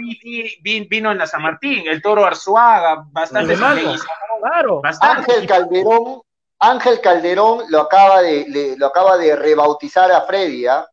vino 0.61 1.11
en 1.11 1.17
la 1.17 1.27
San 1.27 1.41
Martín, 1.41 1.88
el 1.88 2.01
Toro 2.01 2.26
Arzuaga, 2.26 3.05
bastante 3.11 3.55
claro. 3.55 4.81
Ángel 5.01 5.47
Calderón, 5.47 6.22
Ángel 6.59 7.01
Calderón 7.01 7.63
lo 7.69 7.81
acaba 7.81 8.22
de, 8.22 8.76
lo 8.77 8.88
acaba 8.88 9.17
de 9.17 9.35
rebautizar 9.35 10.11
a 10.11 10.22
Freddy, 10.22 10.67
¿ah? 10.67 10.85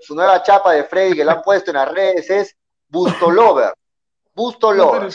su 0.00 0.14
nueva 0.14 0.42
chapa 0.42 0.72
de 0.72 0.84
Freddy 0.84 1.16
que 1.16 1.24
le 1.24 1.30
han 1.30 1.42
puesto 1.42 1.70
en 1.70 1.76
las 1.76 1.90
redes 1.90 2.28
es 2.30 2.56
Busto 2.88 3.30
Lover. 3.30 3.74
Busto 4.34 4.72
Lover. 4.72 5.10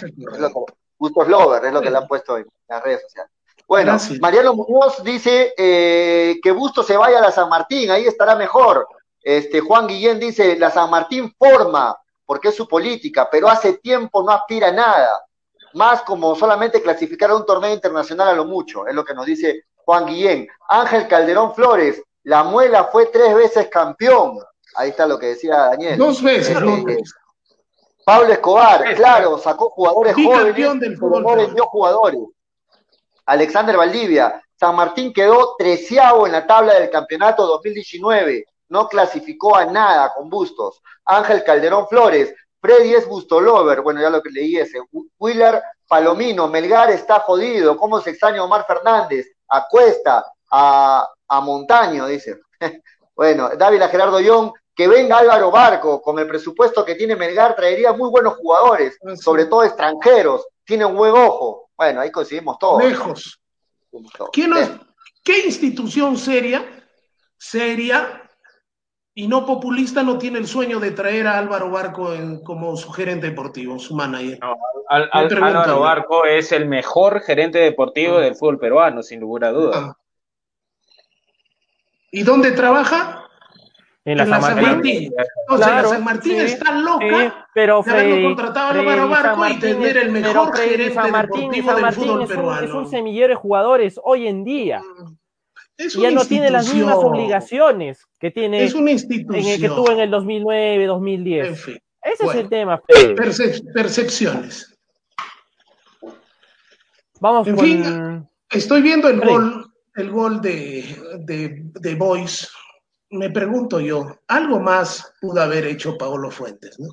Bustos 1.00 1.28
Lover 1.28 1.66
es 1.66 1.74
lo 1.74 1.82
que 1.82 1.90
le 1.90 1.98
han 1.98 2.08
puesto 2.08 2.38
en 2.38 2.46
las 2.68 2.84
redes 2.84 3.02
sociales. 3.04 3.32
Bueno, 3.68 3.98
Mariano 4.20 4.54
Muñoz 4.54 5.04
dice 5.04 5.54
eh, 5.56 6.40
que 6.42 6.52
Busto 6.52 6.84
se 6.84 6.98
vaya 6.98 7.20
a 7.20 7.22
la 7.22 7.32
San 7.32 7.50
Martín, 7.50 7.90
ahí 7.92 8.06
estará 8.06 8.36
mejor. 8.36 8.88
Este, 9.22 9.60
Juan 9.60 9.88
Guillén 9.88 10.20
dice, 10.20 10.58
la 10.58 10.72
San 10.72 10.90
Martín 10.90 11.34
forma, 11.38 11.96
porque 12.26 12.50
es 12.50 12.56
su 12.56 12.68
política, 12.68 13.30
pero 13.32 13.48
hace 13.48 13.74
tiempo 13.74 14.24
no 14.24 14.32
aspira 14.32 14.70
a 14.70 14.72
nada. 14.72 15.24
Más 15.76 16.02
como 16.02 16.36
solamente 16.36 16.82
clasificar 16.82 17.30
a 17.30 17.36
un 17.36 17.46
torneo 17.46 17.72
internacional 17.72 18.30
a 18.30 18.34
lo 18.34 18.46
mucho, 18.46 18.88
es 18.88 18.96
lo 18.96 19.06
que 19.06 19.14
nos 19.14 19.26
dice 19.26 19.66
Juan 19.86 20.08
Guillén. 20.08 20.48
Ángel 20.68 21.08
Calderón 21.08 21.54
Flores, 21.54 22.02
la 22.24 22.44
muela 22.44 22.86
fue 22.86 23.06
tres 23.06 23.36
veces 23.36 23.68
campeón. 23.70 24.40
Ahí 24.76 24.90
está 24.90 25.06
lo 25.06 25.20
que 25.20 25.28
decía 25.28 25.58
Daniel. 25.58 25.98
Dos 25.98 26.24
veces, 26.24 26.58
este, 26.58 26.98
Pablo 28.10 28.34
Escobar, 28.34 28.96
claro, 28.96 29.38
sacó 29.38 29.70
jugadores 29.70 30.16
jóvenes, 30.16 30.80
del 30.80 30.98
pero 31.00 31.20
no 31.20 31.36
vendió 31.36 31.66
jugadores. 31.66 32.20
Alexander 33.28 33.78
Valdivia, 33.78 34.42
San 34.60 34.76
Martín 34.76 35.14
quedó 35.14 35.54
treceavo 35.60 36.26
en 36.26 36.32
la 36.32 36.48
tabla 36.48 36.74
del 36.74 36.90
campeonato 36.90 37.46
2019, 37.46 38.48
no 38.70 38.88
clasificó 38.88 39.56
a 39.56 39.66
nada 39.66 40.12
con 40.16 40.28
Bustos. 40.28 40.82
Ángel 41.06 41.44
Calderón 41.44 41.88
Flores, 41.88 42.34
Freddy 42.60 42.96
es 42.96 43.08
Bustolover, 43.08 43.82
bueno, 43.82 44.02
ya 44.02 44.10
lo 44.10 44.24
que 44.24 44.32
leí 44.32 44.58
ese. 44.58 44.80
Willer 45.20 45.62
Palomino, 45.88 46.48
Melgar 46.48 46.90
está 46.90 47.20
jodido, 47.20 47.78
¿cómo 47.78 48.02
se 48.02 48.10
extraña 48.10 48.44
Omar 48.44 48.66
Fernández? 48.66 49.28
A 49.50 49.68
Cuesta, 49.70 50.26
a, 50.50 51.08
a 51.28 51.42
Montaño, 51.42 52.08
dice. 52.08 52.40
bueno, 53.16 53.50
Dávila 53.56 53.88
Gerardo 53.88 54.20
Young, 54.20 54.52
que 54.80 54.88
venga 54.88 55.18
Álvaro 55.18 55.52
Barco, 55.52 56.02
con 56.02 56.18
el 56.20 56.26
presupuesto 56.26 56.86
que 56.86 56.96
tiene 56.96 57.18
Melgar, 57.18 57.54
traería 57.54 57.92
muy 57.92 58.10
buenos 58.10 58.36
jugadores, 58.36 58.98
sobre 59.22 59.44
todo 59.44 59.66
extranjeros, 59.66 60.48
tiene 60.64 60.86
un 60.86 60.96
buen 60.96 61.12
ojo. 61.12 61.70
Bueno, 61.76 62.00
ahí 62.00 62.10
coincidimos 62.10 62.58
todos. 62.58 62.82
Lejos. 62.82 63.42
¿Qué 64.32 65.46
institución 65.46 66.18
seria, 66.18 66.66
seria 67.38 68.24
y 69.14 69.28
no 69.28 69.46
populista 69.46 70.02
no 70.02 70.18
tiene 70.18 70.40
el 70.40 70.48
sueño 70.48 70.80
de 70.80 70.92
traer 70.92 71.28
a 71.28 71.38
Álvaro 71.38 71.70
Barco 71.70 72.14
como 72.46 72.78
su 72.78 72.90
gerente 72.94 73.28
deportivo, 73.28 73.78
su 73.80 73.94
manager? 73.96 74.40
Álvaro 74.88 75.82
Barco 75.82 76.24
es 76.24 76.54
el 76.54 76.70
mejor 76.70 77.20
gerente 77.20 77.60
deportivo 77.60 78.20
ah. 78.20 78.22
del 78.22 78.36
fútbol 78.38 78.60
peruano, 78.60 79.04
sin 79.04 79.20
lugar 79.20 79.44
a 79.44 79.52
dudas. 79.52 79.78
Ah. 79.78 79.98
¿Y 82.12 82.24
dónde 82.24 82.54
trabaja? 82.54 83.29
En 84.06 84.18
la, 84.18 84.26
San, 84.26 84.62
Martín. 84.62 85.12
Entonces, 85.42 85.68
la 85.68 85.84
San 85.84 86.04
Martín 86.04 86.40
está 86.40 86.72
loca 86.72 87.48
pero 87.54 87.84
de 87.84 87.92
haberlo 87.92 88.28
contratado 88.28 88.68
a 88.68 88.70
Álvaro 88.72 89.10
Barco 89.10 89.48
y 89.48 89.60
tener 89.60 89.98
el 89.98 90.12
mejor 90.12 90.56
gerente 90.56 90.94
San 90.94 91.12
Martín, 91.12 91.52
deportivo 91.52 91.72
San 91.72 91.82
Martín 91.82 92.04
del 92.04 92.08
fútbol 92.08 92.24
es 92.24 92.30
un, 92.30 92.36
peruano. 92.36 92.68
Es 92.68 92.74
un 92.74 92.90
semillero 92.90 93.28
de 93.30 93.36
jugadores 93.36 94.00
hoy 94.04 94.28
en 94.28 94.44
día. 94.44 94.82
Es 95.78 95.96
y 95.96 96.02
ya 96.02 96.12
no 96.12 96.26
tiene 96.26 96.50
las 96.50 96.74
mismas 96.74 96.96
obligaciones 96.96 98.06
que 98.20 98.32
tiene 98.32 98.64
es 98.64 98.74
una 98.74 98.92
institución. 98.92 99.46
En 99.46 99.48
el 99.48 99.62
que 99.62 99.68
tuvo 99.68 99.92
en 99.92 100.00
el 100.00 100.12
2009, 100.12 100.86
2010. 100.86 101.48
En 101.48 101.56
fin. 101.56 101.80
Ese 102.02 102.26
es 102.26 102.36
el 102.36 102.50
tema. 102.50 102.82
percepciones. 103.74 104.78
Vamos 107.22 107.48
en 107.48 107.60
fin, 107.60 108.30
estoy 108.50 108.82
viendo 108.82 109.10
el 109.10 109.20
gol, 109.20 109.74
el 109.96 110.10
gol 110.10 110.42
de, 110.42 110.86
de, 111.20 111.64
de 111.66 111.96
Boys. 111.96 112.50
Me 113.12 113.30
pregunto 113.30 113.80
yo, 113.80 114.20
algo 114.28 114.60
más 114.60 115.14
pudo 115.20 115.42
haber 115.42 115.66
hecho 115.66 115.98
Paolo 115.98 116.30
Fuentes, 116.30 116.80
¿no? 116.80 116.90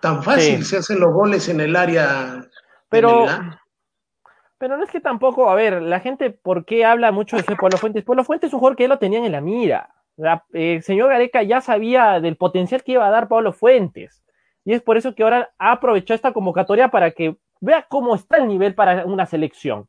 Tan 0.00 0.22
fácil 0.22 0.64
se 0.64 0.78
hacen 0.78 1.00
los 1.00 1.12
goles 1.12 1.48
en 1.48 1.60
el 1.60 1.74
área. 1.74 2.48
Pero, 2.88 3.26
pero 4.58 4.76
no 4.76 4.84
es 4.84 4.90
que 4.90 5.00
tampoco, 5.00 5.50
a 5.50 5.54
ver, 5.54 5.82
la 5.82 6.00
gente, 6.00 6.30
¿por 6.30 6.64
qué 6.64 6.84
habla 6.84 7.12
mucho 7.12 7.36
de 7.36 7.42
Pablo 7.42 7.78
Fuentes? 7.78 8.04
Pablo 8.04 8.24
Fuentes 8.24 8.48
es 8.48 8.54
un 8.54 8.60
jugador 8.60 8.76
que 8.76 8.84
ya 8.84 8.88
lo 8.88 8.98
tenían 8.98 9.24
en 9.24 9.32
la 9.32 9.40
mira. 9.40 9.94
el 10.52 10.82
señor 10.82 11.08
Gareca 11.08 11.42
ya 11.42 11.60
sabía 11.60 12.20
del 12.20 12.36
potencial 12.36 12.82
que 12.82 12.92
iba 12.92 13.06
a 13.06 13.10
dar 13.10 13.28
Pablo 13.28 13.52
Fuentes. 13.52 14.22
Y 14.64 14.74
es 14.74 14.82
por 14.82 14.96
eso 14.96 15.14
que 15.14 15.22
ahora 15.22 15.50
ha 15.58 15.72
aprovechado 15.72 16.16
esta 16.16 16.32
convocatoria 16.32 16.88
para 16.88 17.12
que 17.12 17.36
vea 17.60 17.86
cómo 17.88 18.14
está 18.14 18.38
el 18.38 18.48
nivel 18.48 18.74
para 18.74 19.06
una 19.06 19.26
selección. 19.26 19.88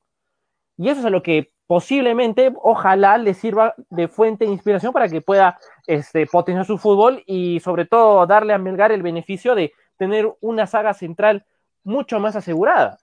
Y 0.77 0.89
eso 0.89 1.01
es 1.01 1.05
a 1.05 1.09
lo 1.09 1.21
que 1.21 1.51
posiblemente, 1.69 2.51
ojalá, 2.63 3.19
le 3.19 3.35
sirva 3.35 3.75
de 3.91 4.07
fuente 4.07 4.43
de 4.43 4.51
inspiración 4.51 4.91
para 4.91 5.07
que 5.07 5.21
pueda 5.21 5.59
este, 5.85 6.25
potenciar 6.25 6.65
su 6.65 6.79
fútbol 6.79 7.21
y 7.27 7.59
sobre 7.59 7.85
todo 7.85 8.25
darle 8.25 8.53
a 8.53 8.57
Melgar 8.57 8.91
el 8.91 9.03
beneficio 9.03 9.53
de 9.53 9.71
tener 9.95 10.35
una 10.41 10.65
saga 10.65 10.95
central 10.95 11.45
mucho 11.83 12.19
más 12.19 12.35
asegurada. 12.35 12.97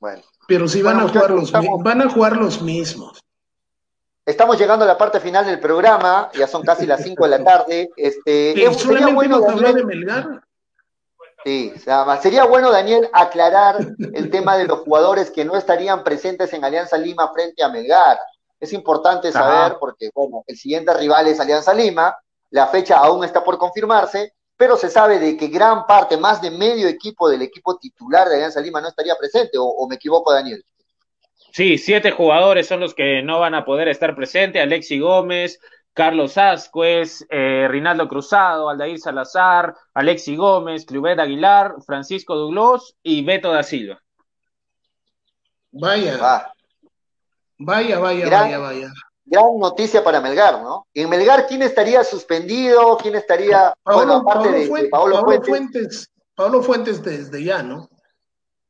Bueno. 0.00 0.22
Pero 0.48 0.66
si 0.66 0.80
van, 0.80 1.00
a 1.00 1.08
jugar 1.08 1.30
los, 1.30 1.52
van 1.52 2.00
a 2.00 2.08
jugar 2.08 2.38
los 2.38 2.62
mismos. 2.62 3.20
Estamos 4.24 4.58
llegando 4.58 4.86
a 4.86 4.88
la 4.88 4.96
parte 4.96 5.20
final 5.20 5.44
del 5.44 5.60
programa, 5.60 6.30
ya 6.32 6.46
son 6.46 6.62
casi 6.62 6.86
las 6.86 7.02
5 7.02 7.22
de 7.22 7.30
la 7.30 7.44
tarde. 7.44 7.90
Este, 7.98 8.54
bueno, 9.12 9.42
de 9.42 9.84
Melgar? 9.84 10.42
Sí, 11.44 11.74
sería 12.22 12.44
bueno, 12.44 12.72
Daniel, 12.72 13.10
aclarar 13.12 13.76
el 14.14 14.30
tema 14.30 14.56
de 14.56 14.66
los 14.66 14.80
jugadores 14.80 15.30
que 15.30 15.44
no 15.44 15.56
estarían 15.56 16.02
presentes 16.02 16.50
en 16.54 16.64
Alianza 16.64 16.96
Lima 16.96 17.30
frente 17.34 17.62
a 17.62 17.68
Melgar. 17.68 18.18
Es 18.58 18.72
importante 18.72 19.30
saber, 19.30 19.76
porque, 19.78 20.08
bueno, 20.14 20.42
el 20.46 20.56
siguiente 20.56 20.94
rival 20.94 21.26
es 21.26 21.38
Alianza 21.38 21.74
Lima, 21.74 22.16
la 22.48 22.68
fecha 22.68 22.96
aún 22.96 23.24
está 23.24 23.44
por 23.44 23.58
confirmarse, 23.58 24.32
pero 24.56 24.78
se 24.78 24.88
sabe 24.88 25.18
de 25.18 25.36
que 25.36 25.48
gran 25.48 25.86
parte, 25.86 26.16
más 26.16 26.40
de 26.40 26.50
medio 26.50 26.88
equipo 26.88 27.28
del 27.28 27.42
equipo 27.42 27.76
titular 27.76 28.26
de 28.26 28.36
Alianza 28.36 28.62
Lima 28.62 28.80
no 28.80 28.88
estaría 28.88 29.14
presente, 29.16 29.58
o, 29.58 29.86
me 29.86 29.96
equivoco, 29.96 30.32
Daniel. 30.32 30.64
Sí, 31.52 31.76
siete 31.76 32.10
jugadores 32.10 32.66
son 32.66 32.80
los 32.80 32.94
que 32.94 33.22
no 33.22 33.38
van 33.38 33.54
a 33.54 33.66
poder 33.66 33.88
estar 33.88 34.16
presentes, 34.16 34.62
Alexi 34.62 34.98
Gómez, 34.98 35.60
Carlos 35.94 36.36
Ascuez, 36.36 37.24
eh, 37.30 37.66
Rinaldo 37.68 38.08
Cruzado, 38.08 38.68
Aldair 38.68 38.98
Salazar, 38.98 39.74
Alexi 39.94 40.36
Gómez, 40.36 40.84
Clubet 40.84 41.18
Aguilar, 41.18 41.76
Francisco 41.86 42.34
Douglas 42.34 42.94
y 43.02 43.24
Beto 43.24 43.52
da 43.52 43.62
Silva. 43.62 44.00
Vaya. 45.72 46.52
Vaya, 47.56 47.98
vaya, 47.98 48.28
vaya, 48.28 48.58
vaya 48.58 48.92
gran 49.26 49.58
noticia 49.58 50.04
para 50.04 50.20
Melgar, 50.20 50.62
¿no? 50.62 50.86
En 50.94 51.08
Melgar, 51.08 51.46
¿quién 51.46 51.62
estaría 51.62 52.04
suspendido? 52.04 52.96
¿Quién 52.98 53.14
estaría, 53.14 53.74
bueno, 53.84 54.16
aparte 54.16 54.50
de, 54.50 54.66
Fuentes, 54.66 55.48
Fuentes? 55.48 56.10
Pablo 56.34 56.62
Fuentes 56.62 57.02
desde 57.02 57.42
ya, 57.42 57.62
¿no? 57.62 57.88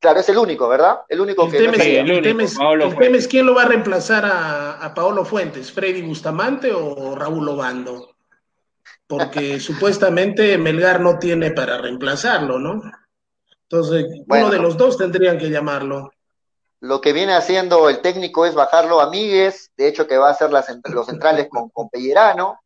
Claro, 0.05 0.21
es 0.21 0.29
el 0.29 0.37
único, 0.37 0.69
¿verdad? 0.69 1.01
El 1.09 1.23
único 1.23 1.49
que... 1.49 1.57
Tema 1.57 1.77
el, 1.77 2.21
tema 2.21 3.17
es, 3.17 3.27
quién 3.27 3.47
lo 3.47 3.55
va 3.55 3.63
a 3.63 3.69
reemplazar 3.69 4.27
a, 4.27 4.73
a 4.73 4.93
Paolo 4.93 5.25
Fuentes, 5.25 5.73
Freddy 5.73 6.03
Bustamante 6.03 6.71
o 6.73 7.15
Raúl 7.15 7.49
Obando. 7.49 8.11
Porque 9.07 9.59
supuestamente 9.61 10.59
Melgar 10.59 11.01
no 11.01 11.19
tiene 11.19 11.53
para 11.53 11.79
reemplazarlo, 11.79 12.59
¿no? 12.59 12.83
Entonces, 13.63 14.05
uno 14.27 14.51
de 14.51 14.59
los 14.59 14.77
dos 14.77 14.99
tendrían 14.99 15.39
que 15.39 15.49
llamarlo 15.49 16.11
lo 16.85 17.01
que 17.01 17.15
viene 17.15 17.33
haciendo 17.33 17.89
el 17.89 18.03
técnico 18.03 18.45
es 18.45 18.55
bajarlo 18.55 19.01
a 19.01 19.09
Míguez, 19.09 19.71
de 19.75 19.89
hecho 19.89 20.07
que 20.07 20.19
va 20.19 20.29
a 20.29 20.33
hacer 20.33 20.53
las, 20.53 20.67
los 20.93 21.07
centrales 21.07 21.49
con, 21.49 21.71
con 21.71 21.89
Pellerano. 21.89 22.61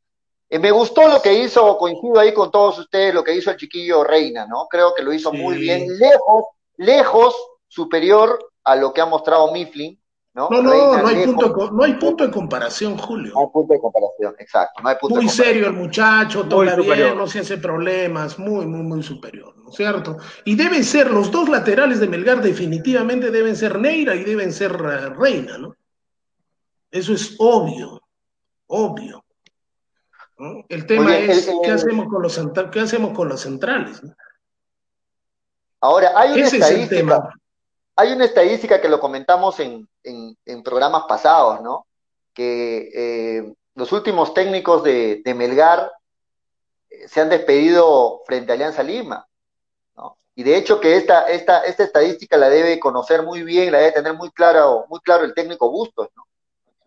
Eh, 0.51 0.59
me 0.59 0.73
gustó 0.73 1.07
lo 1.07 1.23
que 1.23 1.35
hizo, 1.35 1.79
coincido 1.79 2.19
ahí 2.19 2.35
con 2.35 2.51
todos 2.51 2.81
ustedes, 2.81 3.15
lo 3.15 3.23
que 3.23 3.37
hizo 3.37 3.53
el 3.53 3.57
chiquillo 3.57 4.03
Reina, 4.03 4.45
¿no? 4.45 4.67
Creo 4.69 4.93
que 4.93 5.05
lo 5.05 5.13
hizo 5.13 5.33
muy 5.33 5.59
bien, 5.59 5.87
lejos, 5.99 6.47
lejos 6.79 7.35
superior 7.67 8.39
a 8.65 8.77
lo 8.77 8.93
que 8.93 9.01
ha 9.01 9.07
mostrado 9.07 9.53
Mifflin, 9.53 10.01
¿no? 10.35 10.49
No, 10.51 10.63
no, 10.63 10.99
no, 10.99 11.07
hay 11.07 11.27
punto, 11.27 11.71
no 11.73 11.85
hay 11.85 11.95
punto 11.95 12.25
de 12.25 12.31
comparación, 12.31 12.97
Julio. 12.97 13.33
No 13.35 13.41
hay 13.41 13.47
punto 13.53 13.75
de 13.75 13.81
comparación, 13.81 14.35
exacto. 14.39 14.83
No 14.83 14.89
hay 14.89 14.97
punto 14.97 15.17
muy 15.17 15.29
serio 15.29 15.67
el 15.67 15.73
muchacho, 15.73 16.47
todo 16.49 16.61
bien, 16.61 17.17
no 17.17 17.27
se 17.27 17.41
hace 17.41 17.59
problemas, 17.59 18.39
muy, 18.39 18.67
muy, 18.67 18.83
muy 18.83 19.03
superior, 19.03 19.57
¿no 19.57 19.71
es 19.71 19.77
cierto? 19.77 20.17
Y 20.45 20.55
deben 20.55 20.85
ser, 20.85 21.11
los 21.11 21.31
dos 21.31 21.49
laterales 21.49 22.01
de 22.01 22.09
Melgar 22.09 22.41
definitivamente 22.41 23.31
deben 23.31 23.57
ser 23.57 23.79
Neira 23.79 24.15
y 24.15 24.25
deben 24.25 24.53
ser 24.53 24.73
eh, 24.73 25.09
Reina, 25.11 25.59
¿no? 25.59 25.75
Eso 26.91 27.13
es 27.13 27.35
obvio, 27.39 28.01
obvio. 28.67 29.25
El 30.69 30.87
tema 30.87 31.19
es, 31.19 31.51
¿qué, 31.65 31.71
hacemos 31.73 32.07
con 32.09 32.23
los, 32.23 32.41
¿qué 32.71 32.81
hacemos 32.81 33.11
con 33.11 33.29
los 33.29 33.41
centrales? 33.41 34.01
Ahora, 35.81 36.13
hay 36.17 36.33
una 36.33 36.47
estadística 36.47 37.31
hay 37.99 38.13
una 38.13 38.27
estadística 38.27 38.81
que 38.81 38.89
lo 38.89 39.01
comentamos 39.01 39.59
en, 39.59 39.89
programas 40.63 41.03
pasados, 41.09 41.61
¿no? 41.63 41.89
Que 42.33 42.91
eh, 42.95 43.53
los 43.75 43.91
últimos 43.91 44.33
técnicos 44.35 44.85
de, 44.85 45.21
Melgar 45.37 45.91
eh, 46.91 47.09
se 47.09 47.21
han 47.21 47.29
despedido 47.29 48.23
frente 48.25 48.53
a 48.53 48.55
Alianza 48.55 48.85
Lima, 48.85 49.27
¿no? 49.97 50.17
Y 50.37 50.45
de 50.45 50.57
hecho 50.57 50.79
que 50.79 50.97
esta, 50.97 51.23
esta, 51.23 51.65
esta 51.65 51.83
estadística 51.83 52.37
la 52.37 52.49
debe 52.49 52.79
conocer 52.79 53.25
muy 53.25 53.43
bien, 53.43 53.73
la 53.73 53.79
debe 53.79 53.93
tener 53.93 54.15
muy 54.15 54.31
claro, 54.31 54.85
muy 54.89 55.01
claro 55.01 55.25
el 55.25 55.35
técnico 55.35 55.69
Bustos, 55.69 56.09
¿no? 56.15 56.23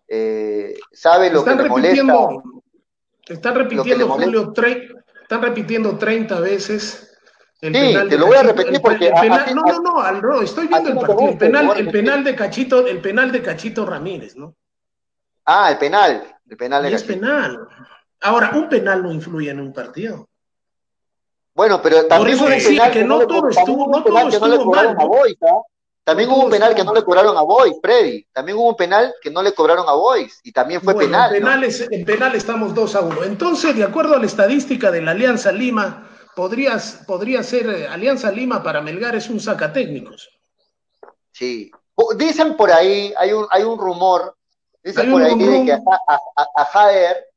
Eh, 0.07 0.80
sabe 0.93 1.30
lo 1.30 1.43
que 1.43 1.55
le 1.55 1.68
molesta. 1.68 2.03
Están 3.27 3.55
repitiendo, 3.55 4.07
Julio, 4.07 4.53
están 5.23 5.41
repitiendo 5.41 5.97
30 5.97 6.39
veces 6.39 7.10
sí, 7.61 7.69
te 8.09 8.17
lo 8.17 8.27
voy 8.27 8.38
a 8.38 8.43
repetir 8.43 8.81
porque. 8.81 9.11
no, 9.53 9.61
no, 9.61 9.79
no, 9.79 10.01
al, 10.01 10.21
estoy 10.43 10.67
viendo 10.67 10.89
el 10.89 10.97
partido. 10.97 11.29
el, 11.29 11.38
penal, 11.38 11.77
el 11.77 11.91
penal 11.91 12.23
de 12.23 12.35
Cachito, 12.35 12.88
el 12.88 12.99
penal 12.99 13.31
de 13.31 13.41
Cachito 13.41 13.85
Ramírez, 13.85 14.35
¿no? 14.35 14.55
Ah, 15.45 15.71
el 15.71 15.77
penal. 15.77 16.23
El 16.49 16.57
penal 16.57 16.83
de 16.83 16.93
es 16.93 17.03
penal. 17.03 17.67
Ahora, 18.21 18.51
un 18.53 18.67
penal 18.69 19.01
no 19.03 19.11
influye 19.11 19.49
en 19.49 19.59
un 19.59 19.73
partido. 19.73 20.27
Bueno, 21.53 21.81
pero 21.81 22.05
también 22.07 22.38
Por 22.38 22.51
eso 22.51 22.69
decía 22.69 22.91
que, 22.91 23.03
no 23.03 23.27
todo 23.27 23.49
estuvo, 23.49 23.88
no 23.88 24.03
todo 24.03 24.27
estuvo 24.29 24.73
mal. 24.73 24.95
También 26.03 26.29
hubo 26.29 26.45
un 26.45 26.49
penal 26.49 26.73
que 26.73 26.83
no 26.83 26.93
le 26.93 27.03
cobraron 27.03 27.38
a 27.38 27.41
Boys, 27.41 27.75
Freddy. 27.81 28.25
También 28.33 28.57
hubo 28.57 28.69
un 28.69 28.75
penal 28.75 29.13
que 29.21 29.29
no 29.29 29.43
le 29.43 29.53
cobraron 29.53 29.88
a 29.88 29.93
Boys 29.93 30.39
y 30.43 30.51
también 30.51 30.81
fue 30.81 30.95
penal. 30.95 31.33
En 31.35 31.43
penal, 31.43 31.63
en 31.63 32.05
penal 32.05 32.35
estamos 32.35 32.73
2 32.73 32.95
a 32.95 33.01
1. 33.01 33.23
Entonces, 33.25 33.75
de 33.75 33.83
acuerdo 33.83 34.15
a 34.15 34.19
la 34.19 34.25
estadística 34.25 34.89
de 34.89 35.01
la 35.01 35.11
Alianza 35.11 35.51
Lima, 35.51 36.07
podría 36.35 37.43
ser 37.43 37.69
eh, 37.69 37.87
Alianza 37.87 38.31
Lima 38.31 38.63
para 38.63 38.81
Melgar 38.81 39.15
es 39.15 39.29
un 39.29 39.39
sacatécnicos. 39.39 40.29
Sí. 41.31 41.71
Dicen 42.15 42.55
por 42.55 42.71
ahí, 42.71 43.13
hay 43.17 43.31
un, 43.31 43.45
hay 43.49 43.63
un 43.63 43.77
rumor, 43.77 44.35
dicen 44.83 45.11
por 45.11 45.21
ahí 45.21 45.65
que 45.65 45.73
a, 45.73 46.65
Jader 46.65 47.27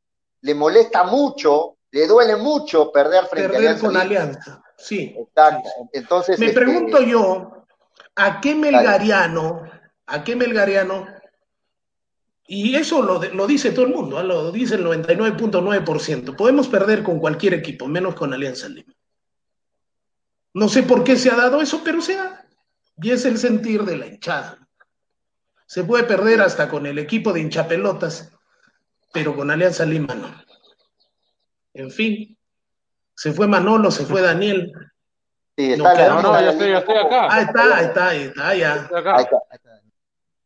le 0.40 0.54
molesta 0.54 1.04
mucho, 1.04 1.76
le 1.90 2.06
duele 2.06 2.36
mucho 2.36 2.90
perder 2.90 3.26
frente 3.26 3.50
perder 3.50 3.68
a 3.68 3.70
Alianza. 3.70 3.86
con 3.86 3.96
Alianza, 3.96 4.62
sí. 4.76 5.14
Exacto. 5.18 5.68
Entonces, 5.92 6.38
Me 6.38 6.46
este, 6.46 6.60
pregunto 6.60 7.00
yo, 7.02 7.66
¿a 8.16 8.40
qué 8.40 8.54
melgariano, 8.54 9.70
a 10.06 10.24
qué 10.24 10.34
melgariano 10.34 11.06
y 12.46 12.76
eso 12.76 13.02
lo, 13.02 13.22
lo, 13.22 13.46
dice 13.46 13.70
todo 13.70 13.86
el 13.86 13.94
mundo, 13.94 14.18
¿ah? 14.18 14.22
lo 14.22 14.52
dice 14.52 14.74
el 14.74 14.84
99.9%. 14.84 16.36
Podemos 16.36 16.68
perder 16.68 17.02
con 17.02 17.18
cualquier 17.18 17.54
equipo, 17.54 17.86
menos 17.86 18.14
con 18.14 18.34
Alianza 18.34 18.68
Lima. 18.68 18.92
No 20.52 20.68
sé 20.68 20.82
por 20.82 21.04
qué 21.04 21.16
se 21.16 21.30
ha 21.30 21.36
dado 21.36 21.62
eso, 21.62 21.82
pero 21.82 22.02
se 22.02 22.18
ha. 22.18 22.46
Y 23.00 23.10
es 23.10 23.24
el 23.24 23.38
sentir 23.38 23.84
de 23.84 23.96
la 23.96 24.06
hinchada. 24.06 24.68
Se 25.66 25.84
puede 25.84 26.04
perder 26.04 26.42
hasta 26.42 26.68
con 26.68 26.86
el 26.86 26.98
equipo 26.98 27.32
de 27.32 27.40
hinchapelotas, 27.40 28.30
pero 29.12 29.34
con 29.34 29.50
Alianza 29.50 29.86
Lima 29.86 30.14
no. 30.14 30.28
En 31.72 31.90
fin, 31.90 32.36
se 33.16 33.32
fue 33.32 33.48
Manolo, 33.48 33.90
se 33.90 34.04
fue 34.04 34.20
Daniel. 34.20 34.70
Sí, 35.56 35.72
está, 35.72 36.08
no, 36.08 36.20
no, 36.20 36.40
yo 36.40 36.50
estoy, 36.50 36.72
acá. 36.72 37.34
Ahí 37.34 37.44
está, 37.44 37.76
ahí 37.76 37.84
está, 37.86 38.08
ahí 38.08 38.22
está, 38.22 38.54
ya. 38.54 38.72
Ahí 38.74 38.80
está, 38.80 39.14
ahí 39.16 39.24
está. 39.24 39.70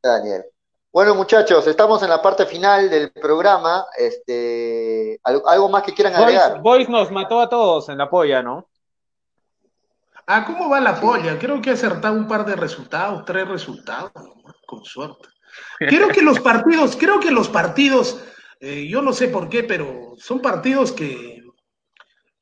Daniel. 0.02 0.44
Bueno, 0.92 1.14
muchachos, 1.14 1.66
estamos 1.66 2.02
en 2.02 2.08
la 2.08 2.20
parte 2.22 2.46
final 2.46 2.88
del 2.88 3.10
programa. 3.12 3.86
Este, 3.96 5.20
¿Algo 5.22 5.68
más 5.68 5.82
que 5.82 5.92
quieran 5.92 6.14
agregar? 6.14 6.60
Boys 6.60 6.88
nos 6.88 7.10
mató 7.10 7.40
a 7.40 7.48
todos 7.48 7.88
en 7.88 7.98
la 7.98 8.08
polla, 8.08 8.42
¿no? 8.42 8.68
Ah, 10.26 10.44
¿cómo 10.44 10.68
va 10.68 10.80
la 10.80 11.00
polla? 11.00 11.38
Creo 11.38 11.60
que 11.60 11.70
ha 11.70 11.74
acertado 11.74 12.14
un 12.14 12.26
par 12.26 12.44
de 12.44 12.56
resultados, 12.56 13.24
tres 13.24 13.48
resultados, 13.48 14.12
con 14.66 14.84
suerte. 14.84 15.28
Creo 15.78 16.08
que 16.08 16.22
los 16.22 16.40
partidos, 16.40 16.96
creo 16.96 17.18
que 17.20 17.30
los 17.30 17.48
partidos 17.48 18.20
Eh, 18.60 18.88
yo 18.88 19.02
no 19.02 19.12
sé 19.12 19.28
por 19.28 19.48
qué, 19.48 19.62
pero 19.62 20.14
son 20.18 20.40
partidos 20.40 20.90
que 20.90 21.42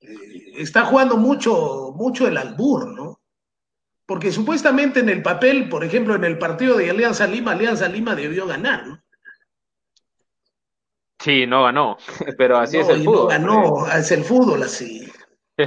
eh, 0.01 0.53
está 0.57 0.87
jugando 0.87 1.17
mucho, 1.17 1.93
mucho 1.95 2.27
el 2.27 2.39
albur, 2.39 2.89
¿no? 2.89 3.16
Porque 4.07 4.31
supuestamente 4.31 5.01
en 5.01 5.09
el 5.09 5.23
papel, 5.23 5.69
por 5.69 5.85
ejemplo, 5.85 6.15
en 6.15 6.25
el 6.25 6.39
partido 6.39 6.77
de 6.77 6.91
Alianza 6.91 7.27
Lima, 7.27 7.53
Alianza 7.53 7.89
Lima 7.89 8.15
debió 8.15 8.47
ganar, 8.47 8.87
¿no? 8.87 9.03
Sí, 11.19 11.47
no 11.47 11.65
ganó, 11.65 11.97
pero 12.39 12.59
así 12.59 12.79
es 12.79 12.89
el 12.89 13.03
fútbol. 13.03 13.29
No 13.43 13.73
ganó, 13.75 13.93
es 13.93 14.13
el 14.13 14.23
fútbol 14.23 14.63
así. 14.63 15.11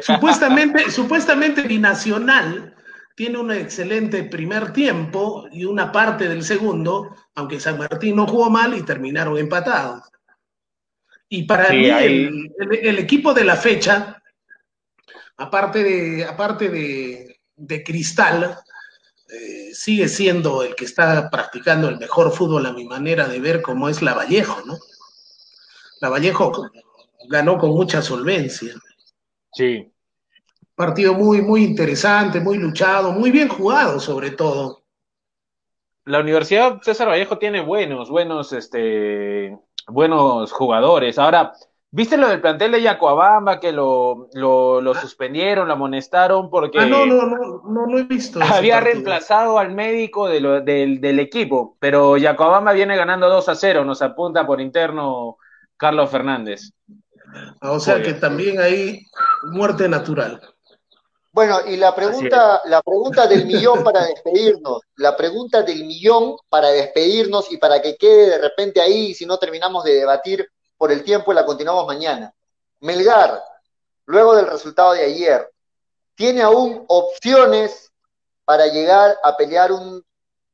supuestamente, 0.01 0.89
supuestamente 0.91 1.63
Binacional 1.63 2.75
tiene 3.19 3.37
un 3.37 3.51
excelente 3.51 4.23
primer 4.23 4.71
tiempo 4.71 5.49
y 5.51 5.65
una 5.65 5.91
parte 5.91 6.29
del 6.29 6.41
segundo, 6.43 7.13
aunque 7.35 7.59
San 7.59 7.77
Martín 7.77 8.15
no 8.15 8.25
jugó 8.25 8.49
mal 8.49 8.73
y 8.73 8.83
terminaron 8.83 9.37
empatados. 9.37 10.09
Y 11.27 11.43
para 11.43 11.69
mí, 11.69 11.89
el, 11.89 12.97
equipo 12.97 13.33
de 13.33 13.43
la 13.43 13.57
fecha, 13.57 14.23
aparte 15.35 15.83
de, 15.83 16.23
aparte 16.23 16.69
de, 16.69 17.28
Cristal, 17.83 18.57
eh, 19.29 19.71
sigue 19.73 20.07
siendo 20.07 20.63
el 20.63 20.75
que 20.75 20.85
está 20.85 21.29
practicando 21.29 21.87
el 21.87 21.97
mejor 21.97 22.31
fútbol 22.31 22.65
a 22.65 22.73
mi 22.73 22.85
manera 22.85 23.27
de 23.27 23.39
ver, 23.39 23.61
como 23.61 23.87
es 23.89 24.01
la 24.01 24.13
Vallejo, 24.13 24.61
¿no? 24.65 24.77
La 26.01 26.09
Vallejo 26.09 26.69
ganó 27.29 27.57
con 27.57 27.71
mucha 27.71 28.01
solvencia. 28.01 28.73
Sí. 29.53 29.91
Partido 30.75 31.13
muy, 31.13 31.41
muy 31.41 31.63
interesante, 31.63 32.39
muy 32.39 32.57
luchado, 32.57 33.11
muy 33.11 33.31
bien 33.31 33.49
jugado 33.49 33.99
sobre 33.99 34.31
todo. 34.31 34.83
La 36.05 36.19
Universidad 36.19 36.81
César 36.81 37.09
Vallejo 37.09 37.37
tiene 37.37 37.61
buenos, 37.61 38.09
buenos, 38.09 38.51
este, 38.53 39.55
buenos 39.87 40.51
jugadores. 40.51 41.19
Ahora, 41.19 41.53
¿viste 41.91 42.17
lo 42.17 42.27
del 42.27 42.41
plantel 42.41 42.71
de 42.71 42.81
Yacoabamba 42.81 43.59
que 43.59 43.71
lo, 43.71 44.29
lo, 44.33 44.93
suspendieron, 44.95 45.67
lo 45.67 45.73
amonestaron 45.73 46.49
porque... 46.49 46.79
Ah, 46.79 46.85
no, 46.85 47.05
no, 47.05 47.25
no, 47.25 47.61
no, 47.63 47.87
no 47.87 47.97
he 47.97 48.03
visto. 48.03 48.39
Había 48.41 48.79
reemplazado 48.79 49.59
al 49.59 49.71
médico 49.71 50.27
de 50.27 50.39
lo, 50.39 50.61
del, 50.61 51.01
del, 51.01 51.19
equipo, 51.19 51.77
pero 51.79 52.17
Yacoabamba 52.17 52.73
viene 52.73 52.95
ganando 52.95 53.29
2 53.29 53.49
a 53.49 53.55
0, 53.55 53.85
nos 53.85 54.01
apunta 54.01 54.45
por 54.45 54.61
interno 54.61 55.37
Carlos 55.77 56.09
Fernández. 56.09 56.71
Ah, 57.61 57.71
o 57.71 57.79
sea 57.79 58.01
que 58.01 58.13
también 58.13 58.59
hay 58.59 59.05
muerte 59.43 59.87
natural. 59.87 60.41
Bueno, 61.31 61.59
y 61.67 61.77
la 61.77 61.95
pregunta, 61.95 62.61
la 62.65 62.81
pregunta 62.81 63.27
del 63.27 63.45
millón 63.45 63.83
para 63.83 64.03
despedirnos, 64.03 64.81
la 64.95 65.15
pregunta 65.15 65.61
del 65.61 65.85
millón 65.85 66.35
para 66.49 66.69
despedirnos 66.69 67.51
y 67.51 67.57
para 67.57 67.81
que 67.81 67.97
quede 67.97 68.31
de 68.31 68.37
repente 68.39 68.81
ahí, 68.81 69.13
si 69.13 69.25
no 69.25 69.37
terminamos 69.37 69.83
de 69.83 69.93
debatir 69.93 70.49
por 70.79 70.93
el 70.93 71.03
tiempo, 71.03 71.33
la 71.33 71.45
continuamos 71.45 71.85
mañana. 71.85 72.33
Melgar, 72.79 73.43
luego 74.05 74.33
del 74.33 74.47
resultado 74.47 74.93
de 74.93 75.03
ayer, 75.03 75.51
¿tiene 76.15 76.41
aún 76.41 76.85
opciones 76.87 77.91
para 78.45 78.65
llegar 78.67 79.17
a 79.21 79.35
pelear 79.35 79.73
un 79.73 80.01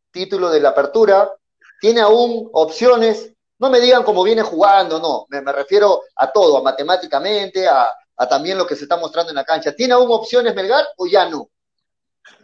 título 0.10 0.50
de 0.50 0.60
la 0.60 0.70
apertura? 0.70 1.32
¿Tiene 1.80 2.02
aún 2.02 2.50
opciones? 2.54 3.32
No 3.60 3.70
me 3.70 3.80
digan 3.80 4.04
cómo 4.04 4.24
viene 4.24 4.42
jugando, 4.42 5.00
no, 5.00 5.28
me 5.30 5.52
refiero 5.52 6.02
a 6.16 6.32
todo, 6.32 6.58
a 6.58 6.64
matemáticamente, 6.64 7.68
a, 7.68 7.88
a 8.18 8.28
también 8.28 8.58
lo 8.58 8.66
que 8.66 8.76
se 8.76 8.86
está 8.86 8.98
mostrando 8.98 9.30
en 9.30 9.36
la 9.36 9.46
cancha. 9.46 9.76
¿Tiene 9.76 9.94
aún 9.94 10.08
opciones 10.10 10.56
Melgar 10.56 10.86
o 10.98 11.06
ya 11.06 11.30
no? 11.30 11.50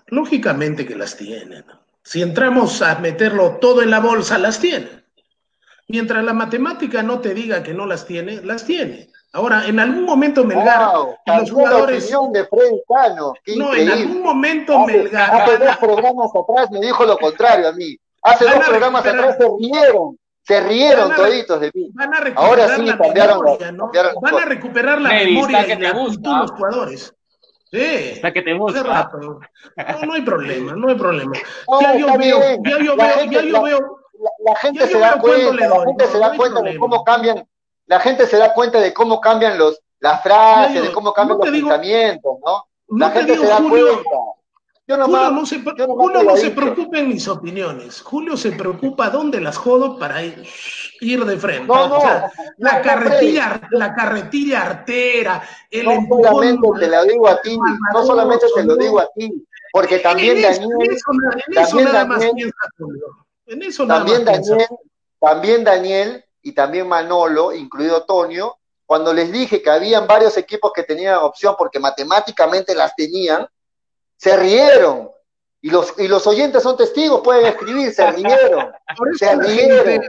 Lógicamente 0.06 0.86
que 0.86 0.96
las 0.96 1.18
tienen. 1.18 1.66
Si 2.04 2.22
entramos 2.22 2.80
a 2.84 3.00
meterlo 3.00 3.58
todo 3.60 3.82
en 3.82 3.90
la 3.90 4.00
bolsa, 4.02 4.38
las 4.38 4.60
tienen. 4.60 5.01
Mientras 5.92 6.24
la 6.24 6.34
matemática 6.34 7.04
no 7.04 7.20
te 7.20 7.34
diga 7.34 7.62
que 7.62 7.74
no 7.74 7.86
las 7.86 8.06
tiene, 8.06 8.42
las 8.42 8.66
tiene. 8.66 9.10
Ahora, 9.34 9.66
en 9.66 9.80
algún 9.80 10.06
momento 10.06 10.46
Melgar, 10.46 10.94
los 11.26 11.52
jugadores. 11.52 12.10
de 12.10 12.46
Freddy 12.46 12.82
Cano. 12.88 13.34
no, 13.58 13.76
en 13.76 13.90
algún 13.90 14.24
momento 14.24 14.80
Melgar. 14.86 15.42
Hace 15.42 15.58
dos 15.58 15.78
programas 15.78 16.32
atrás 16.34 16.72
me 16.72 16.80
dijo 16.80 17.06
lo 17.06 17.18
contrario 17.18 17.68
a 17.68 17.74
mí. 17.74 17.98
Hace 18.24 18.46
dos 18.46 18.66
programas 18.66 19.06
atrás 19.06 19.36
se 19.38 19.48
rieron 19.60 20.18
se 20.44 20.60
rieron 20.62 21.16
toditos 21.16 21.62
de 21.62 21.72
mí. 21.74 21.90
Van 21.94 22.14
a 22.14 22.20
recuperar 22.20 22.80
la 22.80 22.98
memoria, 22.98 23.72
¿no? 23.72 23.92
van 24.22 24.36
a 24.36 24.46
recuperar 24.46 25.02
la 25.02 25.10
memoria 25.10 25.66
y 25.66 25.80
la 25.80 25.90
actitud 25.90 26.38
los 26.38 26.52
jugadores. 26.52 27.14
Sí. 27.72 28.12
Hasta 28.16 28.34
que 28.34 28.42
te 28.42 28.54
gusta. 28.54 29.10
No, 29.22 29.40
no 30.06 30.14
hay 30.14 30.22
problema, 30.24 30.76
no 30.76 30.90
hay 30.90 30.96
problema. 30.96 31.34
ya 31.82 31.96
yo 31.96 32.18
veo, 32.18 32.40
ya 32.66 32.80
yo 32.84 32.98
veo, 32.98 33.26
ya 33.30 33.42
yo 33.44 33.62
veo. 33.62 34.01
La, 34.46 34.56
gente 34.56 34.88
se 34.88 35.00
da 35.00 35.20
cuenta, 35.20 35.54
la 35.54 35.86
gente 35.86 36.08
se 36.08 36.20
da 36.20 36.36
cuenta 36.36 36.62
de 36.62 36.78
cómo 36.78 37.04
cambian, 37.04 37.48
la 37.88 38.00
gente 38.00 38.28
se 38.28 38.38
da 38.38 38.54
cuenta 38.54 38.80
de 38.80 38.94
cómo 38.94 39.20
cambian 39.20 39.58
los, 39.58 39.80
las 40.00 40.22
frases, 40.22 40.84
de 40.84 40.92
cómo 40.92 41.14
cambian 41.14 41.40
los 41.40 41.50
pensamientos, 41.50 42.38
¿no? 42.46 42.66
La 42.98 43.10
gente 43.12 43.38
se 43.38 43.48
da 43.48 43.58
cuenta. 43.58 44.02
Julio 44.92 44.98
no, 44.98 45.46
se, 45.46 45.60
no 45.60 46.38
se 46.38 46.52
preocupa 46.52 47.00
en 47.00 47.10
mis 47.10 47.28
opiniones. 47.28 48.02
Julio 48.02 48.36
se 48.36 48.52
preocupa 48.52 49.10
dónde 49.10 49.40
las 49.40 49.58
jodo 49.58 49.98
para 49.98 50.24
ir, 50.24 51.26
de 51.26 51.38
frente. 51.38 51.72
la 52.58 52.82
carretilla, 52.82 53.62
la 53.72 53.94
carretilla 53.94 54.62
artera, 54.64 55.42
el 55.70 55.86
no 55.86 56.08
solamente 56.10 56.68
te 56.80 56.88
lo 56.88 57.06
digo 57.06 57.28
a 57.28 57.42
ti, 57.42 57.58
no 57.94 58.06
solamente 58.06 58.46
te 58.54 58.64
lo 58.64 58.76
digo 58.76 59.00
a 59.00 59.08
ti, 59.16 59.46
porque 59.72 60.00
también 60.00 60.42
Daniel, 60.42 60.98
también 61.54 61.92
Daniel, 61.92 62.54
también 63.88 64.26
Daniel, 64.26 64.68
también 65.20 65.64
Daniel 65.64 66.26
y 66.42 66.54
también 66.54 66.88
Manolo, 66.88 67.54
incluido 67.54 68.04
Tonio, 68.06 68.58
cuando 68.86 69.14
les 69.14 69.32
dije 69.32 69.62
que 69.62 69.70
habían 69.70 70.08
varios 70.08 70.36
equipos 70.38 70.74
que 70.74 70.84
tenían 70.84 71.16
opción 71.16 71.56
porque 71.58 71.80
matemáticamente 71.80 72.76
las 72.76 72.96
tenían, 72.96 73.48
se 74.18 74.36
rieron. 74.36 75.10
Y 75.62 75.70
los, 75.70 75.94
y 75.98 76.08
los 76.08 76.26
oyentes 76.28 76.64
son 76.64 76.76
testigos, 76.76 77.22
pueden 77.22 77.46
escribir, 77.46 77.94
se 77.94 78.12
rieron. 78.12 78.72
se 79.18 79.36
rieron. 79.36 80.04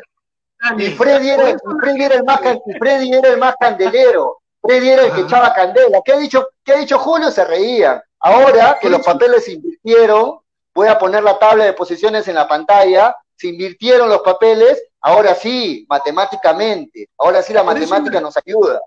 Y 0.79 0.87
Freddy 0.91 1.31
era, 1.31 1.51
el 1.51 2.25
más, 2.25 2.41
Freddy 2.79 3.15
era 3.15 3.29
el 3.29 3.39
más 3.39 3.55
candelero. 3.59 4.39
Freddy 4.61 4.91
era 4.91 5.07
el 5.07 5.13
que 5.13 5.21
echaba 5.23 5.53
candela. 5.53 6.01
¿Qué 6.05 6.13
ha 6.13 6.19
dicho, 6.19 6.49
qué 6.65 6.73
ha 6.73 6.79
dicho 6.79 6.99
Julio? 6.99 7.31
Se 7.31 7.45
reían. 7.45 8.01
Ahora 8.21 8.79
que 8.81 8.89
los 8.89 9.05
papeles 9.05 9.45
se 9.45 9.53
invirtieron, 9.53 10.39
voy 10.75 10.89
a 10.89 10.99
poner 10.99 11.23
la 11.23 11.39
tabla 11.39 11.65
de 11.65 11.73
posiciones 11.73 12.29
en 12.29 12.37
la 12.37 12.47
pantalla, 12.47 13.17
se 13.43 13.49
invirtieron 13.49 14.09
los 14.09 14.23
papeles, 14.23 14.81
ahora 15.01 15.35
sí, 15.35 15.85
matemáticamente, 15.89 17.09
ahora 17.19 17.43
sí 17.43 17.53
la 17.53 17.65
matemática 17.65 18.21
nos 18.21 18.37
ayuda. 18.37 18.81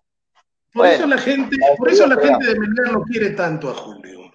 Por 0.73 0.85
eso 0.85 1.05
la 1.05 1.17
gente, 1.17 1.57
por 1.77 1.89
eso 1.89 2.07
la 2.07 2.15
gente 2.15 2.45
de 2.45 2.57
Melgar 2.57 2.93
no 2.93 3.01
quiere 3.03 3.31
tanto 3.31 3.69
a 3.69 3.73
Julio. 3.73 4.31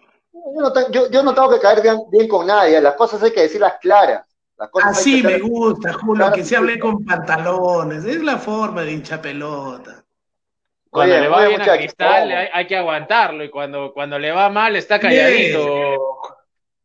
Yo 1.10 1.22
no, 1.22 1.34
tengo 1.34 1.50
que 1.50 1.58
caer 1.58 1.80
bien, 2.10 2.28
con 2.28 2.46
nadie, 2.46 2.82
las 2.82 2.96
cosas 2.96 3.22
hay 3.22 3.32
que 3.32 3.40
decirlas 3.40 3.74
claras. 3.80 4.26
Así 4.82 5.22
me 5.22 5.38
gusta, 5.38 5.94
Julio, 5.94 6.30
que 6.32 6.44
se 6.44 6.54
hable 6.54 6.78
con 6.78 7.02
pantalones, 7.02 8.04
es 8.04 8.22
la 8.22 8.36
forma 8.36 8.82
de 8.82 8.92
hincha 8.92 9.22
pelota. 9.22 10.04
Cuando 10.90 11.18
le 11.18 11.28
va 11.28 11.46
bien 11.46 11.62
a 11.62 11.78
Cristal 11.78 12.50
hay, 12.52 12.66
que 12.66 12.76
aguantarlo 12.76 13.42
y 13.42 13.48
cuando, 13.48 13.90
cuando 13.94 14.18
le 14.18 14.32
va 14.32 14.50
mal 14.50 14.76
está 14.76 15.00
calladito, 15.00 15.96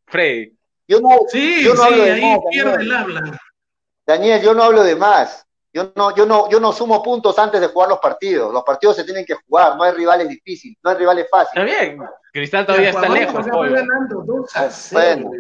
Freddy. 0.06 0.55
Yo 0.88 0.99
no, 1.02 1.10
sí, 1.28 1.64
yo 1.64 1.74
no 1.74 1.84
hablo 1.84 2.03
de 2.03 2.12
ahí 2.12 2.38
pierde 2.52 2.84
el 2.84 2.91
habla. 2.91 3.40
Daniel, 4.06 4.41
yo 4.41 4.53
no 4.53 4.64
hablo 4.64 4.84
de 4.84 4.95
más. 4.95 5.45
Yo 5.74 5.91
no, 5.95 6.16
yo, 6.16 6.26
no, 6.26 6.49
yo 6.49 6.60
no 6.60 6.72
sumo 6.72 7.03
puntos 7.03 7.38
antes 7.38 7.60
de 7.60 7.68
jugar 7.68 7.90
los 7.90 7.99
partidos. 7.99 8.53
Los 8.53 8.64
partidos 8.64 8.95
se 8.95 9.03
tienen 9.03 9.26
que 9.26 9.34
jugar, 9.34 9.76
no 9.76 9.84
hay 9.84 9.91
rivales 9.91 10.30
difíciles, 10.30 10.78
no 10.82 10.90
hay 10.90 10.95
rivales 10.95 11.28
fáciles. 11.30 11.70
Está 11.70 11.86
bien, 11.86 12.02
Cristal 12.32 12.66
todavía 12.66 12.91
está 12.91 13.10
lejos. 13.10 13.45
bueno, 14.91 15.32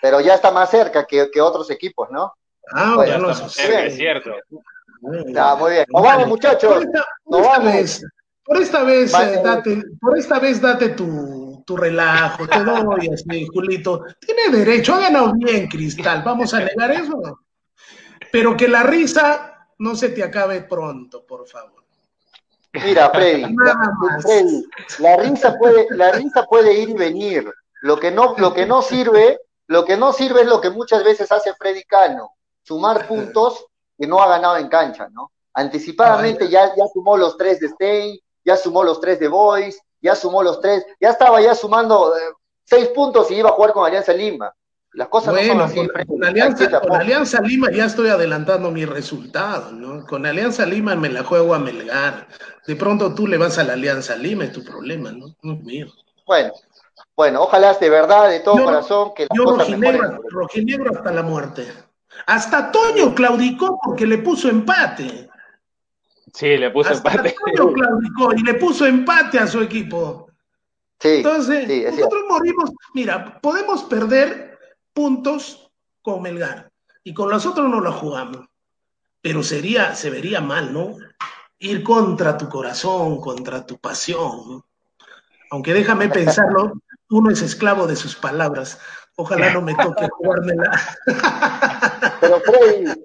pero 0.00 0.20
ya 0.20 0.34
está 0.34 0.50
más 0.50 0.70
cerca 0.70 1.04
que, 1.04 1.30
que 1.30 1.40
otros 1.40 1.70
equipos, 1.70 2.08
¿no? 2.10 2.32
Ah, 2.72 2.92
bueno, 2.96 3.18
no, 3.18 3.30
es 3.30 3.96
cierto. 3.96 4.32
Está 5.26 5.54
muy 5.56 5.72
bien. 5.72 5.84
Nos 5.88 6.02
vamos, 6.02 6.28
muchachos. 6.28 6.72
Por 6.72 6.82
esta, 6.82 7.04
por 7.24 7.42
esta 7.42 7.58
vez, 7.60 8.04
por 8.44 8.62
esta 8.62 8.82
vez, 8.82 9.14
eh, 9.14 9.40
date, 9.44 9.82
por 10.00 10.18
esta 10.18 10.38
vez 10.38 10.60
date 10.60 10.88
tu, 10.90 11.37
tu 11.68 11.76
relajo, 11.76 12.48
te 12.48 12.64
doy 12.64 13.10
así, 13.12 13.46
Julito. 13.46 14.02
Tiene 14.18 14.56
derecho, 14.56 14.94
ha 14.94 15.00
ganado 15.00 15.34
bien, 15.34 15.68
Cristal. 15.68 16.22
¿Vamos 16.24 16.54
a 16.54 16.60
negar 16.60 16.90
eso? 16.92 17.40
Pero 18.32 18.56
que 18.56 18.68
la 18.68 18.84
risa 18.84 19.68
no 19.76 19.94
se 19.94 20.08
te 20.08 20.24
acabe 20.24 20.62
pronto, 20.62 21.26
por 21.26 21.46
favor. 21.46 21.84
Mira, 22.72 23.10
Freddy, 23.10 23.54
la, 25.00 25.16
risa 25.18 25.58
puede, 25.58 25.86
la 25.90 26.12
risa 26.12 26.46
puede 26.46 26.72
ir 26.72 26.88
y 26.88 26.94
venir. 26.94 27.52
Lo 27.82 28.00
que 28.00 28.10
no, 28.10 28.34
lo 28.38 28.54
que 28.54 28.64
no 28.64 28.80
sirve, 28.80 29.38
lo 29.66 29.84
que 29.84 29.98
no 29.98 30.14
sirve 30.14 30.40
es 30.40 30.46
lo 30.46 30.62
que 30.62 30.70
muchas 30.70 31.04
veces 31.04 31.30
hace 31.30 31.52
Freddy 31.52 31.84
Cano, 31.84 32.30
sumar 32.62 33.06
puntos 33.06 33.66
que 33.98 34.06
no 34.06 34.22
ha 34.22 34.28
ganado 34.28 34.56
en 34.56 34.68
cancha, 34.68 35.10
¿no? 35.10 35.32
Anticipadamente 35.52 36.48
ya, 36.48 36.74
ya 36.74 36.86
sumó 36.94 37.18
los 37.18 37.36
tres 37.36 37.60
de 37.60 37.68
Stein, 37.68 38.18
ya 38.42 38.56
sumó 38.56 38.82
los 38.82 39.02
tres 39.02 39.20
de 39.20 39.28
Boys, 39.28 39.78
ya 40.00 40.14
sumó 40.14 40.42
los 40.42 40.60
tres, 40.60 40.84
ya 41.00 41.10
estaba 41.10 41.40
ya 41.40 41.54
sumando 41.54 42.16
eh, 42.16 42.20
seis 42.64 42.88
puntos 42.88 43.30
y 43.30 43.34
iba 43.34 43.50
a 43.50 43.52
jugar 43.52 43.72
con 43.72 43.86
Alianza 43.86 44.12
Lima. 44.12 44.54
Las 44.92 45.08
cosas 45.08 45.34
no 45.34 45.40
son 45.42 45.60
así. 45.60 45.88
Con, 46.06 46.24
Alianza, 46.24 46.80
con 46.80 46.92
Alianza 46.94 47.40
Lima 47.42 47.70
ya 47.70 47.84
estoy 47.84 48.08
adelantando 48.08 48.70
mi 48.70 48.84
resultado, 48.84 49.70
¿no? 49.72 50.04
Con 50.06 50.24
Alianza 50.24 50.64
Lima 50.64 50.94
me 50.96 51.10
la 51.10 51.22
juego 51.22 51.54
a 51.54 51.58
Melgar. 51.58 52.26
De 52.66 52.74
pronto 52.74 53.14
tú 53.14 53.26
le 53.26 53.36
vas 53.36 53.58
a 53.58 53.64
la 53.64 53.74
Alianza 53.74 54.16
Lima, 54.16 54.44
es 54.44 54.52
tu 54.52 54.64
problema, 54.64 55.12
¿no? 55.12 55.26
No 55.42 55.54
es 55.54 55.62
mío. 55.62 55.86
Bueno, 56.26 56.52
bueno, 57.14 57.42
ojalá 57.42 57.74
de 57.74 57.90
verdad, 57.90 58.28
de 58.28 58.40
todo 58.40 58.64
corazón, 58.64 59.12
que 59.14 59.26
Yo 59.34 59.44
rojinegro, 59.44 60.20
rojinegro 60.30 60.92
hasta 60.96 61.12
la 61.12 61.22
muerte. 61.22 61.66
Hasta 62.26 62.72
Toño 62.72 63.14
claudicó 63.14 63.78
porque 63.84 64.06
le 64.06 64.18
puso 64.18 64.48
empate. 64.48 65.28
Sí, 66.38 66.56
le 66.56 66.70
puso 66.70 66.92
empate. 66.92 67.34
Toño 67.56 67.72
claudicó 67.72 68.32
y 68.32 68.44
le 68.44 68.54
puso 68.54 68.86
empate 68.86 69.40
a 69.40 69.46
su 69.48 69.60
equipo. 69.60 70.30
Sí, 71.00 71.16
Entonces, 71.16 71.68
nosotros 71.90 72.22
morimos, 72.28 72.70
mira, 72.94 73.40
podemos 73.40 73.82
perder 73.82 74.56
puntos 74.92 75.68
con 76.00 76.22
Melgar 76.22 76.70
y 77.02 77.12
con 77.12 77.28
los 77.28 77.44
otros 77.44 77.68
no 77.68 77.80
lo 77.80 77.90
jugamos. 77.92 78.46
Pero 79.20 79.42
sería, 79.42 79.96
se 79.96 80.10
vería 80.10 80.40
mal, 80.40 80.72
¿no? 80.72 80.96
Ir 81.58 81.82
contra 81.82 82.38
tu 82.38 82.48
corazón, 82.48 83.20
contra 83.20 83.66
tu 83.66 83.76
pasión. 83.78 84.62
Aunque 85.50 85.74
déjame 85.74 86.08
pensarlo, 86.08 86.74
uno 87.10 87.30
es 87.32 87.42
esclavo 87.42 87.88
de 87.88 87.96
sus 87.96 88.14
palabras. 88.14 88.78
Ojalá 89.16 89.52
no 89.52 89.60
me 89.60 89.74
toque 89.74 90.06
jugármela. 90.12 90.70
Pero 92.20 92.40
Freddy, 92.42 93.04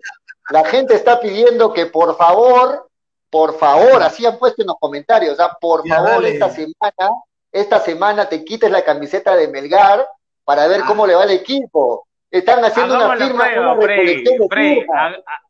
la 0.51 0.65
gente 0.65 0.93
está 0.93 1.19
pidiendo 1.19 1.73
que 1.73 1.87
por 1.87 2.15
favor, 2.15 2.91
por 3.33 3.57
favor, 3.57 4.03
así 4.03 4.27
han 4.27 4.37
puesto 4.37 4.61
en 4.61 4.67
los 4.67 4.77
comentarios, 4.79 5.33
o 5.33 5.35
sea, 5.35 5.57
por 5.59 5.87
favor, 5.87 6.23
esta 6.23 6.51
semana, 6.51 7.09
esta 7.51 7.79
semana 7.79 8.29
te 8.29 8.45
quites 8.45 8.69
la 8.69 8.83
camiseta 8.83 9.35
de 9.35 9.47
Melgar 9.47 10.07
para 10.43 10.67
ver 10.67 10.81
ah. 10.83 10.85
cómo 10.87 11.07
le 11.07 11.15
va 11.15 11.23
al 11.23 11.31
equipo. 11.31 12.07
Están 12.29 12.63
haciendo 12.63 12.95
una 12.95 13.17
firma. 13.17 13.47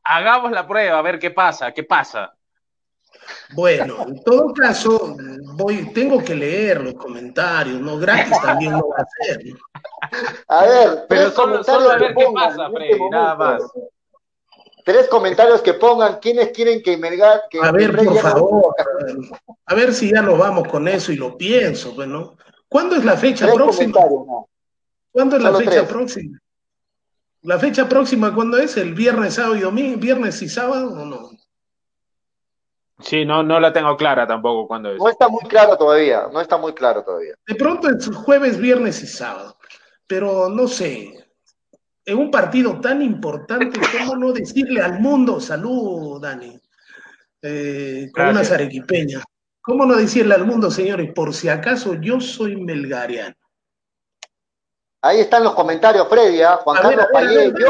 hagamos 0.01 0.51
la 0.53 0.65
prueba, 0.65 0.97
a 0.97 1.01
ver 1.01 1.19
qué 1.19 1.31
pasa, 1.31 1.73
qué 1.73 1.84
pasa. 1.84 2.34
Bueno, 3.53 4.03
en 4.07 4.23
todo 4.23 4.53
caso, 4.53 5.18
voy, 5.57 5.91
tengo 5.91 6.23
que 6.23 6.35
leer 6.35 6.80
los 6.80 6.93
comentarios, 6.93 7.81
¿no? 7.81 7.97
Gratis 7.97 8.41
también 8.41 8.77
lo 8.77 8.88
va 8.88 8.95
a 8.99 9.01
hacer. 9.01 9.41
A 10.47 10.65
ver, 10.65 11.05
pero 11.10 11.31
solo, 11.31 11.61
solo 11.65 11.91
a 11.91 11.97
ver 11.97 12.15
qué 12.15 12.27
pasa, 12.34 12.68
este 12.68 12.77
Freddy, 12.77 13.10
nada 13.10 13.35
más. 13.35 13.61
Tres 14.84 15.07
comentarios 15.07 15.61
que 15.61 15.73
pongan 15.73 16.19
quiénes 16.19 16.49
quieren 16.49 16.84
que 16.84 16.97
Melgar. 16.97 17.43
Que 17.49 17.60
a 17.61 17.72
ver, 17.72 17.95
por 17.95 18.18
favor, 18.18 18.76
a 19.65 19.76
ver 19.76 19.93
si 19.93 20.11
ya 20.11 20.22
lo 20.22 20.38
vamos 20.38 20.68
con 20.68 20.88
eso 20.88 21.11
y 21.11 21.15
lo 21.15 21.38
pienso, 21.38 21.93
bueno. 21.93 22.35
Pues, 22.35 22.53
¿Cuándo 22.68 22.95
es 22.95 23.05
la 23.05 23.15
fecha 23.15 23.51
próxima? 23.53 23.99
¿Cuándo 25.11 25.38
es 25.38 25.43
la 25.43 25.53
fecha 25.53 25.88
próxima? 25.88 26.39
¿La 27.43 27.60
fecha 27.60 27.88
próxima 27.88 28.34
cuándo 28.34 28.57
es? 28.57 28.77
¿El 28.77 28.93
viernes, 28.93 29.35
sábado 29.35 29.55
y 29.55 29.61
domingo? 29.61 29.97
¿Viernes 29.97 30.41
y 30.41 30.49
sábado 30.49 30.91
o 30.93 31.05
no? 31.05 31.30
Sí, 32.99 33.26
no, 33.26 33.43
no 33.43 33.60
la 33.60 33.73
tengo 33.73 33.97
clara 33.97 34.26
tampoco 34.26 34.68
cuando 34.68 34.91
es. 34.91 34.97
No 34.97 35.10
está 35.10 35.27
muy 35.27 35.43
claro 35.43 35.77
todavía, 35.77 36.27
no 36.31 36.39
está 36.39 36.57
muy 36.57 36.73
claro 36.73 37.03
todavía. 37.03 37.35
De 37.45 37.55
pronto 37.55 37.89
es 37.89 38.07
jueves, 38.07 38.57
viernes 38.57 39.03
y 39.03 39.07
sábado, 39.07 39.57
pero 40.07 40.47
no 40.49 40.68
sé, 40.68 41.23
en 42.06 42.18
un 42.18 42.32
partido 42.32 42.80
tan 42.80 43.02
importante, 43.02 43.80
¿cómo 43.98 44.16
no 44.16 44.34
decirle 44.34 44.82
al 44.82 45.00
mundo, 45.00 45.40
salud, 45.40 46.22
Dani, 46.22 46.60
eh, 47.42 48.10
con 48.14 48.28
una 48.28 48.44
zarequipeña? 48.44 49.24
¿Cómo 49.62 49.86
no 49.86 49.96
decirle 49.96 50.36
al 50.36 50.46
mundo, 50.46 50.70
señores, 50.70 51.14
por 51.14 51.34
si 51.34 51.48
acaso 51.48 51.96
yo 51.96 52.20
soy 52.20 52.58
melgariano? 52.58 53.36
Ahí 55.02 55.22
están 55.22 55.44
los 55.44 55.54
comentarios, 55.54 56.08
Freddy, 56.10 56.42
¿ah? 56.42 56.58
Juan 56.64 56.82
Carlos 56.82 57.08
Payé, 57.12 57.54
yo. 57.58 57.70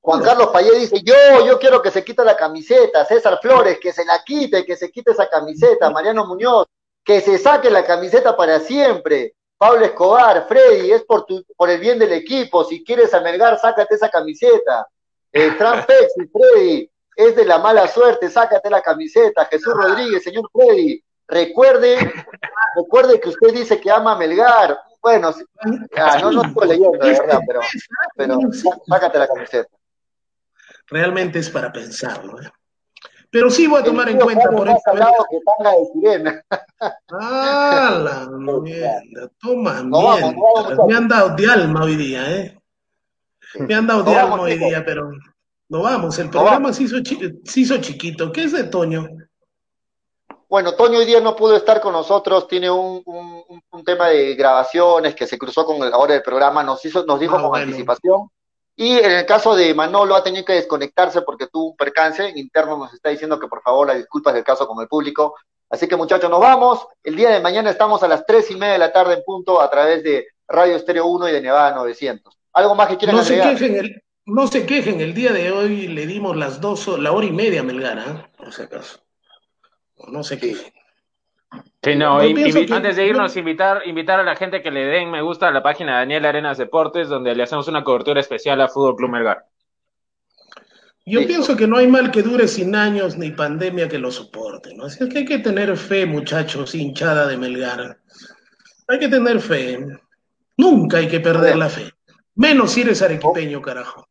Juan 0.00 0.22
Carlos 0.22 0.48
Payé 0.52 0.78
dice, 0.78 1.02
yo, 1.02 1.14
yo 1.46 1.58
quiero 1.58 1.82
que 1.82 1.90
se 1.90 2.04
quite 2.04 2.24
la 2.24 2.36
camiseta, 2.36 3.04
César 3.04 3.38
Flores, 3.42 3.78
que 3.80 3.92
se 3.92 4.04
la 4.04 4.22
quite, 4.24 4.64
que 4.64 4.76
se 4.76 4.90
quite 4.90 5.12
esa 5.12 5.28
camiseta, 5.28 5.90
Mariano 5.90 6.26
Muñoz, 6.26 6.66
que 7.04 7.20
se 7.20 7.38
saque 7.38 7.70
la 7.70 7.84
camiseta 7.84 8.36
para 8.36 8.60
siempre, 8.60 9.34
Pablo 9.58 9.84
Escobar, 9.84 10.46
Freddy, 10.46 10.92
es 10.92 11.02
por, 11.02 11.26
tu, 11.26 11.44
por 11.56 11.68
el 11.68 11.80
bien 11.80 11.98
del 11.98 12.12
equipo, 12.12 12.64
si 12.64 12.84
quieres 12.84 13.12
amelgar, 13.12 13.58
sácate 13.58 13.96
esa 13.96 14.08
camiseta, 14.08 14.86
eh, 15.32 15.50
y 16.16 16.26
Freddy, 16.26 16.90
es 17.16 17.34
de 17.34 17.44
la 17.44 17.58
mala 17.58 17.88
suerte, 17.88 18.30
sácate 18.30 18.70
la 18.70 18.80
camiseta, 18.80 19.46
Jesús 19.46 19.74
Rodríguez, 19.74 20.22
señor 20.22 20.48
Freddy, 20.52 21.02
recuerde, 21.26 21.98
recuerde 22.76 23.20
que 23.20 23.30
usted 23.30 23.52
dice 23.52 23.80
que 23.80 23.90
ama 23.90 24.12
a 24.12 24.16
Melgar, 24.16 24.78
bueno, 25.02 25.34
no, 26.22 26.30
no 26.32 26.42
estoy 26.42 26.68
leyendo, 26.68 26.98
de 26.98 27.12
verdad, 27.12 27.40
pero, 27.46 27.60
pero 28.16 28.38
sácate 28.86 29.18
la 29.18 29.26
camiseta. 29.26 29.70
Realmente 30.86 31.38
es 31.38 31.50
para 31.50 31.70
pensarlo. 31.70 32.40
¿eh? 32.40 32.50
Pero 33.30 33.50
sí 33.50 33.66
voy 33.66 33.80
a 33.80 33.84
tomar 33.84 34.08
en 34.08 34.18
cuenta 34.18 34.50
por 34.50 34.68
eso. 34.68 34.80
que 35.30 35.38
tanga 35.44 35.76
de 35.76 35.86
sirena. 35.92 36.44
Ah, 37.10 38.00
la 38.02 38.28
mierda, 38.62 39.30
toma 39.40 39.82
mierda. 39.82 40.34
Me 40.86 40.94
han 40.96 41.08
dado 41.08 41.36
de 41.36 41.50
alma 41.50 41.84
hoy 41.84 41.96
día, 41.96 42.36
¿eh? 42.36 42.60
Me 43.58 43.74
han 43.74 43.86
dado 43.86 44.02
de 44.02 44.16
alma 44.16 44.40
hoy 44.42 44.56
día, 44.56 44.82
pero 44.84 45.10
no 45.68 45.82
vamos. 45.82 46.18
El 46.18 46.30
programa 46.30 46.72
se, 46.72 46.84
hizo 46.84 46.96
se 47.44 47.60
hizo 47.60 47.76
chiquito. 47.78 48.32
¿Qué 48.32 48.44
es 48.44 48.52
de 48.52 48.64
Toño? 48.64 49.06
Bueno, 50.48 50.74
Toño 50.74 50.98
hoy 50.98 51.04
día 51.04 51.20
no 51.20 51.36
pudo 51.36 51.56
estar 51.56 51.80
con 51.82 51.92
nosotros, 51.92 52.48
tiene 52.48 52.70
un, 52.70 53.02
un, 53.04 53.84
tema 53.84 54.08
de 54.08 54.34
grabaciones 54.34 55.14
que 55.14 55.26
se 55.26 55.36
cruzó 55.36 55.66
con 55.66 55.78
la 55.78 55.98
hora 55.98 56.14
del 56.14 56.22
programa, 56.22 56.62
nos 56.62 56.82
hizo, 56.86 57.04
nos 57.04 57.20
dijo 57.20 57.36
ah, 57.36 57.42
con 57.42 57.60
anticipación 57.60 58.30
y 58.80 58.96
en 58.96 59.10
el 59.10 59.26
caso 59.26 59.56
de 59.56 59.74
Manolo 59.74 60.14
ha 60.14 60.22
tenido 60.22 60.44
que 60.44 60.52
desconectarse 60.52 61.22
porque 61.22 61.48
tuvo 61.48 61.70
un 61.70 61.76
percance 61.76 62.32
interno, 62.36 62.78
nos 62.78 62.94
está 62.94 63.08
diciendo 63.08 63.40
que 63.40 63.48
por 63.48 63.60
favor 63.60 63.88
las 63.88 63.96
disculpas 63.96 64.34
del 64.34 64.44
caso 64.44 64.68
con 64.68 64.80
el 64.80 64.86
público. 64.86 65.34
Así 65.68 65.88
que 65.88 65.96
muchachos, 65.96 66.30
nos 66.30 66.38
vamos. 66.38 66.86
El 67.02 67.16
día 67.16 67.30
de 67.30 67.40
mañana 67.40 67.70
estamos 67.70 68.04
a 68.04 68.08
las 68.08 68.24
tres 68.24 68.48
y 68.52 68.54
media 68.54 68.74
de 68.74 68.78
la 68.78 68.92
tarde 68.92 69.14
en 69.14 69.24
punto 69.24 69.60
a 69.60 69.68
través 69.68 70.04
de 70.04 70.28
Radio 70.46 70.76
Estéreo 70.76 71.06
1 71.06 71.28
y 71.28 71.32
de 71.32 71.40
Nevada 71.40 71.74
900. 71.74 72.32
¿Algo 72.52 72.76
más 72.76 72.86
que 72.86 72.96
quieran 72.98 73.16
no 73.16 73.24
Se 73.24 73.40
quejen 73.40 73.74
el, 73.74 74.02
no 74.26 74.46
se 74.46 74.64
quejen, 74.64 75.00
el 75.00 75.12
día 75.12 75.32
de 75.32 75.50
hoy 75.50 75.88
le 75.88 76.06
dimos 76.06 76.36
las 76.36 76.60
dos, 76.60 76.86
la 76.86 77.10
hora 77.10 77.26
y 77.26 77.32
media 77.32 77.62
a 77.62 77.64
Melgar, 77.64 77.98
¿eh? 77.98 78.30
por 78.36 78.52
si 78.52 78.62
acaso. 78.62 79.00
No 80.06 80.22
se 80.22 80.38
quejen. 80.38 80.72
Sí, 81.82 81.94
no, 81.94 82.18
antes 82.18 82.96
de 82.96 83.06
irnos, 83.06 83.36
invitar, 83.36 83.82
invitar 83.86 84.20
a 84.20 84.24
la 84.24 84.36
gente 84.36 84.62
que 84.62 84.70
le 84.70 84.84
den 84.84 85.10
me 85.10 85.22
gusta 85.22 85.48
a 85.48 85.50
la 85.50 85.62
página 85.62 85.92
de 85.92 85.98
Daniel 86.00 86.26
Arenas 86.26 86.58
Deportes, 86.58 87.08
donde 87.08 87.34
le 87.34 87.44
hacemos 87.44 87.68
una 87.68 87.84
cobertura 87.84 88.20
especial 88.20 88.60
a 88.60 88.68
Fútbol 88.68 88.96
Club 88.96 89.10
Melgar. 89.10 89.46
Yo 91.06 91.26
pienso 91.26 91.56
que 91.56 91.66
no 91.66 91.78
hay 91.78 91.86
mal 91.86 92.10
que 92.10 92.22
dure 92.22 92.46
sin 92.46 92.74
años 92.74 93.16
ni 93.16 93.30
pandemia 93.30 93.88
que 93.88 93.98
lo 93.98 94.10
soporte, 94.10 94.74
¿no? 94.74 94.84
Así 94.84 95.08
que 95.08 95.18
hay 95.18 95.24
que 95.24 95.38
tener 95.38 95.74
fe, 95.78 96.04
muchachos, 96.04 96.74
hinchada 96.74 97.26
de 97.26 97.38
Melgar. 97.38 97.98
Hay 98.88 98.98
que 98.98 99.08
tener 99.08 99.40
fe. 99.40 99.86
Nunca 100.58 100.98
hay 100.98 101.08
que 101.08 101.20
perder 101.20 101.56
la 101.56 101.70
fe. 101.70 101.90
Menos 102.34 102.72
si 102.72 102.82
eres 102.82 103.00
arequipeño, 103.00 103.62
carajo. 103.62 104.06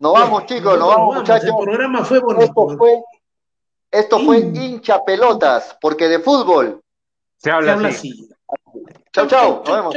Nos 0.00 0.12
vamos, 0.14 0.46
chicos, 0.46 0.76
nos, 0.76 0.88
vamos, 0.88 1.16
muchachos. 1.18 1.50
El 1.50 1.64
programa 1.64 2.04
fue 2.04 2.18
bonito. 2.18 2.44
Esto 2.44 2.76
fue 2.76 3.00
hincha 3.92 5.04
pelotas, 5.04 5.76
porque 5.80 6.08
de 6.08 6.18
fútbol 6.18 6.82
se 7.36 7.50
habla, 7.50 7.88
así. 7.88 8.28
Chau, 9.12 9.26
chau, 9.26 9.62
nos 9.66 9.76
vemos. 9.76 9.96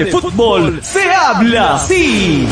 fútbol 0.07 0.79
se 0.81 1.11
habla 1.11 1.75
así. 1.75 2.47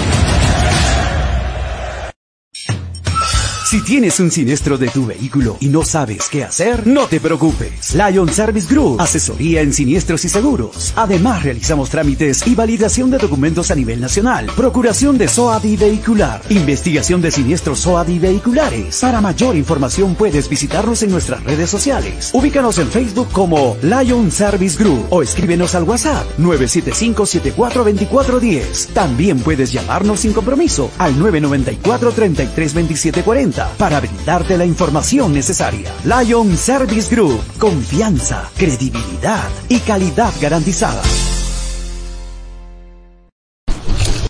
Si 3.70 3.82
tienes 3.84 4.20
un 4.20 4.32
siniestro 4.32 4.80
de 4.80 4.88
tu 4.88 5.06
vehículo 5.06 5.56
y 5.60 5.68
no 5.68 5.86
sabes 5.86 6.28
qué 6.28 6.44
hacer, 6.44 6.88
no 6.88 7.06
te 7.06 7.20
preocupes. 7.20 7.94
Lion 7.94 8.28
Service 8.28 8.68
Group, 8.68 9.00
asesoría 9.00 9.62
en 9.62 9.74
siniestros 9.74 10.26
y 10.26 10.30
seguros. 10.30 10.92
Además, 10.96 11.44
realizamos 11.44 11.92
trámites 11.92 12.48
y 12.48 12.56
validación 12.56 13.12
de 13.12 13.20
documentos 13.20 13.70
a 13.70 13.76
nivel 13.76 14.02
nacional. 14.02 14.48
Procuración 14.56 15.20
de 15.20 15.28
SOADI 15.28 15.78
vehicular. 15.78 16.42
Investigación 16.50 17.22
de 17.22 17.30
siniestros 17.30 17.82
SOADI 17.82 18.18
vehiculares. 18.18 19.02
Para 19.02 19.22
mayor 19.22 19.56
información 19.56 20.16
puedes 20.16 20.50
visitarnos 20.50 21.04
en 21.04 21.12
nuestras 21.12 21.44
redes 21.44 21.70
sociales. 21.70 22.32
Ubícanos 22.34 22.80
en 22.80 22.88
Facebook 22.88 23.28
como 23.32 23.78
Lion 23.84 24.32
Service 24.32 24.84
Group 24.84 25.06
o 25.12 25.22
escríbenos 25.22 25.76
al 25.76 25.84
WhatsApp 25.84 26.26
975-742410. 26.40 28.88
También 28.96 29.38
puedes 29.42 29.72
llamarnos 29.72 30.22
sin 30.22 30.34
compromiso 30.34 30.90
al 30.98 31.20
994 31.20 32.14
332740 33.60 33.78
para 33.78 34.00
brindarte 34.00 34.58
la 34.58 34.66
información 34.66 35.34
necesaria. 35.34 35.92
Lion 36.06 36.58
Service 36.58 37.14
Group, 37.14 37.42
confianza, 37.60 38.50
credibilidad 38.58 39.50
y 39.68 39.80
calidad 39.80 40.34
garantizada. 40.42 41.02